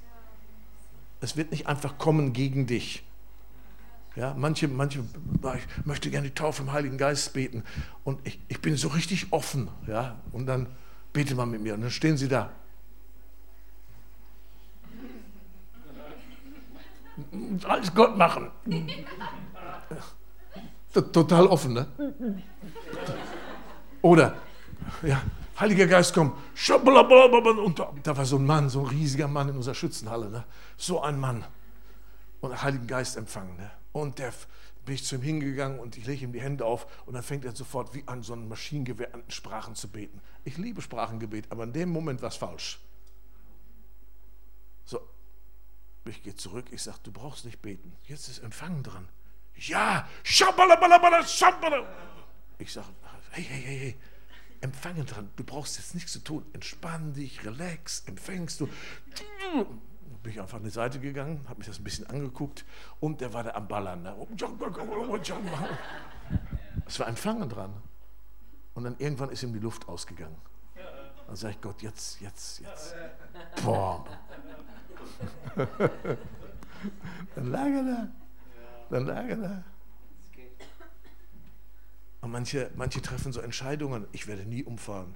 Es 1.21 1.37
wird 1.37 1.51
nicht 1.51 1.67
einfach 1.67 1.99
kommen 1.99 2.33
gegen 2.33 2.67
dich. 2.67 3.05
Ja, 4.17 4.33
manche, 4.33 4.69
manche, 4.69 5.01
ich 5.01 5.87
möchte 5.87 6.11
gerne 6.11 6.29
die 6.29 6.35
Taufe 6.35 6.63
im 6.63 6.73
Heiligen 6.73 6.97
Geist 6.97 7.35
beten. 7.35 7.63
Und 8.05 8.27
ich, 8.27 8.41
ich 8.49 8.63
bin 8.63 8.75
so 8.79 8.89
richtig 8.89 9.35
offen. 9.35 9.69
Ja, 9.87 10.19
und 10.33 10.47
dann 10.47 10.67
bete 11.13 11.35
man 11.35 11.51
mit 11.51 11.61
mir. 11.61 11.75
Und 11.75 11.83
dann 11.83 11.91
stehen 11.91 12.17
sie 12.17 12.29
da. 12.29 12.49
alles 17.65 17.95
Gott 17.95 18.17
machen. 18.17 18.51
Total 21.13 21.47
offen, 21.47 21.75
ne? 21.75 21.87
Oder, 24.03 24.37
ja, 25.03 25.23
Heiliger 25.59 25.87
Geist 25.87 26.15
kommt, 26.15 26.35
und 27.59 27.81
da 28.07 28.17
war 28.17 28.25
so 28.25 28.37
ein 28.37 28.47
Mann, 28.47 28.69
so 28.69 28.81
ein 28.81 28.87
riesiger 28.87 29.27
Mann 29.27 29.49
in 29.49 29.57
unserer 29.57 29.75
Schützenhalle, 29.75 30.31
ne? 30.31 30.45
so 30.77 31.03
ein 31.03 31.19
Mann. 31.19 31.45
Und 32.41 32.63
Heiligen 32.63 32.87
Geist 32.87 33.17
empfangen. 33.17 33.57
Ne? 33.57 33.71
Und 33.93 34.21
der 34.21 34.33
bin 34.85 34.95
ich 34.95 35.05
zu 35.05 35.17
ihm 35.17 35.23
hingegangen 35.23 35.81
und 35.81 35.99
ich 35.99 36.07
lege 36.07 36.25
ihm 36.25 36.33
die 36.33 36.41
Hände 36.41 36.65
auf 36.65 36.87
und 37.05 37.15
dann 37.15 37.23
fängt 37.23 37.45
er 37.45 37.55
sofort 37.55 37.93
wie 37.95 38.05
an 38.07 38.23
so 38.23 38.33
einem 38.33 38.49
Maschinengewehr 38.49 39.13
an 39.13 39.23
Sprachen 39.29 39.75
zu 39.75 39.89
beten. 39.89 40.21
Ich 40.45 40.57
liebe 40.57 40.81
Sprachengebet, 40.81 41.51
aber 41.51 41.65
in 41.65 41.73
dem 41.73 41.91
Moment 41.91 42.23
war 42.23 42.29
es 42.29 42.37
falsch. 42.37 42.81
So, 44.85 45.01
ich 46.07 46.23
gehe 46.23 46.37
zurück, 46.37 46.67
ich 46.71 46.83
sage, 46.83 46.99
du 47.03 47.13
brauchst 47.13 47.45
nicht 47.45 47.61
beten. 47.61 47.93
Jetzt 48.05 48.29
ist 48.29 48.39
Empfangen 48.39 48.83
dran. 48.83 49.09
Ja, 49.57 50.09
ich 52.59 52.73
sage, 52.73 52.89
hey, 53.31 53.43
hey, 53.43 53.63
hey, 53.63 53.79
hey, 53.79 53.97
Empfangen 54.61 55.07
dran. 55.07 55.31
Du 55.37 55.45
brauchst 55.45 55.77
jetzt 55.79 55.95
nichts 55.95 56.13
zu 56.13 56.19
tun. 56.19 56.45
Entspann 56.53 57.13
dich, 57.13 57.45
relax, 57.45 58.03
empfängst 58.07 58.61
du. 58.61 58.69
Bin 60.23 60.33
ich 60.33 60.41
einfach 60.41 60.57
an 60.57 60.65
die 60.65 60.71
Seite 60.71 60.99
gegangen, 60.99 61.45
habe 61.49 61.59
mich 61.59 61.69
das 61.69 61.79
ein 61.79 61.85
bisschen 61.85 62.07
angeguckt 62.09 62.65
und 62.99 63.21
der 63.21 63.33
war 63.33 63.45
da 63.45 63.51
am 63.51 63.69
Ballern. 63.69 64.03
Ne? 64.03 64.17
Es 66.87 66.99
war 66.99 67.07
Empfangen 67.07 67.49
dran. 67.49 67.73
Und 68.75 68.85
dann 68.85 68.97
irgendwann 68.99 69.31
ist 69.31 69.43
ihm 69.43 69.53
die 69.53 69.61
Luft 69.61 69.89
ausgegangen. 69.89 70.37
Dann 71.27 71.37
sage 71.37 71.55
ich, 71.55 71.61
Gott, 71.61 71.83
jetzt, 71.83 72.21
jetzt, 72.21 72.61
jetzt. 72.61 72.95
Boah. 73.63 74.05
dann 77.35 77.51
lag 77.51 77.67
er 77.67 77.83
da. 77.85 78.09
Dann 78.91 79.07
lag 79.07 79.25
er 79.25 79.37
da. 79.37 79.65
Und 82.21 82.31
manche, 82.33 82.71
manche 82.75 83.01
treffen 83.01 83.33
so 83.33 83.41
Entscheidungen, 83.41 84.07
ich 84.13 84.27
werde 84.27 84.45
nie 84.45 84.65
umfallen. 84.65 85.15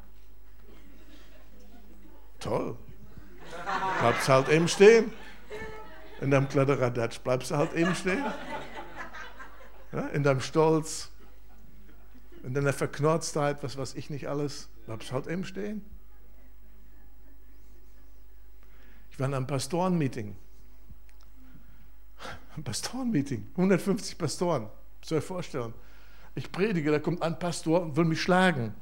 Toll. 2.39 2.77
Bleibst 4.01 4.29
halt 4.29 4.49
eben 4.49 4.69
stehen. 4.69 5.13
In 6.21 6.31
deinem 6.31 6.49
Kladderadatsch 6.49 7.21
bleibst 7.21 7.51
du 7.51 7.57
halt 7.57 7.75
eben 7.75 7.95
stehen. 7.95 8.25
Ja, 9.93 10.07
in 10.09 10.23
deinem 10.23 10.41
Stolz, 10.41 11.11
in 12.43 12.55
deiner 12.55 12.73
Verknorztheit, 12.73 13.63
was 13.63 13.77
weiß 13.77 13.95
ich 13.95 14.09
nicht 14.09 14.29
alles, 14.29 14.69
bleibst 14.87 15.13
halt 15.13 15.27
eben 15.27 15.45
stehen. 15.45 15.85
Ich 19.11 19.19
war 19.19 19.27
in 19.27 19.35
einem 19.35 19.47
Pastorenmeeting. 19.47 20.37
Ein 22.57 22.65
Pastorenmeeting, 22.65 23.49
150 23.57 24.17
Pastoren, 24.17 24.69
soll 25.05 25.19
ich 25.19 25.25
vorstellen. 25.25 25.75
Ich 26.35 26.51
predige, 26.51 26.91
da 26.91 26.99
kommt 26.99 27.23
ein 27.23 27.39
Pastor 27.39 27.83
und 27.83 27.97
will 27.97 28.05
mich 28.05 28.23
schlagen. 28.23 28.75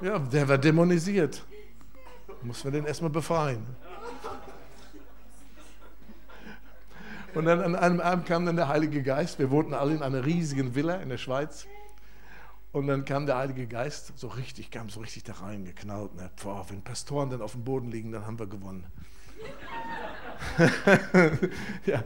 Ja, 0.00 0.18
der 0.18 0.48
war 0.48 0.58
dämonisiert. 0.58 1.44
Muss 2.42 2.64
man 2.64 2.72
den 2.72 2.86
erstmal 2.86 3.10
befreien. 3.10 3.64
Und 7.34 7.46
dann 7.46 7.60
an 7.60 7.76
einem 7.76 8.00
Abend 8.00 8.26
kam 8.26 8.44
dann 8.44 8.56
der 8.56 8.68
Heilige 8.68 9.02
Geist. 9.02 9.38
Wir 9.38 9.50
wohnten 9.50 9.74
alle 9.74 9.94
in 9.94 10.02
einer 10.02 10.26
riesigen 10.26 10.74
Villa 10.74 10.96
in 10.96 11.08
der 11.08 11.18
Schweiz. 11.18 11.66
Und 12.72 12.88
dann 12.88 13.04
kam 13.04 13.26
der 13.26 13.36
Heilige 13.36 13.66
Geist 13.66 14.12
so 14.18 14.28
richtig, 14.28 14.70
kam 14.70 14.88
so 14.90 15.00
richtig 15.00 15.24
da 15.24 15.34
rein, 15.34 15.64
geknallt. 15.64 16.14
Ne? 16.14 16.30
Boah, 16.42 16.66
wenn 16.68 16.82
Pastoren 16.82 17.30
dann 17.30 17.40
auf 17.40 17.52
dem 17.52 17.64
Boden 17.64 17.90
liegen, 17.90 18.12
dann 18.12 18.26
haben 18.26 18.38
wir 18.38 18.46
gewonnen. 18.46 18.86
ja. 21.86 22.02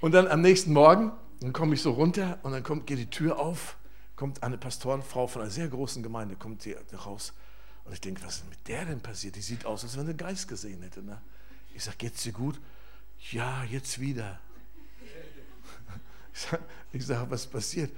Und 0.00 0.12
dann 0.12 0.26
am 0.26 0.40
nächsten 0.40 0.72
Morgen, 0.72 1.12
dann 1.40 1.52
komme 1.52 1.74
ich 1.74 1.82
so 1.82 1.92
runter 1.92 2.38
und 2.42 2.52
dann 2.52 2.62
kommt, 2.62 2.86
geht 2.86 2.98
die 2.98 3.10
Tür 3.10 3.38
auf, 3.38 3.76
kommt 4.16 4.42
eine 4.42 4.58
Pastorenfrau 4.58 5.26
von 5.26 5.42
einer 5.42 5.50
sehr 5.50 5.68
großen 5.68 6.02
Gemeinde, 6.02 6.36
kommt 6.36 6.62
hier 6.62 6.78
raus. 7.06 7.32
Und 7.84 7.94
ich 7.94 8.00
denke, 8.00 8.22
was 8.24 8.36
ist 8.36 8.50
mit 8.50 8.68
der 8.68 8.84
denn 8.84 9.00
passiert? 9.00 9.36
Die 9.36 9.40
sieht 9.40 9.64
aus, 9.64 9.82
als 9.82 9.96
wenn 9.96 10.04
sie 10.04 10.10
einen 10.10 10.18
Geist 10.18 10.48
gesehen 10.48 10.82
hätte. 10.82 11.02
Ne? 11.02 11.20
Ich 11.74 11.84
sage, 11.84 11.96
geht's 11.96 12.22
dir 12.22 12.32
gut? 12.32 12.60
Ja, 13.30 13.64
jetzt 13.64 14.00
wieder. 14.00 14.38
Ich 16.92 17.06
sage, 17.06 17.22
sag, 17.22 17.30
was 17.30 17.46
passiert? 17.46 17.90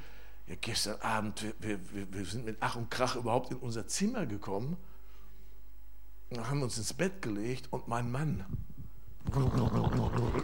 Ja, 0.46 0.56
gestern 0.60 1.00
Abend, 1.00 1.44
wir, 1.60 1.78
wir, 1.92 2.12
wir 2.12 2.24
sind 2.24 2.44
mit 2.44 2.56
Ach 2.60 2.76
und 2.76 2.90
Krach 2.90 3.16
überhaupt 3.16 3.50
in 3.50 3.58
unser 3.58 3.86
Zimmer 3.86 4.26
gekommen. 4.26 4.76
Haben 6.36 6.62
uns 6.62 6.78
ins 6.78 6.94
Bett 6.94 7.22
gelegt 7.22 7.68
und 7.70 7.88
mein 7.88 8.10
Mann, 8.10 8.44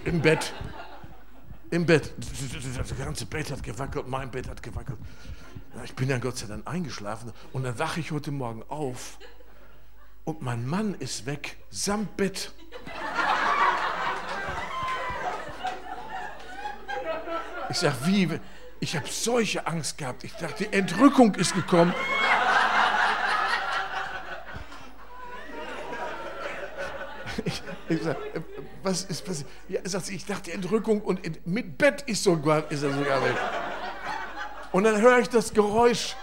Im 0.05 0.23
Bett. 0.23 0.53
Im 1.71 1.85
Bett. 1.85 2.15
Das 2.77 2.97
ganze 2.97 3.27
Bett 3.27 3.51
hat 3.51 3.63
gewackelt, 3.63 4.09
mein 4.09 4.31
Bett 4.31 4.49
hat 4.49 4.63
gewackelt. 4.63 4.99
Ich 5.85 5.95
bin 5.95 6.09
dann 6.09 6.21
Gott 6.21 6.39
sei 6.39 6.47
Dank 6.47 6.67
eingeschlafen 6.67 7.33
und 7.53 7.63
dann 7.63 7.79
wache 7.79 8.01
ich 8.01 8.11
heute 8.11 8.31
Morgen 8.31 8.63
auf 8.69 9.19
und 10.25 10.43
mein 10.43 10.67
Mann 10.67 10.95
ist 10.95 11.27
weg, 11.27 11.57
samt 11.71 12.17
Bett. 12.17 12.53
Ich 17.71 17.77
sage, 17.77 17.97
wie? 18.05 18.41
Ich 18.81 18.97
habe 18.97 19.07
solche 19.09 19.67
Angst 19.67 19.99
gehabt. 19.99 20.25
Ich 20.25 20.33
dachte, 20.33 20.65
die 20.65 20.73
Entrückung 20.73 21.35
ist 21.35 21.55
gekommen. 21.55 21.95
Ich, 27.45 27.63
ich 27.89 28.03
sage, 28.03 28.19
was 28.83 29.05
ist 29.05 29.25
passiert? 29.25 29.49
Ja, 29.69 29.81
sagt, 29.85 30.11
ich 30.11 30.25
dachte, 30.25 30.53
Entrückung 30.53 31.01
und 31.01 31.21
mit 31.47 31.79
Bett 31.79 32.03
ist, 32.03 32.25
sogar, 32.25 32.71
ist 32.71 32.83
er 32.83 32.93
sogar 32.93 33.23
weg. 33.23 33.37
Und 34.73 34.85
dann 34.85 35.01
höre 35.01 35.19
ich 35.19 35.29
das 35.29 35.53
Geräusch 35.53 36.17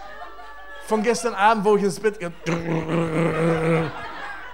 von 0.86 1.02
gestern 1.02 1.34
Abend, 1.34 1.64
wo 1.64 1.76
ich 1.76 1.82
ins 1.82 1.98
Bett 1.98 2.18
gehe. 2.18 2.32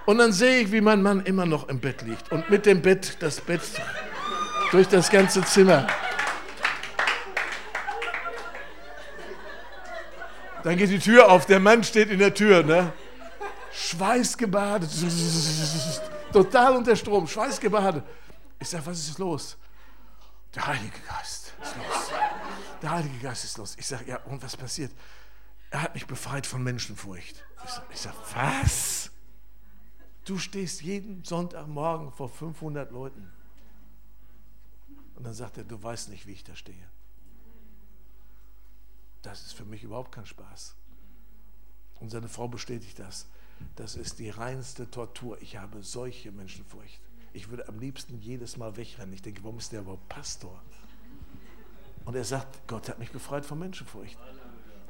Und 0.06 0.18
dann 0.18 0.32
sehe 0.32 0.60
ich, 0.60 0.72
wie 0.72 0.80
mein 0.80 1.02
Mann 1.02 1.22
immer 1.24 1.47
noch 1.47 1.68
im 1.68 1.78
Bett 1.78 2.02
liegt. 2.02 2.32
Und 2.32 2.51
mit 2.51 2.66
dem 2.66 2.82
Bett, 2.82 3.16
das 3.20 3.40
Bett 3.40 3.60
durch 4.70 4.89
das 4.89 5.10
ganze 5.10 5.43
Zimmer. 5.44 5.86
Dann 10.64 10.76
geht 10.76 10.90
die 10.90 10.98
Tür 10.98 11.30
auf, 11.30 11.47
der 11.47 11.60
Mann 11.60 11.82
steht 11.84 12.10
in 12.10 12.18
der 12.18 12.34
Tür, 12.34 12.62
ne? 12.62 12.93
Schweißgebadet, 13.72 14.90
total 16.32 16.76
unter 16.76 16.96
Strom, 16.96 17.26
schweißgebadet. 17.26 18.04
Ich 18.59 18.68
sage, 18.68 18.86
was 18.86 18.98
ist 18.98 19.18
los? 19.18 19.56
Der 20.54 20.66
Heilige 20.66 20.98
Geist 21.00 21.52
ist 21.62 21.76
los. 21.76 22.10
Der 22.82 22.90
Heilige 22.90 23.18
Geist 23.18 23.44
ist 23.44 23.59
los. 23.59 23.76
Ich 23.78 23.86
sage, 23.86 24.04
ja, 24.06 24.16
und 24.24 24.42
was 24.42 24.56
passiert? 24.56 24.92
Er 25.70 25.82
hat 25.82 25.94
mich 25.94 26.06
befreit 26.06 26.46
von 26.46 26.62
Menschenfurcht. 26.62 27.42
Ich 27.64 27.70
sage, 27.70 27.86
sag, 27.94 28.14
was? 28.34 29.10
Du 30.24 30.38
stehst 30.38 30.82
jeden 30.82 31.24
Sonntagmorgen 31.24 32.12
vor 32.12 32.28
500 32.28 32.90
Leuten. 32.90 33.32
Und 35.16 35.24
dann 35.24 35.34
sagt 35.34 35.56
er, 35.59 35.64
du 35.64 35.82
weißt 35.82 36.09
nicht, 36.10 36.26
wie 36.26 36.32
ich 36.32 36.44
da 36.44 36.54
stehe. 36.54 36.88
Das 39.22 39.42
ist 39.46 39.54
für 39.54 39.64
mich 39.64 39.82
überhaupt 39.82 40.12
kein 40.12 40.26
Spaß. 40.26 40.74
Und 42.00 42.10
seine 42.10 42.28
Frau 42.28 42.48
bestätigt 42.48 42.98
das. 42.98 43.26
Das 43.76 43.97
ist 43.97 44.18
die 44.18 44.30
reinste 44.30 44.90
Tortur. 44.90 45.40
Ich 45.40 45.56
habe 45.56 45.82
solche 45.82 46.32
Menschenfurcht. 46.32 47.01
Ich 47.32 47.48
würde 47.51 47.68
am 47.68 47.78
liebsten 47.78 48.18
jedes 48.20 48.56
Mal 48.56 48.76
wegrennen. 48.76 49.14
Ich 49.14 49.22
denke, 49.22 49.43
warum 49.43 49.59
ist 49.59 49.72
der 49.72 49.80
überhaupt 49.80 50.09
Pastor? 50.09 50.60
Und 52.05 52.14
er 52.14 52.24
sagt, 52.24 52.66
Gott 52.66 52.89
hat 52.89 52.98
mich 52.98 53.10
befreit 53.10 53.47
von 53.47 53.59
Menschenfurcht. 53.59 54.18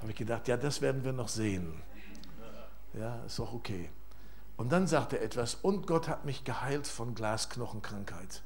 Habe 0.00 0.10
ich 0.10 0.16
gedacht, 0.16 0.48
ja, 0.48 0.56
das 0.56 0.80
werden 0.80 1.04
wir 1.04 1.12
noch 1.12 1.28
sehen. 1.28 1.80
Ja, 2.94 3.22
ist 3.24 3.38
auch 3.38 3.52
okay. 3.52 3.90
Und 4.56 4.72
dann 4.72 4.86
sagt 4.86 5.12
er 5.12 5.22
etwas, 5.22 5.54
und 5.54 5.86
Gott 5.86 6.08
hat 6.08 6.24
mich 6.24 6.44
geheilt 6.44 6.86
von 6.86 7.14
Glasknochenkrankheit. 7.14 8.42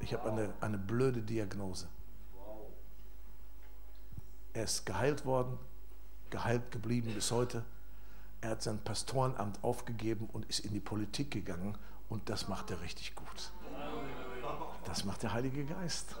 Ich 0.00 0.12
habe 0.14 0.30
eine, 0.30 0.52
eine 0.60 0.78
blöde 0.78 1.22
Diagnose. 1.22 1.86
Er 4.52 4.64
ist 4.64 4.86
geheilt 4.86 5.24
worden, 5.24 5.58
geheilt 6.30 6.70
geblieben 6.70 7.12
bis 7.14 7.30
heute. 7.30 7.64
Er 8.44 8.50
hat 8.50 8.62
sein 8.62 8.78
Pastorenamt 8.78 9.64
aufgegeben 9.64 10.28
und 10.30 10.44
ist 10.50 10.58
in 10.58 10.74
die 10.74 10.80
Politik 10.80 11.30
gegangen 11.30 11.78
und 12.10 12.28
das 12.28 12.46
macht 12.46 12.70
er 12.70 12.82
richtig 12.82 13.14
gut. 13.14 13.52
Das 14.84 15.06
macht 15.06 15.22
der 15.22 15.32
Heilige 15.32 15.64
Geist. 15.64 16.14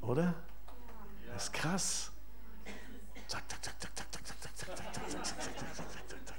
Oder? 0.00 0.32
Das 1.32 1.46
ist 1.46 1.52
krass. 1.52 2.12
Zack, 3.26 3.42
zack, 3.48 3.64
zack, 3.64 3.80
zack, 3.80 3.96
zack, 3.96 4.12
zack, 4.12 4.24
zack, 4.24 4.38
zack, 4.38 4.54
zack, 4.54 4.74
zack, 4.76 4.94
zack, 4.94 5.10
zack, 5.10 5.34
zack, 5.34 5.56
zack, 5.58 5.74
zack, 5.74 5.98
zack, 5.98 6.06
zack, 6.06 6.24
zack. 6.24 6.36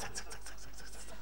Zack, 0.00 0.16
zack, 0.16 0.26
zack, 0.32 0.42
zack, 0.42 0.58
zack, 0.58 0.92
zack, 0.92 1.02
zack. 1.06 1.18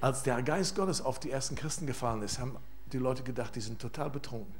Als 0.00 0.22
der 0.22 0.40
Geist 0.44 0.76
Gottes 0.76 1.00
auf 1.00 1.18
die 1.18 1.32
ersten 1.32 1.56
Christen 1.56 1.88
gefallen 1.88 2.22
ist, 2.22 2.38
haben 2.38 2.56
die 2.92 2.98
Leute 2.98 3.24
gedacht, 3.24 3.56
die 3.56 3.60
sind 3.60 3.80
total 3.80 4.08
betrunken. 4.08 4.54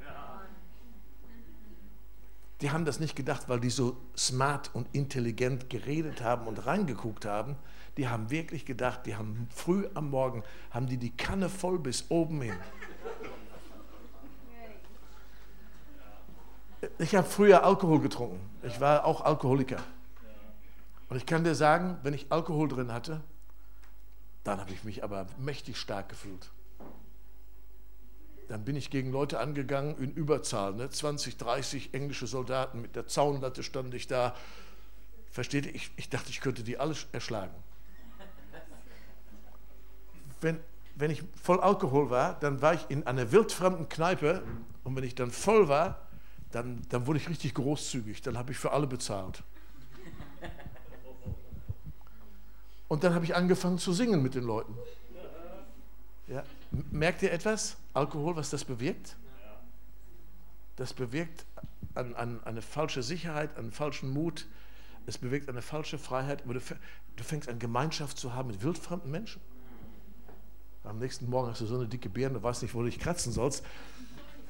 Die 2.61 2.69
haben 2.69 2.85
das 2.85 2.99
nicht 2.99 3.15
gedacht, 3.15 3.49
weil 3.49 3.59
die 3.59 3.71
so 3.71 3.97
smart 4.15 4.69
und 4.73 4.87
intelligent 4.93 5.69
geredet 5.69 6.21
haben 6.21 6.47
und 6.47 6.65
reingeguckt 6.65 7.25
haben. 7.25 7.55
Die 7.97 8.07
haben 8.07 8.29
wirklich 8.29 8.65
gedacht, 8.65 9.05
die 9.05 9.15
haben 9.15 9.47
früh 9.53 9.87
am 9.95 10.11
Morgen, 10.11 10.43
haben 10.69 10.87
die 10.87 10.97
die 10.97 11.09
Kanne 11.09 11.49
voll 11.49 11.79
bis 11.79 12.05
oben 12.09 12.41
hin. 12.41 12.55
Ich 16.97 17.15
habe 17.15 17.27
früher 17.27 17.63
Alkohol 17.63 17.99
getrunken. 17.99 18.39
Ich 18.63 18.79
war 18.79 19.05
auch 19.05 19.21
Alkoholiker. 19.21 19.77
Und 21.09 21.17
ich 21.17 21.25
kann 21.25 21.43
dir 21.43 21.55
sagen, 21.55 21.97
wenn 22.03 22.13
ich 22.13 22.31
Alkohol 22.31 22.67
drin 22.67 22.93
hatte, 22.93 23.21
dann 24.43 24.59
habe 24.59 24.71
ich 24.71 24.83
mich 24.83 25.03
aber 25.03 25.27
mächtig 25.37 25.77
stark 25.77 26.09
gefühlt. 26.09 26.49
Dann 28.51 28.65
bin 28.65 28.75
ich 28.75 28.89
gegen 28.89 29.13
Leute 29.13 29.39
angegangen 29.39 29.97
in 29.97 30.11
Überzahl, 30.11 30.73
ne? 30.73 30.89
20, 30.89 31.37
30 31.37 31.93
englische 31.93 32.27
Soldaten 32.27 32.81
mit 32.81 32.97
der 32.97 33.07
Zaunlatte 33.07 33.63
stand 33.63 33.93
ich 33.93 34.07
da. 34.07 34.35
Versteht 35.29 35.67
ihr? 35.67 35.73
Ich, 35.73 35.89
ich 35.95 36.09
dachte, 36.09 36.29
ich 36.31 36.41
könnte 36.41 36.61
die 36.61 36.77
alle 36.77 36.93
erschlagen. 37.13 37.53
Wenn, 40.41 40.59
wenn 40.95 41.11
ich 41.11 41.23
voll 41.41 41.61
Alkohol 41.61 42.09
war, 42.09 42.37
dann 42.41 42.61
war 42.61 42.73
ich 42.73 42.81
in 42.89 43.07
einer 43.07 43.31
wildfremden 43.31 43.87
Kneipe 43.87 44.43
und 44.83 44.97
wenn 44.97 45.05
ich 45.05 45.15
dann 45.15 45.31
voll 45.31 45.69
war, 45.69 46.01
dann, 46.51 46.81
dann 46.89 47.07
wurde 47.07 47.19
ich 47.19 47.29
richtig 47.29 47.53
großzügig. 47.53 48.21
Dann 48.21 48.37
habe 48.37 48.51
ich 48.51 48.57
für 48.57 48.73
alle 48.73 48.85
bezahlt. 48.85 49.43
Und 52.89 53.05
dann 53.05 53.13
habe 53.13 53.23
ich 53.23 53.33
angefangen 53.33 53.77
zu 53.77 53.93
singen 53.93 54.21
mit 54.21 54.35
den 54.35 54.43
Leuten. 54.43 54.75
Ja. 56.27 56.43
Merkt 56.71 57.21
ihr 57.21 57.31
etwas? 57.31 57.77
Alkohol, 57.93 58.35
was 58.35 58.49
das 58.49 58.63
bewirkt? 58.63 59.17
Das 60.77 60.93
bewirkt 60.93 61.45
an, 61.95 62.15
an 62.15 62.43
eine 62.43 62.61
falsche 62.61 63.03
Sicherheit, 63.03 63.57
einen 63.57 63.71
falschen 63.71 64.09
Mut. 64.09 64.47
Es 65.05 65.17
bewirkt 65.17 65.49
eine 65.49 65.61
falsche 65.61 65.97
Freiheit. 65.97 66.43
Aber 66.43 66.53
du, 66.53 66.61
du 67.15 67.23
fängst 67.23 67.49
an, 67.49 67.59
Gemeinschaft 67.59 68.17
zu 68.17 68.33
haben 68.33 68.47
mit 68.49 68.63
wildfremden 68.63 69.11
Menschen. 69.11 69.41
Am 70.83 70.97
nächsten 70.97 71.29
Morgen 71.29 71.49
hast 71.49 71.61
du 71.61 71.65
so 71.65 71.75
eine 71.75 71.87
dicke 71.87 72.09
Birne, 72.09 72.35
du 72.35 72.43
weißt 72.43 72.63
nicht, 72.63 72.73
wo 72.73 72.79
du 72.79 72.85
dich 72.85 72.99
kratzen 72.99 73.31
sollst. 73.31 73.63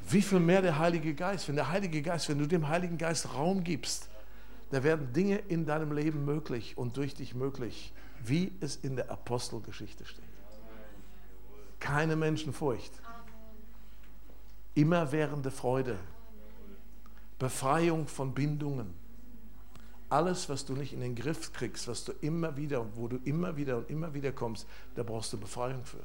Wie 0.09 0.21
viel 0.21 0.39
mehr 0.39 0.61
der 0.61 0.79
Heilige 0.79 1.13
Geist? 1.13 1.47
Wenn 1.47 1.55
der 1.55 1.69
Heilige 1.69 2.01
Geist, 2.01 2.29
wenn 2.29 2.37
du 2.37 2.47
dem 2.47 2.67
Heiligen 2.69 2.97
Geist 2.97 3.33
Raum 3.33 3.63
gibst, 3.63 4.09
da 4.69 4.83
werden 4.83 5.11
Dinge 5.11 5.37
in 5.37 5.65
deinem 5.65 5.91
Leben 5.91 6.23
möglich 6.23 6.77
und 6.77 6.95
durch 6.95 7.13
dich 7.13 7.35
möglich, 7.35 7.91
wie 8.23 8.53
es 8.61 8.77
in 8.77 8.95
der 8.95 9.11
Apostelgeschichte 9.11 10.05
steht. 10.05 10.30
Keine 11.81 12.15
Menschenfurcht. 12.15 12.93
Immerwährende 14.75 15.51
Freude. 15.51 15.97
Befreiung 17.39 18.07
von 18.07 18.33
Bindungen. 18.33 18.93
Alles, 20.07 20.47
was 20.47 20.63
du 20.63 20.73
nicht 20.73 20.93
in 20.93 21.01
den 21.01 21.15
Griff 21.15 21.51
kriegst, 21.51 21.87
was 21.87 22.05
du 22.05 22.11
immer 22.21 22.55
wieder 22.55 22.81
und 22.81 22.95
wo 22.95 23.07
du 23.07 23.17
immer 23.25 23.57
wieder 23.57 23.77
und 23.77 23.89
immer 23.89 24.13
wieder 24.13 24.31
kommst, 24.31 24.67
da 24.95 25.03
brauchst 25.03 25.33
du 25.33 25.39
Befreiung 25.39 25.83
für. 25.83 26.03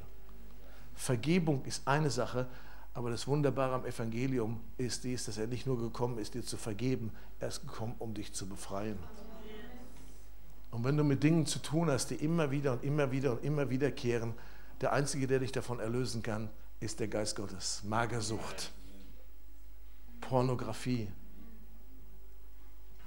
Vergebung 0.95 1.63
ist 1.65 1.87
eine 1.87 2.09
Sache, 2.09 2.47
aber 2.95 3.11
das 3.11 3.27
Wunderbare 3.27 3.75
am 3.75 3.85
Evangelium 3.85 4.59
ist 4.77 5.03
dies, 5.03 5.25
dass 5.25 5.37
er 5.37 5.45
nicht 5.45 5.67
nur 5.67 5.79
gekommen 5.79 6.17
ist, 6.17 6.33
dir 6.33 6.41
zu 6.41 6.57
vergeben, 6.57 7.11
er 7.39 7.49
ist 7.49 7.61
gekommen, 7.61 7.93
um 7.99 8.15
dich 8.15 8.33
zu 8.33 8.49
befreien. 8.49 8.97
Und 10.71 10.83
wenn 10.83 10.97
du 10.97 11.03
mit 11.03 11.21
Dingen 11.21 11.45
zu 11.45 11.59
tun 11.59 11.91
hast, 11.91 12.09
die 12.09 12.15
immer 12.15 12.49
wieder 12.49 12.73
und 12.73 12.83
immer 12.83 13.11
wieder 13.11 13.33
und 13.33 13.43
immer 13.43 13.69
wieder 13.69 13.91
kehren, 13.91 14.33
der 14.81 14.93
Einzige, 14.93 15.27
der 15.27 15.39
dich 15.39 15.51
davon 15.51 15.79
erlösen 15.79 16.21
kann, 16.21 16.49
ist 16.79 16.99
der 16.99 17.07
Geist 17.07 17.35
Gottes. 17.35 17.81
Magersucht, 17.83 18.71
Pornografie, 20.21 21.09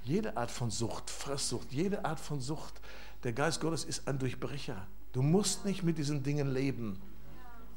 jede 0.03 0.35
Art 0.35 0.51
von 0.51 0.71
Sucht, 0.71 1.09
Fresssucht, 1.09 1.71
jede 1.71 2.03
Art 2.05 2.19
von 2.19 2.41
Sucht. 2.41 2.81
Der 3.23 3.33
Geist 3.33 3.61
Gottes 3.61 3.83
ist 3.83 4.07
ein 4.07 4.17
Durchbrecher. 4.17 4.87
Du 5.13 5.21
musst 5.21 5.65
nicht 5.65 5.83
mit 5.83 5.97
diesen 5.97 6.23
Dingen 6.23 6.51
leben. 6.51 6.99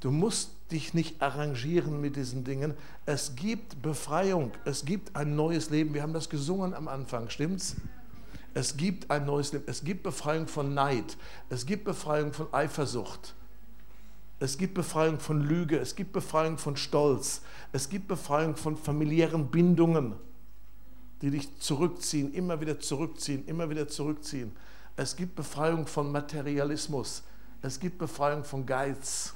Du 0.01 0.11
musst 0.11 0.51
dich 0.71 0.95
nicht 0.95 1.23
arrangieren 1.23 2.01
mit 2.01 2.17
diesen 2.17 2.45
Dingen. 2.45 2.75
Es 3.07 3.37
gibt 3.37 3.81
Befreiung, 3.81 4.53
es 4.65 4.85
gibt 4.85 5.17
ein 5.17 5.35
neues 5.35 5.71
Leben. 5.71 5.95
Wir 5.95 6.03
haben 6.03 6.13
das 6.13 6.29
gesungen 6.29 6.75
am 6.75 6.89
Anfang, 6.89 7.31
stimmt's? 7.31 7.77
Es 8.55 8.77
gibt 8.77 9.11
ein 9.11 9.27
neues 9.27 9.53
Leben. 9.53 9.65
Es 9.67 9.83
gibt 9.83 10.03
Befreiung 10.03 10.47
von 10.47 10.75
Neid. 10.75 11.17
Es 11.49 11.67
gibt 11.67 11.85
Befreiung 11.85 12.33
von 12.33 12.53
Eifersucht. 12.53 13.35
Es 14.45 14.59
gibt 14.59 14.75
Befreiung 14.75 15.21
von 15.21 15.41
Lüge. 15.41 15.79
Es 15.79 15.97
gibt 15.97 16.13
Befreiung 16.13 16.59
von 16.59 16.77
Stolz. 16.77 17.41
Es 17.73 17.89
gibt 17.89 18.09
Befreiung 18.09 18.57
von 18.57 18.77
familiären 18.77 19.51
Bindungen, 19.51 20.17
die 21.23 21.31
dich 21.31 21.59
zurückziehen, 21.61 22.35
immer 22.35 22.61
wieder 22.61 22.79
zurückziehen, 22.79 23.47
immer 23.47 23.71
wieder 23.71 23.89
zurückziehen. 23.89 24.55
Es 24.97 25.17
gibt 25.17 25.35
Befreiung 25.35 25.87
von 25.87 26.13
Materialismus. 26.13 27.23
Es 27.63 27.81
gibt 27.81 27.97
Befreiung 27.97 28.45
von 28.45 28.67
Geiz. 28.67 29.33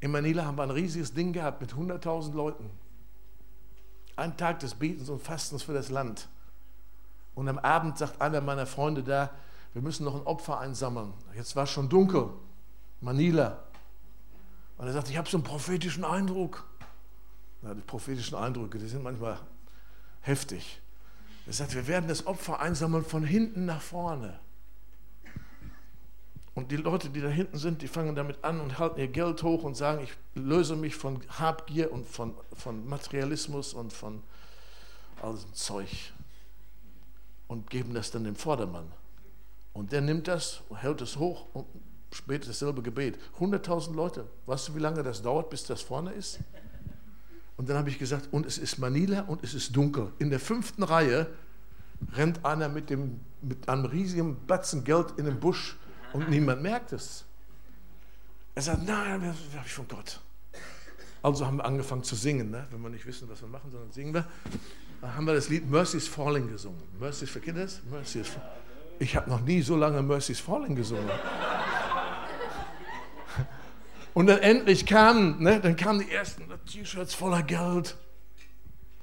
In 0.00 0.10
Manila 0.10 0.46
haben 0.46 0.56
wir 0.56 0.62
ein 0.62 0.70
riesiges 0.70 1.12
Ding 1.12 1.34
gehabt 1.34 1.60
mit 1.60 1.74
100.000 1.74 2.32
Leuten. 2.32 2.70
Ein 4.16 4.34
Tag 4.38 4.60
des 4.60 4.74
Betens 4.74 5.10
und 5.10 5.20
Fastens 5.20 5.62
für 5.62 5.74
das 5.74 5.90
Land. 5.90 6.26
Und 7.34 7.50
am 7.50 7.58
Abend 7.58 7.98
sagt 7.98 8.18
einer 8.22 8.40
meiner 8.40 8.64
Freunde 8.64 9.02
da, 9.02 9.30
wir 9.74 9.82
müssen 9.82 10.04
noch 10.04 10.14
ein 10.14 10.26
Opfer 10.26 10.58
einsammeln. 10.58 11.12
Jetzt 11.36 11.54
war 11.54 11.64
es 11.64 11.70
schon 11.70 11.90
dunkel. 11.90 12.30
Manila. 13.00 13.62
Und 14.76 14.86
er 14.86 14.92
sagt, 14.92 15.10
ich 15.10 15.16
habe 15.16 15.28
so 15.28 15.36
einen 15.36 15.44
prophetischen 15.44 16.04
Eindruck. 16.04 16.64
Ja, 17.62 17.74
die 17.74 17.80
prophetischen 17.80 18.36
Eindrücke, 18.36 18.78
die 18.78 18.86
sind 18.86 19.02
manchmal 19.02 19.38
heftig. 20.20 20.80
Er 21.46 21.52
sagt, 21.52 21.74
wir 21.74 21.86
werden 21.86 22.08
das 22.08 22.26
Opfer 22.26 22.60
einsammeln 22.60 23.04
von 23.04 23.24
hinten 23.24 23.66
nach 23.66 23.80
vorne. 23.80 24.38
Und 26.54 26.72
die 26.72 26.76
Leute, 26.76 27.08
die 27.10 27.20
da 27.20 27.28
hinten 27.28 27.56
sind, 27.56 27.82
die 27.82 27.88
fangen 27.88 28.16
damit 28.16 28.42
an 28.42 28.60
und 28.60 28.78
halten 28.78 28.98
ihr 28.98 29.08
Geld 29.08 29.42
hoch 29.42 29.62
und 29.62 29.76
sagen, 29.76 30.02
ich 30.02 30.12
löse 30.34 30.74
mich 30.74 30.96
von 30.96 31.20
Habgier 31.38 31.92
und 31.92 32.06
von, 32.06 32.34
von 32.52 32.86
Materialismus 32.88 33.74
und 33.74 33.92
von 33.92 34.22
all 35.22 35.34
diesem 35.34 35.54
Zeug. 35.54 36.12
Und 37.46 37.70
geben 37.70 37.94
das 37.94 38.10
dann 38.10 38.24
dem 38.24 38.36
Vordermann. 38.36 38.90
Und 39.72 39.92
der 39.92 40.00
nimmt 40.00 40.26
das, 40.28 40.62
hält 40.74 41.00
es 41.00 41.16
hoch 41.16 41.46
und 41.54 41.66
betet 42.26 42.48
dasselbe 42.48 42.82
Gebet. 42.82 43.18
100.000 43.38 43.94
Leute. 43.94 44.26
Weißt 44.46 44.68
du, 44.68 44.74
wie 44.74 44.80
lange 44.80 45.02
das 45.02 45.22
dauert, 45.22 45.50
bis 45.50 45.64
das 45.64 45.82
vorne 45.82 46.12
ist? 46.12 46.38
Und 47.56 47.68
dann 47.68 47.76
habe 47.76 47.90
ich 47.90 47.98
gesagt, 47.98 48.28
und 48.30 48.46
es 48.46 48.56
ist 48.56 48.78
Manila 48.78 49.22
und 49.22 49.42
es 49.42 49.52
ist 49.52 49.74
dunkel. 49.74 50.12
In 50.18 50.30
der 50.30 50.40
fünften 50.40 50.84
Reihe 50.84 51.26
rennt 52.14 52.44
einer 52.44 52.68
mit, 52.68 52.88
dem, 52.88 53.20
mit 53.42 53.68
einem 53.68 53.84
riesigen 53.84 54.36
Batzen 54.46 54.84
Geld 54.84 55.14
in 55.16 55.24
den 55.24 55.40
Busch 55.40 55.76
und 56.12 56.30
niemand 56.30 56.62
merkt 56.62 56.92
es. 56.92 57.24
Er 58.54 58.62
sagt, 58.62 58.86
nein, 58.86 59.20
das 59.20 59.56
habe 59.56 59.66
ich 59.66 59.72
von 59.72 59.88
Gott. 59.88 60.20
Also 61.22 61.46
haben 61.46 61.56
wir 61.56 61.64
angefangen 61.64 62.04
zu 62.04 62.14
singen. 62.14 62.50
Ne? 62.50 62.66
Wenn 62.70 62.80
wir 62.80 62.90
nicht 62.90 63.06
wissen, 63.06 63.28
was 63.28 63.40
wir 63.40 63.48
machen, 63.48 63.70
sondern 63.70 63.90
singen 63.90 64.14
wir. 64.14 64.24
Dann 65.00 65.14
haben 65.14 65.26
wir 65.26 65.34
das 65.34 65.48
Lied 65.48 65.68
Mercy 65.68 65.96
is 65.96 66.08
Falling 66.08 66.48
gesungen. 66.48 66.80
Mercy 66.98 67.24
is 67.24 67.30
for 67.30 67.42
Kids. 67.42 67.80
Mercy 67.90 68.20
is 68.20 68.28
Ich 68.98 69.14
habe 69.16 69.30
noch 69.30 69.40
nie 69.40 69.62
so 69.62 69.76
lange 69.76 70.02
Mercy 70.02 70.32
is 70.32 70.40
Falling 70.40 70.74
gesungen. 70.74 71.08
Und 74.18 74.26
dann 74.26 74.40
endlich 74.40 74.84
kamen, 74.84 75.40
ne, 75.40 75.60
dann 75.60 75.76
kamen 75.76 76.00
die 76.00 76.10
ersten 76.10 76.42
T-Shirts 76.66 77.14
voller 77.14 77.44
Geld, 77.44 77.96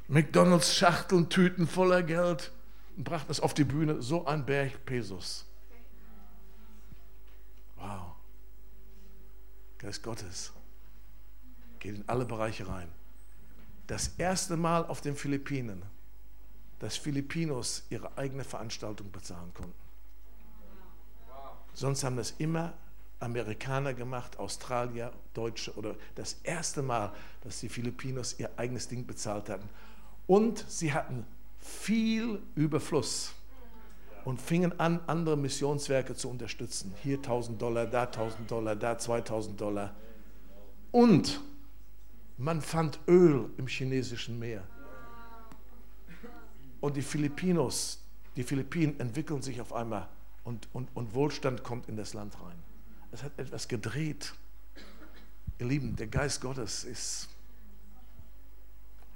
McDonalds 0.10 0.76
Schachteln, 0.76 1.30
Tüten 1.30 1.68
voller 1.68 2.04
Geld 2.04 2.52
und 2.98 3.06
brachten 3.06 3.32
es 3.32 3.40
auf 3.40 3.54
die 3.54 3.64
Bühne, 3.64 4.02
so 4.02 4.26
ein 4.26 4.46
Berg 4.46 4.86
Pesos. 4.86 5.46
Wow. 7.78 8.18
Geist 9.78 10.04
Gottes 10.04 10.52
geht 11.80 11.96
in 11.96 12.04
alle 12.10 12.26
Bereiche 12.26 12.68
rein. 12.68 12.92
Das 13.88 14.16
erste 14.18 14.58
Mal 14.58 14.86
auf 14.86 15.00
den 15.00 15.16
Philippinen, 15.16 15.82
dass 16.80 16.98
Filipinos 16.98 17.84
ihre 17.90 18.18
eigene 18.18 18.44
Veranstaltung 18.44 19.14
bezahlen 19.14 19.54
konnten. 19.54 19.80
Sonst 21.74 22.04
haben 22.04 22.18
das 22.18 22.32
immer 22.32 22.74
Amerikaner 23.26 23.94
gemacht, 23.94 24.38
Australier, 24.40 25.12
Deutsche 25.34 25.74
oder 25.76 25.96
das 26.14 26.38
erste 26.44 26.82
Mal, 26.82 27.12
dass 27.42 27.60
die 27.60 27.70
Filipinos 27.70 28.36
ihr 28.40 28.50
eigenes 28.56 28.88
Ding 28.88 29.06
bezahlt 29.06 29.50
hatten. 29.50 29.68
Und 30.28 30.64
sie 30.70 30.94
hatten 30.94 31.26
viel 31.60 32.40
Überfluss 32.54 33.34
und 34.26 34.40
fingen 34.40 34.80
an, 34.80 35.00
andere 35.08 35.36
Missionswerke 35.38 36.16
zu 36.16 36.30
unterstützen. 36.30 36.94
Hier 37.04 37.18
1000 37.18 37.62
Dollar, 37.62 37.88
da 37.88 38.04
1000 38.04 38.50
Dollar, 38.50 38.76
da 38.76 38.98
2000 38.98 39.60
Dollar. 39.60 39.96
Und 40.92 41.42
man 42.38 42.62
fand 42.62 43.00
Öl 43.08 43.50
im 43.58 43.68
chinesischen 43.68 44.38
Meer. 44.38 44.64
Und 46.80 46.96
die 46.96 47.02
Filipinos, 47.02 48.00
die 48.36 48.44
Philippinen 48.44 49.00
entwickeln 49.00 49.42
sich 49.42 49.60
auf 49.62 49.74
einmal 49.74 50.08
und, 50.44 50.68
und, 50.74 50.90
und 50.94 51.16
Wohlstand 51.16 51.64
kommt 51.64 51.90
in 51.90 51.98
das 51.98 52.14
Land 52.14 52.36
rein. 52.42 52.75
Es 53.16 53.24
hat 53.24 53.40
etwas 53.40 53.70
gedreht. 53.70 54.34
Ihr 55.58 55.68
Lieben, 55.68 55.96
der 55.96 56.08
Geist 56.08 56.42
Gottes 56.42 56.84
ist 56.84 57.30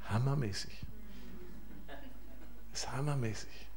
hammermäßig. 0.05 0.71
Ist 2.71 2.89
hammermäßig. 2.89 3.67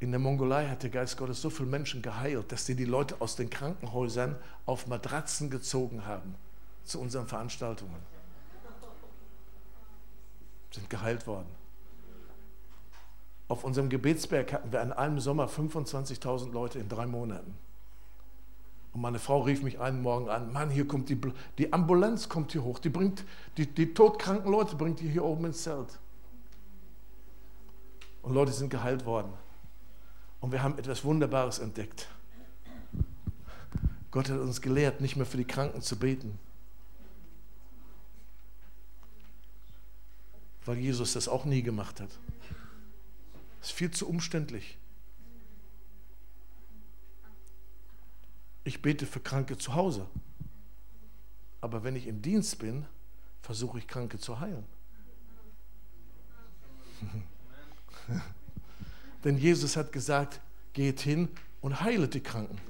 In 0.00 0.10
der 0.10 0.20
Mongolei 0.20 0.68
hat 0.68 0.82
der 0.82 0.90
Geist 0.90 1.16
Gottes 1.16 1.40
so 1.40 1.48
viele 1.48 1.70
Menschen 1.70 2.02
geheilt, 2.02 2.52
dass 2.52 2.66
sie 2.66 2.76
die 2.76 2.84
Leute 2.84 3.18
aus 3.22 3.36
den 3.36 3.48
Krankenhäusern 3.48 4.36
auf 4.66 4.86
Matratzen 4.86 5.48
gezogen 5.48 6.04
haben 6.04 6.34
zu 6.84 7.00
unseren 7.00 7.26
Veranstaltungen. 7.26 8.02
Sind 10.70 10.90
geheilt 10.90 11.26
worden. 11.26 11.61
Auf 13.52 13.64
unserem 13.64 13.90
Gebetsberg 13.90 14.50
hatten 14.50 14.72
wir 14.72 14.80
an 14.80 14.94
einem 14.94 15.20
Sommer 15.20 15.46
25.000 15.46 16.52
Leute 16.52 16.78
in 16.78 16.88
drei 16.88 17.06
Monaten. 17.06 17.54
Und 18.94 19.02
meine 19.02 19.18
Frau 19.18 19.42
rief 19.42 19.62
mich 19.62 19.78
einen 19.78 20.00
Morgen 20.00 20.30
an, 20.30 20.54
Mann, 20.54 20.70
hier 20.70 20.88
kommt 20.88 21.10
die, 21.10 21.20
die 21.58 21.70
Ambulanz 21.70 22.30
kommt 22.30 22.52
hier 22.52 22.64
hoch, 22.64 22.78
die 22.78 22.88
bringt 22.88 23.26
die, 23.58 23.66
die 23.66 23.92
todkranken 23.92 24.50
Leute 24.50 24.74
bringt 24.74 25.00
die 25.00 25.08
hier 25.10 25.22
oben 25.22 25.44
ins 25.44 25.64
Zelt. 25.64 25.98
Und 28.22 28.32
Leute 28.32 28.52
sind 28.52 28.70
geheilt 28.70 29.04
worden. 29.04 29.34
Und 30.40 30.50
wir 30.50 30.62
haben 30.62 30.78
etwas 30.78 31.04
Wunderbares 31.04 31.58
entdeckt. 31.58 32.08
Gott 34.12 34.30
hat 34.30 34.38
uns 34.38 34.62
gelehrt, 34.62 35.02
nicht 35.02 35.16
mehr 35.16 35.26
für 35.26 35.36
die 35.36 35.44
Kranken 35.44 35.82
zu 35.82 35.98
beten. 35.98 36.38
Weil 40.64 40.78
Jesus 40.78 41.12
das 41.12 41.28
auch 41.28 41.44
nie 41.44 41.62
gemacht 41.62 42.00
hat. 42.00 42.08
Das 43.62 43.70
ist 43.70 43.76
viel 43.76 43.92
zu 43.92 44.08
umständlich. 44.08 44.76
Ich 48.64 48.82
bete 48.82 49.06
für 49.06 49.20
Kranke 49.20 49.56
zu 49.56 49.76
Hause. 49.76 50.08
Aber 51.60 51.84
wenn 51.84 51.94
ich 51.94 52.08
im 52.08 52.20
Dienst 52.22 52.58
bin, 52.58 52.86
versuche 53.40 53.78
ich 53.78 53.86
Kranke 53.86 54.18
zu 54.18 54.40
heilen. 54.40 54.64
Denn 59.24 59.38
Jesus 59.38 59.76
hat 59.76 59.92
gesagt, 59.92 60.40
geht 60.72 60.98
hin 60.98 61.28
und 61.60 61.82
heilet 61.82 62.14
die 62.14 62.20
Kranken. 62.20 62.60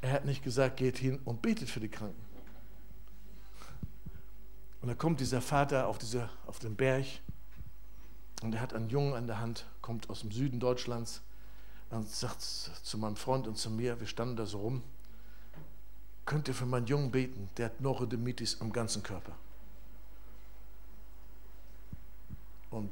Er 0.00 0.10
hat 0.10 0.24
nicht 0.24 0.42
gesagt, 0.42 0.78
geht 0.78 0.98
hin 0.98 1.20
und 1.24 1.40
betet 1.40 1.70
für 1.70 1.78
die 1.78 1.88
Kranken. 1.88 2.20
Und 4.80 4.88
da 4.88 4.96
kommt 4.96 5.20
dieser 5.20 5.40
Vater 5.40 5.86
auf, 5.86 5.98
diese, 5.98 6.28
auf 6.46 6.58
den 6.58 6.74
Berg 6.74 7.06
und 8.42 8.54
er 8.54 8.60
hat 8.60 8.72
einen 8.72 8.88
Jungen 8.88 9.14
an 9.14 9.26
der 9.26 9.40
Hand, 9.40 9.66
kommt 9.80 10.08
aus 10.10 10.20
dem 10.20 10.30
Süden 10.30 10.60
Deutschlands 10.60 11.22
und 11.90 12.08
sagt 12.08 12.40
zu 12.40 12.98
meinem 12.98 13.16
Freund 13.16 13.46
und 13.46 13.56
zu 13.56 13.70
mir, 13.70 13.98
wir 13.98 14.06
standen 14.06 14.36
da 14.36 14.46
so 14.46 14.60
rum, 14.60 14.82
könnt 16.24 16.48
ihr 16.48 16.54
für 16.54 16.66
meinen 16.66 16.86
Jungen 16.86 17.10
beten, 17.10 17.48
der 17.56 17.66
hat 17.66 17.80
Neurodermitis 17.80 18.60
am 18.60 18.72
ganzen 18.72 19.02
Körper. 19.02 19.32
Und 22.70 22.90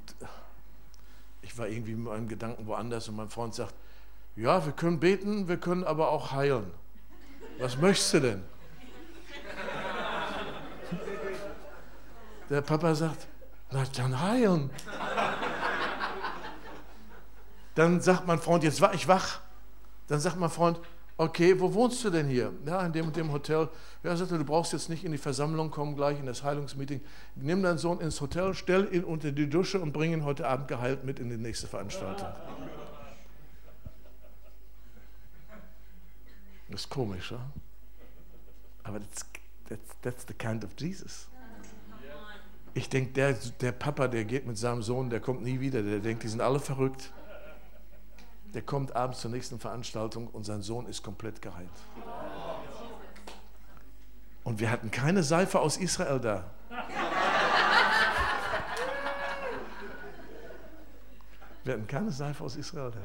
ich 1.43 1.56
war 1.59 1.68
irgendwie 1.68 1.94
mit 1.94 2.06
meinem 2.06 2.28
Gedanken 2.28 2.66
woanders 2.66 3.09
und 3.09 3.16
mein 3.16 3.28
Freund 3.28 3.55
sagt, 3.55 3.74
ja, 4.35 4.64
wir 4.64 4.73
können 4.73 4.98
beten, 5.01 5.48
wir 5.48 5.59
können 5.59 5.85
aber 5.85 6.10
auch 6.10 6.32
heilen. 6.32 6.70
Was 7.59 7.77
möchtest 7.77 8.14
du 8.14 8.20
denn? 8.20 8.44
Der 12.48 12.62
Papa 12.62 12.94
sagt, 12.94 13.27
na 13.70 13.85
dann 13.97 14.20
heilen. 14.20 14.70
Dann 17.77 18.01
sagt 18.01 18.27
mein 18.27 18.39
Freund, 18.39 18.65
jetzt 18.65 18.81
war 18.81 18.94
ich 18.94 19.07
wach. 19.07 19.40
Dann 20.09 20.19
sagt 20.19 20.39
mein 20.39 20.51
Freund, 20.51 20.81
okay, 21.19 21.61
wo 21.61 21.73
wohnst 21.74 22.03
du 22.05 22.11
denn 22.11 22.27
hier? 22.27 22.53
Ja, 22.65 22.85
in 22.85 22.93
dem 22.93 23.07
und 23.07 23.16
dem 23.16 23.31
Hotel. 23.31 23.69
Ja, 24.03 24.11
er 24.11 24.16
sagte, 24.16 24.39
du 24.39 24.44
brauchst 24.44 24.73
jetzt 24.73 24.89
nicht 24.89 25.05
in 25.05 25.12
die 25.12 25.19
Versammlung 25.19 25.70
kommen, 25.70 25.94
gleich 25.94 26.19
in 26.19 26.27
das 26.27 26.43
Heilungsmeeting. 26.43 27.03
Nimm 27.35 27.62
deinen 27.62 27.78
Sohn 27.78 28.01
ins 28.01 28.20
Hotel, 28.20 28.55
stell 28.55 28.93
ihn 28.93 29.05
unter 29.05 29.31
die 29.31 29.48
Dusche 29.48 29.78
und 29.78 29.93
bring 29.93 30.12
ihn 30.12 30.24
heute 30.24 30.48
Abend 30.48 30.69
geheilt 30.69 31.05
mit 31.05 31.19
in 31.19 31.28
die 31.28 31.36
nächste 31.36 31.66
Veranstaltung. 31.66 32.28
Das 36.69 36.81
ist 36.81 36.90
komisch, 36.90 37.31
ja? 37.31 37.39
aber 38.82 39.01
that's, 39.01 39.24
that's, 39.69 39.97
that's 40.01 40.24
the 40.27 40.35
kind 40.35 40.65
of 40.65 40.70
Jesus. 40.78 41.28
Ich 42.74 42.89
denke, 42.89 43.12
der, 43.12 43.35
der 43.61 43.73
Papa, 43.73 44.09
der 44.09 44.24
geht 44.24 44.47
mit 44.47 44.59
seinem 44.59 44.82
Sohn, 44.82 45.09
der 45.09 45.20
kommt 45.20 45.43
nie 45.43 45.61
wieder. 45.61 45.82
Der 45.82 45.98
denkt, 45.98 46.23
die 46.23 46.28
sind 46.28 46.40
alle 46.40 46.59
verrückt. 46.59 47.12
Der 48.57 48.62
kommt 48.62 48.97
abends 48.97 49.20
zur 49.20 49.31
nächsten 49.31 49.61
Veranstaltung 49.61 50.28
und 50.28 50.45
sein 50.45 50.62
Sohn 50.62 50.87
ist 50.87 51.03
komplett 51.03 51.43
geheilt. 51.43 51.69
Und 54.45 54.61
wir 54.61 54.70
hatten 54.70 54.91
keine 54.91 55.23
Seife 55.23 55.61
aus 55.61 55.77
Israel 55.77 56.19
da. 56.19 56.51
Wir 61.65 61.74
hatten 61.74 61.87
keine 61.87 62.11
Seife 62.11 62.43
aus 62.43 62.57
Israel 62.57 62.93
da. 62.93 62.99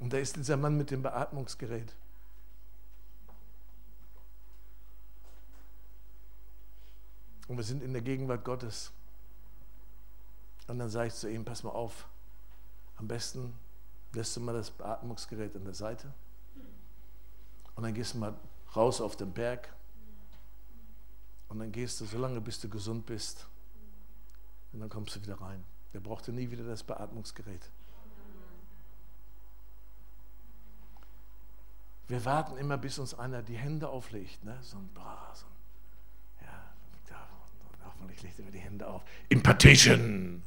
Und 0.00 0.12
da 0.12 0.18
ist 0.18 0.34
dieser 0.34 0.56
Mann 0.56 0.76
mit 0.76 0.90
dem 0.90 1.04
Beatmungsgerät. 1.04 1.94
Und 7.46 7.58
wir 7.58 7.64
sind 7.64 7.80
in 7.80 7.92
der 7.92 8.02
Gegenwart 8.02 8.44
Gottes. 8.44 8.90
Und 10.68 10.78
dann 10.78 10.90
sage 10.90 11.08
ich 11.08 11.14
zu 11.14 11.28
ihm, 11.28 11.44
pass 11.44 11.64
mal 11.64 11.70
auf, 11.70 12.06
am 12.96 13.08
besten 13.08 13.54
lässt 14.12 14.36
du 14.36 14.40
mal 14.40 14.52
das 14.52 14.70
Beatmungsgerät 14.70 15.56
an 15.56 15.64
der 15.64 15.74
Seite. 15.74 16.12
Und 17.74 17.82
dann 17.82 17.94
gehst 17.94 18.14
du 18.14 18.18
mal 18.18 18.34
raus 18.76 19.00
auf 19.00 19.16
den 19.16 19.32
Berg. 19.32 19.72
Und 21.48 21.58
dann 21.58 21.72
gehst 21.72 22.00
du 22.00 22.04
so 22.04 22.18
lange, 22.18 22.40
bis 22.40 22.60
du 22.60 22.68
gesund 22.68 23.06
bist. 23.06 23.46
Und 24.72 24.80
dann 24.80 24.90
kommst 24.90 25.16
du 25.16 25.22
wieder 25.22 25.40
rein. 25.40 25.64
Der 25.94 26.00
brauchte 26.00 26.32
nie 26.32 26.50
wieder 26.50 26.64
das 26.64 26.82
Beatmungsgerät. 26.82 27.70
Wir 32.08 32.24
warten 32.24 32.56
immer, 32.56 32.76
bis 32.76 32.98
uns 32.98 33.14
einer 33.14 33.42
die 33.42 33.56
Hände 33.56 33.88
auflegt. 33.88 34.44
Ne? 34.44 34.58
So 34.62 34.76
ein, 34.76 34.88
boah, 34.94 35.32
so 35.34 35.46
ein 35.46 36.46
ja, 36.46 38.06
nicht, 38.06 38.22
legt 38.22 38.38
immer 38.38 38.50
die 38.50 38.58
Hände 38.58 38.86
auf. 38.86 39.02
Impartation. 39.28 40.42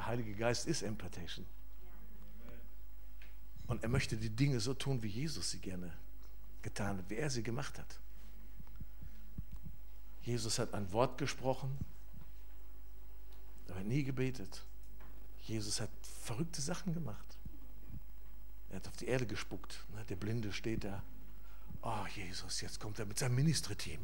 Der 0.00 0.06
Heilige 0.06 0.34
Geist 0.34 0.66
ist 0.66 0.80
Impartation. 0.80 1.44
Und 3.66 3.82
er 3.82 3.90
möchte 3.90 4.16
die 4.16 4.30
Dinge 4.30 4.58
so 4.58 4.72
tun, 4.72 5.02
wie 5.02 5.08
Jesus 5.08 5.50
sie 5.50 5.58
gerne 5.58 5.92
getan 6.62 6.96
hat, 6.96 7.10
wie 7.10 7.16
er 7.16 7.28
sie 7.28 7.42
gemacht 7.42 7.78
hat. 7.78 8.00
Jesus 10.22 10.58
hat 10.58 10.72
ein 10.72 10.90
Wort 10.92 11.18
gesprochen, 11.18 11.76
er 13.68 13.74
hat 13.74 13.84
nie 13.84 14.02
gebetet. 14.02 14.64
Jesus 15.42 15.82
hat 15.82 15.90
verrückte 16.24 16.62
Sachen 16.62 16.94
gemacht. 16.94 17.36
Er 18.70 18.76
hat 18.76 18.88
auf 18.88 18.96
die 18.96 19.06
Erde 19.06 19.26
gespuckt. 19.26 19.84
Ne? 19.94 20.02
Der 20.06 20.16
Blinde 20.16 20.50
steht 20.50 20.84
da. 20.84 21.02
Oh, 21.82 22.06
Jesus, 22.16 22.62
jetzt 22.62 22.80
kommt 22.80 22.98
er 22.98 23.04
mit 23.04 23.18
seinem 23.18 23.34
Ministerteam. 23.34 24.00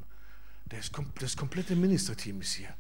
Das 0.67 0.93
komplette 1.37 1.75
Ministerteam 1.75 2.43
ist 2.43 2.53
hier. 2.53 2.77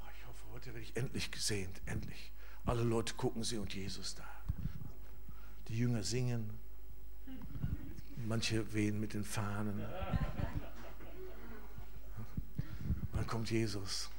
Oh, 0.00 0.08
ich 0.16 0.26
hoffe, 0.26 0.44
heute 0.66 0.74
werde 0.74 0.86
ich 0.88 0.96
endlich 0.96 1.30
gesehen. 1.30 1.70
Endlich. 1.86 2.32
Alle 2.64 2.82
Leute 2.82 3.14
gucken 3.14 3.44
sie 3.44 3.58
und 3.58 3.72
Jesus 3.72 4.16
da. 4.16 4.24
Die 5.68 5.78
Jünger 5.78 6.02
singen. 6.02 6.50
Manche 8.26 8.72
wehen 8.72 8.98
mit 8.98 9.14
den 9.14 9.24
Fahnen. 9.24 9.80
dann 13.12 13.26
kommt 13.26 13.50
Jesus, 13.50 14.10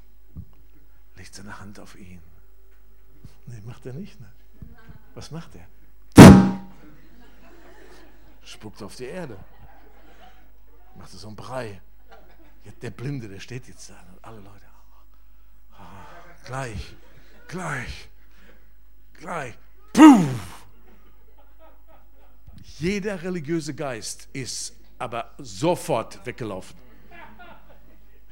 legt 1.16 1.36
seine 1.36 1.60
Hand 1.60 1.80
auf 1.80 1.98
ihn. 1.98 2.22
Nee, 3.48 3.62
macht 3.66 3.86
er 3.86 3.94
nicht. 3.94 4.20
Ne? 4.20 4.32
Was 5.16 5.32
macht 5.32 5.52
er? 5.56 5.68
Spuckt 8.44 8.82
auf 8.82 8.96
die 8.96 9.06
Erde. 9.06 9.38
Macht 10.96 11.12
so 11.12 11.28
einen 11.28 11.36
Brei. 11.36 11.82
Der 12.82 12.92
Blinde, 12.92 13.28
der 13.28 13.40
steht 13.40 13.68
jetzt 13.68 13.90
da. 13.90 14.00
Und 14.14 14.24
alle 14.24 14.40
Leute. 14.40 14.67
Gleich, 16.48 16.96
gleich, 17.50 18.08
gleich. 19.20 19.54
Puh! 19.92 20.24
Jeder 22.80 23.22
religiöse 23.22 23.74
Geist 23.74 24.30
ist 24.32 24.74
aber 24.98 25.32
sofort 25.40 26.26
weggelaufen. 26.26 26.78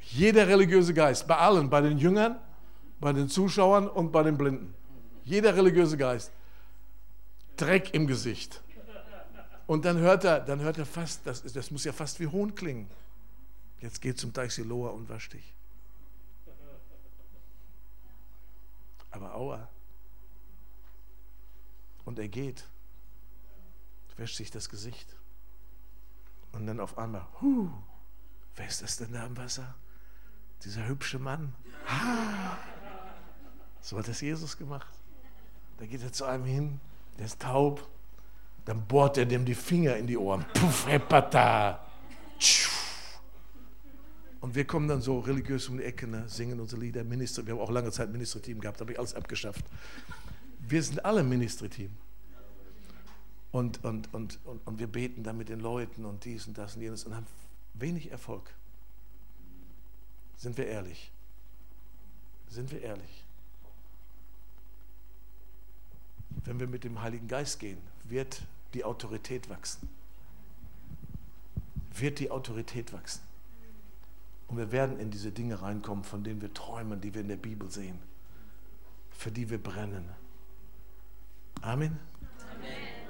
Jeder 0.00 0.48
religiöse 0.48 0.94
Geist, 0.94 1.26
bei 1.26 1.36
allen, 1.36 1.68
bei 1.68 1.82
den 1.82 1.98
Jüngern, 1.98 2.40
bei 3.00 3.12
den 3.12 3.28
Zuschauern 3.28 3.86
und 3.86 4.12
bei 4.12 4.22
den 4.22 4.38
Blinden. 4.38 4.74
Jeder 5.24 5.54
religiöse 5.54 5.98
Geist. 5.98 6.32
Dreck 7.58 7.92
im 7.92 8.06
Gesicht. 8.06 8.62
Und 9.66 9.84
dann 9.84 9.98
hört 9.98 10.24
er, 10.24 10.40
dann 10.40 10.60
hört 10.60 10.78
er 10.78 10.86
fast, 10.86 11.26
das, 11.26 11.42
das 11.42 11.70
muss 11.70 11.84
ja 11.84 11.92
fast 11.92 12.18
wie 12.18 12.28
Hohn 12.28 12.54
klingen. 12.54 12.88
Jetzt 13.80 14.00
geht 14.00 14.16
zum 14.16 14.32
Teich 14.32 14.54
Siloa 14.54 14.88
und 14.88 15.06
wasch 15.10 15.28
dich. 15.28 15.55
Aber 19.16 19.34
aua. 19.34 19.68
Und 22.04 22.18
er 22.18 22.28
geht, 22.28 22.64
wäscht 24.16 24.36
sich 24.36 24.50
das 24.50 24.68
Gesicht. 24.68 25.16
Und 26.52 26.66
dann 26.66 26.80
auf 26.80 26.96
einmal, 26.98 27.26
huh, 27.40 27.68
wer 28.56 28.66
ist 28.66 28.82
das 28.82 28.98
denn 28.98 29.12
da 29.12 29.26
im 29.26 29.36
Wasser? 29.36 29.74
Dieser 30.64 30.86
hübsche 30.86 31.18
Mann. 31.18 31.54
Ah, 31.88 32.56
so 33.80 33.98
hat 33.98 34.08
das 34.08 34.20
Jesus 34.20 34.56
gemacht. 34.56 34.92
Da 35.78 35.86
geht 35.86 36.02
er 36.02 36.12
zu 36.12 36.24
einem 36.24 36.44
hin, 36.44 36.80
der 37.18 37.26
ist 37.26 37.40
taub. 37.40 37.86
Dann 38.64 38.86
bohrt 38.86 39.18
er 39.18 39.26
dem 39.26 39.44
die 39.44 39.54
Finger 39.54 39.96
in 39.96 40.06
die 40.06 40.16
Ohren. 40.16 40.44
Puff, 40.54 40.86
hepata. 40.86 41.86
Und 44.46 44.54
wir 44.54 44.64
kommen 44.64 44.86
dann 44.86 45.02
so 45.02 45.18
religiös 45.18 45.68
um 45.68 45.78
die 45.78 45.82
Ecke, 45.82 46.06
ne, 46.06 46.28
singen 46.28 46.60
unsere 46.60 46.80
Lieder, 46.80 47.02
Minister. 47.02 47.44
Wir 47.44 47.54
haben 47.54 47.60
auch 47.60 47.70
lange 47.72 47.90
Zeit 47.90 48.12
Ministerteam 48.12 48.60
gehabt, 48.60 48.80
habe 48.80 48.92
ich 48.92 48.98
alles 49.00 49.12
abgeschafft. 49.12 49.64
Wir 50.60 50.80
sind 50.84 51.04
alle 51.04 51.24
Ministerteam. 51.24 51.90
Und, 53.50 53.82
und, 53.82 54.14
und, 54.14 54.38
und, 54.44 54.64
und 54.64 54.78
wir 54.78 54.86
beten 54.86 55.24
dann 55.24 55.36
mit 55.36 55.48
den 55.48 55.58
Leuten 55.58 56.04
und 56.04 56.24
dies 56.24 56.46
und 56.46 56.56
das 56.56 56.76
und 56.76 56.82
jenes 56.82 57.04
und 57.04 57.16
haben 57.16 57.26
wenig 57.74 58.12
Erfolg. 58.12 58.54
Sind 60.36 60.56
wir 60.56 60.68
ehrlich? 60.68 61.10
Sind 62.48 62.70
wir 62.70 62.82
ehrlich? 62.82 63.24
Wenn 66.44 66.60
wir 66.60 66.68
mit 66.68 66.84
dem 66.84 67.02
Heiligen 67.02 67.26
Geist 67.26 67.58
gehen, 67.58 67.78
wird 68.04 68.42
die 68.74 68.84
Autorität 68.84 69.48
wachsen. 69.48 69.88
Wird 71.96 72.20
die 72.20 72.30
Autorität 72.30 72.92
wachsen. 72.92 73.25
Und 74.48 74.58
wir 74.58 74.70
werden 74.72 74.98
in 75.00 75.10
diese 75.10 75.32
Dinge 75.32 75.60
reinkommen, 75.60 76.04
von 76.04 76.22
denen 76.22 76.40
wir 76.40 76.54
träumen, 76.54 77.00
die 77.00 77.14
wir 77.14 77.20
in 77.20 77.28
der 77.28 77.36
Bibel 77.36 77.70
sehen, 77.70 77.98
für 79.10 79.30
die 79.30 79.50
wir 79.50 79.62
brennen. 79.62 80.08
Amen. 81.62 81.98